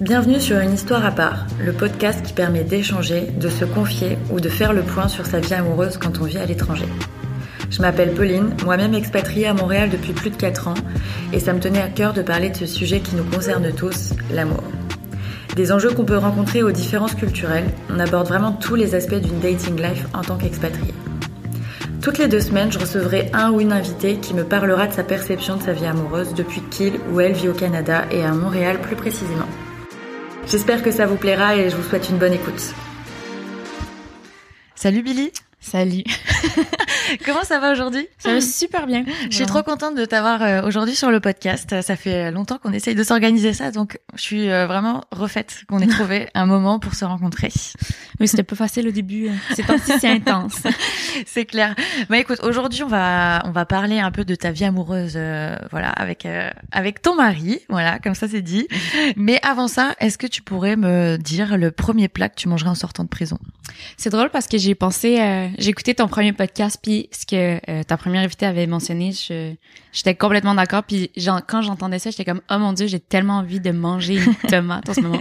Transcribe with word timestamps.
Bienvenue 0.00 0.40
sur 0.40 0.58
Une 0.58 0.72
histoire 0.72 1.06
à 1.06 1.12
part, 1.12 1.46
le 1.64 1.72
podcast 1.72 2.20
qui 2.26 2.32
permet 2.32 2.64
d'échanger, 2.64 3.28
de 3.38 3.48
se 3.48 3.64
confier 3.64 4.18
ou 4.32 4.40
de 4.40 4.48
faire 4.48 4.72
le 4.72 4.82
point 4.82 5.06
sur 5.06 5.24
sa 5.24 5.38
vie 5.38 5.54
amoureuse 5.54 5.98
quand 5.98 6.18
on 6.20 6.24
vit 6.24 6.38
à 6.38 6.46
l'étranger. 6.46 6.88
Je 7.70 7.80
m'appelle 7.80 8.12
Pauline, 8.12 8.56
moi-même 8.64 8.94
expatriée 8.94 9.46
à 9.46 9.54
Montréal 9.54 9.90
depuis 9.90 10.12
plus 10.12 10.30
de 10.30 10.36
4 10.36 10.66
ans, 10.66 10.74
et 11.32 11.38
ça 11.38 11.52
me 11.52 11.60
tenait 11.60 11.80
à 11.80 11.86
cœur 11.86 12.12
de 12.12 12.22
parler 12.22 12.50
de 12.50 12.56
ce 12.56 12.66
sujet 12.66 12.98
qui 12.98 13.14
nous 13.14 13.22
concerne 13.22 13.72
tous, 13.72 14.14
l'amour. 14.32 14.64
Des 15.54 15.70
enjeux 15.70 15.92
qu'on 15.92 16.04
peut 16.04 16.18
rencontrer 16.18 16.64
aux 16.64 16.72
différences 16.72 17.14
culturelles, 17.14 17.70
on 17.88 18.00
aborde 18.00 18.26
vraiment 18.26 18.50
tous 18.50 18.74
les 18.74 18.96
aspects 18.96 19.14
d'une 19.14 19.38
dating 19.38 19.80
life 19.80 20.06
en 20.12 20.22
tant 20.22 20.38
qu'expatrié. 20.38 20.92
Toutes 22.02 22.18
les 22.18 22.26
deux 22.26 22.40
semaines, 22.40 22.72
je 22.72 22.80
recevrai 22.80 23.30
un 23.32 23.52
ou 23.52 23.60
une 23.60 23.72
invitée 23.72 24.16
qui 24.16 24.34
me 24.34 24.42
parlera 24.42 24.88
de 24.88 24.92
sa 24.92 25.04
perception 25.04 25.56
de 25.56 25.62
sa 25.62 25.72
vie 25.72 25.86
amoureuse 25.86 26.34
depuis 26.34 26.62
qu'il 26.62 26.94
ou 27.12 27.20
elle 27.20 27.32
vit 27.34 27.48
au 27.48 27.54
Canada 27.54 28.06
et 28.10 28.24
à 28.24 28.32
Montréal 28.32 28.80
plus 28.80 28.96
précisément. 28.96 29.46
J'espère 30.46 30.82
que 30.82 30.90
ça 30.90 31.06
vous 31.06 31.16
plaira 31.16 31.56
et 31.56 31.70
je 31.70 31.76
vous 31.76 31.82
souhaite 31.82 32.08
une 32.10 32.18
bonne 32.18 32.34
écoute. 32.34 32.74
Salut 34.74 35.02
Billy 35.02 35.32
Salut. 35.60 36.04
Comment 37.24 37.44
ça 37.44 37.58
va 37.60 37.72
aujourd'hui? 37.72 38.06
Ça 38.18 38.32
va 38.32 38.40
super 38.40 38.86
bien. 38.86 39.04
Je 39.30 39.34
suis 39.34 39.46
trop 39.46 39.62
contente 39.62 39.94
de 39.94 40.04
t'avoir 40.04 40.42
euh, 40.42 40.62
aujourd'hui 40.66 40.94
sur 40.94 41.10
le 41.10 41.20
podcast. 41.20 41.80
Ça 41.82 41.96
fait 41.96 42.30
longtemps 42.30 42.58
qu'on 42.58 42.72
essaye 42.72 42.94
de 42.94 43.02
s'organiser 43.02 43.52
ça, 43.52 43.70
donc 43.70 43.98
je 44.14 44.22
suis 44.22 44.50
euh, 44.50 44.66
vraiment 44.66 45.04
refaite 45.10 45.64
qu'on 45.68 45.80
ait 45.80 45.86
trouvé 45.86 46.28
un 46.34 46.46
moment 46.46 46.78
pour 46.78 46.94
se 46.94 47.04
rencontrer. 47.04 47.52
Oui, 48.20 48.28
c'était 48.28 48.42
peu 48.42 48.56
facile 48.56 48.88
au 48.88 48.90
début. 48.90 49.28
C'est 49.54 49.66
pas 49.66 49.78
si 49.78 50.06
intense. 50.06 50.62
C'est 51.26 51.44
clair. 51.44 51.74
Bah 52.08 52.18
écoute, 52.18 52.40
aujourd'hui 52.42 52.82
on 52.82 52.88
va 52.88 53.42
on 53.44 53.50
va 53.50 53.64
parler 53.64 54.00
un 54.00 54.10
peu 54.10 54.24
de 54.24 54.34
ta 54.34 54.50
vie 54.50 54.64
amoureuse, 54.64 55.14
euh, 55.16 55.56
voilà, 55.70 55.90
avec 55.90 56.26
avec 56.72 57.02
ton 57.02 57.14
mari, 57.14 57.60
voilà, 57.68 57.98
comme 57.98 58.14
ça 58.14 58.26
c'est 58.28 58.42
dit. 58.42 58.66
Mais 59.16 59.38
avant 59.42 59.68
ça, 59.68 59.94
est-ce 60.00 60.18
que 60.18 60.26
tu 60.26 60.42
pourrais 60.42 60.76
me 60.76 61.16
dire 61.18 61.56
le 61.56 61.70
premier 61.70 62.08
plat 62.08 62.28
que 62.28 62.36
tu 62.36 62.48
mangerais 62.48 62.70
en 62.70 62.74
sortant 62.74 63.04
de 63.04 63.08
prison? 63.08 63.38
C'est 63.96 64.10
drôle 64.10 64.30
parce 64.30 64.46
que 64.46 64.58
j'ai 64.58 64.74
pensé 64.74 65.50
j'ai 65.58 65.70
écouté 65.70 65.94
ton 65.94 66.08
premier 66.08 66.32
podcast, 66.32 66.78
puis 66.82 67.03
ce 67.12 67.26
que 67.26 67.60
euh, 67.70 67.82
ta 67.82 67.96
première 67.96 68.22
invitée 68.22 68.46
avait 68.46 68.66
mentionné, 68.66 69.12
je, 69.12 69.54
j'étais 69.92 70.14
complètement 70.14 70.54
d'accord. 70.54 70.82
Puis 70.84 71.10
quand 71.46 71.62
j'entendais 71.62 71.98
ça, 71.98 72.10
j'étais 72.10 72.24
comme 72.24 72.40
oh 72.50 72.58
mon 72.58 72.72
dieu, 72.72 72.86
j'ai 72.86 73.00
tellement 73.00 73.38
envie 73.38 73.60
de 73.60 73.70
manger 73.70 74.16
une 74.22 74.34
tomate 74.48 74.88
en 74.88 74.94
ce 74.94 75.00
moment. 75.00 75.20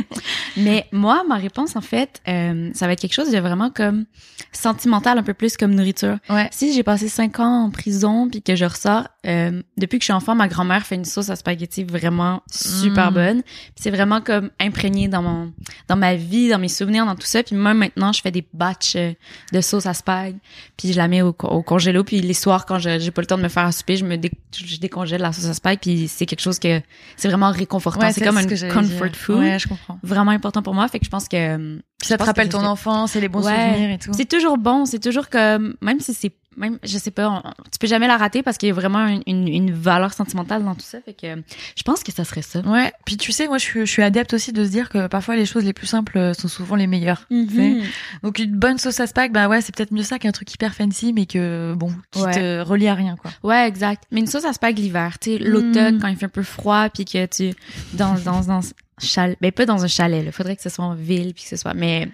Mais 0.57 0.87
moi, 0.91 1.23
ma 1.27 1.35
réponse 1.35 1.75
en 1.75 1.81
fait, 1.81 2.21
euh, 2.27 2.69
ça 2.73 2.87
va 2.87 2.93
être 2.93 2.99
quelque 2.99 3.13
chose 3.13 3.31
de 3.31 3.37
vraiment 3.39 3.69
comme 3.69 4.05
sentimental, 4.51 5.17
un 5.17 5.23
peu 5.23 5.33
plus 5.33 5.57
comme 5.57 5.73
nourriture. 5.73 6.17
Ouais. 6.29 6.47
Si 6.51 6.73
j'ai 6.73 6.83
passé 6.83 7.07
cinq 7.07 7.39
ans 7.39 7.65
en 7.65 7.69
prison 7.71 8.29
puis 8.29 8.41
que 8.41 8.55
je 8.55 8.65
ressors, 8.65 9.07
euh, 9.25 9.61
depuis 9.77 9.99
que 9.99 10.03
je 10.03 10.07
suis 10.07 10.13
enfant, 10.13 10.35
ma 10.35 10.47
grand-mère 10.47 10.85
fait 10.85 10.95
une 10.95 11.05
sauce 11.05 11.29
à 11.29 11.35
spaghetti 11.35 11.83
vraiment 11.83 12.41
super 12.51 13.11
Mm. 13.11 13.13
bonne. 13.13 13.41
C'est 13.75 13.89
vraiment 13.91 14.21
comme 14.21 14.49
imprégné 14.59 15.07
dans 15.07 15.21
mon 15.21 15.53
dans 15.87 15.95
ma 15.95 16.15
vie, 16.15 16.49
dans 16.49 16.59
mes 16.59 16.67
souvenirs, 16.67 17.05
dans 17.05 17.15
tout 17.15 17.25
ça. 17.27 17.41
Puis 17.43 17.55
même 17.55 17.77
maintenant, 17.77 18.11
je 18.13 18.21
fais 18.21 18.31
des 18.31 18.45
batchs 18.53 18.95
euh, 18.95 19.13
de 19.51 19.61
sauce 19.61 19.85
à 19.85 19.93
spag, 19.93 20.35
puis 20.77 20.91
je 20.93 20.97
la 20.97 21.07
mets 21.07 21.21
au, 21.21 21.33
co- 21.33 21.47
au 21.63 21.67
congélo. 21.69 22.03
Puis 22.03 22.21
les 22.21 22.33
soirs, 22.33 22.65
quand 22.65 22.77
j'ai 22.79 23.11
pas 23.11 23.21
le 23.21 23.25
temps 23.27 23.37
de 23.37 23.43
me 23.43 23.47
faire 23.49 23.65
à 23.65 23.71
souper, 23.71 23.95
je 23.97 24.05
me 24.05 24.17
dé- 24.17 24.31
je 24.55 24.77
décongèle 24.77 25.21
la 25.21 25.31
sauce 25.31 25.45
à 25.45 25.53
spag. 25.53 25.79
Puis 25.79 26.07
c'est 26.07 26.25
quelque 26.25 26.41
chose 26.41 26.59
que 26.59 26.81
c'est 27.15 27.27
vraiment 27.29 27.51
réconfortant. 27.51 28.11
c'est 28.11 28.23
comme 28.23 28.37
un 28.37 28.43
comfort 28.45 29.07
dire. 29.07 29.15
food, 29.15 29.37
Ouais, 29.39 29.57
je 29.59 29.67
comprends. 29.67 29.97
vraiment 30.03 30.31
important 30.31 30.61
pour 30.61 30.73
moi. 30.73 30.87
Fait 30.87 30.99
que 30.99 31.05
je 31.05 31.09
pense 31.09 31.27
que 31.27 31.77
Puis 31.99 32.07
ça 32.07 32.17
te 32.17 32.23
rappelle 32.23 32.49
ton 32.49 32.63
enfance 32.65 33.15
et 33.15 33.21
les 33.21 33.29
bons 33.29 33.45
Ouais. 33.45 33.53
souvenirs 33.71 33.89
et 33.91 33.97
tout. 33.97 34.11
C'est 34.13 34.29
toujours 34.29 34.57
bon, 34.57 34.85
c'est 34.85 34.99
toujours 34.99 35.29
comme 35.29 35.75
même 35.81 35.99
si 35.99 36.13
c'est 36.13 36.31
même 36.57 36.79
je 36.83 36.97
sais 36.97 37.11
pas, 37.11 37.29
on- 37.29 37.41
tu 37.71 37.79
peux 37.79 37.87
jamais 37.87 38.07
la 38.07 38.17
rater 38.17 38.43
parce 38.43 38.57
qu'il 38.57 38.67
y 38.69 38.71
a 38.71 38.75
vraiment 38.75 39.07
une, 39.07 39.23
une, 39.27 39.47
une 39.47 39.71
valeur 39.73 40.13
sentimentale 40.13 40.63
dans 40.63 40.75
tout 40.75 40.81
ça. 40.85 40.99
Fait 41.01 41.13
que 41.13 41.25
euh, 41.27 41.35
je 41.75 41.83
pense 41.83 42.03
que 42.03 42.11
ça 42.11 42.23
serait 42.25 42.41
ça. 42.41 42.59
Ouais, 42.61 42.91
puis 43.05 43.17
tu 43.17 43.31
sais, 43.31 43.47
moi 43.47 43.57
je 43.57 43.63
suis, 43.63 43.79
je 43.81 43.91
suis 43.91 44.03
adepte 44.03 44.33
aussi 44.33 44.51
de 44.53 44.63
se 44.65 44.69
dire 44.69 44.89
que 44.89 45.07
parfois 45.07 45.35
les 45.35 45.45
choses 45.45 45.63
les 45.65 45.73
plus 45.73 45.87
simples 45.87 46.17
euh, 46.17 46.33
sont 46.33 46.47
souvent 46.47 46.75
les 46.75 46.87
meilleures. 46.87 47.25
Mhm. 47.29 47.81
Donc 48.23 48.39
une 48.39 48.55
bonne 48.55 48.77
sauce 48.77 48.99
à 48.99 49.07
spag, 49.07 49.31
bah 49.31 49.47
ouais, 49.47 49.61
c'est 49.61 49.75
peut-être 49.75 49.91
mieux 49.91 50.03
ça 50.03 50.19
qu'un 50.19 50.31
truc 50.31 50.53
hyper 50.53 50.73
fancy, 50.73 51.13
mais 51.13 51.25
que 51.25 51.73
bon, 51.75 51.91
qui 52.11 52.21
Ouais. 52.21 52.31
te 52.33 52.61
relie 52.61 52.87
à 52.87 52.93
rien 52.95 53.15
quoi. 53.15 53.31
Ouais, 53.43 53.67
exact. 53.67 54.03
Mais 54.11 54.19
une 54.21 54.27
sauce 54.27 54.45
à 54.45 54.53
spag 54.53 54.77
l'hiver, 54.77 55.17
tu 55.19 55.31
sais, 55.31 55.37
l'automne 55.37 55.95
Mm. 55.97 55.99
quand 55.99 56.07
il 56.07 56.15
fait 56.17 56.25
un 56.25 56.29
peu 56.29 56.43
froid 56.43 56.89
puis 56.89 57.05
que 57.05 57.25
tu 57.25 57.53
dans 57.93 58.15
dans 58.15 58.41
dans 58.41 58.61
chalet, 59.01 59.37
ben 59.41 59.51
pas 59.51 59.65
dans 59.65 59.83
un 59.83 59.87
chalet, 59.87 60.23
là. 60.23 60.31
Faudrait 60.31 60.55
que 60.55 60.61
ce 60.61 60.69
soit 60.69 60.85
en 60.85 60.93
ville 60.93 61.33
puis 61.33 61.43
que 61.43 61.49
ce 61.49 61.55
soit 61.57 61.73
mais 61.73 62.07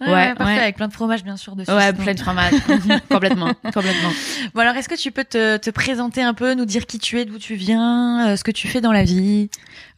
Ouais, 0.00 0.34
parfait, 0.34 0.54
ouais. 0.54 0.60
avec 0.60 0.76
plein 0.76 0.88
de 0.88 0.92
fromage 0.92 1.22
bien 1.24 1.36
sûr 1.36 1.54
dessus. 1.54 1.70
ouais, 1.70 1.92
plein 1.92 2.14
de 2.14 2.20
fromage. 2.20 2.52
Complètement, 3.10 3.52
complètement. 3.72 4.10
Bon 4.54 4.60
alors, 4.62 4.74
est-ce 4.76 4.88
que 4.88 4.96
tu 4.96 5.12
peux 5.12 5.24
te, 5.24 5.56
te 5.58 5.70
présenter 5.70 6.22
un 6.22 6.34
peu, 6.34 6.54
nous 6.54 6.64
dire 6.64 6.86
qui 6.86 6.98
tu 6.98 7.20
es, 7.20 7.24
d'où 7.24 7.38
tu 7.38 7.54
viens, 7.54 8.30
euh, 8.30 8.36
ce 8.36 8.42
que 8.44 8.50
tu 8.50 8.66
fais 8.68 8.80
dans 8.80 8.92
la 8.92 9.04
vie? 9.04 9.48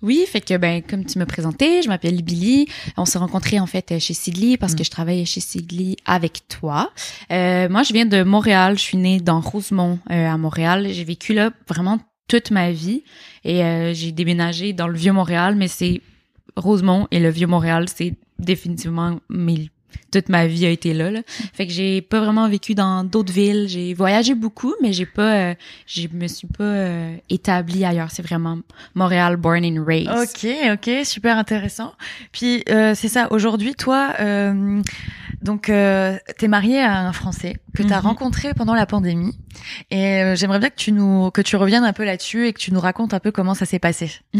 Oui, 0.02 0.24
fait 0.30 0.40
que 0.42 0.56
ben 0.56 0.82
comme 0.82 1.04
tu 1.06 1.18
m'as 1.18 1.24
présenté, 1.26 1.80
je 1.82 1.88
m'appelle 1.88 2.20
Billy. 2.22 2.66
On 2.98 3.04
s'est 3.06 3.18
rencontrés 3.18 3.58
en 3.60 3.66
fait 3.66 3.98
chez 3.98 4.12
Sidley 4.14 4.56
parce 4.58 4.72
Mm. 4.74 4.76
que 4.76 4.84
je 4.84 4.90
travaillais 4.90 5.24
chez 5.24 5.40
Sidley 5.40 5.96
avec 6.04 6.42
toi. 6.48 6.90
Euh, 7.32 7.68
moi, 7.70 7.82
je 7.84 7.92
viens 7.94 8.04
de 8.06 8.22
Montréal. 8.22 8.76
Je 8.76 8.82
suis 8.82 8.98
née 8.98 9.20
dans 9.20 9.40
Rosemont 9.40 9.98
euh, 10.10 10.28
à 10.28 10.36
Montréal. 10.36 10.88
J'ai 10.90 11.04
vécu 11.04 11.32
là 11.32 11.50
vraiment 11.68 11.98
toute 12.28 12.50
ma 12.50 12.70
vie 12.72 13.04
et 13.44 13.62
euh, 13.64 13.94
j'ai 13.94 14.12
déménagé 14.12 14.72
dans 14.72 14.88
le 14.88 14.96
vieux 14.98 15.12
Montréal, 15.12 15.54
mais 15.56 15.68
c'est 15.68 16.00
Rosemont 16.56 17.08
et 17.10 17.20
le 17.20 17.30
vieux 17.30 17.46
Montréal, 17.46 17.86
c'est 17.88 18.14
définitivement 18.38 19.18
mes 19.28 19.70
toute 20.10 20.28
ma 20.28 20.46
vie 20.46 20.66
a 20.66 20.70
été 20.70 20.94
là, 20.94 21.10
là. 21.10 21.20
Fait 21.52 21.66
que 21.66 21.72
j'ai 21.72 22.00
pas 22.00 22.20
vraiment 22.20 22.48
vécu 22.48 22.74
dans 22.74 23.04
d'autres 23.04 23.32
villes. 23.32 23.66
J'ai 23.68 23.94
voyagé 23.94 24.34
beaucoup, 24.34 24.74
mais 24.82 24.92
j'ai 24.92 25.06
pas, 25.06 25.34
euh, 25.34 25.54
je 25.86 26.06
me 26.12 26.26
suis 26.28 26.46
pas 26.46 26.64
euh, 26.64 27.16
établie 27.30 27.84
ailleurs. 27.84 28.10
C'est 28.10 28.22
vraiment 28.22 28.58
Montréal, 28.94 29.36
born 29.36 29.64
and 29.64 29.84
raised. 29.84 30.10
Ok, 30.10 30.46
ok, 30.72 31.04
super 31.04 31.38
intéressant. 31.38 31.92
Puis 32.32 32.64
euh, 32.68 32.94
c'est 32.94 33.08
ça. 33.08 33.28
Aujourd'hui, 33.30 33.74
toi, 33.74 34.14
euh, 34.20 34.80
donc 35.42 35.68
euh, 35.68 36.16
t'es 36.38 36.48
marié 36.48 36.80
à 36.80 37.00
un 37.00 37.12
Français 37.12 37.56
que 37.74 37.82
t'as 37.82 38.00
Mhm. 38.00 38.06
rencontré 38.06 38.54
pendant 38.54 38.74
la 38.74 38.86
pandémie, 38.86 39.36
et 39.90 40.22
euh, 40.22 40.36
j'aimerais 40.36 40.58
bien 40.60 40.70
que 40.70 40.76
tu 40.76 40.92
nous 40.92 41.30
que 41.30 41.42
tu 41.42 41.56
reviennes 41.56 41.84
un 41.84 41.92
peu 41.92 42.04
là-dessus 42.04 42.46
et 42.46 42.52
que 42.52 42.58
tu 42.60 42.72
nous 42.72 42.80
racontes 42.80 43.12
un 43.14 43.20
peu 43.20 43.32
comment 43.32 43.54
ça 43.54 43.66
s'est 43.66 43.78
passé. 43.78 44.10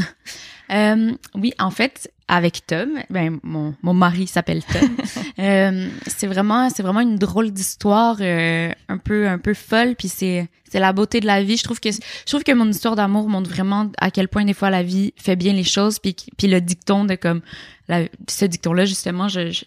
Euh, 0.72 1.12
oui, 1.34 1.52
en 1.58 1.70
fait, 1.70 2.10
avec 2.26 2.66
Tom, 2.66 2.88
ben 3.10 3.38
mon 3.42 3.74
mon 3.82 3.92
mari 3.92 4.26
s'appelle 4.26 4.62
Tom. 4.64 4.88
euh, 5.38 5.88
c'est 6.06 6.26
vraiment 6.26 6.70
c'est 6.70 6.82
vraiment 6.82 7.00
une 7.02 7.16
drôle 7.16 7.50
d'histoire, 7.50 8.16
euh, 8.22 8.72
un 8.88 8.96
peu 8.96 9.28
un 9.28 9.36
peu 9.36 9.52
folle, 9.52 9.94
puis 9.94 10.08
c'est 10.08 10.48
c'est 10.70 10.78
la 10.80 10.94
beauté 10.94 11.20
de 11.20 11.26
la 11.26 11.42
vie. 11.42 11.58
Je 11.58 11.64
trouve 11.64 11.80
que 11.80 11.90
je 11.92 11.98
trouve 12.24 12.44
que 12.44 12.52
mon 12.52 12.66
histoire 12.70 12.96
d'amour 12.96 13.28
montre 13.28 13.50
vraiment 13.50 13.90
à 13.98 14.10
quel 14.10 14.28
point 14.28 14.46
des 14.46 14.54
fois 14.54 14.70
la 14.70 14.82
vie 14.82 15.12
fait 15.18 15.36
bien 15.36 15.52
les 15.52 15.64
choses, 15.64 15.98
puis 15.98 16.16
puis 16.38 16.46
le 16.48 16.62
dicton 16.62 17.04
de 17.04 17.14
comme 17.16 17.42
la, 17.88 18.04
ce 18.26 18.46
dicton 18.46 18.72
là 18.72 18.86
justement, 18.86 19.28
je, 19.28 19.50
je 19.50 19.64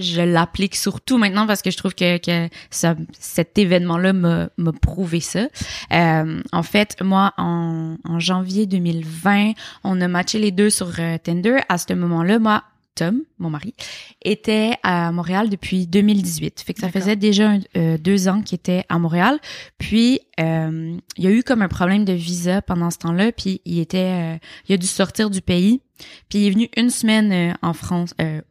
je 0.00 0.22
l'applique 0.22 0.74
surtout 0.74 1.18
maintenant 1.18 1.46
parce 1.46 1.62
que 1.62 1.70
je 1.70 1.76
trouve 1.76 1.94
que, 1.94 2.18
que 2.18 2.52
ça, 2.70 2.94
cet 3.18 3.58
événement-là 3.58 4.12
m'a 4.12 4.48
prouvé 4.80 5.20
ça. 5.20 5.48
Euh, 5.92 6.42
en 6.52 6.62
fait, 6.62 6.96
moi, 7.02 7.32
en, 7.36 7.96
en 8.04 8.18
janvier 8.18 8.66
2020, 8.66 9.52
on 9.84 10.00
a 10.00 10.08
matché 10.08 10.38
les 10.38 10.50
deux 10.50 10.70
sur 10.70 10.90
euh, 10.98 11.18
Tinder. 11.18 11.58
À 11.68 11.78
ce 11.78 11.92
moment-là, 11.92 12.38
moi, 12.38 12.64
Tom, 12.94 13.22
mon 13.38 13.50
mari, 13.50 13.74
était 14.22 14.74
à 14.82 15.12
Montréal 15.12 15.48
depuis 15.48 15.86
2018. 15.86 16.60
Fait 16.60 16.74
que 16.74 16.80
ça 16.80 16.90
faisait 16.90 17.16
déjà 17.16 17.54
euh, 17.76 17.96
deux 17.98 18.28
ans 18.28 18.42
qu'il 18.42 18.56
était 18.56 18.84
à 18.88 18.98
Montréal. 18.98 19.38
Puis, 19.78 20.20
euh, 20.38 20.98
il 21.16 21.24
y 21.24 21.26
a 21.26 21.30
eu 21.30 21.42
comme 21.42 21.62
un 21.62 21.68
problème 21.68 22.04
de 22.04 22.12
visa 22.12 22.62
pendant 22.62 22.90
ce 22.90 22.98
temps-là. 22.98 23.32
Puis, 23.32 23.62
il 23.64 23.78
était, 23.78 24.34
euh, 24.34 24.38
il 24.68 24.74
a 24.74 24.76
dû 24.76 24.86
sortir 24.86 25.30
du 25.30 25.40
pays. 25.40 25.80
Puis, 26.28 26.40
il 26.40 26.46
est 26.48 26.50
venu 26.50 26.68
une 26.76 26.90
semaine 26.90 27.56
en 27.62 27.72
France, 27.72 28.14
euh, 28.20 28.42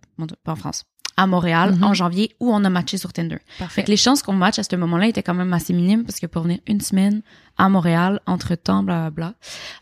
pas 0.44 0.54
en 0.54 0.56
France, 0.56 0.86
à 1.22 1.28
Montréal 1.28 1.75
Mhm. 1.75 1.84
en 1.84 1.94
janvier 1.94 2.31
où 2.40 2.52
on 2.53 2.63
a 2.63 2.69
matché 2.69 2.97
sur 2.97 3.12
Tinder. 3.13 3.38
Fait 3.47 3.59
Parfait. 3.59 3.84
que 3.84 3.90
les 3.91 3.97
chances 3.97 4.22
qu'on 4.24 4.34
matche 4.34 4.59
à 4.59 4.63
ce 4.63 4.75
moment-là 4.75 5.07
étaient 5.07 5.24
quand 5.24 5.34
même 5.34 5.53
assez 5.53 5.74
minimes 5.74 6.03
parce 6.06 6.19
que 6.19 6.28
pour 6.28 6.44
venir 6.44 6.59
une 6.68 6.81
semaine 6.81 7.22
à 7.59 7.70
Montréal, 7.70 8.20
entre 8.25 8.56
temps, 8.56 8.81
bla 8.81 9.02
bla 9.02 9.09
bla. 9.12 9.34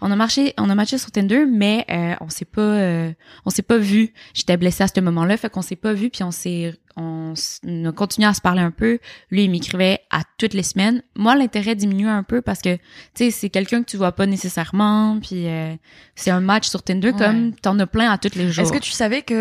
On 0.02 0.12
a 0.12 0.16
marché, 0.18 0.54
on 0.58 0.70
a 0.70 0.76
matché 0.76 0.98
sur 0.98 1.12
Tinder, 1.12 1.46
mais 1.50 1.86
euh, 1.90 2.16
on 2.20 2.30
s'est 2.30 2.44
pas, 2.44 2.62
euh, 2.62 3.12
on 3.46 3.50
s'est 3.50 3.62
pas 3.62 3.78
vu. 3.78 4.14
J'étais 4.34 4.58
blessée 4.58 4.84
à 4.84 4.88
ce 4.88 5.00
moment-là, 5.00 5.38
fait 5.38 5.50
qu'on 5.50 5.62
s'est 5.62 5.76
pas 5.78 5.94
vu, 5.94 6.10
puis 6.10 6.24
on 6.24 6.32
s'est, 6.32 6.74
on, 6.98 7.34
on 7.66 7.86
a 7.86 7.92
continué 7.92 8.28
à 8.28 8.34
se 8.34 8.42
parler 8.42 8.62
un 8.62 8.72
peu. 8.72 8.98
Lui, 9.30 9.44
il 9.44 9.52
m'écrivait 9.52 10.00
à 10.10 10.22
toutes 10.40 10.54
les 10.56 10.64
semaines. 10.64 11.04
Moi, 11.16 11.36
l'intérêt 11.36 11.76
diminue 11.76 12.08
un 12.10 12.24
peu 12.24 12.42
parce 12.42 12.62
que, 12.62 12.76
tu 12.76 12.82
sais, 13.16 13.32
c'est 13.32 13.50
quelqu'un 13.50 13.82
que 13.84 13.90
tu 13.90 13.98
vois 13.98 14.12
pas 14.14 14.26
nécessairement, 14.26 15.20
puis 15.22 15.48
euh, 15.48 15.74
c'est 16.16 16.32
un 16.32 16.42
match 16.42 16.68
sur 16.68 16.82
Tinder 16.84 17.12
Ouais. 17.12 17.14
comme 17.14 17.54
t'en 17.54 17.78
as 17.80 17.86
plein 17.88 18.10
à 18.12 18.18
tous 18.18 18.36
les 18.36 18.52
jours. 18.52 18.64
Est-ce 18.64 18.74
que 18.74 18.80
tu 18.80 18.92
savais 18.92 19.22
que 19.22 19.34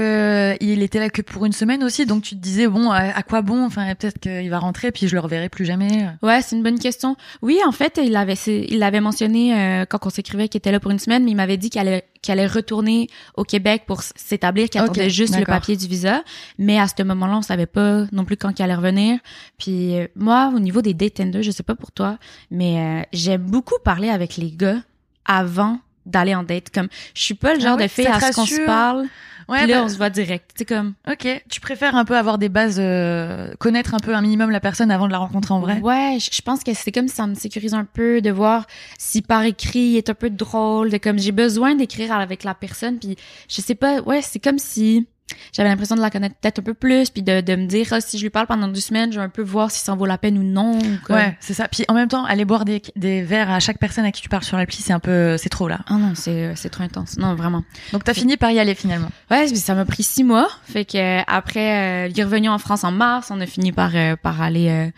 euh, 0.52 0.56
il 0.60 0.82
était 0.82 0.98
là 0.98 1.08
que 1.08 1.22
pour 1.22 1.46
une 1.46 1.52
semaine 1.52 1.82
aussi, 1.82 2.04
donc 2.04 2.22
tu 2.22 2.36
te 2.36 2.40
disais 2.40 2.68
bon, 2.68 2.90
à, 2.90 2.98
à 2.98 3.22
quoi 3.22 3.40
bon? 3.40 3.64
Enfin, 3.64 3.94
peut-être 3.94 4.18
qu'il 4.18 4.50
va 4.50 4.58
rentrer, 4.58 4.92
puis 4.92 5.08
je 5.08 5.14
le 5.14 5.20
reverrai 5.20 5.48
plus 5.48 5.64
jamais. 5.64 6.06
Ouais, 6.22 6.42
c'est 6.42 6.54
une 6.54 6.62
bonne 6.62 6.78
question. 6.78 7.16
Oui, 7.40 7.58
en 7.66 7.72
fait, 7.72 7.98
il 8.04 8.14
avait 8.16 8.25
il 8.46 8.78
l'avait 8.78 9.00
mentionné 9.00 9.54
euh, 9.54 9.84
quand 9.86 9.98
on 10.04 10.10
s'écrivait 10.10 10.48
qu'il 10.48 10.58
était 10.58 10.72
là 10.72 10.80
pour 10.80 10.90
une 10.90 10.98
semaine, 10.98 11.24
mais 11.24 11.30
il 11.32 11.36
m'avait 11.36 11.56
dit 11.56 11.70
qu'il 11.70 11.80
allait 11.80 12.04
qu'il 12.22 12.32
allait 12.32 12.46
retourner 12.46 13.08
au 13.36 13.44
Québec 13.44 13.84
pour 13.86 14.02
s'établir, 14.02 14.68
qu'il 14.68 14.80
Ok, 14.80 14.88
attendait 14.88 15.10
juste 15.10 15.38
le 15.38 15.44
papier 15.44 15.76
du 15.76 15.86
visa. 15.86 16.24
Mais 16.58 16.78
à 16.78 16.88
ce 16.88 17.02
moment-là, 17.02 17.36
on 17.36 17.42
savait 17.42 17.66
pas 17.66 18.04
non 18.10 18.24
plus 18.24 18.36
quand 18.36 18.58
il 18.58 18.62
allait 18.62 18.74
revenir. 18.74 19.20
Puis 19.58 19.96
euh, 19.96 20.08
moi, 20.16 20.52
au 20.54 20.58
niveau 20.58 20.82
des 20.82 20.94
date 20.94 21.22
je 21.40 21.50
sais 21.50 21.62
pas 21.62 21.74
pour 21.76 21.92
toi, 21.92 22.18
mais 22.50 22.80
euh, 22.80 23.02
j'aime 23.12 23.42
beaucoup 23.42 23.76
parler 23.84 24.08
avec 24.08 24.36
les 24.36 24.50
gars 24.50 24.78
avant 25.24 25.78
d'aller 26.04 26.34
en 26.34 26.42
date. 26.42 26.70
Comme 26.70 26.88
je 27.14 27.22
suis 27.22 27.34
pas 27.34 27.54
le 27.54 27.60
Ah 27.60 27.64
genre 27.64 27.76
de 27.76 27.86
fille 27.86 28.06
à 28.06 28.20
ce 28.20 28.34
qu'on 28.34 28.46
se 28.46 28.64
parle. 28.66 29.06
Ouais, 29.48 29.58
puis 29.62 29.70
là, 29.70 29.78
bah 29.78 29.84
on 29.84 29.88
se 29.88 29.96
voit 29.96 30.10
direct. 30.10 30.50
C'est 30.56 30.64
comme. 30.64 30.94
Ok. 31.10 31.26
Tu 31.48 31.60
préfères 31.60 31.94
un 31.94 32.04
peu 32.04 32.16
avoir 32.16 32.38
des 32.38 32.48
bases, 32.48 32.78
euh, 32.80 33.52
connaître 33.58 33.94
un 33.94 33.98
peu 33.98 34.14
un 34.14 34.20
minimum 34.20 34.50
la 34.50 34.60
personne 34.60 34.90
avant 34.90 35.06
de 35.06 35.12
la 35.12 35.18
rencontrer 35.18 35.54
en 35.54 35.60
vrai? 35.60 35.78
Ouais, 35.80 36.18
je 36.20 36.42
pense 36.42 36.64
que 36.64 36.74
c'est 36.74 36.92
comme 36.92 37.08
ça 37.08 37.26
me 37.26 37.34
sécurise 37.34 37.74
un 37.74 37.84
peu 37.84 38.20
de 38.20 38.30
voir 38.30 38.66
si 38.98 39.22
par 39.22 39.44
écrit 39.44 39.78
il 39.78 39.96
est 39.96 40.10
un 40.10 40.14
peu 40.14 40.30
drôle, 40.30 40.90
de 40.90 40.98
comme 40.98 41.18
j'ai 41.18 41.32
besoin 41.32 41.74
d'écrire 41.74 42.12
avec 42.12 42.44
la 42.44 42.54
personne, 42.54 42.98
puis 42.98 43.16
je 43.48 43.60
sais 43.60 43.74
pas. 43.74 44.00
Ouais, 44.00 44.22
c'est 44.22 44.40
comme 44.40 44.58
si 44.58 45.06
j'avais 45.52 45.68
l'impression 45.68 45.96
de 45.96 46.00
la 46.00 46.10
connaître 46.10 46.36
peut-être 46.40 46.60
un 46.60 46.62
peu 46.62 46.74
plus 46.74 47.10
puis 47.10 47.22
de, 47.22 47.40
de 47.40 47.56
me 47.56 47.66
dire 47.66 47.88
ah, 47.90 48.00
si 48.00 48.18
je 48.18 48.22
lui 48.22 48.30
parle 48.30 48.46
pendant 48.46 48.68
deux 48.68 48.80
semaines 48.80 49.12
je 49.12 49.18
vais 49.18 49.24
un 49.24 49.28
peu 49.28 49.42
voir 49.42 49.70
si 49.70 49.80
ça 49.80 49.92
en 49.92 49.96
vaut 49.96 50.06
la 50.06 50.18
peine 50.18 50.38
ou 50.38 50.42
non 50.42 50.78
ouais 51.08 51.36
c'est 51.40 51.54
ça. 51.54 51.68
Puis 51.68 51.84
en 51.88 51.94
même 51.94 52.08
temps 52.08 52.24
aller 52.24 52.44
boire 52.44 52.64
des, 52.64 52.82
des 52.96 53.22
verres 53.22 53.50
à 53.50 53.60
chaque 53.60 53.78
personne 53.78 54.04
à 54.04 54.12
qui 54.12 54.22
tu 54.22 54.28
parles 54.28 54.44
sur 54.44 54.56
l'appli 54.56 54.82
c'est 54.82 54.92
un 54.92 55.00
peu 55.00 55.36
c'est 55.36 55.48
trop 55.48 55.68
là. 55.68 55.80
Ah 55.88 55.94
non 55.94 56.12
c'est 56.14 56.54
c'est 56.56 56.70
trop 56.70 56.82
intense. 56.82 57.16
Non 57.16 57.34
vraiment. 57.34 57.64
Donc 57.92 58.04
t'as 58.04 58.14
fini 58.14 58.36
par 58.36 58.50
y 58.50 58.58
aller 58.58 58.74
finalement. 58.74 59.10
Ouais 59.30 59.48
ça 59.48 59.74
m'a 59.74 59.84
pris 59.84 60.02
six 60.02 60.24
mois. 60.24 60.48
Fait 60.64 60.84
que 60.84 61.22
après 61.30 62.06
euh, 62.06 62.12
est 62.14 62.22
revenu 62.22 62.48
en 62.48 62.58
France 62.58 62.84
en 62.84 62.92
mars. 62.92 63.30
On 63.30 63.40
a 63.40 63.46
fini 63.46 63.72
par 63.72 63.90
euh, 63.94 64.16
par 64.16 64.40
aller 64.40 64.68
euh, 64.68 64.90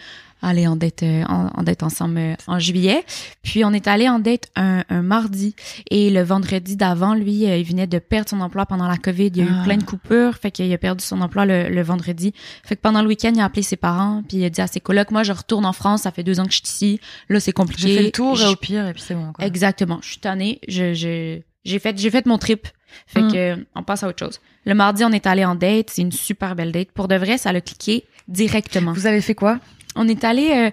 aller 0.43 0.67
en 0.67 0.77
dette 0.77 1.03
euh, 1.03 1.25
en, 1.25 1.63
dette 1.63 1.83
ensemble 1.83 2.19
euh, 2.19 2.35
en 2.47 2.59
juillet. 2.59 3.05
Puis 3.43 3.65
on 3.65 3.73
est 3.73 3.87
allé 3.87 4.09
en 4.09 4.19
dette 4.19 4.51
un, 4.57 4.85
un 4.89 5.03
mardi 5.03 5.55
et 5.91 6.11
le 6.11 6.23
vendredi 6.23 6.77
d'avant, 6.77 7.15
lui, 7.15 7.47
euh, 7.47 7.57
il 7.57 7.65
venait 7.65 7.87
de 7.87 7.99
perdre 7.99 8.29
son 8.29 8.41
emploi 8.41 8.67
pendant 8.67 8.87
la 8.87 8.97
COVID. 8.97 9.27
Il 9.29 9.37
y 9.37 9.41
a 9.41 9.45
eu 9.45 9.55
ah. 9.61 9.65
plein 9.65 9.77
de 9.77 9.85
coupures, 9.85 10.37
fait 10.37 10.51
qu'il 10.51 10.73
a 10.73 10.79
perdu 10.79 11.05
son 11.05 11.21
emploi 11.21 11.47
le, 11.47 11.69
le, 11.69 11.83
vendredi. 11.83 12.33
Fait 12.65 12.77
que 12.77 12.81
pendant 12.81 13.03
le 13.03 13.09
week-end, 13.09 13.33
il 13.35 13.41
a 13.41 13.45
appelé 13.45 13.63
ses 13.63 13.77
parents 13.77 14.23
puis 14.27 14.39
il 14.39 14.45
a 14.45 14.51
dit 14.51 14.61
à 14.61 14.67
ses 14.67 14.81
colocs, 14.81 15.11
moi 15.11 15.23
je 15.23 15.33
retourne 15.33 15.65
en 15.65 15.73
France, 15.73 16.03
ça 16.03 16.11
fait 16.11 16.23
deux 16.23 16.41
ans 16.41 16.45
que 16.45 16.53
je 16.53 16.59
suis 16.59 16.67
ici, 16.67 17.01
là 17.29 17.41
c'est 17.41 17.53
compliqué. 17.53 17.89
J'ai 17.89 17.97
fait 17.97 18.03
le 18.05 18.11
tour 18.11 18.39
au 18.41 18.57
pire 18.57 18.87
et 18.87 18.93
puis 18.93 19.03
c'est 19.03 19.15
bon. 19.15 19.33
Quoi. 19.33 19.45
Exactement. 19.45 19.99
Je 20.03 20.09
suis 20.09 20.19
tannée. 20.19 20.61
Je, 20.69 20.95
je 20.95 21.41
j'ai 21.65 21.79
fait 21.79 21.99
j'ai 21.99 22.11
fait 22.11 22.27
mon 22.27 22.39
trip. 22.39 22.69
Fait 23.07 23.23
mm. 23.23 23.33
que 23.33 23.67
on 23.75 23.83
passe 23.83 24.03
à 24.03 24.09
autre 24.09 24.19
chose. 24.19 24.41
Le 24.65 24.75
mardi, 24.75 25.05
on 25.05 25.13
est 25.13 25.27
allé 25.27 25.45
en 25.45 25.55
date. 25.55 25.91
C'est 25.91 26.03
une 26.03 26.13
super 26.13 26.55
belle 26.55 26.73
date. 26.73 26.91
Pour 26.93 27.09
de 27.09 27.17
vrai, 27.17 27.39
ça 27.39 27.53
l'a 27.53 27.61
cliqué 27.61 28.05
directement. 28.29 28.93
Vous 28.93 29.07
avez 29.07 29.21
fait 29.21 29.35
quoi? 29.35 29.59
On 29.99 30.09
est 30.09 30.25
allé 30.25 30.51
euh, 30.53 30.71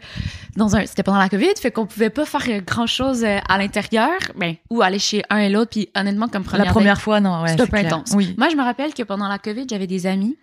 dans 0.56 0.76
un 0.76 0.86
c'était 0.86 1.04
pendant 1.04 1.18
la 1.18 1.30
Covid, 1.30 1.54
fait 1.60 1.72
qu'on 1.72 1.86
pouvait 1.86 2.10
pas 2.10 2.26
faire 2.26 2.46
euh, 2.48 2.62
grand 2.62 2.88
chose 2.88 3.24
euh, 3.24 3.40
à 3.50 3.58
l'intérieur, 3.58 4.14
ben 4.36 4.56
ou 4.70 4.82
aller 4.82 5.00
chez 5.00 5.24
un 5.30 5.40
et 5.40 5.50
l'autre 5.50 5.72
puis 5.72 5.90
honnêtement 5.96 6.28
comme 6.28 6.44
première 6.44 6.66
La 6.66 6.72
première 6.72 7.02
fois 7.02 7.20
non, 7.20 7.42
ouais, 7.42 7.50
c'était 7.58 7.86
intense. 7.86 8.14
Oui. 8.16 8.36
Moi 8.38 8.50
je 8.50 8.56
me 8.56 8.64
rappelle 8.64 8.94
que 8.94 9.04
pendant 9.04 9.28
la 9.28 9.40
Covid, 9.40 9.66
j'avais 9.70 9.88
des 9.88 10.08
amis 10.08 10.38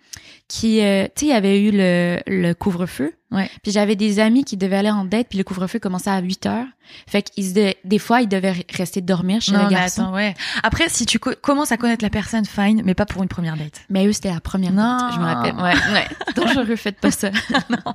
qui 0.47 0.75
tu 0.75 0.83
sais, 0.83 1.09
il 1.21 1.27
y 1.27 1.33
avait 1.33 1.61
eu 1.61 1.71
le, 1.71 2.19
le 2.27 2.53
couvre-feu 2.53 3.13
Ouais. 3.33 3.49
Puis 3.63 3.71
j'avais 3.71 3.95
des 3.95 4.19
amis 4.19 4.43
qui 4.43 4.57
devaient 4.57 4.77
aller 4.77 4.91
en 4.91 5.05
dette, 5.05 5.27
puis 5.29 5.37
le 5.37 5.43
couvre-feu 5.43 5.79
commençait 5.79 6.11
à 6.11 6.19
8 6.19 6.45
heures. 6.45 6.65
Fait 7.07 7.23
qu'ils 7.23 7.53
des 7.53 7.99
fois 7.99 8.21
ils 8.21 8.27
devaient 8.27 8.53
rester 8.73 9.01
dormir 9.01 9.41
chez 9.41 9.53
non, 9.53 9.63
le 9.63 9.69
garçon. 9.69 10.03
Attends, 10.03 10.13
ouais. 10.13 10.35
Après 10.61 10.87
si 10.89 11.05
tu 11.05 11.17
commences 11.17 11.71
à 11.71 11.77
connaître 11.77 12.03
la 12.03 12.09
personne 12.09 12.45
fine, 12.45 12.83
mais 12.85 12.93
pas 12.93 13.05
pour 13.05 13.23
une 13.23 13.29
première 13.29 13.57
date. 13.57 13.81
Mais 13.89 14.05
eux 14.05 14.13
c'était 14.13 14.31
la 14.31 14.39
première 14.39 14.71
non. 14.71 14.97
date, 14.97 15.13
je 15.15 15.19
me 15.19 15.25
rappelle. 15.25 15.55
Ouais, 15.55 15.73
ouais. 15.93 16.07
Dangereux, 16.35 16.75
faites 16.75 16.99
pas 16.99 17.11
ça. 17.11 17.31
non. 17.69 17.93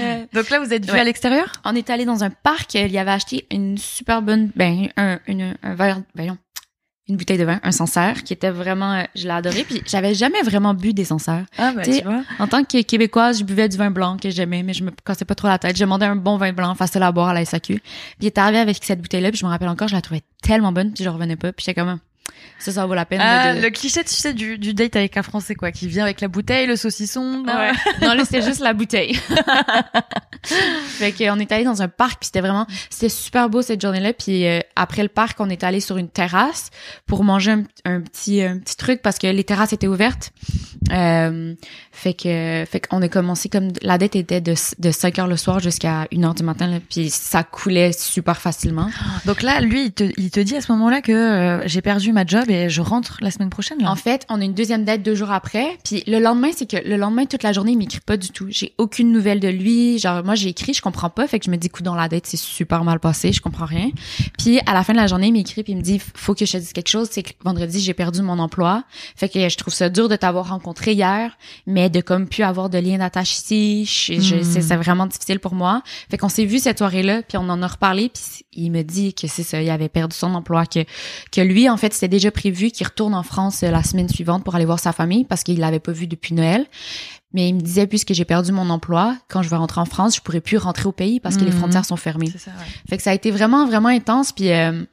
Euh, 0.00 0.26
Donc 0.32 0.50
là 0.50 0.58
vous 0.58 0.72
êtes 0.72 0.90
vus 0.90 0.98
à 0.98 1.04
l'extérieur? 1.04 1.52
On 1.64 1.74
est 1.74 1.88
allé 1.90 2.04
dans 2.04 2.24
un 2.24 2.30
parc, 2.30 2.74
il 2.74 2.90
y 2.90 2.98
avait 2.98 3.10
acheté 3.10 3.46
une 3.50 3.78
super 3.78 4.22
bonne 4.22 4.50
ben 4.56 4.88
un 4.96 5.20
une, 5.28 5.56
un 5.62 5.74
verre 5.74 6.00
voyons 6.14 6.38
une 7.08 7.16
bouteille 7.16 7.38
de 7.38 7.44
vin, 7.44 7.60
un 7.62 7.70
Sancerre, 7.70 8.24
qui 8.24 8.32
était 8.32 8.50
vraiment, 8.50 8.94
euh, 8.94 9.04
je 9.14 9.24
l'ai 9.24 9.30
adoré. 9.30 9.64
Puis 9.64 9.82
j'avais 9.86 10.14
jamais 10.14 10.42
vraiment 10.42 10.74
bu 10.74 10.92
des 10.92 11.04
Sancerres. 11.04 11.46
Ah 11.56 11.72
ben, 11.72 11.82
tu 11.82 12.02
vois. 12.02 12.22
En 12.38 12.48
tant 12.48 12.64
que 12.64 12.82
Québécoise, 12.82 13.38
je 13.38 13.44
buvais 13.44 13.68
du 13.68 13.76
vin 13.76 13.90
blanc 13.90 14.16
que 14.16 14.28
j'aimais, 14.30 14.62
mais 14.62 14.72
je 14.72 14.82
me 14.82 14.90
cassais 15.04 15.24
pas 15.24 15.36
trop 15.36 15.48
la 15.48 15.58
tête. 15.58 15.76
J'ai 15.76 15.84
demandé 15.84 16.04
un 16.04 16.16
bon 16.16 16.36
vin 16.36 16.52
blanc, 16.52 16.74
facile 16.74 17.02
à 17.02 17.12
boire 17.12 17.28
à 17.28 17.34
la 17.34 17.44
SAQ. 17.44 17.74
Puis 17.74 17.82
il 18.20 18.26
est 18.26 18.38
arrivé 18.38 18.58
avec 18.58 18.78
cette 18.82 19.00
bouteille-là, 19.00 19.30
puis 19.30 19.38
je 19.38 19.46
me 19.46 19.50
rappelle 19.50 19.68
encore, 19.68 19.88
je 19.88 19.94
la 19.94 20.02
trouvais 20.02 20.22
tellement 20.42 20.72
bonne, 20.72 20.92
puis 20.92 21.04
je 21.04 21.08
revenais 21.08 21.36
pas. 21.36 21.52
Puis 21.52 21.64
j'étais 21.64 21.80
comme, 21.80 21.98
ça, 22.58 22.72
ça 22.72 22.86
vaut 22.86 22.94
la 22.94 23.04
peine. 23.04 23.20
Ah, 23.22 23.54
Le 23.54 23.70
cliché, 23.70 24.02
tu 24.02 24.12
sais, 24.12 24.32
du, 24.32 24.58
du 24.58 24.74
date 24.74 24.96
avec 24.96 25.16
un 25.16 25.22
Français, 25.22 25.54
quoi, 25.54 25.70
qui 25.72 25.88
vient 25.88 26.04
avec 26.04 26.20
la 26.20 26.28
bouteille, 26.28 26.66
le 26.66 26.76
saucisson. 26.76 27.44
Ouais. 27.46 27.72
non, 28.02 28.14
là, 28.14 28.24
c'était 28.24 28.42
juste 28.42 28.60
la 28.60 28.72
bouteille. 28.72 29.14
fait 30.42 31.12
qu'on 31.12 31.38
est 31.38 31.52
allé 31.52 31.64
dans 31.64 31.82
un 31.82 31.88
parc, 31.88 32.20
puis 32.20 32.26
c'était 32.26 32.40
vraiment, 32.40 32.66
c'était 32.90 33.08
super 33.08 33.50
beau 33.50 33.62
cette 33.62 33.80
journée-là. 33.80 34.12
Puis 34.14 34.46
euh, 34.46 34.60
après 34.74 35.02
le 35.02 35.08
parc, 35.08 35.38
on 35.40 35.50
est 35.50 35.64
allé 35.64 35.80
sur 35.80 35.96
une 35.96 36.08
terrasse 36.08 36.70
pour 37.06 37.24
manger 37.24 37.56
un, 37.84 38.00
petit, 38.00 38.42
un 38.42 38.58
petit 38.58 38.76
truc 38.76 39.02
parce 39.02 39.18
que 39.18 39.26
les 39.26 39.44
terrasses 39.44 39.72
étaient 39.72 39.86
ouvertes. 39.86 40.32
Euh, 40.92 41.54
fait 41.92 42.14
que, 42.14 42.64
fait 42.70 42.86
qu'on 42.86 43.02
a 43.02 43.08
commencé 43.08 43.48
comme 43.48 43.70
la 43.82 43.98
dette 43.98 44.16
était 44.16 44.40
de, 44.40 44.54
de 44.78 44.90
5 44.90 45.18
heures 45.18 45.26
le 45.26 45.36
soir 45.36 45.60
jusqu'à 45.60 46.06
1 46.14 46.22
heure 46.22 46.34
du 46.34 46.42
matin, 46.42 46.68
là, 46.68 46.78
puis 46.88 47.10
ça 47.10 47.42
coulait 47.42 47.92
super 47.92 48.40
facilement. 48.40 48.88
Donc 49.24 49.42
là, 49.42 49.60
lui, 49.60 49.86
il 49.86 49.92
te, 49.92 50.04
il 50.16 50.30
te 50.30 50.40
dit 50.40 50.56
à 50.56 50.60
ce 50.60 50.70
moment-là 50.72 51.00
que 51.00 51.12
euh, 51.12 51.66
j'ai 51.66 51.82
perdu 51.82 52.12
ma 52.16 52.26
job 52.26 52.50
et 52.50 52.68
je 52.68 52.80
rentre 52.80 53.18
la 53.20 53.30
semaine 53.30 53.50
prochaine. 53.50 53.80
Là. 53.80 53.90
En 53.90 53.94
fait, 53.94 54.26
on 54.28 54.40
a 54.40 54.44
une 54.44 54.54
deuxième 54.54 54.84
date 54.84 55.02
deux 55.02 55.14
jours 55.14 55.30
après. 55.30 55.78
Puis 55.84 56.02
le 56.06 56.18
lendemain, 56.18 56.48
c'est 56.56 56.68
que 56.68 56.76
le 56.76 56.96
lendemain, 56.96 57.26
toute 57.26 57.42
la 57.42 57.52
journée, 57.52 57.72
il 57.72 57.78
m'écrit 57.78 58.00
pas 58.00 58.16
du 58.16 58.30
tout. 58.30 58.46
J'ai 58.48 58.74
aucune 58.78 59.12
nouvelle 59.12 59.38
de 59.38 59.48
lui. 59.48 59.98
Genre, 59.98 60.24
moi, 60.24 60.34
j'ai 60.34 60.48
écrit, 60.48 60.72
je 60.72 60.80
comprends 60.80 61.10
pas. 61.10 61.26
Fait 61.28 61.38
que 61.38 61.44
je 61.44 61.50
me 61.50 61.56
dis, 61.56 61.68
coup, 61.68 61.82
dans 61.82 61.94
la 61.94 62.08
date, 62.08 62.26
c'est 62.26 62.38
super 62.38 62.84
mal 62.84 62.98
passé. 63.00 63.32
Je 63.32 63.40
comprends 63.40 63.66
rien. 63.66 63.90
Puis 64.38 64.58
à 64.66 64.72
la 64.72 64.82
fin 64.82 64.94
de 64.94 64.98
la 64.98 65.06
journée, 65.06 65.28
il 65.28 65.32
m'écrit 65.32 65.62
puis 65.62 65.74
il 65.74 65.76
me 65.76 65.82
dit, 65.82 66.00
faut 66.14 66.34
que 66.34 66.46
je 66.46 66.52
te 66.52 66.56
dise 66.56 66.72
quelque 66.72 66.88
chose. 66.88 67.08
C'est 67.10 67.22
que 67.22 67.32
vendredi, 67.44 67.80
j'ai 67.80 67.94
perdu 67.94 68.22
mon 68.22 68.38
emploi. 68.38 68.84
Fait 69.14 69.28
que 69.28 69.48
je 69.48 69.56
trouve 69.56 69.74
ça 69.74 69.90
dur 69.90 70.08
de 70.08 70.16
t'avoir 70.16 70.48
rencontré 70.48 70.92
hier, 70.92 71.36
mais 71.66 71.90
de 71.90 72.00
comme 72.00 72.28
plus 72.28 72.42
avoir 72.42 72.70
de 72.70 72.78
lien 72.78 72.98
d'attache 72.98 73.36
ici. 73.36 73.84
Je, 73.84 74.36
hmm. 74.36 74.42
C'est 74.42 74.76
vraiment 74.76 75.06
difficile 75.06 75.38
pour 75.38 75.54
moi. 75.54 75.82
Fait 76.10 76.16
qu'on 76.16 76.30
s'est 76.30 76.46
vu 76.46 76.58
cette 76.58 76.78
soirée-là, 76.78 77.22
puis 77.22 77.36
on 77.36 77.48
en 77.50 77.62
a 77.62 77.66
reparlé. 77.66 78.08
Puis 78.08 78.44
il 78.52 78.70
me 78.70 78.82
dit 78.82 79.12
que 79.12 79.26
c'est 79.26 79.42
ça, 79.42 79.60
il 79.60 79.68
avait 79.68 79.90
perdu 79.90 80.16
son 80.16 80.34
emploi, 80.34 80.64
que 80.64 80.86
que 81.32 81.40
lui, 81.42 81.68
en 81.68 81.76
fait, 81.76 81.92
c'était 82.06 82.16
déjà 82.16 82.30
prévu 82.30 82.70
qu'il 82.70 82.86
retourne 82.86 83.14
en 83.14 83.24
France 83.24 83.64
euh, 83.64 83.70
la 83.70 83.82
semaine 83.82 84.08
suivante 84.08 84.44
pour 84.44 84.54
aller 84.54 84.64
voir 84.64 84.78
sa 84.78 84.92
famille 84.92 85.24
parce 85.24 85.42
qu'il 85.42 85.58
l'avait 85.58 85.80
pas 85.80 85.90
vu 85.90 86.06
depuis 86.06 86.34
Noël. 86.34 86.66
Mais 87.32 87.48
il 87.48 87.54
me 87.54 87.60
disait, 87.60 87.88
puisque 87.88 88.12
j'ai 88.12 88.24
perdu 88.24 88.52
mon 88.52 88.70
emploi, 88.70 89.16
quand 89.28 89.42
je 89.42 89.50
vais 89.50 89.56
rentrer 89.56 89.80
en 89.80 89.86
France, 89.86 90.14
je 90.14 90.20
pourrais 90.20 90.40
plus 90.40 90.56
rentrer 90.56 90.86
au 90.86 90.92
pays 90.92 91.18
parce 91.18 91.36
que 91.36 91.44
les 91.44 91.50
mhm. 91.50 91.58
frontières 91.58 91.84
sont 91.84 91.96
fermées. 91.96 92.30
Ça, 92.38 92.52
Fait 92.88 92.96
que 92.96 93.02
ça 93.02 93.10
a 93.10 93.14
été 93.14 93.32
vraiment, 93.32 93.66
vraiment 93.66 93.88
intense. 93.88 94.30
Puis 94.30 94.52
euh, 94.52 94.84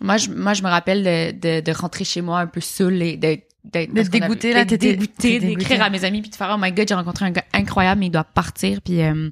moi, 0.00 0.16
je, 0.16 0.30
moi, 0.30 0.54
je 0.54 0.62
me 0.62 0.68
rappelle 0.68 1.04
de, 1.04 1.60
de, 1.60 1.72
rentrer 1.72 2.04
chez 2.04 2.22
moi 2.22 2.40
un 2.40 2.46
peu 2.46 2.60
seul 2.60 3.02
et 3.02 3.18
de 3.18 3.38
d'être 3.62 3.92
dégoûté 4.10 4.54
là 4.54 4.64
t'étais 4.64 4.96
dégoûté 4.96 5.38
d'écrire 5.38 5.82
à 5.82 5.90
mes 5.90 6.06
amis 6.06 6.22
puis 6.22 6.30
de 6.30 6.34
faire 6.34 6.50
oh 6.54 6.58
my 6.58 6.72
god 6.72 6.88
j'ai 6.88 6.94
rencontré 6.94 7.26
un 7.26 7.30
gars 7.30 7.44
incroyable 7.52 8.00
mais 8.00 8.06
il 8.06 8.10
doit 8.10 8.24
partir 8.24 8.80
puis 8.80 9.02
euh, 9.02 9.28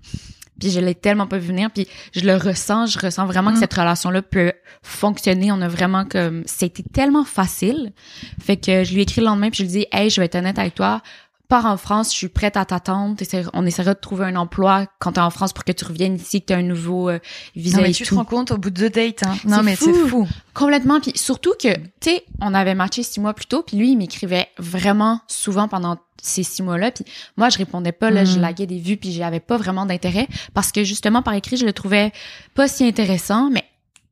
puis 0.59 0.71
je 0.71 0.81
l'ai 0.81 0.95
tellement 0.95 1.27
pas 1.27 1.39
vu 1.39 1.49
venir 1.49 1.71
puis 1.71 1.87
je 2.15 2.21
le 2.21 2.37
ressens 2.37 2.87
je 2.87 2.99
ressens 2.99 3.27
vraiment 3.27 3.51
que 3.51 3.57
mm. 3.57 3.61
cette 3.61 3.75
relation 3.75 4.11
là 4.11 4.23
peut 4.23 4.53
fonctionner. 4.83 5.53
On 5.53 5.61
a 5.61 5.69
vraiment 5.69 6.05
comme 6.05 6.43
c'était 6.47 6.83
tellement 6.83 7.25
facile. 7.25 7.93
Fait 8.41 8.57
que 8.57 8.85
je 8.85 8.95
lui 8.95 9.03
écris 9.03 9.21
le 9.21 9.27
lendemain 9.27 9.51
puis 9.51 9.59
je 9.59 9.63
lui 9.63 9.71
dis 9.71 9.87
hey 9.93 10.11
je 10.11 10.21
vais 10.21 10.27
être 10.27 10.37
honnête 10.37 10.59
avec 10.59 10.75
toi 10.75 11.03
pars 11.49 11.67
en 11.67 11.76
France, 11.76 12.12
je 12.12 12.17
suis 12.17 12.28
prête 12.28 12.57
à 12.57 12.64
t'attendre. 12.64 13.17
On 13.55 13.67
essaiera 13.67 13.95
de 13.95 13.99
trouver 13.99 14.26
un 14.26 14.37
emploi 14.37 14.87
quand 14.99 15.12
t'es 15.12 15.21
en 15.21 15.31
France 15.31 15.52
pour 15.52 15.64
que 15.64 15.73
tu 15.73 15.85
reviennes 15.85 16.17
ici, 16.17 16.43
que 16.43 16.47
t'as 16.47 16.57
un 16.57 16.62
nouveau 16.62 17.09
euh, 17.09 17.19
visa. 17.57 17.78
Non, 17.78 17.85
mais 17.85 17.93
tu 17.93 18.05
te 18.05 18.14
rends 18.14 18.25
compte 18.25 18.50
au 18.50 18.59
bout 18.59 18.71
de 18.71 18.81
deux 18.81 18.90
dates. 18.90 19.26
Hein. 19.26 19.37
Non, 19.45 19.62
mais 19.62 19.75
c'est 19.75 19.93
fou. 19.93 20.28
Complètement. 20.55 21.00
Puis 21.00 21.12
surtout 21.17 21.55
que, 21.61 21.75
tu 21.75 22.11
sais, 22.11 22.25
on 22.40 22.55
avait 22.55 22.75
matché 22.75 23.02
six 23.02 23.21
mois 23.21 23.35
plus 23.35 23.47
tôt, 23.47 23.62
puis 23.62 23.76
lui, 23.76 23.93
il 23.93 23.97
m'écrivait 23.97 24.49
vraiment 24.59 25.21
souvent 25.26 25.69
pendant 25.69 25.99
ces 26.21 26.43
six 26.43 26.62
mois-là. 26.62 26.90
Puis 26.90 27.05
moi, 27.37 27.49
je 27.49 27.59
répondais 27.59 27.93
pas, 27.93 28.11
là, 28.11 28.25
je 28.25 28.38
hmm. 28.38 28.43
laguais 28.43 28.67
des 28.67 28.78
vues, 28.78 28.97
puis 28.97 29.12
j'avais 29.12 29.40
pas 29.40 29.57
vraiment 29.57 29.87
d'intérêt 29.87 30.28
parce 30.52 30.73
que 30.73 30.85
justement, 30.85 31.23
par 31.23 31.35
écrit, 31.35 31.57
je 31.57 31.64
le 31.64 31.73
trouvais 31.73 32.12
pas 32.55 32.69
si 32.69 32.85
intéressant, 32.85 33.50
mais 33.50 33.64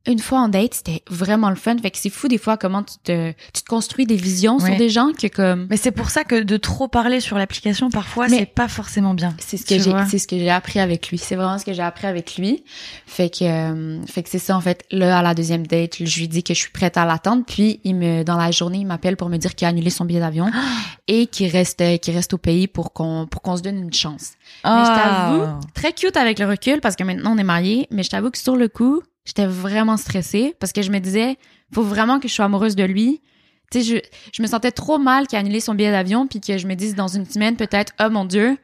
une 0.07 0.19
fois 0.19 0.39
en 0.39 0.47
date, 0.47 0.73
c'était 0.73 1.03
vraiment 1.09 1.49
le 1.49 1.55
fun. 1.55 1.77
Fait 1.77 1.91
que 1.91 1.97
c'est 1.97 2.09
fou 2.09 2.27
des 2.27 2.37
fois 2.37 2.57
comment 2.57 2.81
tu 2.81 2.95
te, 3.03 3.31
tu 3.53 3.61
te 3.61 3.67
construis 3.67 4.05
des 4.05 4.15
visions 4.15 4.59
sur 4.59 4.75
des 4.75 4.89
gens 4.89 5.11
que 5.11 5.27
comme. 5.27 5.67
Mais 5.69 5.77
c'est 5.77 5.91
pour 5.91 6.09
ça 6.09 6.23
que 6.23 6.41
de 6.41 6.57
trop 6.57 6.87
parler 6.87 7.19
sur 7.19 7.37
l'application 7.37 7.89
parfois 7.89 8.29
c'est 8.29 8.45
pas 8.45 8.67
forcément 8.67 9.13
bien. 9.13 9.35
C'est 9.39 9.57
ce 9.57 9.65
que 9.65 9.79
j'ai, 9.79 9.93
c'est 10.09 10.17
ce 10.17 10.27
que 10.27 10.37
j'ai 10.37 10.49
appris 10.49 10.79
avec 10.79 11.09
lui. 11.09 11.17
C'est 11.17 11.35
vraiment 11.35 11.57
ce 11.57 11.65
que 11.65 11.73
j'ai 11.73 11.81
appris 11.81 12.07
avec 12.07 12.37
lui. 12.37 12.63
Fait 13.05 13.29
que, 13.29 13.43
euh, 13.43 14.05
fait 14.05 14.23
que 14.23 14.29
c'est 14.29 14.39
ça 14.39 14.55
en 14.55 14.61
fait. 14.61 14.85
Là 14.91 15.19
à 15.19 15.21
la 15.21 15.33
deuxième 15.33 15.67
date, 15.67 15.97
je 16.03 16.19
lui 16.19 16.27
dis 16.27 16.43
que 16.43 16.53
je 16.53 16.59
suis 16.59 16.71
prête 16.71 16.97
à 16.97 17.05
l'attendre. 17.05 17.43
Puis 17.45 17.79
il 17.83 17.95
me, 17.95 18.23
dans 18.23 18.37
la 18.37 18.51
journée, 18.51 18.79
il 18.79 18.87
m'appelle 18.87 19.17
pour 19.17 19.29
me 19.29 19.37
dire 19.37 19.55
qu'il 19.55 19.65
a 19.65 19.69
annulé 19.69 19.89
son 19.89 20.05
billet 20.05 20.19
d'avion 20.19 20.49
et 21.07 21.27
qu'il 21.27 21.49
reste, 21.49 21.83
qu'il 21.99 22.15
reste 22.15 22.33
au 22.33 22.37
pays 22.37 22.67
pour 22.67 22.93
qu'on, 22.93 23.27
pour 23.29 23.41
qu'on 23.41 23.57
se 23.57 23.61
donne 23.61 23.77
une 23.77 23.93
chance. 23.93 24.33
Mais 24.63 24.83
je 24.83 24.87
t'avoue, 24.87 25.43
ah. 25.43 25.59
très 25.73 25.93
cute 25.93 26.17
avec 26.17 26.39
le 26.39 26.45
recul 26.45 26.81
parce 26.81 26.95
que 26.95 27.03
maintenant 27.03 27.33
on 27.35 27.37
est 27.37 27.43
mariés. 27.43 27.87
Mais 27.91 28.03
je 28.03 28.09
t'avoue 28.09 28.31
que 28.31 28.37
sur 28.37 28.55
le 28.55 28.67
coup 28.67 29.01
J'étais 29.27 29.45
vraiment 29.45 29.97
stressée 29.97 30.55
parce 30.57 30.71
que 30.71 30.81
je 30.81 30.89
me 30.89 30.99
disais, 30.99 31.35
faut 31.73 31.83
vraiment 31.83 32.21
que 32.21 32.29
je 32.29 32.33
sois 32.33 32.45
amoureuse 32.45 32.77
de 32.77 32.85
lui. 32.85 33.21
Tu 33.69 33.81
sais, 33.81 33.83
je, 33.83 33.97
je 34.31 34.41
me 34.41 34.47
sentais 34.47 34.71
trop 34.71 34.99
mal 34.99 35.27
qu'il 35.27 35.35
ait 35.35 35.41
annulé 35.41 35.59
son 35.59 35.75
billet 35.75 35.91
d'avion 35.91 36.27
puis 36.27 36.39
que 36.39 36.57
je 36.57 36.65
me 36.65 36.75
dise 36.75 36.95
dans 36.95 37.09
une 37.09 37.25
semaine 37.25 37.57
peut-être, 37.57 37.91
oh 38.01 38.09
mon 38.09 38.23
Dieu, 38.23 38.57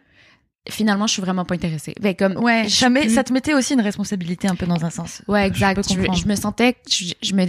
finalement, 0.70 1.06
je 1.06 1.12
suis 1.12 1.22
vraiment 1.22 1.44
pas 1.44 1.56
intéressée. 1.56 1.94
Ben, 2.00 2.16
comme, 2.16 2.38
ouais, 2.38 2.70
ça, 2.70 2.88
ça 3.10 3.24
te 3.26 3.34
mettait 3.34 3.54
aussi 3.54 3.74
une 3.74 3.82
responsabilité 3.82 4.48
un 4.48 4.56
peu 4.56 4.66
dans 4.66 4.86
un 4.86 4.90
sens. 4.90 5.22
Ouais, 5.28 5.46
exact. 5.46 5.86
Je, 5.92 6.28
me 6.30 6.36
sentais, 6.36 6.78
je, 6.90 7.36
me, 7.36 7.48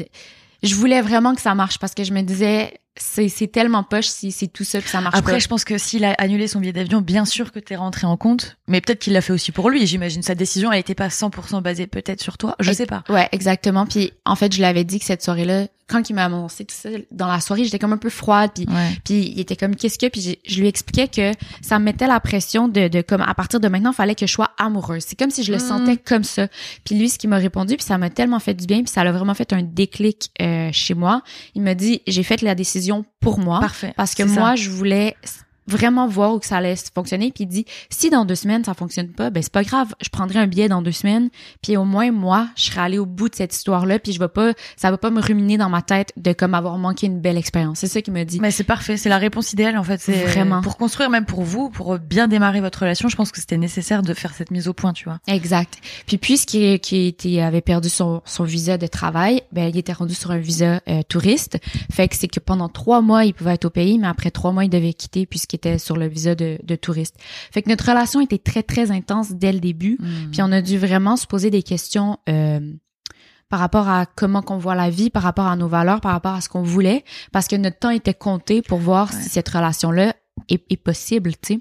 je 0.64 0.74
voulais 0.74 1.00
vraiment 1.00 1.36
que 1.36 1.40
ça 1.40 1.54
marche 1.54 1.78
parce 1.78 1.94
que 1.94 2.02
je 2.02 2.12
me 2.12 2.22
disais, 2.22 2.74
c'est 2.96 3.50
tellement 3.50 3.82
poche 3.82 4.06
si 4.06 4.30
c'est 4.30 4.46
tout 4.46 4.64
ça 4.64 4.80
que 4.80 4.88
ça 4.88 5.00
marche 5.00 5.16
Après, 5.16 5.40
je 5.40 5.48
pense 5.48 5.64
que 5.64 5.78
s'il 5.78 6.04
a 6.04 6.12
annulé 6.12 6.46
son 6.46 6.60
billet 6.60 6.72
d'avion, 6.72 7.00
bien 7.00 7.24
sûr 7.24 7.50
que 7.50 7.58
t'es 7.58 7.76
rentré 7.76 8.06
en 8.06 8.16
compte, 8.16 8.56
mais 8.68 8.80
peut-être 8.80 9.00
qu'il 9.00 9.12
l'a 9.12 9.20
fait 9.20 9.32
aussi 9.32 9.52
pour 9.52 9.68
lui. 9.68 9.86
J'imagine 9.86 10.22
sa 10.22 10.34
décision, 10.34 10.70
elle 10.70 10.80
était 10.80 10.94
pas 10.94 11.08
100% 11.08 11.60
basée 11.60 11.86
peut-être 11.86 12.22
sur 12.22 12.38
toi. 12.38 12.54
Je 12.60 12.72
sais 12.72 12.86
pas. 12.86 13.02
Ouais, 13.08 13.28
exactement. 13.32 13.86
Puis 13.86 14.12
en 14.24 14.36
fait, 14.36 14.54
je 14.54 14.60
l'avais 14.60 14.84
dit 14.84 15.00
que 15.00 15.04
cette 15.04 15.22
soirée-là, 15.22 15.66
quand 15.86 16.08
il 16.08 16.14
m'a 16.14 16.24
annoncé 16.24 16.64
tout 16.64 16.74
ça 16.74 16.88
dans 17.10 17.26
la 17.26 17.40
soirée, 17.40 17.64
j'étais 17.64 17.78
comme 17.78 17.92
un 17.92 17.98
peu 17.98 18.10
froide. 18.10 18.50
Puis 18.54 18.66
puis 19.04 19.32
il 19.34 19.40
était 19.40 19.56
comme 19.56 19.76
qu'est-ce 19.76 19.98
que 19.98 20.06
puis 20.06 20.38
je 20.44 20.60
lui 20.60 20.66
expliquais 20.66 21.08
que 21.08 21.32
ça 21.60 21.78
me 21.78 21.84
mettait 21.84 22.06
la 22.06 22.20
pression 22.20 22.68
de, 22.68 22.88
de 22.88 23.02
comme 23.02 23.20
à 23.20 23.34
partir 23.34 23.60
de 23.60 23.68
maintenant, 23.68 23.92
il 23.92 23.96
fallait 23.96 24.14
que 24.14 24.26
je 24.26 24.32
sois 24.32 24.50
amoureuse. 24.56 25.04
C'est 25.06 25.18
comme 25.18 25.30
si 25.30 25.42
je 25.42 25.52
le 25.52 25.58
mm. 25.58 25.60
sentais 25.60 25.96
comme 25.96 26.24
ça. 26.24 26.48
Puis 26.84 26.94
lui, 26.94 27.08
ce 27.08 27.18
qui 27.18 27.28
m'a 27.28 27.36
répondu, 27.36 27.76
puis 27.76 27.84
ça 27.84 27.98
m'a 27.98 28.10
tellement 28.10 28.40
fait 28.40 28.54
du 28.54 28.66
bien, 28.66 28.78
puis 28.78 28.88
ça 28.88 29.02
a 29.02 29.12
vraiment 29.12 29.34
fait 29.34 29.52
un 29.52 29.62
déclic 29.62 30.30
euh, 30.40 30.70
chez 30.72 30.94
moi. 30.94 31.22
Il 31.54 31.62
m'a 31.62 31.74
dit 31.74 32.00
j'ai 32.06 32.22
fait 32.22 32.40
la 32.40 32.54
décision 32.54 32.83
pour 33.20 33.38
moi. 33.38 33.60
Parfait. 33.60 33.94
Parce 33.96 34.14
que 34.14 34.22
moi, 34.22 34.54
je 34.56 34.70
voulais 34.70 35.16
vraiment 35.66 36.06
voir 36.06 36.34
où 36.34 36.38
que 36.38 36.46
ça 36.46 36.56
allait 36.58 36.74
fonctionner 36.94 37.32
puis 37.32 37.44
il 37.44 37.46
dit 37.46 37.64
si 37.90 38.10
dans 38.10 38.24
deux 38.24 38.34
semaines 38.34 38.64
ça 38.64 38.74
fonctionne 38.74 39.08
pas 39.08 39.30
ben 39.30 39.42
c'est 39.42 39.52
pas 39.52 39.62
grave. 39.62 39.94
Je 40.00 40.08
prendrai 40.08 40.38
un 40.38 40.46
billet 40.46 40.68
dans 40.68 40.82
deux 40.82 40.92
semaines 40.92 41.30
puis 41.62 41.76
au 41.76 41.84
moins 41.84 42.10
moi 42.10 42.48
je 42.56 42.64
serai 42.64 42.80
allée 42.80 42.98
au 42.98 43.06
bout 43.06 43.28
de 43.28 43.34
cette 43.34 43.54
histoire 43.54 43.86
là 43.86 43.98
puis 43.98 44.12
je 44.12 44.18
vais 44.18 44.28
pas 44.28 44.52
ça 44.76 44.90
va 44.90 44.98
pas 44.98 45.10
me 45.10 45.20
ruminer 45.20 45.56
dans 45.56 45.68
ma 45.68 45.82
tête 45.82 46.12
de 46.16 46.32
comme 46.32 46.54
avoir 46.54 46.78
manqué 46.78 47.06
une 47.06 47.20
belle 47.20 47.38
expérience. 47.38 47.78
C'est 47.78 47.86
ça 47.86 48.02
qu'il 48.02 48.12
me 48.12 48.24
dit. 48.24 48.40
Mais 48.40 48.50
c'est 48.50 48.64
parfait. 48.64 48.96
C'est 48.96 49.08
la 49.08 49.18
réponse 49.18 49.52
idéale 49.52 49.78
en 49.78 49.84
fait. 49.84 50.00
C'est 50.00 50.24
vraiment. 50.24 50.60
pour 50.62 50.76
construire 50.76 51.10
même 51.10 51.24
pour 51.24 51.42
vous 51.42 51.70
pour 51.70 51.98
bien 51.98 52.28
démarrer 52.28 52.60
votre 52.60 52.80
relation 52.80 53.08
je 53.08 53.16
pense 53.16 53.32
que 53.32 53.40
c'était 53.40 53.56
nécessaire 53.56 54.02
de 54.02 54.14
faire 54.14 54.34
cette 54.34 54.50
mise 54.50 54.68
au 54.68 54.72
point 54.72 54.92
tu 54.92 55.04
vois. 55.04 55.18
Exact. 55.26 55.78
Puis 56.06 56.18
puisqu'il 56.18 56.80
qui 56.80 57.06
était 57.06 57.40
avait 57.40 57.60
perdu 57.60 57.88
son, 57.88 58.22
son 58.24 58.44
visa 58.44 58.78
de 58.78 58.86
travail 58.86 59.42
ben 59.52 59.68
il 59.68 59.78
était 59.78 59.92
rendu 59.92 60.14
sur 60.14 60.30
un 60.30 60.38
visa 60.38 60.80
euh, 60.88 61.02
touriste. 61.08 61.58
Fait 61.90 62.08
que 62.08 62.16
c'est 62.16 62.28
que 62.28 62.40
pendant 62.40 62.68
trois 62.68 63.00
mois 63.00 63.24
il 63.24 63.34
pouvait 63.34 63.54
être 63.54 63.64
au 63.64 63.70
pays 63.70 63.98
mais 63.98 64.08
après 64.08 64.30
trois 64.30 64.52
mois 64.52 64.64
il 64.64 64.70
devait 64.70 64.92
quitter 64.92 65.26
puisqu'il 65.54 65.70
était 65.70 65.78
sur 65.78 65.96
le 65.96 66.06
visa 66.06 66.34
de, 66.34 66.58
de 66.62 66.76
touriste. 66.76 67.16
Fait 67.52 67.62
que 67.62 67.68
notre 67.68 67.88
relation 67.88 68.20
était 68.20 68.38
très, 68.38 68.62
très 68.62 68.90
intense 68.90 69.32
dès 69.32 69.52
le 69.52 69.60
début. 69.60 69.98
Hmm. 70.00 70.30
Puis 70.30 70.42
on 70.42 70.52
a 70.52 70.60
dû 70.60 70.78
vraiment 70.78 71.16
se 71.16 71.26
poser 71.26 71.50
des 71.50 71.62
questions 71.62 72.18
euh, 72.28 72.60
par 73.48 73.60
rapport 73.60 73.88
à 73.88 74.06
comment 74.06 74.42
qu'on 74.42 74.58
voit 74.58 74.74
la 74.74 74.90
vie, 74.90 75.10
par 75.10 75.22
rapport 75.22 75.46
à 75.46 75.56
nos 75.56 75.68
valeurs, 75.68 76.00
par 76.00 76.12
rapport 76.12 76.34
à 76.34 76.40
ce 76.40 76.48
qu'on 76.48 76.62
voulait, 76.62 77.04
parce 77.32 77.46
que 77.46 77.56
notre 77.56 77.78
temps 77.78 77.90
était 77.90 78.14
compté 78.14 78.62
pour 78.62 78.78
voir 78.78 79.12
si 79.12 79.28
cette 79.28 79.48
relation-là 79.48 80.14
est, 80.48 80.76
possible, 80.76 81.30
tu 81.40 81.54
sais. 81.54 81.60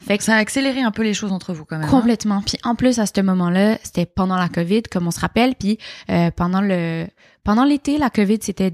Fait 0.00 0.18
que 0.18 0.24
ça 0.24 0.34
a 0.34 0.38
accéléré 0.38 0.80
un 0.80 0.90
peu 0.90 1.02
les 1.02 1.14
choses 1.14 1.30
entre 1.30 1.52
vous 1.52 1.64
quand 1.64 1.76
même. 1.76 1.86
Hein? 1.86 1.90
Complètement. 1.90 2.40
Puis 2.40 2.56
en 2.64 2.74
plus 2.74 2.98
à 2.98 3.06
ce 3.06 3.20
moment-là, 3.20 3.78
c'était 3.82 4.06
pendant 4.06 4.36
la 4.36 4.48
Covid, 4.48 4.82
comme 4.84 5.06
on 5.06 5.10
se 5.10 5.20
rappelle, 5.20 5.54
puis 5.54 5.78
euh, 6.10 6.30
pendant 6.30 6.62
le 6.62 7.06
pendant 7.44 7.64
l'été, 7.64 7.98
la 7.98 8.08
COVID 8.08 8.38
s'était 8.40 8.72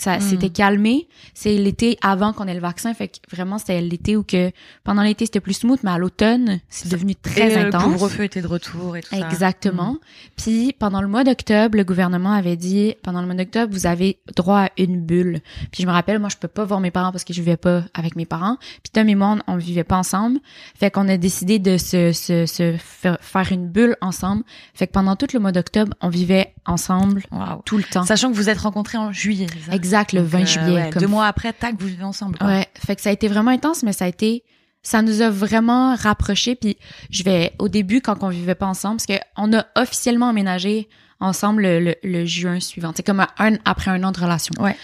ça 0.00 0.18
s'était 0.18 0.48
hmm. 0.48 0.52
calmé. 0.52 1.08
C'est 1.34 1.56
l'été 1.56 1.96
avant 2.02 2.32
qu'on 2.32 2.48
ait 2.48 2.54
le 2.54 2.60
vaccin, 2.60 2.92
fait 2.92 3.08
que 3.08 3.18
vraiment 3.30 3.58
c'était 3.58 3.80
l'été 3.80 4.16
où 4.16 4.24
que 4.24 4.50
pendant 4.82 5.02
l'été 5.02 5.24
c'était 5.24 5.40
plus 5.40 5.54
smooth, 5.54 5.78
mais 5.84 5.92
à 5.92 5.98
l'automne 5.98 6.58
c'est 6.68 6.90
devenu 6.90 7.14
très 7.14 7.56
intense. 7.56 7.84
Le 7.84 7.92
couvre-feu 7.92 8.24
était 8.24 8.42
de 8.42 8.48
retour 8.48 8.96
et 8.96 9.02
tout 9.02 9.14
ça. 9.14 9.30
Exactement. 9.30 9.92
Hmm. 9.92 9.98
Puis 10.36 10.74
pendant 10.76 11.00
le 11.00 11.06
mois 11.06 11.22
d'octobre, 11.22 11.78
le 11.78 11.84
gouvernement 11.84 12.32
avait 12.32 12.56
dit 12.56 12.96
pendant 13.04 13.20
le 13.20 13.26
mois 13.26 13.36
d'octobre 13.36 13.72
vous 13.72 13.86
avez 13.86 14.18
droit 14.34 14.62
à 14.62 14.70
une 14.76 15.00
bulle. 15.00 15.40
Puis 15.70 15.84
je 15.84 15.86
me 15.86 15.92
rappelle, 15.92 16.18
moi 16.18 16.28
je 16.28 16.36
peux 16.36 16.48
pas 16.48 16.64
voir 16.64 16.80
mes 16.80 16.90
parents 16.90 17.12
parce 17.12 17.22
que 17.22 17.32
je 17.32 17.40
vivais 17.40 17.56
pas 17.56 17.84
avec 17.94 18.16
mes 18.16 18.26
parents. 18.26 18.56
Puis 18.82 18.90
Tom 18.92 19.08
et 19.08 19.14
moi 19.14 19.36
on, 19.46 19.56
vivait 19.56 19.84
pas 19.84 19.96
ensemble, 19.96 20.40
fait 20.74 20.90
qu'on 20.90 21.08
a 21.08 21.16
décidé 21.16 21.60
de 21.60 21.76
se, 21.76 22.12
se, 22.12 22.46
se 22.46 22.76
faire 23.20 23.52
une 23.52 23.68
bulle 23.68 23.96
ensemble. 24.00 24.42
Fait 24.74 24.88
que 24.88 24.92
pendant 24.92 25.14
tout 25.14 25.28
le 25.32 25.38
mois 25.38 25.52
d'octobre 25.52 25.94
on 26.00 26.08
vivait 26.08 26.52
ensemble 26.66 27.22
tout 27.64 27.76
le 27.76 27.84
temps. 27.84 28.07
Sachant 28.08 28.30
que 28.30 28.36
vous 28.36 28.48
êtes 28.48 28.60
rencontrés 28.60 28.96
en 28.96 29.12
juillet. 29.12 29.48
Exact, 29.70 30.14
le 30.14 30.22
20 30.22 30.40
euh, 30.40 30.46
juillet. 30.46 30.90
Deux 30.98 31.06
mois 31.06 31.26
après, 31.26 31.52
tac, 31.52 31.74
vous 31.78 31.88
vivez 31.88 32.04
ensemble. 32.04 32.38
Ouais, 32.40 32.66
fait 32.74 32.96
que 32.96 33.02
ça 33.02 33.10
a 33.10 33.12
été 33.12 33.28
vraiment 33.28 33.50
intense, 33.50 33.82
mais 33.82 33.92
ça 33.92 34.06
a 34.06 34.08
été, 34.08 34.44
ça 34.82 35.02
nous 35.02 35.20
a 35.20 35.28
vraiment 35.28 35.94
rapprochés. 35.94 36.54
Puis 36.54 36.78
je 37.10 37.22
vais 37.22 37.52
au 37.58 37.68
début 37.68 38.00
quand 38.00 38.22
on 38.22 38.30
vivait 38.30 38.54
pas 38.54 38.64
ensemble, 38.64 38.96
parce 38.96 39.04
que 39.04 39.22
on 39.36 39.52
a 39.52 39.66
officiellement 39.76 40.30
emménagé 40.30 40.88
ensemble 41.20 41.60
le, 41.60 41.96
le, 42.02 42.24
juin 42.24 42.60
suivant. 42.60 42.94
C'est 42.96 43.02
comme 43.02 43.26
un 43.38 43.56
après 43.66 43.90
un 43.90 44.02
an 44.04 44.12
de 44.12 44.20
relation. 44.20 44.54
Ouais. 44.58 44.74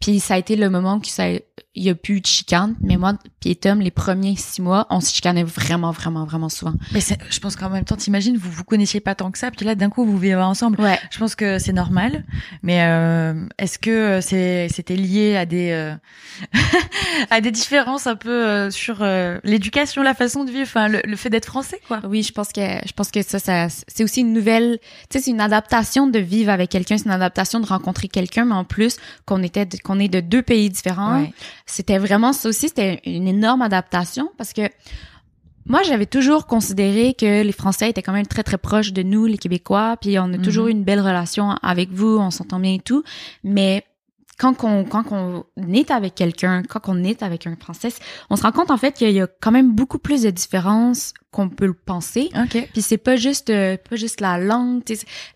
Puis 0.00 0.20
ça 0.20 0.34
a 0.34 0.38
été 0.38 0.54
le 0.54 0.70
moment 0.70 0.98
où 0.98 1.04
ça, 1.04 1.24
il 1.74 1.84
y 1.84 1.90
a 1.90 1.94
plus 1.94 2.20
de 2.20 2.26
chicane. 2.26 2.74
Mais 2.80 2.96
moi, 2.96 3.14
puis 3.40 3.56
Tom, 3.56 3.80
les 3.80 3.90
premiers 3.90 4.36
six 4.36 4.60
mois, 4.60 4.86
on 4.90 5.00
se 5.00 5.12
chicanait 5.12 5.42
vraiment, 5.42 5.90
vraiment, 5.90 6.24
vraiment 6.26 6.50
souvent. 6.50 6.74
Mais 6.92 7.00
je 7.00 7.40
pense 7.40 7.56
qu'en 7.56 7.70
même 7.70 7.84
temps, 7.84 7.96
t'imagines, 7.96 8.36
vous 8.36 8.50
vous 8.50 8.64
connaissiez 8.64 9.00
pas 9.00 9.14
tant 9.14 9.30
que 9.30 9.38
ça, 9.38 9.50
puis 9.50 9.64
là, 9.64 9.74
d'un 9.74 9.88
coup, 9.88 10.04
vous 10.04 10.18
vivez 10.18 10.34
ensemble. 10.34 10.80
Ouais. 10.80 10.98
Je 11.10 11.18
pense 11.18 11.34
que 11.34 11.58
c'est 11.58 11.72
normal. 11.72 12.24
Mais 12.62 12.82
euh, 12.82 13.46
est-ce 13.58 13.78
que 13.78 14.20
c'est 14.20 14.68
c'était 14.68 14.96
lié 14.96 15.36
à 15.36 15.46
des 15.46 15.70
euh, 15.70 15.94
à 17.30 17.40
des 17.40 17.50
différences 17.50 18.06
un 18.06 18.16
peu 18.16 18.30
euh, 18.30 18.70
sur 18.70 19.04
l'éducation, 19.44 20.02
la 20.02 20.14
façon 20.14 20.44
de 20.44 20.50
vivre, 20.50 20.62
enfin 20.62 20.88
le, 20.88 21.16
fait 21.16 21.30
d'être 21.30 21.46
français, 21.46 21.80
quoi? 21.88 22.00
Oui, 22.04 22.22
je 22.22 22.32
pense 22.32 22.52
que 22.52 22.60
je 22.60 22.92
pense 22.92 23.10
que 23.10 23.22
ça, 23.22 23.38
ça 23.38 23.68
c'est 23.88 24.04
aussi 24.04 24.20
une 24.20 24.32
nouvelle, 24.32 24.78
tu 25.08 25.18
sais, 25.18 25.24
c'est 25.24 25.30
une 25.30 25.40
adaptation 25.40 26.06
de 26.06 26.18
vivre 26.18 26.50
avec 26.50 26.70
quelqu'un, 26.70 26.98
c'est 26.98 27.06
une 27.06 27.12
adaptation 27.12 27.60
de 27.60 27.66
rencontrer 27.66 28.08
quelqu'un, 28.08 28.44
mais 28.44 28.54
en 28.54 28.64
plus 28.64 28.98
qu'on 29.24 29.42
était 29.42 29.66
on 29.88 29.98
est 29.98 30.08
de 30.08 30.20
deux 30.20 30.42
pays 30.42 30.68
différents. 30.68 31.26
C'était 31.66 31.98
vraiment 31.98 32.32
ça 32.32 32.48
aussi, 32.48 32.68
c'était 32.68 33.00
une 33.04 33.28
énorme 33.28 33.62
adaptation 33.62 34.30
parce 34.36 34.52
que 34.52 34.62
moi, 35.66 35.82
j'avais 35.84 36.06
toujours 36.06 36.46
considéré 36.46 37.14
que 37.14 37.42
les 37.42 37.52
Français 37.52 37.90
étaient 37.90 38.02
quand 38.02 38.12
même 38.12 38.26
très 38.26 38.42
très 38.42 38.58
proches 38.58 38.92
de 38.92 39.02
nous, 39.02 39.26
les 39.26 39.38
Québécois, 39.38 39.96
puis 40.00 40.18
on 40.18 40.24
a 40.24 40.26
mhm. 40.26 40.42
toujours 40.42 40.66
eu 40.66 40.72
une 40.72 40.82
belle 40.82 41.00
relation 41.00 41.50
avec 41.62 41.90
vous, 41.90 42.18
on 42.18 42.30
s'entend 42.30 42.58
bien 42.58 42.74
et 42.74 42.80
tout, 42.80 43.04
mais 43.44 43.84
quand 44.38 44.64
on 44.64 44.84
quand 44.84 45.12
on 45.12 45.44
est 45.72 45.90
avec 45.90 46.14
quelqu'un, 46.14 46.62
quand 46.62 46.80
on 46.88 47.04
est 47.04 47.22
avec 47.22 47.46
un 47.46 47.56
français, 47.56 47.92
on 48.30 48.36
se 48.36 48.42
rend 48.42 48.52
compte 48.52 48.70
en 48.70 48.76
fait 48.76 48.92
qu'il 48.92 49.10
y 49.10 49.20
a 49.20 49.28
quand 49.40 49.52
même 49.52 49.72
beaucoup 49.72 49.98
plus 49.98 50.22
de 50.22 50.30
différences 50.30 51.12
qu'on 51.30 51.48
peut 51.48 51.66
le 51.66 51.74
penser. 51.74 52.30
Okay. 52.44 52.68
Puis 52.72 52.82
c'est 52.82 52.98
pas 52.98 53.16
juste 53.16 53.50
euh, 53.50 53.76
pas 53.76 53.96
juste 53.96 54.20
la 54.20 54.38
langue, 54.38 54.82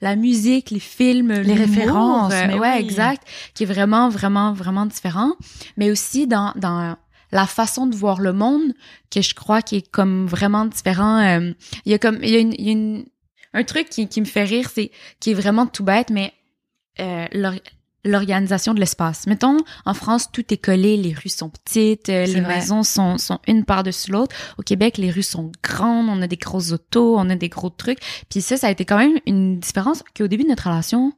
la 0.01 0.17
musique, 0.17 0.71
les 0.71 0.81
films, 0.81 1.33
les 1.33 1.55
références, 1.55 2.33
euh, 2.33 2.59
ouais, 2.59 2.81
exact, 2.81 3.27
qui 3.55 3.65
est 3.65 3.67
vraiment 3.67 4.09
vraiment 4.09 4.53
vraiment 4.53 4.87
différent, 4.87 5.33
mais 5.77 5.91
aussi 5.91 6.27
dans 6.27 6.53
dans 6.57 6.97
la 7.33 7.47
façon 7.47 7.87
de 7.87 7.95
voir 7.95 8.21
le 8.21 8.33
monde 8.33 8.73
que 9.11 9.21
je 9.21 9.35
crois 9.35 9.63
qui 9.63 9.77
est 9.77 9.91
comme 9.91 10.27
vraiment 10.27 10.65
différent. 10.65 11.19
Euh, 11.19 11.53
il 11.85 11.93
y 11.93 11.95
a 11.95 11.99
comme 11.99 12.19
il 12.23 12.31
y 12.31 12.37
a, 12.37 12.41
une, 12.41 12.55
il 12.55 12.65
y 12.65 12.69
a 12.69 12.73
une, 12.73 13.05
un 13.53 13.65
truc 13.65 13.89
qui, 13.89 14.09
qui 14.09 14.21
me 14.21 14.27
fait 14.27 14.45
rire, 14.45 14.71
c'est 14.73 14.91
qui 15.21 15.31
est 15.31 15.35
vraiment 15.35 15.67
tout 15.67 15.85
bête, 15.85 16.11
mais 16.11 16.33
euh, 17.01 17.27
l'organisation 18.07 18.75
de 18.75 18.81
l'espace. 18.81 19.27
Mettons, 19.27 19.59
en 19.85 19.95
France, 19.95 20.31
tout 20.33 20.45
est 20.53 20.57
collé, 20.57 20.97
les 20.97 21.13
rues 21.13 21.29
sont 21.29 21.51
petites, 21.51 22.09
euh, 22.09 22.25
les 22.25 22.41
maisons 22.41 22.83
sont, 22.83 23.19
sont 23.19 23.41
une 23.47 23.65
par-dessus 23.65 24.11
l'autre. 24.11 24.35
Au 24.59 24.63
Québec, 24.63 24.99
les 24.99 25.11
rues 25.11 25.23
sont 25.23 25.53
grandes, 25.63 26.09
on 26.09 26.23
a 26.23 26.27
des 26.27 26.37
grosses 26.37 26.73
autos, 26.73 27.19
on 27.19 27.29
a 27.31 27.37
des 27.37 27.49
gros 27.49 27.71
trucs. 27.71 27.99
Puis 28.31 28.41
ça, 28.41 28.57
ça 28.57 28.69
a 28.69 28.71
été 28.71 28.85
quand 28.85 28.99
même 28.99 29.19
une 29.27 29.59
différence 29.59 30.03
qu'au 30.17 30.29
début 30.29 30.45
de 30.45 30.49
notre 30.49 30.69
relation, 30.69 31.13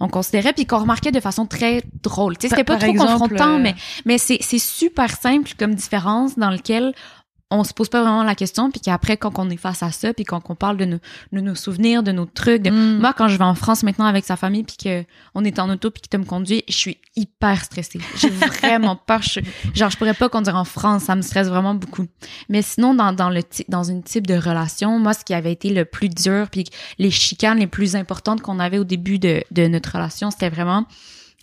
on 0.00 0.08
considérait 0.08 0.52
puis 0.52 0.66
qu'on 0.66 0.78
remarquait 0.78 1.12
de 1.12 1.20
façon 1.20 1.46
très 1.46 1.82
drôle. 2.02 2.36
Tu 2.36 2.42
sais, 2.42 2.48
c'était 2.50 2.64
pas 2.64 2.76
trop 2.76 2.92
confrontant, 2.92 3.56
euh, 3.56 3.58
mais 3.58 3.74
mais 4.04 4.18
c'est 4.18 4.38
c'est 4.40 4.58
super 4.58 5.10
simple 5.10 5.52
comme 5.58 5.74
différence 5.74 6.38
dans 6.38 6.50
lequel 6.50 6.94
on 7.54 7.64
se 7.64 7.72
pose 7.72 7.88
pas 7.88 8.02
vraiment 8.02 8.24
la 8.24 8.34
question 8.34 8.70
puis 8.70 8.80
qu'après 8.80 9.16
quand 9.16 9.38
on 9.38 9.48
est 9.50 9.56
face 9.56 9.82
à 9.82 9.90
ça 9.90 10.12
puis 10.12 10.24
quand 10.24 10.42
on 10.48 10.54
parle 10.54 10.76
de 10.76 10.84
nos, 10.84 10.98
de 11.32 11.40
nos 11.40 11.54
souvenirs 11.54 12.02
de 12.02 12.12
nos 12.12 12.26
trucs 12.26 12.62
de... 12.62 12.70
Mm. 12.70 12.98
moi 13.00 13.12
quand 13.12 13.28
je 13.28 13.36
vais 13.36 13.44
en 13.44 13.54
France 13.54 13.82
maintenant 13.82 14.06
avec 14.06 14.24
sa 14.24 14.36
famille 14.36 14.64
puis 14.64 14.76
que 14.76 15.04
on 15.34 15.44
est 15.44 15.58
en 15.58 15.70
auto 15.70 15.90
puis 15.90 16.02
qu'il 16.02 16.18
me 16.18 16.24
conduit 16.24 16.64
je 16.68 16.74
suis 16.74 16.98
hyper 17.16 17.64
stressée. 17.64 18.00
J'ai 18.16 18.30
vraiment 18.62 18.96
peur. 18.96 19.22
Je, 19.22 19.40
genre 19.74 19.90
je 19.90 19.96
pourrais 19.96 20.14
pas 20.14 20.28
conduire 20.28 20.56
en 20.56 20.64
France 20.64 21.04
ça 21.04 21.14
me 21.14 21.22
stresse 21.22 21.48
vraiment 21.48 21.74
beaucoup. 21.74 22.06
Mais 22.48 22.62
sinon 22.62 22.94
dans 22.94 23.12
dans 23.12 23.30
le 23.30 23.42
dans 23.68 23.84
une 23.84 24.02
type 24.02 24.26
de 24.26 24.34
relation 24.34 24.98
moi 24.98 25.14
ce 25.14 25.24
qui 25.24 25.34
avait 25.34 25.52
été 25.52 25.70
le 25.70 25.84
plus 25.84 26.08
dur 26.08 26.48
puis 26.50 26.64
les 26.98 27.10
chicanes 27.10 27.58
les 27.58 27.66
plus 27.66 27.96
importantes 27.96 28.42
qu'on 28.42 28.58
avait 28.58 28.78
au 28.78 28.84
début 28.84 29.18
de 29.18 29.42
de 29.50 29.66
notre 29.68 29.92
relation 29.92 30.30
c'était 30.30 30.50
vraiment 30.50 30.86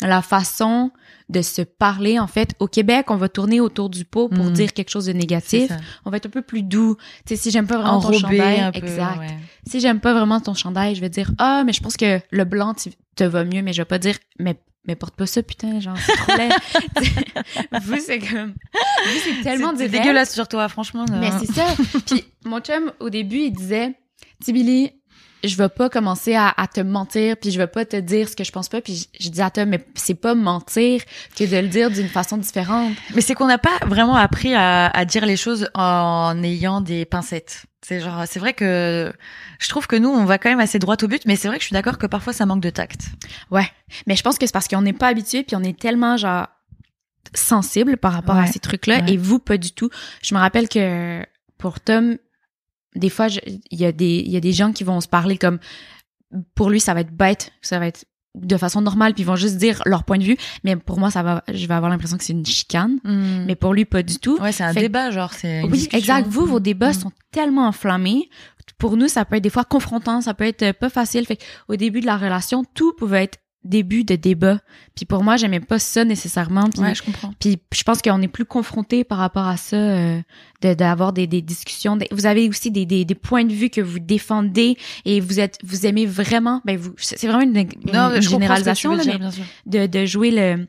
la 0.01 0.21
façon 0.21 0.91
de 1.31 1.41
se 1.41 1.61
parler. 1.61 2.19
En 2.19 2.27
fait, 2.27 2.55
au 2.59 2.67
Québec, 2.67 3.09
on 3.09 3.15
va 3.15 3.29
tourner 3.29 3.59
autour 3.59 3.89
du 3.89 4.05
pot 4.05 4.27
pour 4.27 4.45
mm. 4.45 4.53
dire 4.53 4.73
quelque 4.73 4.89
chose 4.89 5.05
de 5.05 5.13
négatif. 5.13 5.71
On 6.05 6.09
va 6.09 6.17
être 6.17 6.27
un 6.27 6.29
peu 6.29 6.41
plus 6.41 6.63
doux. 6.63 6.97
Tu 7.25 7.35
sais, 7.35 7.41
si 7.41 7.51
j'aime 7.51 7.67
pas 7.67 7.77
vraiment 7.77 8.01
ton 8.01 8.13
chandail, 8.13 8.71
exact. 8.73 9.33
Si 9.67 9.79
j'aime 9.79 9.99
pas 9.99 10.13
vraiment 10.13 10.39
ton 10.39 10.53
chandail, 10.53 10.95
je 10.95 11.01
vais 11.01 11.09
dire 11.09 11.31
ah 11.37 11.63
mais 11.65 11.73
je 11.73 11.81
pense 11.81 11.97
que 11.97 12.19
le 12.29 12.45
blanc 12.45 12.75
te 13.15 13.23
va 13.23 13.43
mieux, 13.43 13.61
mais 13.61 13.73
je 13.73 13.81
vais 13.81 13.85
pas 13.85 13.99
dire 13.99 14.17
mais 14.39 14.59
mais 14.87 14.95
porte 14.95 15.15
pas 15.15 15.27
ça 15.27 15.43
putain 15.43 15.79
genre 15.79 15.97
c'est 15.97 16.15
trop 16.15 16.35
laid. 16.35 16.51
vous 17.83 17.97
c'est 18.03 18.19
comme 18.19 18.53
vous 18.53 19.19
c'est 19.23 19.43
tellement 19.43 19.73
c'est 19.77 19.89
dégueulasse 19.89 20.33
sur 20.33 20.47
toi 20.47 20.67
franchement. 20.69 21.05
Mais 21.19 21.29
c'est 21.39 21.51
ça. 21.51 21.67
Puis 22.07 22.23
mon 22.45 22.59
chum 22.59 22.91
au 22.99 23.09
début 23.09 23.41
il 23.41 23.51
disait 23.51 23.93
Tibili 24.43 24.91
je 25.43 25.55
vais 25.55 25.69
pas 25.69 25.89
commencer 25.89 26.35
à, 26.35 26.53
te 26.73 26.81
mentir 26.81 27.37
puis 27.37 27.51
je 27.51 27.57
vais 27.57 27.67
pas 27.67 27.85
te 27.85 27.97
dire 27.97 28.29
ce 28.29 28.35
que 28.35 28.43
je 28.43 28.51
pense 28.51 28.69
pas 28.69 28.81
puis 28.81 29.07
je, 29.19 29.29
dis 29.29 29.41
à 29.41 29.49
toi 29.49 29.65
mais 29.65 29.83
c'est 29.95 30.15
pas 30.15 30.35
mentir 30.35 31.01
que 31.35 31.43
de 31.43 31.57
le 31.57 31.67
dire 31.67 31.91
d'une 31.91 32.07
façon 32.07 32.37
différente. 32.37 32.93
Mais 33.15 33.21
c'est 33.21 33.33
qu'on 33.33 33.47
n'a 33.47 33.57
pas 33.57 33.77
vraiment 33.85 34.15
appris 34.15 34.53
à, 34.53 34.87
à, 34.87 35.05
dire 35.05 35.25
les 35.25 35.37
choses 35.37 35.69
en 35.73 36.41
ayant 36.43 36.81
des 36.81 37.05
pincettes. 37.05 37.63
C'est 37.81 37.99
genre 37.99 38.23
c'est 38.27 38.39
vrai 38.39 38.53
que 38.53 39.11
je 39.59 39.69
trouve 39.69 39.87
que 39.87 39.95
nous 39.95 40.09
on 40.09 40.25
va 40.25 40.37
quand 40.37 40.49
même 40.49 40.59
assez 40.59 40.79
droit 40.79 40.97
au 41.01 41.07
but 41.07 41.23
mais 41.25 41.35
c'est 41.35 41.47
vrai 41.47 41.57
que 41.57 41.63
je 41.63 41.67
suis 41.67 41.73
d'accord 41.73 41.97
que 41.97 42.07
parfois 42.07 42.33
ça 42.33 42.45
manque 42.45 42.61
de 42.61 42.69
tact. 42.69 43.01
Ouais. 43.49 43.69
Mais 44.07 44.15
je 44.15 44.23
pense 44.23 44.37
que 44.37 44.45
c'est 44.45 44.53
parce 44.53 44.67
qu'on 44.67 44.81
n'est 44.81 44.93
pas 44.93 45.07
habitué 45.07 45.43
puis 45.43 45.55
on 45.55 45.63
est 45.63 45.77
tellement 45.77 46.17
genre 46.17 46.47
sensible 47.33 47.97
par 47.97 48.13
rapport 48.13 48.35
à 48.35 48.47
ces 48.47 48.59
trucs-là 48.59 48.99
ouais. 48.99 49.13
et 49.13 49.17
vous 49.17 49.39
pas 49.39 49.57
du 49.57 49.71
tout. 49.71 49.89
Je 50.21 50.35
me 50.35 50.39
rappelle 50.39 50.67
que 50.67 51.25
pour 51.57 51.79
Tom, 51.79 52.17
des 52.95 53.09
fois, 53.09 53.27
il 53.27 53.79
y 53.79 53.85
a 53.85 53.91
des 53.91 54.23
il 54.25 54.31
y 54.31 54.37
a 54.37 54.41
des 54.41 54.53
gens 54.53 54.71
qui 54.71 54.83
vont 54.83 55.01
se 55.01 55.07
parler 55.07 55.37
comme 55.37 55.59
pour 56.55 56.69
lui 56.69 56.79
ça 56.79 56.93
va 56.93 57.01
être 57.01 57.11
bête, 57.15 57.51
ça 57.61 57.79
va 57.79 57.87
être 57.87 58.05
de 58.35 58.55
façon 58.55 58.79
normale 58.81 59.13
puis 59.13 59.23
ils 59.23 59.25
vont 59.25 59.35
juste 59.35 59.57
dire 59.57 59.81
leur 59.85 60.05
point 60.05 60.17
de 60.17 60.23
vue, 60.23 60.37
mais 60.63 60.77
pour 60.77 60.97
moi 60.99 61.11
ça 61.11 61.21
va 61.21 61.43
je 61.53 61.65
vais 61.67 61.73
avoir 61.73 61.91
l'impression 61.91 62.17
que 62.17 62.23
c'est 62.23 62.31
une 62.33 62.45
chicane, 62.45 62.99
Hmm. 63.03 63.43
mais 63.45 63.55
pour 63.55 63.73
lui 63.73 63.83
pas 63.85 64.03
du 64.03 64.17
tout. 64.19 64.37
ouais, 64.39 64.51
c'est 64.53 64.63
un 64.63 64.73
Fait- 64.73 64.81
débat, 64.81 65.11
genre, 65.11 65.33
c'est. 65.33 65.63
Oui, 65.63 65.71
discussion. 65.71 65.97
exact. 65.99 66.27
Vous, 66.29 66.45
vos 66.45 66.59
débats 66.61 66.91
Mm. 66.91 66.93
sont 66.93 67.11
tellement 67.31 67.67
enflammés. 67.67 68.29
Pour 68.77 68.95
nous, 68.97 69.07
ça 69.09 69.25
peut 69.25 69.35
être 69.35 69.43
des 69.43 69.49
fois 69.49 69.65
confrontant, 69.65 70.21
ça 70.21 70.33
peut 70.33 70.45
être 70.45 70.71
pas 70.73 70.89
facile. 70.89 71.25
Fait 71.25 71.39
au 71.67 71.75
début 71.75 71.99
de 71.99 72.05
la 72.05 72.15
relation, 72.17 72.63
tout 72.73 72.93
pouvait 72.97 73.23
être 73.25 73.37
début 73.63 74.03
de 74.03 74.15
débat. 74.15 74.59
Puis 74.95 75.05
pour 75.05 75.23
moi, 75.23 75.37
j'aimais 75.37 75.59
pas 75.59 75.77
ça 75.79 76.03
nécessairement. 76.03 76.69
Puis, 76.69 76.81
Ouais, 76.81 76.95
je 76.95 77.03
comprends. 77.03 77.31
puis 77.39 77.59
je 77.73 77.83
pense 77.83 78.01
qu'on 78.01 78.21
est 78.21 78.27
plus 78.27 78.45
confronté 78.45 79.03
par 79.03 79.19
rapport 79.19 79.45
à 79.47 79.57
ça, 79.57 79.75
euh, 79.75 80.19
de 80.61 80.73
d'avoir 80.73 81.13
des, 81.13 81.27
des 81.27 81.41
discussions. 81.41 81.97
Vous 82.11 82.25
avez 82.25 82.49
aussi 82.49 82.71
des, 82.71 82.85
des, 82.85 83.05
des 83.05 83.15
points 83.15 83.45
de 83.45 83.53
vue 83.53 83.69
que 83.69 83.81
vous 83.81 83.99
défendez 83.99 84.77
et 85.05 85.19
vous 85.19 85.39
êtes 85.39 85.57
vous 85.63 85.85
aimez 85.85 86.05
vraiment. 86.05 86.61
Ben 86.65 86.77
vous, 86.77 86.93
c'est 86.97 87.27
vraiment 87.27 87.41
une, 87.43 87.55
une- 87.57 87.69
Non, 87.93 88.19
généralisation 88.19 88.95
là, 88.95 89.03
dire, 89.03 89.19
mais 89.19 89.87
de, 89.87 89.99
de 89.99 90.05
jouer 90.05 90.31
le, 90.31 90.67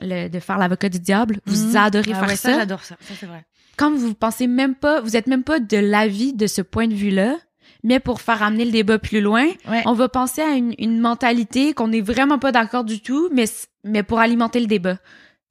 le 0.00 0.28
de 0.28 0.40
faire 0.40 0.58
l'avocat 0.58 0.88
du 0.88 0.98
diable. 0.98 1.40
Vous 1.46 1.68
Mhm. 1.70 1.76
adorez 1.76 2.10
Ah 2.14 2.18
faire 2.20 2.28
ouais, 2.28 2.36
ça 2.36 2.58
j'adore 2.58 2.82
ça. 2.82 2.96
Ça, 3.00 3.14
c'est 3.18 3.26
vrai. 3.26 3.44
quand 3.76 3.94
vous 3.94 4.14
pensez 4.14 4.46
même 4.46 4.74
pas, 4.74 5.00
vous 5.00 5.16
êtes 5.16 5.26
même 5.28 5.44
pas 5.44 5.60
de 5.60 5.76
l'avis 5.76 6.32
de 6.32 6.46
ce 6.46 6.60
point 6.62 6.88
de 6.88 6.94
vue-là, 6.94 7.36
mais 7.82 8.00
pour 8.00 8.20
faire 8.20 8.42
amener 8.42 8.64
le 8.64 8.70
débat 8.72 8.98
plus 8.98 9.20
loin, 9.20 9.46
Ouais. 9.68 9.82
on 9.86 9.92
va 9.92 10.08
penser 10.08 10.42
à 10.42 10.50
une, 10.54 10.74
une 10.78 10.98
mentalité 11.00 11.72
qu'on 11.74 11.92
est 11.92 12.00
vraiment 12.00 12.38
pas 12.38 12.52
d'accord 12.52 12.84
du 12.84 13.00
tout, 13.00 13.28
mais 13.32 13.44
mais 13.84 14.02
pour 14.02 14.18
alimenter 14.20 14.60
le 14.60 14.66
débat. 14.66 14.96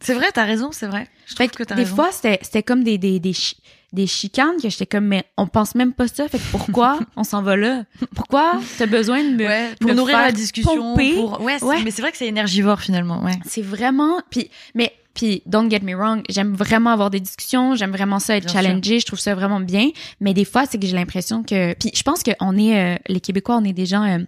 C'est 0.01 0.13
vrai, 0.13 0.27
t'as 0.33 0.43
raison, 0.43 0.69
c'est 0.73 0.87
vrai. 0.87 1.07
Je 1.25 1.35
Fait 1.35 1.47
trouve 1.47 1.57
que 1.57 1.63
que 1.63 1.69
t'as 1.69 1.75
des 1.75 1.83
raison. 1.83 1.95
fois 1.95 2.09
c'était 2.11 2.63
comme 2.63 2.83
des 2.83 2.97
des 2.97 3.19
des, 3.19 3.31
chi- 3.33 3.55
des 3.93 4.07
chicanes 4.07 4.57
que 4.61 4.67
j'étais 4.69 4.85
comme 4.85 5.05
mais 5.05 5.23
on 5.37 5.47
pense 5.47 5.73
même 5.73 5.93
pas 5.93 6.07
ça, 6.09 6.27
fait 6.27 6.37
que 6.37 6.43
pourquoi 6.51 6.99
on 7.15 7.23
s'en 7.23 7.41
va 7.41 7.55
là? 7.55 7.85
Pourquoi 8.13 8.59
t'as 8.77 8.85
besoin 8.87 9.23
de 9.23 9.29
me 9.35 9.45
Ouais, 9.47 9.69
pour 9.79 9.89
me 9.91 9.95
nourrir 9.95 10.17
faire 10.17 10.25
la 10.25 10.31
discussion, 10.33 10.75
pomper? 10.75 11.13
pour 11.15 11.39
Ouais. 11.41 11.57
mais 11.83 11.91
c'est 11.91 12.01
vrai 12.01 12.11
que 12.11 12.17
c'est 12.17 12.27
énergivore 12.27 12.81
finalement, 12.81 13.23
ouais. 13.23 13.39
C'est 13.45 13.61
vraiment 13.61 14.21
puis 14.29 14.51
mais 14.75 14.91
puis 15.15 15.41
don't 15.45 15.69
get 15.69 15.79
me 15.79 15.95
wrong, 15.95 16.21
j'aime 16.29 16.53
vraiment 16.53 16.91
avoir 16.91 17.09
des 17.09 17.19
discussions, 17.19 17.75
j'aime 17.75 17.91
vraiment 17.91 18.19
ça 18.19 18.37
être 18.37 18.45
Bien 18.45 18.61
challengé, 18.61 18.99
je 18.99 19.05
trouve 19.05 19.19
ça 19.19 19.33
vraiment 19.33 19.59
bien, 19.59 19.89
mais 20.19 20.33
des 20.33 20.45
fois 20.45 20.65
c'est 20.65 20.77
que 20.77 20.85
j'ai 20.85 20.95
l'impression 20.95 21.41
que 21.41 21.73
puis 21.73 21.91
je 21.95 22.03
pense 22.03 22.21
qu'on 22.21 22.57
est 22.57 22.95
euh, 22.95 22.97
les 23.07 23.21
Québécois, 23.21 23.57
on 23.57 23.63
est 23.63 23.73
des 23.73 23.85
gens 23.85 24.03
euh, 24.03 24.23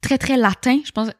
très 0.00 0.16
très 0.16 0.36
latins, 0.36 0.78
je 0.84 0.92
pense 0.92 1.10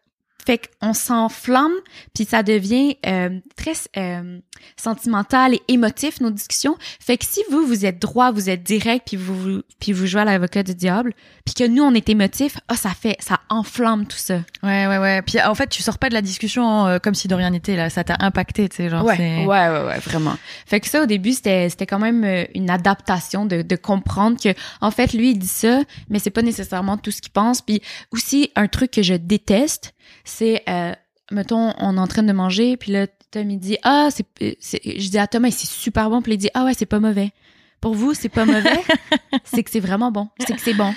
fait 0.46 0.70
qu'on 0.80 0.92
s'enflamme 0.94 1.72
puis 2.14 2.24
ça 2.24 2.42
devient 2.42 2.96
euh, 3.06 3.38
très 3.56 3.72
euh, 3.96 4.38
sentimental 4.76 5.54
et 5.54 5.60
émotif 5.68 6.20
nos 6.20 6.30
discussions. 6.30 6.76
Fait 7.00 7.16
que 7.18 7.24
si 7.24 7.40
vous 7.50 7.66
vous 7.66 7.84
êtes 7.84 7.98
droit, 8.00 8.30
vous 8.30 8.48
êtes 8.48 8.62
direct 8.62 9.06
puis 9.06 9.16
vous, 9.16 9.34
vous 9.34 9.62
puis 9.80 9.92
vous 9.92 10.06
jouez 10.06 10.20
à 10.22 10.24
l'avocat 10.24 10.62
du 10.62 10.74
diable, 10.74 11.12
puis 11.44 11.54
que 11.54 11.66
nous 11.66 11.82
on 11.82 11.92
est 11.94 12.08
émotif, 12.08 12.58
ah 12.68 12.76
ça 12.76 12.90
fait 12.90 13.16
ça 13.20 13.40
enflamme 13.48 14.06
tout 14.06 14.16
ça. 14.16 14.36
Ouais, 14.62 14.86
ouais, 14.86 14.98
ouais. 14.98 15.22
Puis 15.22 15.40
en 15.42 15.54
fait, 15.54 15.68
tu 15.68 15.82
sors 15.82 15.98
pas 15.98 16.08
de 16.08 16.14
la 16.14 16.22
discussion 16.22 16.86
euh, 16.86 16.98
comme 16.98 17.14
si 17.14 17.28
de 17.28 17.34
rien 17.34 17.50
n'était 17.50 17.76
là. 17.76 17.90
Ça 17.90 18.04
t'a 18.04 18.16
impacté, 18.20 18.68
tu 18.68 18.76
sais, 18.76 18.88
genre. 18.88 19.04
c'est- 19.16 19.44
ouais, 19.44 19.68
ouais, 19.68 19.84
ouais, 19.86 19.98
vraiment. 19.98 20.36
Fait 20.66 20.80
que 20.80 20.88
ça, 20.88 21.02
au 21.02 21.06
début, 21.06 21.32
c'était, 21.32 21.68
c'était 21.68 21.86
quand 21.86 21.98
même 21.98 22.24
euh, 22.24 22.44
une 22.54 22.70
adaptation 22.70 23.46
de, 23.46 23.62
de 23.62 23.76
comprendre 23.76 24.40
que, 24.42 24.50
en 24.80 24.90
fait, 24.90 25.12
lui, 25.12 25.30
il 25.32 25.38
dit 25.38 25.46
ça, 25.48 25.80
mais 26.08 26.18
c'est 26.18 26.30
pas 26.30 26.42
nécessairement 26.42 26.96
tout 26.96 27.10
ce 27.10 27.20
qu'il 27.20 27.32
pense. 27.32 27.62
Puis 27.62 27.80
aussi, 28.12 28.50
un 28.56 28.68
truc 28.68 28.90
que 28.90 29.02
je 29.02 29.14
déteste, 29.14 29.94
c'est, 30.26 30.62
euh, 30.68 30.92
mettons, 31.30 31.72
on 31.78 31.96
est 31.96 32.00
en 32.00 32.06
train 32.06 32.22
de 32.22 32.32
manger, 32.32 32.76
puis 32.76 32.92
là, 32.92 33.06
Tom, 33.30 33.48
il 33.50 33.58
dit, 33.58 33.78
ah, 33.82 34.08
c'est, 34.10 34.26
c'est, 34.60 34.80
je 34.84 35.08
dis 35.08 35.18
à 35.18 35.26
Thomas, 35.26 35.50
c'est 35.50 35.66
super 35.66 36.10
bon, 36.10 36.20
puis 36.20 36.34
il 36.34 36.38
dit, 36.38 36.50
ah 36.54 36.64
ouais, 36.64 36.74
c'est 36.74 36.86
pas 36.86 37.00
mauvais. 37.00 37.30
Pour 37.80 37.94
vous, 37.94 38.14
c'est 38.14 38.28
pas 38.28 38.44
mauvais, 38.44 38.82
c'est 39.44 39.62
que 39.62 39.70
c'est 39.70 39.80
vraiment 39.80 40.10
bon, 40.10 40.28
c'est 40.40 40.54
que 40.54 40.60
c'est 40.60 40.74
bon. 40.74 40.92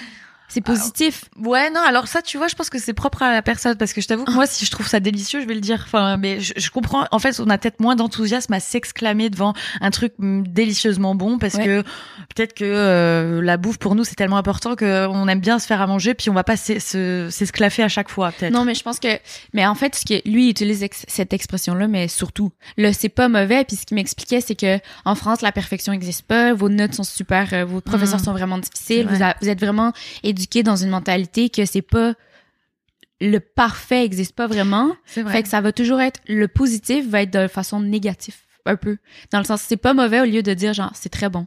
C'est 0.50 0.62
positif. 0.62 1.26
Ouais, 1.40 1.70
non, 1.70 1.80
alors 1.82 2.08
ça, 2.08 2.22
tu 2.22 2.38
vois, 2.38 2.48
je 2.48 2.56
pense 2.56 2.70
que 2.70 2.80
c'est 2.80 2.94
propre 2.94 3.22
à 3.24 3.32
la 3.32 3.42
personne 3.42 3.78
parce 3.78 3.94
que 3.94 4.02
je 4.02 4.08
t'avoue 4.08 4.26
que 4.26 4.32
moi, 4.34 4.48
si 4.48 4.66
je 4.66 4.72
trouve 4.72 4.88
ça 4.88 5.00
délicieux, 5.00 5.42
je 5.42 5.48
vais 5.48 5.54
le 5.54 5.62
dire. 5.62 5.84
Enfin, 5.86 6.18
mais 6.18 6.40
je, 6.42 6.54
je 6.58 6.70
comprends. 6.72 7.06
En 7.12 7.20
fait, 7.20 7.40
on 7.40 7.50
a 7.50 7.58
peut-être 7.58 7.80
moins 7.80 7.96
d'enthousiasme 7.96 8.52
à 8.54 8.60
s'exclamer 8.60 9.30
devant 9.30 9.54
un 9.80 9.92
truc 9.92 10.14
mm, 10.18 10.44
délicieusement 10.48 11.14
bon 11.16 11.38
parce 11.38 11.54
Ouais. 11.54 11.66
que 11.66 11.82
peut-être 12.36 12.54
que 12.54 12.64
euh, 12.66 13.42
la 13.42 13.58
bouffe 13.58 13.78
pour 13.78 13.96
nous 13.96 14.04
c'est 14.04 14.16
tellement 14.16 14.38
important 14.38 14.76
que 14.76 15.08
on 15.08 15.28
aime 15.28 15.40
bien 15.40 15.60
se 15.60 15.66
faire 15.68 15.82
à 15.82 15.88
manger 15.88 16.14
puis 16.14 16.30
on 16.30 16.34
va 16.34 16.44
pas 16.44 16.58
s'es- 16.58 16.80
se- 16.80 17.28
s'esclaffer 17.32 17.84
à 17.84 17.88
chaque 17.88 18.10
fois 18.10 18.32
peut-être. 18.32 18.54
Non, 18.54 18.66
mais 18.66 18.76
je 18.76 18.84
pense 18.84 19.00
que, 19.00 19.08
mais 19.54 19.66
en 19.66 19.76
fait, 19.76 19.96
ce 19.96 20.06
que 20.06 20.28
lui 20.30 20.46
il 20.48 20.50
utilise 20.50 20.84
ex- 20.84 21.06
cette 21.08 21.34
expression-là, 21.34 21.88
mais 21.88 22.08
surtout, 22.08 22.52
le 22.78 22.92
c'est 22.94 23.10
pas 23.10 23.30
mauvais. 23.30 23.64
Puis 23.66 23.76
ce 23.78 23.86
qu'il 23.86 23.96
m'expliquait, 23.96 24.42
c'est 24.42 24.56
que 24.56 24.80
en 25.06 25.16
France, 25.16 25.42
la 25.42 25.52
perfection 25.52 25.92
n'existe 25.92 26.24
pas. 26.24 26.54
Vos 26.54 26.70
notes 26.70 26.94
sont 26.96 27.04
super, 27.04 27.48
euh, 27.54 27.66
vos 27.66 27.82
professeurs 27.82 28.20
Mm. 28.20 28.24
sont 28.24 28.32
vraiment 28.34 28.58
difficiles. 28.58 29.08
Vous, 29.10 29.22
a- 29.24 29.36
vous 29.42 29.50
êtes 29.50 29.60
vraiment 29.60 29.92
éduqués 30.40 30.64
dans 30.64 30.76
une 30.76 30.90
mentalité 30.90 31.50
que 31.50 31.66
c'est 31.66 31.82
pas 31.82 32.14
le 33.22 33.40
parfait 33.40 34.06
existe 34.06 34.34
pas 34.34 34.48
vraiment. 34.48 34.96
c'est 35.06 35.28
Fait 35.28 35.44
que 35.44 35.50
ça 35.50 35.60
va 35.60 35.74
toujours 35.74 36.00
être 36.00 36.22
le 36.28 36.48
positif 36.48 37.08
va 37.08 37.24
être 37.24 37.34
de 37.34 37.48
façon 37.48 37.82
négative 37.82 38.36
un 38.70 38.76
peu 38.76 38.98
dans 39.32 39.40
le 39.40 39.46
sens 39.46 39.62
c'est 39.68 39.78
pas 39.78 39.94
mauvais 39.94 40.22
au 40.22 40.26
lieu 40.26 40.44
de 40.44 40.54
dire 40.54 40.74
genre 40.74 40.92
c'est 40.94 41.10
très 41.10 41.30
bon. 41.30 41.46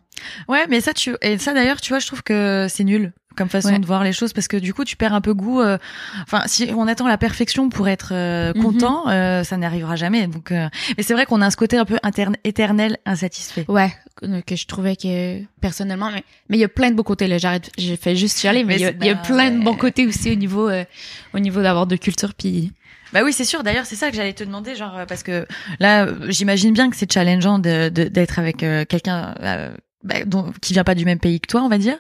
Ouais, 0.49 0.67
mais 0.69 0.81
ça, 0.81 0.93
tu 0.95 1.15
et 1.23 1.39
ça 1.39 1.53
d'ailleurs, 1.55 1.81
tu 1.81 1.89
vois, 1.91 1.99
je 1.99 2.07
trouve 2.07 2.23
que 2.23 2.67
c'est 2.69 2.85
nul 2.85 3.13
comme 3.35 3.49
façon 3.49 3.71
Ouais. 3.71 3.79
de 3.79 3.87
voir 3.87 4.05
les 4.05 4.13
choses 4.13 4.35
parce 4.35 4.47
que 4.47 4.59
du 4.59 4.75
coup, 4.75 4.85
tu 4.85 4.95
perds 4.95 5.15
un 5.15 5.23
peu 5.23 5.33
goût. 5.33 5.61
euh, 5.63 5.79
Enfin, 6.25 6.43
si 6.47 6.71
on 6.77 6.87
attend 6.87 7.09
la 7.09 7.17
perfection 7.17 7.71
pour 7.71 7.89
être 7.89 8.11
euh, 8.13 8.53
Mhm. 8.55 8.63
content, 8.63 9.09
euh, 9.09 9.43
ça 9.43 9.57
n'arrivera 9.57 9.97
jamais. 9.97 10.27
Donc, 10.27 10.53
euh, 10.53 10.69
mais 10.97 11.03
c'est 11.03 11.15
vrai 11.15 11.25
qu'on 11.25 11.41
a 11.41 11.51
ce 11.51 11.57
côté 11.57 11.79
un 11.79 11.87
peu 11.87 11.99
interne, 12.03 12.37
éternel, 12.45 12.99
insatisfait. 13.07 13.65
Ouais, 13.69 13.91
que 14.17 14.43
que 14.43 14.55
je 14.55 14.67
trouvais 14.67 14.97
que 14.97 15.41
personnellement, 15.63 16.11
mais 16.13 16.25
mais 16.51 16.59
il 16.59 16.61
y 16.61 16.65
a 16.65 16.69
plein 16.69 16.91
de 16.91 16.95
beaux 16.95 17.03
côtés 17.05 17.27
là. 17.27 17.39
J'arrête, 17.39 17.71
j'ai 17.79 17.97
fait 17.97 18.15
juste 18.17 18.39
chialer, 18.39 18.65
mais 18.65 18.75
Mais 18.75 18.95
il 19.01 19.07
y 19.07 19.09
a, 19.09 19.13
y 19.13 19.23
plein 19.23 19.51
de 19.51 19.65
bons 19.65 19.77
côtés 19.77 20.07
aussi 20.07 20.31
au 20.31 20.35
niveau 20.35 20.69
euh, 20.69 20.85
au 21.33 21.39
niveau 21.39 21.63
d'avoir 21.63 21.87
de 21.87 21.97
culture 21.97 22.35
puis. 22.35 22.71
Bah 23.13 23.21
oui, 23.25 23.33
c'est 23.33 23.45
sûr. 23.45 23.63
D'ailleurs, 23.63 23.87
c'est 23.87 23.97
ça 23.97 24.11
que 24.11 24.17
j'allais 24.17 24.33
te 24.33 24.45
demander, 24.45 24.75
genre 24.75 24.97
euh, 24.99 25.07
parce 25.07 25.23
que 25.23 25.47
là, 25.81 26.07
j'imagine 26.29 26.73
bien 26.73 26.91
que 26.91 26.97
c'est 26.97 27.11
challengeant 27.13 27.59
d'être 27.59 28.39
avec 28.39 28.63
euh, 28.63 28.85
quelqu'un. 28.85 29.35
euh, 29.41 29.75
bah, 30.05 30.17
qui 30.61 30.73
vient 30.73 30.83
pas 30.83 30.97
du 30.97 31.05
même 31.05 31.21
pays 31.21 31.39
que 31.41 31.47
toi, 31.47 31.63
on 31.63 31.69
va 31.69 31.79
dire. 31.79 31.95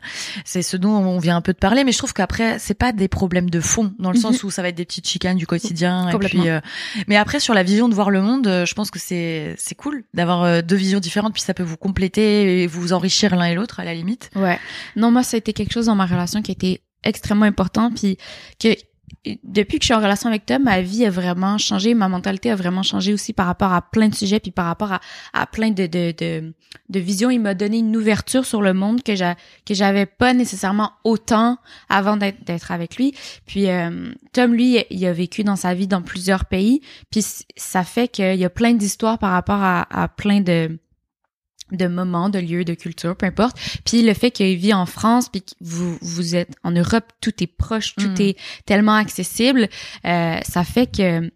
C'est 0.44 0.62
ce 0.62 0.76
dont 0.76 0.90
on 0.90 1.20
vient 1.20 1.36
un 1.36 1.40
peu 1.40 1.52
de 1.52 1.58
parler, 1.58 1.84
mais 1.84 1.92
je 1.92 1.98
trouve 1.98 2.12
qu'après, 2.12 2.58
c'est 2.58 2.74
pas 2.74 2.90
des 2.90 3.06
problèmes 3.06 3.48
de 3.48 3.60
fond, 3.60 3.94
dans 4.00 4.10
le 4.10 4.16
Mhm. 4.16 4.22
sens 4.22 4.42
où 4.42 4.50
ça 4.50 4.60
va 4.60 4.70
être 4.70 4.74
des 4.74 4.84
petites 4.84 5.06
chicanes 5.06 5.36
du 5.36 5.46
quotidien. 5.46 6.08
Et 6.08 6.18
puis, 6.18 6.48
euh, 6.48 6.58
mais 7.06 7.14
après, 7.16 7.38
sur 7.38 7.54
la 7.54 7.62
vision 7.62 7.88
de 7.88 7.94
voir 7.94 8.10
le 8.10 8.20
monde, 8.20 8.48
euh, 8.48 8.66
je 8.66 8.74
pense 8.74 8.90
que 8.90 8.98
c'est 8.98 9.54
c'est 9.56 9.76
cool 9.76 10.02
d'avoir 10.14 10.42
euh, 10.42 10.62
deux 10.62 10.74
visions 10.74 10.98
différentes, 10.98 11.32
puis 11.32 11.42
ça 11.42 11.54
peut 11.54 11.62
vous 11.62 11.76
compléter 11.76 12.62
et 12.62 12.66
vous 12.66 12.92
enrichir 12.92 13.36
l'un 13.36 13.44
et 13.46 13.54
l'autre 13.54 13.78
à 13.78 13.84
la 13.84 13.94
limite. 13.94 14.30
Ouais. 14.34 14.58
Non, 14.96 15.12
moi 15.12 15.22
ça 15.22 15.36
a 15.36 15.38
été 15.38 15.52
quelque 15.52 15.72
chose 15.72 15.86
dans 15.86 15.94
ma 15.94 16.06
relation 16.06 16.42
qui 16.42 16.50
a 16.50 16.54
été 16.54 16.82
extrêmement 17.04 17.46
important 17.46 17.92
puis 17.94 18.18
que 18.58 18.74
depuis 19.44 19.78
que 19.78 19.84
je 19.84 19.86
suis 19.86 19.94
en 19.94 20.00
relation 20.00 20.28
avec 20.28 20.46
Tom, 20.46 20.64
ma 20.64 20.80
vie 20.80 21.06
a 21.06 21.10
vraiment 21.10 21.56
changé, 21.58 21.94
ma 21.94 22.08
mentalité 22.08 22.50
a 22.50 22.56
vraiment 22.56 22.82
changé 22.82 23.12
aussi 23.12 23.32
par 23.32 23.46
rapport 23.46 23.72
à 23.72 23.82
plein 23.82 24.08
de 24.08 24.14
sujets 24.14 24.40
puis 24.40 24.50
par 24.50 24.66
rapport 24.66 24.92
à, 24.92 25.00
à 25.32 25.46
plein 25.46 25.70
de 25.70 25.86
de 25.86 26.12
de, 26.16 26.52
de 26.88 27.00
visions. 27.00 27.30
Il 27.30 27.40
m'a 27.40 27.54
donné 27.54 27.78
une 27.78 27.96
ouverture 27.96 28.44
sur 28.44 28.62
le 28.62 28.74
monde 28.74 29.02
que 29.02 29.14
j'a 29.14 29.36
que 29.66 29.74
j'avais 29.74 30.06
pas 30.06 30.34
nécessairement 30.34 30.92
autant 31.04 31.58
avant 31.88 32.16
d'être 32.16 32.72
avec 32.72 32.96
lui. 32.96 33.14
Puis 33.46 33.68
euh, 33.68 34.12
Tom 34.32 34.54
lui, 34.54 34.84
il 34.90 35.06
a 35.06 35.12
vécu 35.12 35.44
dans 35.44 35.56
sa 35.56 35.74
vie 35.74 35.86
dans 35.86 36.02
plusieurs 36.02 36.46
pays, 36.46 36.80
puis 37.10 37.24
ça 37.56 37.84
fait 37.84 38.08
qu'il 38.08 38.36
y 38.36 38.44
a 38.44 38.50
plein 38.50 38.74
d'histoires 38.74 39.18
par 39.18 39.32
rapport 39.32 39.62
à, 39.62 39.86
à 40.02 40.08
plein 40.08 40.40
de 40.40 40.78
de 41.72 41.86
moments, 41.86 42.28
de 42.28 42.38
lieux, 42.38 42.64
de 42.64 42.74
culture, 42.74 43.16
peu 43.16 43.26
importe. 43.26 43.56
Puis 43.84 44.02
le 44.02 44.14
fait 44.14 44.30
qu'il 44.30 44.56
vit 44.56 44.74
en 44.74 44.86
France, 44.86 45.28
puis 45.28 45.42
que 45.42 45.52
vous 45.60 45.98
vous 46.00 46.36
êtes 46.36 46.50
en 46.62 46.70
Europe, 46.70 47.04
tout 47.20 47.42
est 47.42 47.46
proche, 47.46 47.94
tout 47.96 48.08
Mm. 48.08 48.20
est 48.20 48.36
tellement 48.66 48.94
accessible, 48.94 49.68
euh, 50.04 50.38
ça 50.48 50.64
fait 50.64 50.86
que 50.94 51.30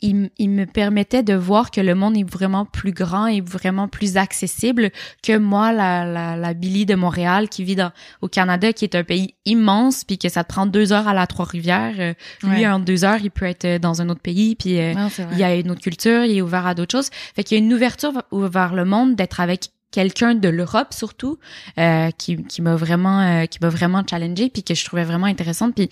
il, 0.00 0.30
il 0.38 0.50
me 0.50 0.64
permettait 0.66 1.22
de 1.22 1.34
voir 1.34 1.70
que 1.70 1.80
le 1.80 1.94
monde 1.94 2.16
est 2.16 2.28
vraiment 2.28 2.64
plus 2.64 2.92
grand 2.92 3.26
et 3.26 3.40
vraiment 3.40 3.88
plus 3.88 4.16
accessible 4.16 4.90
que 5.22 5.36
moi, 5.36 5.72
la, 5.72 6.04
la, 6.04 6.36
la 6.36 6.54
Billy 6.54 6.86
de 6.86 6.94
Montréal 6.94 7.48
qui 7.48 7.64
vit 7.64 7.76
dans, 7.76 7.92
au 8.22 8.28
Canada, 8.28 8.72
qui 8.72 8.84
est 8.84 8.94
un 8.94 9.04
pays 9.04 9.34
immense, 9.44 10.04
puis 10.04 10.18
que 10.18 10.28
ça 10.28 10.44
te 10.44 10.48
prend 10.48 10.66
deux 10.66 10.92
heures 10.92 11.08
à 11.08 11.14
la 11.14 11.26
Trois-Rivières. 11.26 11.94
Euh, 11.98 12.14
Lui, 12.42 12.58
Ouais. 12.60 12.66
en 12.68 12.78
deux 12.78 13.04
heures, 13.04 13.18
il 13.22 13.30
peut 13.30 13.46
être 13.46 13.64
euh, 13.64 13.78
dans 13.78 14.00
un 14.02 14.08
autre 14.08 14.20
pays, 14.20 14.54
puis 14.56 14.78
euh, 14.78 14.94
Non, 14.94 15.08
il 15.32 15.38
y 15.38 15.44
a 15.44 15.54
une 15.54 15.70
autre 15.70 15.80
culture, 15.80 16.24
il 16.24 16.36
est 16.38 16.42
ouvert 16.42 16.66
à 16.66 16.74
d'autres 16.74 16.92
choses. 16.92 17.10
Fait 17.34 17.44
qu'il 17.44 17.58
y 17.58 17.60
a 17.60 17.64
une 17.64 17.72
ouverture 17.72 18.12
vers 18.32 18.74
le 18.74 18.84
monde 18.84 19.14
d'être 19.16 19.40
avec 19.40 19.68
quelqu'un 19.90 20.34
de 20.34 20.48
l'Europe 20.50 20.92
surtout 20.92 21.38
euh, 21.78 22.10
qui, 22.18 22.44
qui 22.44 22.60
m'a 22.60 22.76
vraiment 22.76 23.20
euh, 23.22 23.46
qui 23.46 23.58
m'a 23.62 23.70
vraiment 23.70 24.02
challengé 24.08 24.50
puis 24.50 24.62
que 24.62 24.74
je 24.74 24.84
trouvais 24.84 25.04
vraiment 25.04 25.24
intéressante 25.24 25.74
puis 25.74 25.88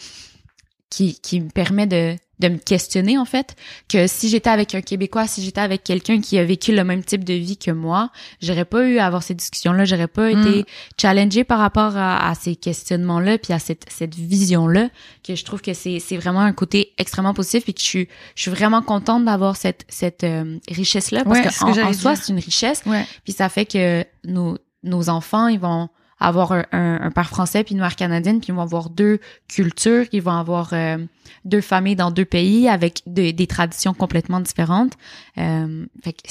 qui, 0.90 1.18
qui 1.20 1.40
me 1.40 1.50
permet 1.50 1.86
de, 1.86 2.14
de 2.38 2.48
me 2.48 2.58
questionner 2.58 3.18
en 3.18 3.24
fait 3.24 3.56
que 3.88 4.06
si 4.06 4.28
j'étais 4.28 4.50
avec 4.50 4.74
un 4.74 4.82
Québécois, 4.82 5.26
si 5.26 5.42
j'étais 5.42 5.60
avec 5.60 5.82
quelqu'un 5.82 6.20
qui 6.20 6.38
a 6.38 6.44
vécu 6.44 6.72
le 6.74 6.84
même 6.84 7.02
type 7.02 7.24
de 7.24 7.32
vie 7.32 7.56
que 7.56 7.70
moi, 7.72 8.10
j'aurais 8.40 8.64
pas 8.66 8.86
eu 8.86 8.98
à 8.98 9.06
avoir 9.06 9.22
ces 9.22 9.34
discussions-là, 9.34 9.84
j'aurais 9.84 10.06
pas 10.06 10.30
été 10.30 10.64
challengée 11.00 11.42
par 11.44 11.58
rapport 11.58 11.96
à, 11.96 12.28
à 12.30 12.34
ces 12.34 12.54
questionnements-là 12.56 13.38
puis 13.38 13.52
à 13.52 13.58
cette, 13.58 13.84
cette 13.88 14.14
vision-là 14.14 14.88
que 15.24 15.34
je 15.34 15.44
trouve 15.44 15.60
que 15.60 15.74
c'est 15.74 15.98
c'est 15.98 16.16
vraiment 16.18 16.40
un 16.40 16.52
côté 16.52 16.92
extrêmement 16.98 17.34
positif 17.34 17.64
puis 17.64 17.74
que 17.74 17.80
je 17.80 17.86
suis 17.86 18.08
je 18.36 18.42
suis 18.42 18.50
vraiment 18.50 18.82
contente 18.82 19.24
d'avoir 19.24 19.56
cette 19.56 19.84
cette 19.88 20.22
euh, 20.24 20.58
richesse-là 20.68 21.24
parce 21.24 21.38
Ouais, 21.40 21.46
que 21.74 21.80
en, 21.82 21.88
en 21.88 21.92
soi 21.92 22.16
c'est 22.16 22.32
une 22.32 22.38
richesse 22.38 22.82
Ouais. 22.86 23.04
puis 23.24 23.32
ça 23.32 23.48
fait 23.48 23.66
que 23.66 24.04
nos 24.24 24.56
nos 24.84 25.08
enfants 25.08 25.48
ils 25.48 25.58
vont 25.58 25.88
avoir 26.18 26.52
un, 26.52 26.64
un, 26.72 26.98
un 27.02 27.10
père 27.10 27.28
français 27.28 27.62
puis 27.64 27.74
une 27.74 27.80
mère 27.80 27.96
canadienne 27.96 28.40
puis 28.40 28.48
ils 28.48 28.54
vont 28.54 28.62
avoir 28.62 28.88
deux 28.90 29.18
cultures 29.48 30.06
ils 30.12 30.22
vont 30.22 30.32
avoir 30.32 30.70
euh, 30.72 30.98
deux 31.44 31.60
familles 31.60 31.96
dans 31.96 32.10
deux 32.10 32.24
pays 32.24 32.68
avec 32.68 33.02
de- 33.06 33.30
des 33.32 33.46
traditions 33.46 33.92
complètement 33.94 34.40
différentes 34.40 34.94
euh, 35.38 35.84
fait 36.02 36.12
que 36.14 36.28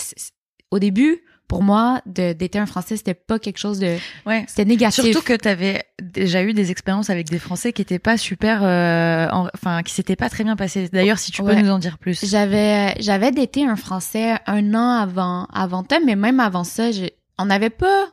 au 0.72 0.80
début 0.80 1.20
pour 1.48 1.62
moi 1.62 2.02
d'être 2.08 2.56
un 2.56 2.66
français 2.66 2.98
c'était 2.98 3.14
pas 3.14 3.38
quelque 3.38 3.60
chose 3.60 3.78
de 3.78 3.98
Ouais. 4.26 4.44
c'était 4.48 4.66
négatif 4.66 5.04
Surtout 5.04 5.22
que 5.22 5.34
tu 5.38 5.48
avais 5.48 5.84
déjà 6.02 6.42
eu 6.42 6.54
des 6.54 6.72
expériences 6.72 7.12
avec 7.12 7.30
des 7.30 7.38
Français 7.38 7.72
qui 7.72 7.84
étaient 7.84 8.00
pas 8.00 8.18
super, 8.18 8.62
euh, 8.64 9.28
en- 9.32 9.48
enfin 9.54 9.84
qui 9.84 9.94
s'étaient 9.94 10.16
pas 10.16 10.30
très 10.32 10.44
bien 10.44 10.56
passées. 10.56 10.90
D'ailleurs, 10.92 11.20
si 11.20 11.32
tu 11.32 11.44
peux 11.44 11.50
Ouais. 11.50 11.62
nous 11.62 11.70
en 11.70 11.78
dire 11.78 12.00
plus. 12.00 12.26
J'avais 12.28 12.96
j'avais 13.00 13.30
daté 13.30 13.64
un 13.68 13.76
Français 13.76 14.34
un 14.48 14.74
an 14.74 14.90
avant 15.00 15.46
avant 15.54 15.84
Tom, 15.84 16.00
mais 16.04 16.16
même 16.16 16.40
avant 16.40 16.64
ça, 16.64 16.92
j'ai- 16.92 17.14
on 17.38 17.46
n'avait 17.46 17.70
pas 17.70 18.08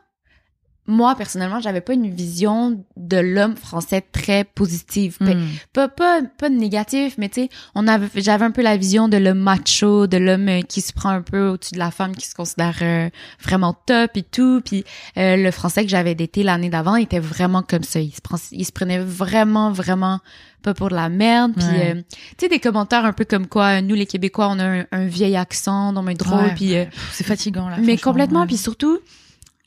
moi 0.85 1.15
personnellement, 1.15 1.59
j'avais 1.61 1.79
pas 1.81 1.93
une 1.93 2.09
vision 2.09 2.83
de 2.97 3.17
l'homme 3.17 3.55
français 3.55 4.01
très 4.01 4.43
positive. 4.43 5.17
Hmm. 5.21 5.45
Pas 5.71 5.87
pas 5.87 6.21
pas 6.37 6.49
négatif, 6.49 7.15
mais 7.17 7.29
tu 7.29 7.43
sais, 7.43 7.49
on 7.73 7.87
avait 7.87 8.07
j'avais 8.15 8.43
un 8.45 8.51
peu 8.51 8.61
la 8.61 8.75
vision 8.75 9.07
de 9.07 9.15
l'homme 9.17 9.39
macho, 9.39 10.07
de 10.07 10.17
l'homme 10.17 10.49
euh, 10.49 10.61
qui 10.61 10.81
se 10.81 10.91
prend 10.91 11.09
un 11.09 11.21
peu 11.21 11.47
au-dessus 11.49 11.73
de 11.73 11.79
la 11.79 11.89
femme, 11.91 12.15
qui 12.15 12.27
se 12.27 12.35
considère 12.35 12.77
euh, 12.81 13.09
vraiment 13.41 13.73
top 13.85 14.11
et 14.15 14.23
tout. 14.23 14.61
Puis 14.65 14.83
euh, 15.17 15.37
le 15.37 15.51
français 15.51 15.83
que 15.83 15.89
j'avais 15.89 16.15
daté 16.15 16.43
l'année 16.43 16.69
d'avant 16.69 16.95
était 16.97 17.19
vraiment 17.19 17.61
comme 17.63 17.83
ça. 17.83 17.99
Il 18.01 18.13
se 18.13 18.21
prend, 18.21 18.37
il 18.51 18.65
se 18.65 18.71
prenait 18.73 18.99
vraiment 18.99 19.71
vraiment 19.71 20.19
pas 20.63 20.73
pour 20.73 20.89
de 20.89 20.95
la 20.95 21.07
merde. 21.09 21.53
Puis 21.55 21.65
Ouais. 21.65 21.93
euh, 21.95 22.01
tu 22.11 22.17
sais 22.41 22.49
des 22.49 22.59
commentaires 22.59 23.05
un 23.05 23.13
peu 23.13 23.23
comme 23.25 23.47
quoi 23.47 23.81
nous 23.81 23.95
les 23.95 24.05
Québécois 24.05 24.49
on 24.49 24.59
a 24.59 24.65
un, 24.65 24.85
un 24.91 25.05
vieil 25.05 25.35
accent, 25.37 25.93
non 25.93 26.01
mais 26.01 26.13
drôle. 26.15 26.43
Ouais, 26.43 26.53
puis 26.55 26.75
euh, 26.75 26.85
C'est 27.13 27.23
fatigant 27.25 27.69
là. 27.69 27.77
mais 27.81 27.97
complètement. 27.97 28.41
ouais. 28.41 28.47
Puis 28.47 28.57
surtout 28.57 28.99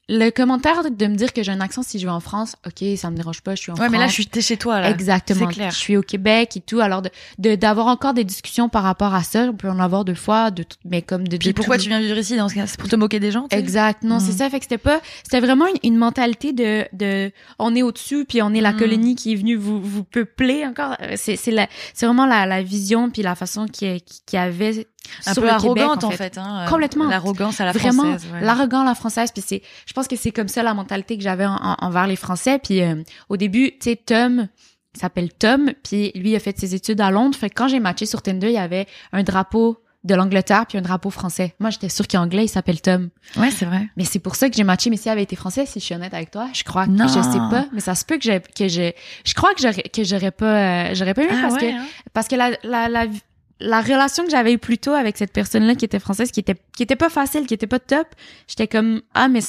le 0.08 0.30
commentaire 0.30 0.88
de 0.88 1.06
me 1.08 1.16
dire 1.16 1.32
que 1.32 1.42
j'ai 1.42 1.50
un 1.50 1.60
accent 1.60 1.82
si 1.82 1.98
je 1.98 2.06
vais 2.06 2.12
en 2.12 2.20
France, 2.20 2.54
ok, 2.64 2.84
ça 2.96 3.10
me 3.10 3.16
dérange 3.16 3.40
pas, 3.40 3.56
je 3.56 3.62
suis 3.62 3.72
en 3.72 3.74
Ouais, 3.74 3.80
France. 3.80 3.90
mais 3.90 3.98
là, 3.98 4.06
je 4.06 4.12
suis 4.12 4.26
t'es 4.26 4.40
chez 4.40 4.56
toi 4.56 4.80
là. 4.80 4.90
Exactement. 4.90 5.48
C'est 5.48 5.54
clair. 5.54 5.70
Je 5.72 5.76
suis 5.76 5.96
au 5.96 6.02
Québec 6.02 6.56
et 6.56 6.60
tout. 6.60 6.78
Alors 6.78 7.02
de 7.02 7.10
de- 7.38 7.56
d'avoir 7.56 7.88
encore 7.88 8.14
des 8.14 8.22
discussions 8.22 8.68
par 8.68 8.84
rapport 8.84 9.14
à 9.14 9.24
ça, 9.24 9.48
on 9.50 9.54
peut 9.54 9.68
en 9.68 9.80
avoir 9.80 10.04
deux 10.04 10.14
fois, 10.14 10.52
de 10.52 10.62
tout- 10.62 10.76
mais 10.84 11.02
comme 11.02 11.26
de 11.26 11.36
Puis 11.36 11.48
de 11.48 11.54
pourquoi 11.54 11.76
tout- 11.76 11.82
tu 11.84 11.88
viens 11.88 12.00
vivre 12.00 12.16
ici 12.18 12.36
dans 12.36 12.48
ce 12.48 12.54
cas? 12.54 12.66
C'est 12.68 12.78
pour 12.78 12.88
te 12.88 12.94
moquer 12.96 13.18
des 13.18 13.32
gens 13.32 13.46
Exact. 13.50 14.04
Non, 14.04 14.20
c'est 14.20 14.30
Mhm. 14.32 14.38
ça. 14.38 14.50
Fait 14.50 14.58
que 14.60 14.64
c'était 14.64 14.78
pas, 14.78 15.00
c'était 15.24 15.40
vraiment 15.40 15.66
une, 15.66 15.92
une 15.92 15.96
mentalité 15.98 16.52
de, 16.52 16.84
de, 16.92 17.32
on 17.58 17.74
est 17.74 17.82
au-dessus 17.82 18.24
puis 18.26 18.42
on 18.42 18.54
est 18.54 18.60
la 18.60 18.72
Mhm. 18.72 18.78
colonie 18.78 19.16
qui 19.16 19.32
est 19.32 19.36
venue 19.36 19.56
vous, 19.56 19.80
vous 19.82 20.04
peupler 20.04 20.64
encore. 20.66 20.96
C'est, 21.16 21.34
c'est 21.34 21.50
la, 21.50 21.66
c'est 21.94 22.06
vraiment 22.06 22.26
la, 22.26 22.46
la 22.46 22.62
vision 22.62 23.10
puis 23.10 23.22
la 23.22 23.34
façon 23.34 23.66
qui, 23.66 24.02
qui 24.24 24.36
avait 24.36 24.86
Un 25.26 25.32
sur 25.34 25.42
peu 25.42 25.48
arrogante 25.50 26.00
Québec, 26.00 26.04
en 26.04 26.10
fait. 26.10 26.38
hein, 26.38 26.64
euh, 26.64 26.68
Complètement. 26.68 27.08
L'arrogance 27.08 27.60
à 27.60 27.64
la 27.64 27.72
vraiment 27.72 28.02
française. 28.04 28.26
ouais. 28.32 28.40
l'arrogant 28.40 28.84
la 28.84 28.94
française 28.94 29.30
puis 29.32 29.42
c'est 29.46 29.62
je 29.86 29.92
pense 29.92 30.08
que 30.08 30.16
c'est 30.16 30.30
comme 30.32 30.48
ça 30.48 30.62
la 30.62 30.74
mentalité 30.74 31.16
que 31.16 31.22
j'avais 31.22 31.46
en- 31.46 31.56
en- 31.56 31.76
envers 31.80 32.06
les 32.06 32.16
français 32.16 32.58
puis 32.62 32.82
euh, 32.82 33.02
au 33.28 33.36
début 33.36 33.72
tu 33.80 33.90
sais 33.90 33.96
Tom 33.96 34.48
il 34.94 35.00
s'appelle 35.00 35.32
Tom 35.32 35.72
puis 35.82 36.12
lui 36.14 36.30
il 36.30 36.36
a 36.36 36.40
fait 36.40 36.58
ses 36.58 36.74
études 36.74 37.00
à 37.00 37.10
Londres 37.10 37.36
fait 37.36 37.50
que 37.50 37.54
quand 37.54 37.68
j'ai 37.68 37.80
matché 37.80 38.06
sur 38.06 38.22
Tinder 38.22 38.48
il 38.48 38.54
y 38.54 38.58
avait 38.58 38.86
un 39.12 39.22
drapeau 39.22 39.82
de 40.04 40.14
l'Angleterre 40.14 40.66
puis 40.68 40.78
un 40.78 40.82
drapeau 40.82 41.10
français 41.10 41.54
moi 41.58 41.70
j'étais 41.70 41.88
sûre 41.88 42.06
qu'il 42.06 42.16
est 42.16 42.22
anglais 42.22 42.44
il 42.44 42.48
s'appelle 42.48 42.80
Tom 42.80 43.08
Ouais, 43.36 43.50
c'est 43.50 43.64
vrai. 43.64 43.88
mais 43.96 44.04
c'est 44.04 44.20
pour 44.20 44.36
ça 44.36 44.48
que 44.48 44.54
j'ai 44.56 44.62
matché 44.62 44.88
mais 44.88 44.96
s'il 44.96 45.10
avait 45.10 45.24
été 45.24 45.34
français 45.34 45.66
si 45.66 45.80
je 45.80 45.84
suis 45.84 45.94
honnête 45.96 46.14
avec 46.14 46.30
toi 46.30 46.48
je 46.52 46.62
crois 46.62 46.86
Non. 46.86 47.06
que 47.06 47.12
je 47.12 47.20
sais 47.22 47.38
pas 47.50 47.66
mais 47.72 47.80
ça 47.80 47.94
se 47.96 48.04
peut 48.04 48.16
que 48.16 48.22
j'ai 48.22 48.40
que 48.40 48.68
je 48.68 48.92
je 49.24 49.34
crois 49.34 49.52
que 49.54 49.60
j'aurais 49.60 49.82
que 49.82 50.04
j'aurais 50.04 50.30
pas 50.30 50.46
euh, 50.90 50.94
j'aurais 50.94 51.12
pas 51.14 51.22
aimé 51.24 51.32
Ah 51.36 51.42
parce 51.42 51.54
ouais, 51.54 51.72
que 51.72 51.76
hein. 51.76 51.84
parce 52.12 52.28
que 52.28 52.36
la, 52.36 52.50
la, 52.62 52.88
la, 52.88 53.06
la 53.60 53.80
relation 53.80 54.24
que 54.24 54.30
j'avais 54.30 54.52
eu 54.52 54.58
plus 54.58 54.78
tôt 54.78 54.92
avec 54.92 55.16
cette 55.16 55.32
personne-là 55.32 55.74
qui 55.74 55.84
était 55.84 55.98
française, 56.00 56.30
qui 56.30 56.40
était, 56.40 56.56
qui 56.76 56.82
était 56.82 56.96
pas 56.96 57.08
facile, 57.10 57.46
qui 57.46 57.54
était 57.54 57.66
pas 57.66 57.78
top, 57.78 58.06
j'étais 58.48 58.68
comme, 58.68 59.02
ah, 59.14 59.28
mais 59.28 59.40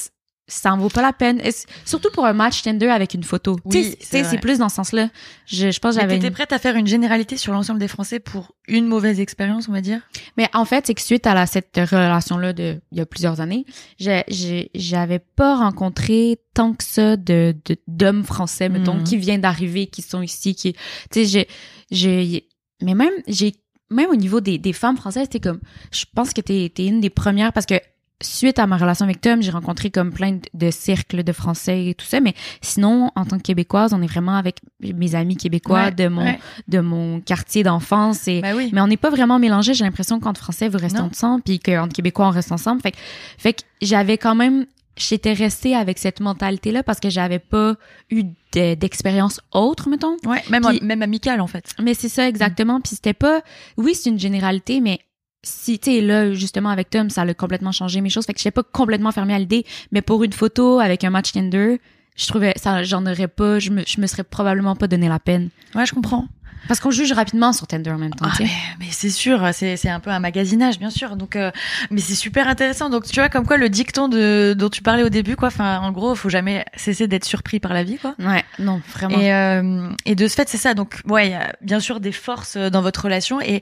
ça 0.49 0.71
en 0.71 0.77
vaut 0.77 0.87
pas 0.87 1.01
la 1.01 1.11
peine. 1.11 1.41
Et 1.43 1.49
surtout 1.83 2.09
pour 2.13 2.25
un 2.25 2.31
match 2.31 2.61
Tinder 2.61 2.87
avec 2.87 3.13
une 3.13 3.23
photo. 3.25 3.57
Oui, 3.65 3.97
c'est 3.99 4.39
plus 4.39 4.59
dans 4.59 4.69
ce 4.69 4.75
sens-là. 4.75 5.09
Je, 5.45 5.71
je 5.71 5.79
pense 5.81 5.95
j'avais 5.95 6.13
t'étais 6.15 6.27
une- 6.27 6.33
prête 6.33 6.53
à 6.53 6.57
faire 6.57 6.77
une 6.77 6.87
généralité 6.87 7.35
sur 7.35 7.51
l'ensemble 7.51 7.81
des 7.81 7.89
Français 7.89 8.21
pour 8.21 8.55
une 8.69 8.87
mauvaise 8.87 9.19
expérience, 9.19 9.67
on 9.67 9.73
va 9.73 9.81
dire? 9.81 9.99
Mais 10.37 10.47
en 10.53 10.63
fait, 10.63 10.87
c'est 10.87 10.93
que 10.93 11.01
suite 11.01 11.27
à 11.27 11.33
la, 11.33 11.45
cette 11.47 11.75
relation-là 11.75 12.53
de, 12.53 12.79
il 12.93 12.97
y 12.97 13.01
a 13.01 13.05
plusieurs 13.05 13.41
années, 13.41 13.65
j'ai, 13.99 14.23
j'ai, 14.29 14.71
j'avais 14.73 15.19
pas 15.19 15.57
rencontré 15.57 16.39
tant 16.53 16.71
que 16.71 16.83
ça 16.85 17.17
de, 17.17 17.53
de, 17.65 17.75
d'hommes 17.87 18.23
français, 18.23 18.69
mettons, 18.69 18.93
Mhm. 18.95 19.03
qui 19.03 19.17
viennent 19.17 19.41
d'arriver, 19.41 19.87
qui 19.87 20.01
sont 20.01 20.21
ici, 20.21 20.55
qui, 20.55 20.71
tu 20.71 20.79
sais, 21.11 21.25
j'ai, 21.25 21.47
j'ai, 21.91 22.47
mais 22.81 22.95
même, 22.95 23.11
j'ai, 23.27 23.53
même 23.89 24.09
au 24.09 24.15
niveau 24.15 24.41
des, 24.41 24.57
des 24.57 24.73
femmes 24.73 24.97
françaises, 24.97 25.23
c'était 25.31 25.39
comme, 25.39 25.59
je 25.91 26.05
pense 26.15 26.33
que 26.33 26.41
t'es, 26.41 26.71
t'es 26.73 26.85
une 26.87 26.99
des 27.01 27.09
premières 27.09 27.53
parce 27.53 27.65
que 27.65 27.75
suite 28.19 28.57
à 28.57 28.65
ma 28.65 28.77
relation 28.77 29.05
avec 29.05 29.21
Tom, 29.21 29.43
j'ai 29.43 29.51
rencontré 29.51 29.91
comme 29.91 30.11
plein 30.11 30.31
de, 30.31 30.39
de 30.55 30.71
cercles 30.71 31.23
de 31.23 31.31
français 31.31 31.85
et 31.89 31.93
tout 31.93 32.05
ça, 32.05 32.19
mais 32.19 32.33
sinon, 32.61 33.11
en 33.15 33.25
tant 33.25 33.37
que 33.37 33.43
québécoise, 33.43 33.93
on 33.93 34.01
est 34.01 34.07
vraiment 34.07 34.35
avec 34.35 34.57
mes 34.81 35.13
amis 35.13 35.37
québécois 35.37 35.83
Ouais, 35.85 35.91
de 35.91 36.07
mon, 36.07 36.23
ouais. 36.23 36.39
de 36.67 36.79
mon 36.79 37.21
quartier 37.21 37.61
d'enfance 37.61 38.27
et, 38.27 38.41
oui. 38.55 38.71
mais 38.73 38.81
on 38.81 38.87
n'est 38.87 38.97
pas 38.97 39.11
vraiment 39.11 39.37
mélangés. 39.37 39.75
J'ai 39.75 39.83
l'impression 39.83 40.19
qu'entre 40.19 40.41
Français, 40.41 40.67
vous 40.67 40.79
restez 40.79 40.97
Non. 40.99 41.05
ensemble, 41.11 41.43
puis 41.43 41.59
qu'entre 41.59 41.93
Québécois, 41.93 42.25
on 42.27 42.31
reste 42.31 42.51
ensemble. 42.51 42.81
Fait 42.81 42.91
que, 42.93 42.97
fait 43.37 43.53
que 43.53 43.61
j'avais 43.83 44.17
quand 44.17 44.33
même, 44.33 44.65
j'étais 44.97 45.33
restée 45.33 45.75
avec 45.75 45.97
cette 45.97 46.19
mentalité-là 46.19 46.83
parce 46.83 46.99
que 46.99 47.09
j'avais 47.09 47.39
pas 47.39 47.75
eu 48.09 48.23
de- 48.53 48.75
d'expérience 48.75 49.39
autre, 49.51 49.89
mettons. 49.89 50.17
Ouais, 50.25 50.43
même, 50.49 50.63
Puis- 50.63 50.79
même 50.81 51.01
amical 51.01 51.41
en 51.41 51.47
fait. 51.47 51.73
Mais 51.81 51.93
c'est 51.93 52.09
ça 52.09 52.27
exactement. 52.27 52.79
Puis 52.81 52.95
c'était 52.95 53.13
pas, 53.13 53.41
oui, 53.77 53.95
c'est 53.95 54.09
une 54.09 54.19
généralité, 54.19 54.81
mais 54.81 54.99
si, 55.43 55.79
tu 55.79 55.91
sais, 55.91 56.01
là, 56.01 56.33
justement, 56.33 56.69
avec 56.69 56.89
Tom, 56.89 57.09
ça 57.09 57.21
a 57.21 57.33
complètement 57.33 57.71
changé 57.71 58.01
mes 58.01 58.09
choses. 58.09 58.25
Fait 58.25 58.33
que 58.33 58.39
j'étais 58.39 58.51
pas 58.51 58.63
complètement 58.63 59.11
fermée 59.11 59.33
à 59.33 59.39
l'idée, 59.39 59.65
mais 59.91 60.01
pour 60.01 60.23
une 60.23 60.33
photo 60.33 60.79
avec 60.79 61.03
un 61.03 61.09
match 61.09 61.31
Tinder, 61.31 61.79
je 62.17 62.27
trouvais 62.27 62.53
ça, 62.57 62.83
j'en 62.83 63.05
aurais 63.05 63.27
pas, 63.27 63.59
je 63.59 63.69
me, 63.69 63.83
je 63.87 64.01
me 64.01 64.07
serais 64.07 64.23
probablement 64.23 64.75
pas 64.75 64.87
donné 64.87 65.07
la 65.07 65.19
peine. 65.19 65.49
Ouais, 65.75 65.85
je 65.85 65.93
comprends. 65.93 66.27
Parce 66.67 66.81
qu'on 66.81 66.91
juge 66.91 67.13
rapidement 67.13 67.53
sur 67.53 67.65
Tinder 67.65 67.91
en 67.91 67.97
même 67.97 68.13
temps, 68.13 68.25
Ah, 68.29 68.35
mais, 68.39 68.49
mais 68.79 68.87
c'est 68.89 69.11
sûr, 69.11 69.41
c'est 69.53 69.77
c'est 69.77 69.89
un 69.89 70.01
peu 70.01 70.09
un 70.09 70.19
magasinage, 70.19 70.79
bien 70.79 70.89
sûr. 70.89 71.15
Donc, 71.15 71.37
euh, 71.37 71.49
mais 71.91 72.01
c'est 72.01 72.15
super 72.15 72.49
intéressant. 72.49 72.89
Donc, 72.89 73.05
tu 73.05 73.15
vois, 73.15 73.29
comme 73.29 73.45
quoi 73.45 73.55
le 73.55 73.69
dicton 73.69 74.09
de 74.09 74.53
dont 74.57 74.67
tu 74.67 74.81
parlais 74.81 75.03
au 75.03 75.09
début, 75.09 75.37
quoi. 75.37 75.47
Enfin, 75.47 75.79
en 75.79 75.91
gros, 75.93 76.13
faut 76.15 76.27
jamais 76.29 76.65
cesser 76.75 77.07
d'être 77.07 77.23
surpris 77.23 77.61
par 77.61 77.73
la 77.73 77.83
vie, 77.83 77.97
quoi. 77.97 78.15
Ouais, 78.19 78.43
non, 78.59 78.81
vraiment. 78.91 79.17
Et, 79.17 79.33
euh, 79.33 79.89
et 80.05 80.15
de 80.15 80.27
ce 80.27 80.35
fait, 80.35 80.49
c'est 80.49 80.57
ça. 80.57 80.73
Donc, 80.73 80.99
ouais, 81.07 81.27
il 81.27 81.31
y 81.31 81.35
a 81.35 81.53
bien 81.61 81.79
sûr 81.79 82.01
des 82.01 82.11
forces 82.11 82.57
euh, 82.57 82.69
dans 82.69 82.81
votre 82.81 83.03
relation. 83.03 83.39
Et 83.39 83.61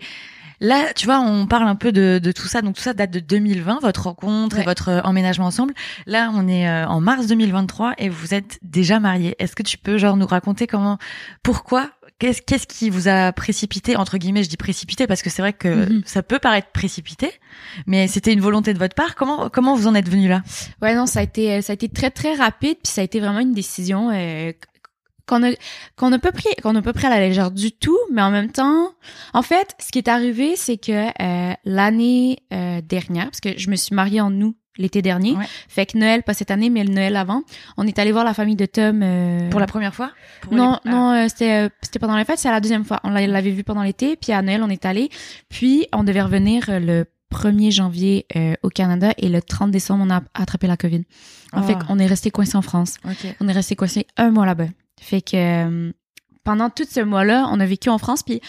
là, 0.59 0.93
tu 0.95 1.05
vois, 1.05 1.19
on 1.19 1.47
parle 1.47 1.67
un 1.67 1.75
peu 1.75 1.91
de, 1.91 2.19
de 2.21 2.31
tout 2.31 2.47
ça. 2.47 2.61
Donc, 2.61 2.75
tout 2.75 2.81
ça 2.81 2.93
date 2.93 3.11
de 3.11 3.19
2020, 3.19 3.79
votre 3.81 4.03
rencontre 4.03 4.59
et 4.59 4.63
votre 4.63 4.89
euh, 4.89 5.01
emménagement 5.01 5.45
ensemble. 5.47 5.73
Là, 6.05 6.31
on 6.33 6.47
est 6.47 6.67
euh, 6.69 6.87
en 6.87 7.01
mars 7.01 7.27
2023 7.27 7.93
et 7.97 8.09
vous 8.09 8.33
êtes 8.33 8.59
déjà 8.61 8.99
mariés. 8.99 9.35
Est-ce 9.39 9.55
que 9.55 9.63
tu 9.63 9.77
peux, 9.77 9.97
genre, 9.97 10.17
nous 10.17 10.27
raconter 10.27 10.67
comment, 10.67 10.97
pourquoi, 11.43 11.89
qu'est-ce 12.19 12.41
qu'est-ce 12.41 12.65
qui 12.67 12.89
vous 12.89 13.07
a 13.07 13.31
précipité, 13.33 13.97
entre 13.97 14.17
guillemets, 14.17 14.43
je 14.43 14.49
dis 14.49 14.57
précipité 14.57 15.05
parce 15.07 15.21
que 15.21 15.29
c'est 15.29 15.41
vrai 15.41 15.53
que 15.53 15.67
Mhm. 15.67 16.03
ça 16.05 16.23
peut 16.23 16.39
paraître 16.39 16.69
précipité, 16.71 17.31
mais 17.87 18.07
c'était 18.07 18.31
une 18.31 18.39
volonté 18.41 18.73
de 18.73 18.79
votre 18.79 18.95
part. 18.95 19.15
Comment, 19.15 19.49
comment 19.49 19.75
vous 19.75 19.87
en 19.87 19.95
êtes 19.95 20.07
venu 20.09 20.27
là? 20.29 20.41
Ouais, 20.81 20.95
non, 20.95 21.05
ça 21.07 21.19
a 21.19 21.23
été, 21.23 21.55
euh, 21.55 21.61
ça 21.61 21.71
a 21.71 21.75
été 21.75 21.89
très, 21.89 22.11
très 22.11 22.33
rapide, 22.35 22.77
puis 22.83 22.91
ça 22.91 23.01
a 23.01 23.03
été 23.03 23.19
vraiment 23.19 23.39
une 23.39 23.53
décision 23.53 24.11
euh, 24.13 24.51
qu'on 25.27 25.43
a, 25.43 25.51
qu'on 25.95 26.09
n'a 26.09 26.19
pas 26.19 26.31
pris, 26.31 26.49
qu'on 26.61 26.73
n'a 26.73 26.81
pas 26.81 26.93
pris 26.93 27.05
à 27.07 27.09
la 27.09 27.19
légère 27.19 27.51
du 27.51 27.71
tout, 27.71 27.97
mais 28.11 28.21
en 28.21 28.31
même 28.31 28.51
temps, 28.51 28.89
en 29.33 29.41
fait, 29.41 29.75
ce 29.79 29.91
qui 29.91 29.97
est 29.99 30.07
arrivé, 30.07 30.55
c'est 30.55 30.77
que 30.77 31.07
euh, 31.21 31.53
l'année 31.65 32.39
euh, 32.53 32.81
dernière, 32.81 33.25
parce 33.25 33.39
que 33.41 33.57
je 33.57 33.69
me 33.69 33.75
suis 33.75 33.95
mariée 33.95 34.21
en 34.21 34.31
août 34.41 34.55
l'été 34.77 35.01
dernier, 35.01 35.37
Ouais. 35.37 35.45
fait 35.69 35.85
que 35.85 35.97
Noël, 35.97 36.21
pas 36.23 36.33
cette 36.33 36.51
année, 36.51 36.69
mais 36.69 36.83
le 36.83 36.93
Noël 36.93 37.15
avant, 37.15 37.43
on 37.77 37.87
est 37.87 37.97
allé 37.97 38.11
voir 38.11 38.25
la 38.25 38.33
famille 38.33 38.57
de 38.57 38.65
Tom. 38.65 39.01
euh, 39.03 39.49
Pour 39.49 39.61
la 39.61 39.67
première 39.67 39.95
fois? 39.95 40.11
Pour 40.41 40.53
non, 40.53 40.79
les- 40.83 40.91
non, 40.91 41.11
euh, 41.13 41.25
c'était 41.29 41.65
euh, 41.65 41.69
c'était 41.81 41.97
pendant 41.99 42.17
les 42.17 42.25
fêtes, 42.25 42.39
c'est 42.39 42.51
la 42.51 42.59
deuxième 42.59 42.83
fois. 42.83 42.99
On 43.05 43.09
l'a- 43.09 43.25
l'avait 43.25 43.51
vu 43.51 43.63
pendant 43.63 43.83
l'été, 43.83 44.17
puis 44.17 44.33
à 44.33 44.41
Noël 44.41 44.61
on 44.63 44.69
est 44.69 44.85
allé, 44.85 45.09
puis 45.49 45.87
on 45.93 46.03
devait 46.03 46.21
revenir 46.21 46.65
euh, 46.69 46.79
le 46.79 47.05
1er 47.33 47.71
janvier 47.71 48.25
euh, 48.35 48.53
au 48.63 48.69
Canada 48.69 49.13
et 49.17 49.29
le 49.29 49.41
30 49.41 49.71
décembre 49.71 50.03
on 50.05 50.09
a 50.13 50.21
attrapé 50.33 50.67
la 50.67 50.75
COVID. 50.77 51.03
En 51.53 51.61
Oh. 51.61 51.63
fait, 51.63 51.77
on 51.87 51.97
est 51.97 52.05
resté 52.05 52.29
coincé 52.29 52.57
en 52.57 52.61
France. 52.61 52.97
Ok. 53.05 53.33
On 53.39 53.47
est 53.47 53.53
resté 53.53 53.77
coincé 53.77 54.05
un 54.17 54.29
mois 54.29 54.45
là-bas. 54.45 54.65
Fait 55.05 55.21
que 55.21 55.37
euh, 55.37 55.91
pendant 56.43 56.71
tout 56.71 56.85
ce 56.89 56.99
mois-là, 56.99 57.47
on 57.51 57.59
a 57.59 57.65
vécu 57.67 57.89
en 57.89 57.99
France, 57.99 58.23
puis 58.23 58.41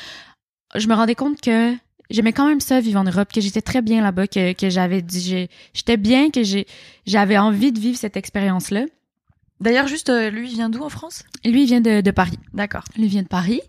je 0.75 0.89
me 0.89 0.95
rendais 0.95 1.15
compte 1.15 1.39
que 1.43 1.75
j'aimais 2.09 2.33
quand 2.33 2.49
même 2.49 2.61
ça 2.61 2.81
vivre 2.81 2.99
en 2.99 3.05
Europe, 3.05 3.31
que 3.31 3.43
j'étais 3.43 3.61
très 3.61 3.83
bien 3.83 4.01
là-bas, 4.01 4.27
que, 4.27 4.55
que 4.55 4.71
j'avais 4.71 5.03
dit, 5.03 5.49
j'étais 5.75 5.99
bien, 5.99 6.31
que 6.31 6.41
j'avais 7.05 7.37
envie 7.37 7.73
de 7.73 7.79
vivre 7.79 7.99
cette 7.99 8.17
expérience-là. 8.17 8.87
D'ailleurs, 9.61 9.87
juste, 9.87 10.11
euh, 10.11 10.31
lui, 10.31 10.51
il 10.51 10.55
vient 10.55 10.69
d'où 10.69 10.83
en 10.83 10.91
France? 10.91 11.25
Lui, 11.45 11.63
il 11.63 11.67
vient 11.67 11.81
de, 11.81 12.03
de 12.03 12.11
Paris. 12.11 12.39
D'accord. 12.53 12.85
Lui 12.97 13.07
vient 13.07 13.23
de 13.23 13.29
Paris. 13.29 13.61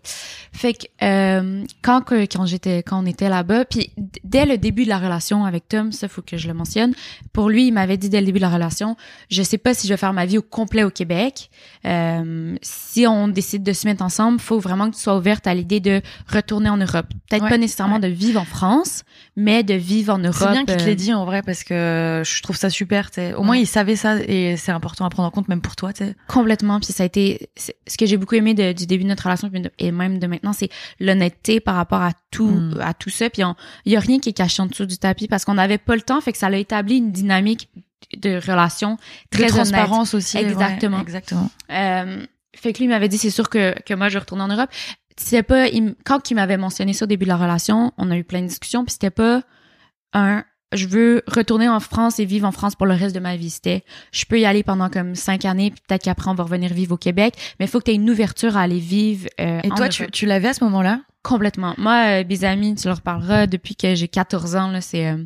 Fait 0.52 0.74
que 0.74 0.86
euh, 1.02 1.64
quand 1.82 2.02
que 2.02 2.22
quand 2.22 2.44
j'étais 2.46 2.78
quand 2.82 3.02
on 3.02 3.06
était 3.06 3.28
là-bas, 3.28 3.64
puis 3.64 3.90
dès 4.24 4.44
le 4.44 4.58
début 4.58 4.84
de 4.84 4.88
la 4.88 4.98
relation 4.98 5.44
avec 5.44 5.68
Tom, 5.68 5.92
ça 5.92 6.08
faut 6.08 6.22
que 6.22 6.36
je 6.36 6.48
le 6.48 6.54
mentionne. 6.54 6.94
Pour 7.32 7.48
lui, 7.48 7.68
il 7.68 7.72
m'avait 7.72 7.96
dit 7.96 8.08
dès 8.08 8.20
le 8.20 8.26
début 8.26 8.38
de 8.38 8.44
la 8.44 8.50
relation, 8.50 8.96
je 9.30 9.42
sais 9.42 9.58
pas 9.58 9.72
si 9.72 9.86
je 9.86 9.92
vais 9.92 9.96
faire 9.96 10.12
ma 10.12 10.26
vie 10.26 10.38
au 10.38 10.42
complet 10.42 10.84
au 10.84 10.90
Québec. 10.90 11.50
Euh, 11.84 12.56
si 12.60 13.06
on 13.06 13.28
décide 13.28 13.62
de 13.62 13.72
se 13.72 13.86
mettre 13.86 14.02
ensemble, 14.02 14.40
faut 14.40 14.58
vraiment 14.58 14.90
que 14.90 14.96
tu 14.96 15.02
sois 15.02 15.16
ouverte 15.16 15.46
à 15.46 15.54
l'idée 15.54 15.80
de 15.80 16.02
retourner 16.26 16.70
en 16.70 16.76
Europe. 16.76 17.06
Peut-être 17.28 17.44
Ouais, 17.44 17.50
pas 17.50 17.58
nécessairement 17.58 17.94
ouais. 17.96 18.00
de 18.00 18.08
vivre 18.08 18.40
en 18.40 18.44
France, 18.44 19.04
mais 19.36 19.62
de 19.62 19.74
vivre 19.74 20.14
en 20.14 20.18
Europe. 20.18 20.34
C'est 20.38 20.50
bien 20.50 20.64
qu'il 20.64 20.76
te 20.76 20.82
euh, 20.82 20.86
l'ait 20.86 20.96
dit 20.96 21.14
en 21.14 21.24
vrai 21.24 21.42
parce 21.42 21.62
que 21.62 22.22
je 22.24 22.42
trouve 22.42 22.56
ça 22.56 22.68
super. 22.68 23.10
t'sais. 23.10 23.32
Au 23.34 23.42
moins, 23.42 23.56
il 23.56 23.66
savait 23.66 23.96
ça 23.96 24.16
et 24.16 24.56
c'est 24.56 24.72
important 24.72 25.04
à 25.04 25.10
prendre 25.10 25.28
en 25.28 25.30
compte 25.30 25.48
même 25.48 25.60
pour 25.60 25.76
toi. 25.78 25.92
t'sais. 25.92 26.14
Complètement. 26.26 26.78
Puis 26.80 26.92
ça 26.92 27.02
a 27.04 27.06
été 27.06 27.48
ce 27.56 27.96
que 27.96 28.04
j'ai 28.06 28.16
beaucoup 28.18 28.34
aimé 28.34 28.52
de- 28.54 28.72
du 28.72 28.86
début 28.86 29.04
de 29.04 29.08
notre 29.08 29.24
relation 29.24 29.48
de- 29.48 29.70
et 29.78 29.90
même 29.92 30.18
de 30.18 30.26
maintenant, 30.26 30.52
c'est 30.52 30.68
l'honnêteté 31.00 31.60
par 31.60 31.76
rapport 31.76 32.02
à 32.02 32.12
tout 32.30 32.46
Mm. 32.48 32.80
à 32.80 32.92
tout 32.94 33.10
ça. 33.10 33.30
Puis 33.30 33.42
il 33.86 33.92
y 33.92 33.96
a 33.96 34.00
rien 34.00 34.18
qui 34.20 34.28
est 34.28 34.32
caché 34.32 34.60
en 34.62 34.66
dessous 34.66 34.86
du 34.86 34.98
tapis 34.98 35.28
parce 35.28 35.44
qu'on 35.44 35.54
n'avait 35.54 35.78
pas 35.78 35.94
le 35.96 36.02
temps. 36.02 36.20
Fait 36.20 36.32
que 36.32 36.38
ça 36.38 36.48
a 36.48 36.56
établi 36.56 36.96
une 36.98 37.12
dynamique 37.12 37.68
de 38.16 38.36
relation 38.36 38.92
De 38.94 38.98
très 39.30 39.42
honnête. 39.44 39.54
transparence 39.54 40.14
aussi. 40.14 40.36
ouais, 40.36 40.44
Exactement. 40.44 41.00
exactement. 41.00 41.50
Euh, 41.70 42.24
fait 42.56 42.72
que 42.72 42.78
lui 42.78 42.84
il 42.86 42.88
m'avait 42.88 43.08
dit 43.08 43.18
c'est 43.18 43.30
sûr 43.30 43.48
que 43.48 43.74
que 43.82 43.94
moi 43.94 44.08
je 44.08 44.14
vais 44.14 44.20
retourner 44.20 44.42
en 44.44 44.48
Europe. 44.48 44.70
C'était 45.16 45.42
pas 45.42 45.68
il 45.68 45.94
quand 46.04 46.30
il 46.30 46.34
m'avait 46.34 46.56
mentionné 46.56 46.92
ça 46.92 47.04
au 47.04 47.08
début 47.08 47.24
de 47.24 47.28
la 47.30 47.36
relation, 47.36 47.92
on 47.98 48.10
a 48.10 48.16
eu 48.16 48.24
plein 48.24 48.40
de 48.42 48.46
discussions 48.46 48.84
puis 48.84 48.92
c'était 48.92 49.10
pas 49.10 49.42
un 50.12 50.44
je 50.72 50.86
veux 50.86 51.22
retourner 51.26 51.68
en 51.68 51.80
France 51.80 52.18
et 52.20 52.24
vivre 52.24 52.46
en 52.46 52.52
France 52.52 52.74
pour 52.74 52.86
le 52.86 52.94
reste 52.94 53.14
de 53.14 53.20
ma 53.20 53.36
vie. 53.36 53.50
C'était, 53.50 53.84
je 54.12 54.24
peux 54.26 54.38
y 54.38 54.44
aller 54.44 54.62
pendant 54.62 54.88
comme 54.90 55.14
cinq 55.14 55.44
années, 55.44 55.70
puis 55.70 55.80
peut-être 55.86 56.02
qu'après 56.04 56.30
on 56.30 56.34
va 56.34 56.44
revenir 56.44 56.72
vivre 56.72 56.94
au 56.94 56.98
Québec, 56.98 57.34
mais 57.58 57.66
il 57.66 57.68
faut 57.68 57.78
que 57.78 57.84
tu 57.84 57.90
aies 57.92 57.94
une 57.96 58.10
ouverture 58.10 58.56
à 58.56 58.62
aller 58.62 58.78
vivre. 58.78 59.28
euh, 59.40 59.60
Et 59.64 59.72
en 59.72 59.74
toi, 59.76 59.86
Europe. 59.86 59.90
tu, 59.90 60.10
tu 60.10 60.26
l'avais 60.26 60.48
à 60.48 60.54
ce 60.54 60.64
moment-là? 60.64 61.00
Complètement. 61.28 61.74
Moi, 61.76 62.22
euh, 62.22 62.24
mes 62.26 62.44
amis, 62.44 62.74
tu 62.74 62.88
leur 62.88 63.02
parleras 63.02 63.46
depuis 63.46 63.76
que 63.76 63.94
j'ai 63.94 64.08
14 64.08 64.56
ans. 64.56 64.70
Là, 64.70 64.80
c'est 64.80 65.08
euh, 65.08 65.18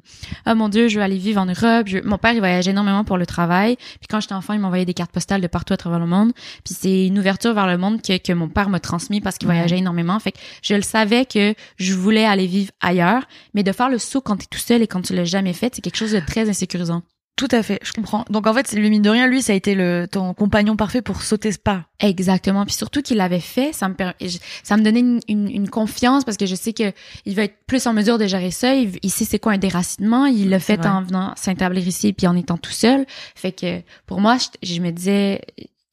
oh 0.48 0.54
mon 0.56 0.68
Dieu, 0.68 0.88
je 0.88 0.98
veux 0.98 1.04
aller 1.04 1.16
vivre 1.16 1.40
en 1.40 1.46
Europe. 1.46 1.86
Je 1.86 1.98
Mon 1.98 2.18
père, 2.18 2.32
il 2.32 2.40
voyageait 2.40 2.72
énormément 2.72 3.04
pour 3.04 3.18
le 3.18 3.24
travail. 3.24 3.76
Puis 3.76 4.08
quand 4.10 4.18
j'étais 4.18 4.34
enfant, 4.34 4.52
il 4.52 4.58
m'envoyait 4.58 4.84
des 4.84 4.94
cartes 4.94 5.12
postales 5.12 5.40
de 5.40 5.46
partout 5.46 5.74
à 5.74 5.76
travers 5.76 6.00
le 6.00 6.06
monde. 6.06 6.32
Puis 6.64 6.74
c'est 6.76 7.06
une 7.06 7.20
ouverture 7.20 7.54
vers 7.54 7.68
le 7.68 7.78
monde 7.78 8.02
que, 8.02 8.18
que 8.18 8.32
mon 8.32 8.48
père 8.48 8.68
m'a 8.68 8.80
transmis 8.80 9.20
parce 9.20 9.38
qu'il 9.38 9.46
voyageait 9.46 9.78
énormément. 9.78 10.18
Fait 10.18 10.32
que 10.32 10.38
je 10.60 10.74
le 10.74 10.82
savais 10.82 11.24
que 11.24 11.54
je 11.76 11.94
voulais 11.94 12.24
aller 12.24 12.48
vivre 12.48 12.72
ailleurs, 12.80 13.22
mais 13.54 13.62
de 13.62 13.70
faire 13.70 13.88
le 13.88 13.98
saut 13.98 14.20
quand 14.20 14.38
t'es 14.38 14.46
tout 14.50 14.58
seul 14.58 14.82
et 14.82 14.88
quand 14.88 15.02
tu 15.02 15.14
l'as 15.14 15.24
jamais 15.24 15.52
fait, 15.52 15.72
c'est 15.72 15.82
quelque 15.82 15.98
chose 15.98 16.10
de 16.10 16.20
très 16.20 16.50
insécurisant. 16.50 17.02
Tout 17.34 17.48
à 17.50 17.62
fait, 17.62 17.80
je 17.82 17.92
comprends. 17.92 18.24
Donc 18.30 18.46
en 18.46 18.52
fait, 18.54 18.70
lui 18.72 18.90
mine 18.90 19.02
de 19.02 19.08
rien, 19.10 19.26
lui, 19.26 19.40
ça 19.42 19.52
a 19.52 19.56
été 19.56 19.74
le 19.74 20.06
ton 20.08 20.34
compagnon 20.34 20.76
parfait 20.76 21.00
pour 21.02 21.22
sauter 21.22 21.50
ce 21.50 21.58
pas. 21.58 21.86
Exactement. 21.98 22.64
Puis 22.66 22.74
surtout 22.74 23.00
qu'il 23.02 23.16
l'avait 23.16 23.40
fait, 23.40 23.72
ça 23.72 23.88
me 23.88 23.94
je- 24.20 24.38
ça 24.62 24.76
me 24.76 24.82
donnait 24.82 25.00
une, 25.00 25.18
une, 25.28 25.48
une 25.50 25.68
confiance 25.70 26.24
parce 26.24 26.36
que 26.36 26.46
je 26.46 26.54
sais 26.54 26.72
que 26.74 26.92
il 27.24 27.34
va 27.34 27.44
être 27.44 27.56
plus 27.66 27.86
en 27.86 27.94
mesure 27.94 28.18
de 28.18 28.26
gérer 28.26 28.50
ça. 28.50 28.74
Il, 28.74 28.98
il 29.02 29.10
sait 29.10 29.24
c'est 29.24 29.38
quoi 29.38 29.52
un 29.52 29.58
déracinement. 29.58 30.26
Il 30.26 30.50
l'a 30.50 30.60
fait 30.60 30.76
vrai. 30.76 30.88
en 30.88 31.02
venant 31.02 31.32
s'établir 31.36 31.88
ici 31.88 32.12
puis 32.12 32.26
en 32.26 32.36
étant 32.36 32.58
tout 32.58 32.70
seul. 32.70 33.06
Fait 33.34 33.52
que 33.52 33.80
pour 34.06 34.20
moi, 34.20 34.36
je, 34.62 34.74
je 34.74 34.80
me 34.82 34.90
disais, 34.90 35.40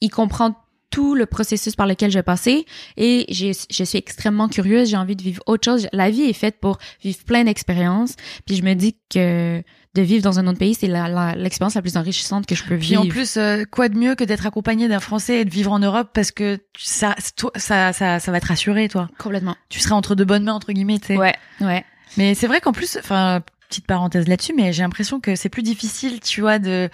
il 0.02 0.10
comprend 0.10 0.54
tout 0.92 1.16
le 1.16 1.26
processus 1.26 1.76
par 1.76 1.88
lequel 1.88 2.12
je 2.12 2.18
vais 2.20 2.24
passer 2.24 2.66
et 2.98 3.26
j'ai- 3.30 3.54
je 3.72 3.84
suis 3.84 3.98
extrêmement 3.98 4.50
curieuse. 4.50 4.90
J'ai 4.90 4.98
envie 4.98 5.16
de 5.16 5.24
vivre 5.24 5.42
autre 5.46 5.64
chose. 5.64 5.88
La 5.94 6.10
vie 6.12 6.24
est 6.24 6.34
faite 6.34 6.60
pour 6.60 6.80
vivre 7.02 7.20
plein 7.26 7.46
d'expériences. 7.46 8.16
Puis 8.46 8.56
je 8.58 8.64
me 8.64 8.74
dis 8.74 8.96
que 9.10 9.64
de 9.96 10.02
vivre 10.04 10.24
dans 10.24 10.38
un 10.40 10.46
autre 10.48 10.60
pays, 10.60 10.76
c'est 10.76 10.88
la- 10.88 11.34
l'expérience 11.36 11.74
la, 11.76 11.82
plus 11.82 11.98
enrichissante 11.98 12.46
que 12.46 12.54
je 12.56 12.64
peux 12.64 12.76
vivre. 12.76 13.02
en 13.02 13.08
plus, 13.08 13.38
euh, 13.38 13.64
quoi 13.70 13.90
de 13.90 13.98
mieux 13.98 14.14
que 14.16 14.24
d'être 14.24 14.46
accompagné 14.46 14.88
d'un 14.88 15.00
Français 15.00 15.42
et 15.42 15.46
de 15.46 15.50
vivre 15.50 15.72
en 15.72 15.80
Europe 15.80 16.10
parce 16.14 16.32
que 16.32 16.60
ça, 16.78 17.16
toi, 17.36 17.52
ça, 17.56 17.92
ça, 17.94 18.20
ça 18.20 18.32
va 18.32 18.40
te 18.40 18.46
rassurer, 18.46 18.88
toi. 18.88 19.10
complètement. 19.18 19.56
Tu 19.70 19.80
seras 19.80 19.96
entre 19.96 20.14
de 20.16 20.24
bonnes 20.24 20.44
mains 20.44 20.54
entre 20.54 20.72
guillemets, 20.74 21.00
tu 21.00 21.08
sais. 21.08 21.18
Ouais, 21.18 21.36
ouais. 21.62 21.84
Mais 22.18 22.36
c'est 22.36 22.48
vrai 22.48 22.62
qu'en 22.62 22.72
plus, 22.72 22.98
enfin, 22.98 23.42
petite 23.68 23.88
parenthèse 23.88 24.28
là-dessus, 24.28 24.54
mais 24.56 24.74
j'ai 24.74 24.84
l'impression 24.84 25.20
que 25.20 25.36
c'est 25.36 25.50
plus 25.50 25.64
difficile, 25.64 26.20
tu 26.20 26.42
vois, 26.42 26.60
de, 26.60 26.90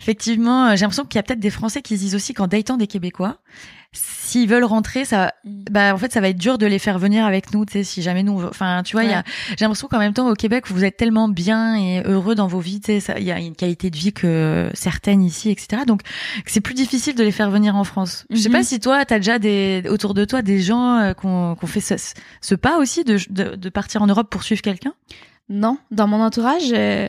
effectivement, 0.00 0.66
euh, 0.68 0.70
j'ai 0.76 0.82
l'impression 0.82 1.04
qu'il 1.04 1.16
y 1.16 1.20
a 1.20 1.22
peut-être 1.22 1.40
des 1.40 1.50
Français 1.50 1.82
qui 1.82 1.96
se 1.96 2.02
disent 2.02 2.14
aussi 2.14 2.34
qu'en 2.34 2.46
datant 2.46 2.76
des 2.76 2.86
Québécois, 2.86 3.38
s'ils 3.92 4.48
veulent 4.48 4.64
rentrer, 4.64 5.04
ça, 5.04 5.34
bah, 5.44 5.94
en 5.94 5.98
fait, 5.98 6.12
ça 6.12 6.20
va 6.20 6.30
être 6.30 6.38
dur 6.38 6.56
de 6.56 6.64
les 6.64 6.78
faire 6.78 6.98
venir 6.98 7.26
avec 7.26 7.52
nous, 7.52 7.66
tu 7.66 7.72
sais, 7.74 7.84
si 7.84 8.00
jamais 8.00 8.22
nous, 8.22 8.42
enfin, 8.44 8.82
tu 8.82 8.96
vois, 8.96 9.04
il 9.04 9.10
y 9.10 9.14
a, 9.14 9.22
j'ai 9.50 9.64
l'impression 9.64 9.88
qu'en 9.88 9.98
même 9.98 10.14
temps, 10.14 10.28
au 10.30 10.34
Québec, 10.34 10.64
vous 10.68 10.84
êtes 10.84 10.96
tellement 10.96 11.28
bien 11.28 11.76
et 11.76 12.02
heureux 12.04 12.34
dans 12.34 12.46
vos 12.46 12.60
vies, 12.60 12.80
tu 12.80 13.00
sais, 13.00 13.14
il 13.18 13.24
y 13.24 13.30
a 13.30 13.38
une 13.38 13.54
qualité 13.54 13.90
de 13.90 13.96
vie 13.96 14.12
que 14.12 14.70
certaines 14.72 15.22
ici, 15.22 15.50
etc. 15.50 15.82
Donc, 15.86 16.00
c'est 16.46 16.62
plus 16.62 16.74
difficile 16.74 17.14
de 17.14 17.22
les 17.22 17.32
faire 17.32 17.50
venir 17.50 17.76
en 17.76 17.84
France. 17.84 18.24
Je 18.30 18.36
sais 18.36 18.48
pas 18.48 18.62
si 18.62 18.80
toi, 18.80 19.04
t'as 19.04 19.18
déjà 19.18 19.38
des, 19.38 19.82
autour 19.88 20.14
de 20.14 20.24
toi 20.24 20.40
des 20.40 20.60
gens 20.60 20.96
euh, 20.98 21.12
qu'on 21.12 21.54
qu'on 21.54 21.66
fait 21.66 21.80
ce, 21.80 21.94
ce 22.40 22.54
pas 22.54 22.78
aussi 22.78 23.04
de, 23.04 23.18
de, 23.30 23.56
de 23.56 23.68
partir 23.68 24.02
en 24.02 24.06
Europe 24.06 24.30
pour 24.30 24.42
suivre 24.42 24.62
quelqu'un? 24.62 24.94
Non, 25.48 25.78
dans 25.90 26.06
mon 26.06 26.22
entourage, 26.22 26.72
euh, 26.72 27.06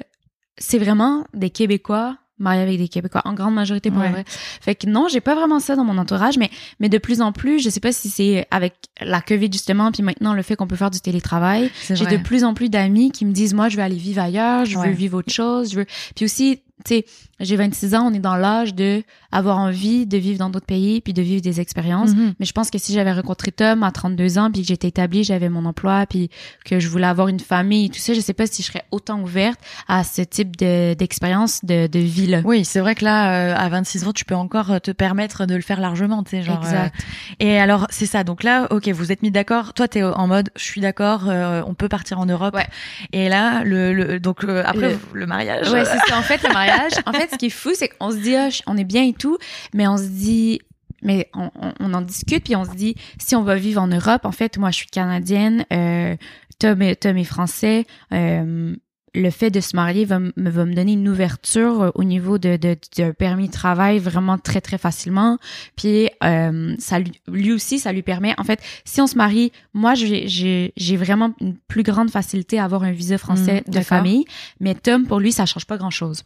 c'est 0.57 0.79
vraiment 0.79 1.25
des 1.33 1.49
Québécois 1.49 2.17
mariés 2.39 2.61
avec 2.61 2.77
des 2.77 2.87
Québécois, 2.87 3.21
en 3.25 3.33
grande 3.33 3.53
majorité 3.53 3.89
pour 3.91 4.01
Ouais. 4.01 4.09
vrai. 4.11 4.23
Fait 4.27 4.75
que 4.75 4.87
non, 4.87 5.07
j'ai 5.09 5.21
pas 5.21 5.35
vraiment 5.35 5.59
ça 5.59 5.75
dans 5.75 5.83
mon 5.83 5.97
entourage, 5.97 6.37
mais 6.37 6.49
mais 6.79 6.89
de 6.89 6.97
plus 6.97 7.21
en 7.21 7.31
plus, 7.31 7.59
je 7.63 7.69
sais 7.69 7.79
pas 7.79 7.91
si 7.91 8.09
c'est 8.09 8.47
avec 8.51 8.73
la 9.01 9.21
COVID 9.21 9.49
justement, 9.51 9.91
puis 9.91 10.03
maintenant 10.03 10.33
le 10.33 10.41
fait 10.41 10.55
qu'on 10.55 10.67
peut 10.67 10.75
faire 10.75 10.91
du 10.91 10.99
télétravail, 10.99 11.69
j'ai 11.89 12.05
de 12.05 12.17
plus 12.17 12.43
en 12.43 12.53
plus 12.53 12.69
d'amis 12.69 13.11
qui 13.11 13.25
me 13.25 13.31
disent 13.31 13.53
moi 13.53 13.69
je 13.69 13.77
veux 13.77 13.83
aller 13.83 13.95
vivre 13.97 14.21
ailleurs, 14.21 14.65
je 14.65 14.77
Ouais. 14.77 14.87
veux 14.89 14.93
vivre 14.93 15.17
autre 15.19 15.31
chose, 15.31 15.71
je 15.71 15.77
veux. 15.79 15.85
Puis 16.15 16.25
aussi, 16.25 16.61
tu 16.83 16.95
sais, 16.95 17.05
j'ai 17.39 17.55
26 17.55 17.95
ans, 17.95 18.07
on 18.09 18.13
est 18.13 18.19
dans 18.19 18.35
l'âge 18.35 18.73
de 18.75 19.03
avoir 19.31 19.57
envie 19.57 20.05
de 20.05 20.17
vivre 20.17 20.37
dans 20.39 20.49
d'autres 20.49 20.65
pays 20.67 21.01
puis 21.01 21.13
de 21.13 21.21
vivre 21.21 21.41
des 21.41 21.59
expériences. 21.59 22.11
Mhm. 22.11 22.33
Mais 22.39 22.45
je 22.45 22.51
pense 22.53 22.69
que 22.69 22.77
si 22.77 22.93
j'avais 22.93 23.11
rencontré 23.11 23.51
Tom 23.51 23.83
à 23.83 23.91
32 23.91 24.37
ans, 24.37 24.49
puis 24.51 24.61
que 24.61 24.67
j'étais 24.67 24.87
établie, 24.87 25.23
j'avais 25.23 25.49
mon 25.49 25.65
emploi, 25.65 26.05
puis 26.07 26.29
que 26.65 26.79
je 26.79 26.87
voulais 26.87 27.07
avoir 27.07 27.27
une 27.27 27.39
famille 27.39 27.89
tout 27.89 27.99
ça, 27.99 28.13
je 28.13 28.19
sais 28.21 28.33
pas 28.33 28.45
si 28.47 28.61
je 28.61 28.67
serais 28.67 28.83
autant 28.91 29.19
ouverte 29.21 29.59
à 29.87 30.03
ce 30.03 30.21
type 30.21 30.55
de 30.55 30.93
d'expérience 30.93 31.65
de, 31.65 31.87
de 31.87 31.99
vie-là. 31.99 32.41
Oui, 32.45 32.63
c'est 32.65 32.79
vrai 32.79 32.95
que 32.95 33.03
là, 33.03 33.51
euh, 33.51 33.55
à 33.57 33.67
26 33.69 34.07
ans, 34.07 34.13
tu 34.13 34.25
peux 34.25 34.35
encore 34.35 34.71
euh, 34.71 34.79
te 34.79 34.91
permettre 34.91 35.45
de 35.45 35.55
le 35.55 35.61
faire 35.61 35.79
largement, 35.81 36.23
tu 36.23 36.31
sais, 36.31 36.43
genre. 36.43 36.59
exact. 36.63 36.95
euh, 36.95 37.45
Et 37.45 37.57
alors, 37.59 37.87
c'est 37.89 38.05
ça. 38.05 38.23
Donc 38.23 38.43
là, 38.43 38.67
ok, 38.71 38.87
vous 38.89 39.11
êtes 39.11 39.21
mis 39.23 39.31
d'accord. 39.31 39.73
Toi, 39.73 39.87
t'es 39.87 40.03
en 40.03 40.27
mode, 40.27 40.49
je 40.55 40.63
suis 40.63 40.81
d'accord, 40.81 41.23
euh, 41.27 41.61
on 41.65 41.73
peut 41.73 41.89
partir 41.89 42.19
en 42.19 42.25
Europe. 42.25 42.53
Ouais. 42.55 42.67
Et 43.11 43.27
là, 43.29 43.63
le, 43.63 43.93
le 43.93 44.19
donc 44.19 44.43
euh, 44.43 44.63
après 44.65 44.91
Le- 44.91 44.99
le, 45.13 45.25
mariage. 45.25 45.71
Ouais, 45.71 45.83
c'est 45.85 45.97
ça. 46.09 46.17
En 46.17 46.21
fait, 46.21 46.41
le 46.43 46.53
mariage, 46.53 46.72
en 47.05 47.13
fait, 47.13 47.31
ce 47.31 47.37
qui 47.37 47.47
est 47.47 47.49
fou, 47.49 47.71
c'est 47.73 47.89
qu'on 47.89 48.11
se 48.11 48.17
dit, 48.17 48.35
ah, 48.35 48.49
on 48.67 48.77
est 48.77 48.83
bien 48.83 49.03
et 49.03 49.13
tout, 49.13 49.37
mais 49.73 49.87
on 49.87 49.97
se 49.97 50.07
dit, 50.07 50.59
mais 51.01 51.29
on, 51.33 51.49
on, 51.55 51.73
on 51.79 51.93
en 51.93 52.01
discute, 52.01 52.43
puis 52.43 52.55
on 52.55 52.65
se 52.65 52.71
dit, 52.71 52.95
si 53.19 53.35
on 53.35 53.43
va 53.43 53.55
vivre 53.55 53.81
en 53.81 53.87
Europe, 53.87 54.25
en 54.25 54.31
fait, 54.31 54.57
moi, 54.57 54.71
je 54.71 54.77
suis 54.77 54.87
canadienne, 54.87 55.65
euh, 55.71 56.15
Tom, 56.59 56.81
est, 56.81 56.95
Tom 56.95 57.17
est 57.17 57.23
français, 57.23 57.85
euh, 58.13 58.75
le 59.15 59.29
fait 59.29 59.51
de 59.51 59.59
se 59.59 59.75
marier 59.75 60.05
va, 60.05 60.19
me 60.19 60.31
va 60.35 60.65
me 60.65 60.73
donner 60.73 60.93
une 60.93 61.07
ouverture 61.07 61.81
euh, 61.83 61.89
au 61.95 62.03
niveau 62.03 62.37
de, 62.37 62.57
de, 62.57 62.75
de 62.97 63.11
permis 63.11 63.47
de 63.47 63.53
travail 63.53 63.99
vraiment 63.99 64.37
très 64.37 64.59
très 64.61 64.77
facilement. 64.77 65.37
Puis 65.75 66.09
euh, 66.23 66.75
ça 66.79 66.99
lui, 66.99 67.11
lui 67.27 67.51
aussi 67.51 67.77
ça 67.79 67.91
lui 67.91 68.01
permet 68.01 68.33
en 68.39 68.43
fait 68.43 68.59
si 68.85 69.01
on 69.01 69.07
se 69.07 69.15
marie 69.15 69.51
moi 69.73 69.93
j'ai 69.93 70.27
j'ai 70.27 70.73
j'ai 70.77 70.97
vraiment 70.97 71.33
une 71.41 71.55
plus 71.55 71.83
grande 71.83 72.09
facilité 72.09 72.57
à 72.59 72.63
avoir 72.65 72.83
un 72.83 72.91
visa 72.91 73.17
français 73.17 73.63
Mhm, 73.67 73.73
de 73.73 73.79
famille. 73.81 74.25
Mais 74.59 74.73
Tom 74.75 75.05
pour 75.05 75.19
lui 75.19 75.31
ça 75.31 75.45
change 75.45 75.65
pas 75.65 75.77
grand 75.77 75.91
chose 75.91 76.23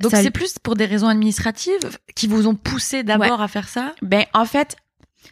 Donc 0.00 0.12
c'est 0.12 0.30
plus 0.30 0.58
pour 0.62 0.76
des 0.76 0.86
raisons 0.86 1.08
administratives 1.08 1.98
qui 2.14 2.26
vous 2.28 2.46
ont 2.46 2.54
poussé 2.54 3.02
d'abord 3.02 3.40
à 3.40 3.48
faire 3.48 3.68
ça? 3.68 3.94
ben 4.02 4.24
en 4.32 4.44
fait 4.44 4.76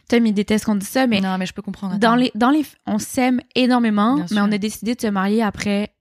Tom 0.09 0.25
il 0.25 0.33
déteste 0.33 0.65
qu'on 0.65 0.75
dise 0.75 0.89
ça 0.89 1.07
mais 1.07 1.21
non, 1.21 1.37
mais 1.37 1.45
je 1.45 1.53
peux 1.53 1.61
comprendre. 1.61 1.97
dans 1.99 2.15
les 2.15 2.31
dans 2.35 2.49
les 2.49 2.65
on 2.85 2.97
s'aime 2.99 3.39
énormément 3.55 4.25
mais 4.31 4.41
on 4.41 4.51
a 4.51 4.57
décidé 4.57 4.95
de 4.95 5.01
se 5.01 5.07
marier 5.07 5.41
après 5.43 5.93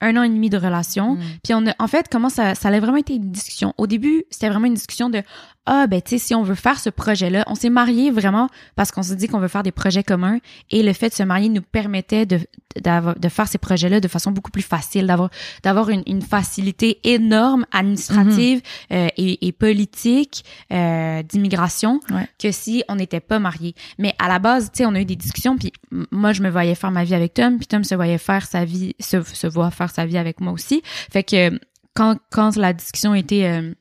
un 0.00 0.16
an 0.16 0.22
et 0.22 0.28
demi 0.28 0.50
de 0.50 0.56
relation 0.56 0.70
Mm. 1.14 1.20
Puis 1.42 1.54
on 1.54 1.66
a, 1.66 1.74
en 1.78 1.86
fait, 1.86 2.06
comment 2.10 2.28
ça, 2.28 2.54
ça 2.54 2.68
a 2.68 2.80
vraiment 2.80 2.96
été 2.96 3.14
une 3.14 3.30
discussion. 3.30 3.74
Au 3.78 3.86
début, 3.86 4.24
c'était 4.30 4.48
vraiment 4.48 4.66
une 4.66 4.74
discussion 4.74 5.10
de 5.10 5.22
ah 5.66 5.86
ben 5.86 6.00
tu 6.02 6.10
sais 6.10 6.18
si 6.18 6.34
on 6.34 6.42
veut 6.42 6.54
faire 6.54 6.80
ce 6.80 6.90
projet-là, 6.90 7.44
on 7.46 7.54
s'est 7.54 7.70
mariés 7.70 8.10
vraiment 8.10 8.48
parce 8.76 8.90
qu'on 8.90 9.02
s'est 9.02 9.14
dit 9.16 9.28
qu'on 9.28 9.38
veut 9.40 9.48
faire 9.48 9.62
des 9.62 9.72
projets 9.72 10.02
communs 10.02 10.38
et 10.70 10.82
le 10.82 10.92
fait 10.92 11.10
de 11.10 11.14
se 11.14 11.22
marier 11.22 11.48
nous 11.48 11.62
permettait 11.62 12.26
de 12.26 12.40
d'avoir- 12.82 13.16
de 13.18 13.28
faire 13.28 13.46
ces 13.48 13.58
projets-là 13.58 14.00
de 14.00 14.08
façon 14.08 14.30
beaucoup 14.30 14.50
plus 14.50 14.62
facile, 14.62 15.06
d'avoir 15.06 15.28
d'avoir 15.62 15.90
une, 15.90 16.02
une 16.06 16.22
facilité 16.22 16.98
énorme 17.04 17.66
administrative 17.72 18.62
euh, 18.92 19.08
et, 19.16 19.46
et 19.46 19.52
politique 19.52 20.44
euh, 20.72 21.22
d'immigration 21.22 22.00
Ouais. 22.10 22.28
que 22.38 22.50
si 22.52 22.82
on 22.88 22.96
n'était 22.96 23.20
pas 23.20 23.38
mariés. 23.38 23.74
Mais 23.98 24.14
à 24.18 24.28
la 24.28 24.38
base, 24.38 24.70
tu 24.72 24.78
sais, 24.78 24.86
on 24.86 24.94
a 24.94 25.00
eu 25.00 25.04
des 25.04 25.16
discussions 25.16 25.56
puis 25.58 25.72
moi 26.10 26.32
je 26.32 26.42
me 26.42 26.48
voyais 26.50 26.74
faire 26.74 26.90
ma 26.90 27.04
vie 27.04 27.14
avec 27.14 27.34
Tom, 27.34 27.58
puis 27.58 27.66
Tom 27.66 27.84
se 27.84 27.94
voyait 27.94 28.18
faire 28.18 28.46
sa 28.46 28.64
vie 28.64 28.94
se, 29.00 29.22
se 29.22 29.46
voit 29.46 29.70
faire 29.70 29.90
sa 29.90 30.06
vie 30.06 30.16
avec 30.18 30.40
moi 30.40 30.52
aussi. 30.52 30.82
Fait 31.12 31.22
que 31.24 31.58
quand, 31.94 32.16
quand 32.30 32.56
la 32.56 32.72
discussion 32.72 33.14
été 33.14 33.46
euh, 33.48 33.74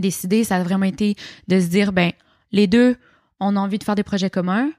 décidée, 0.00 0.44
ça 0.44 0.56
a 0.56 0.62
vraiment 0.62 0.86
été 0.86 1.16
de 1.48 1.60
se 1.60 1.66
dire, 1.66 1.92
ben, 1.92 2.12
les 2.52 2.66
deux, 2.66 2.96
on 3.40 3.56
a 3.56 3.60
envie 3.60 3.78
de 3.78 3.84
faire 3.84 3.94
des 3.94 4.02
projets 4.02 4.30
communs. 4.30 4.70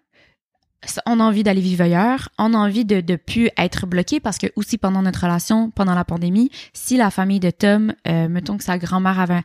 On 1.07 1.19
a 1.19 1.23
envie 1.23 1.43
d'aller 1.43 1.61
vivre 1.61 1.83
ailleurs, 1.83 2.29
on 2.37 2.53
a 2.53 2.57
envie 2.57 2.85
de 2.85 3.01
de 3.01 3.15
plus 3.15 3.49
être 3.57 3.87
bloqué 3.87 4.19
parce 4.19 4.37
que 4.37 4.47
aussi 4.55 4.77
pendant 4.77 5.01
notre 5.01 5.21
relation, 5.23 5.71
pendant 5.71 5.95
la 5.95 6.05
pandémie, 6.05 6.51
si 6.73 6.97
la 6.97 7.09
famille 7.09 7.39
de 7.39 7.49
Tom, 7.49 7.93
euh, 8.07 8.27
mettons 8.29 8.57
que 8.57 8.63
sa 8.63 8.77
grand-mère 8.77 9.19
avait 9.19 9.41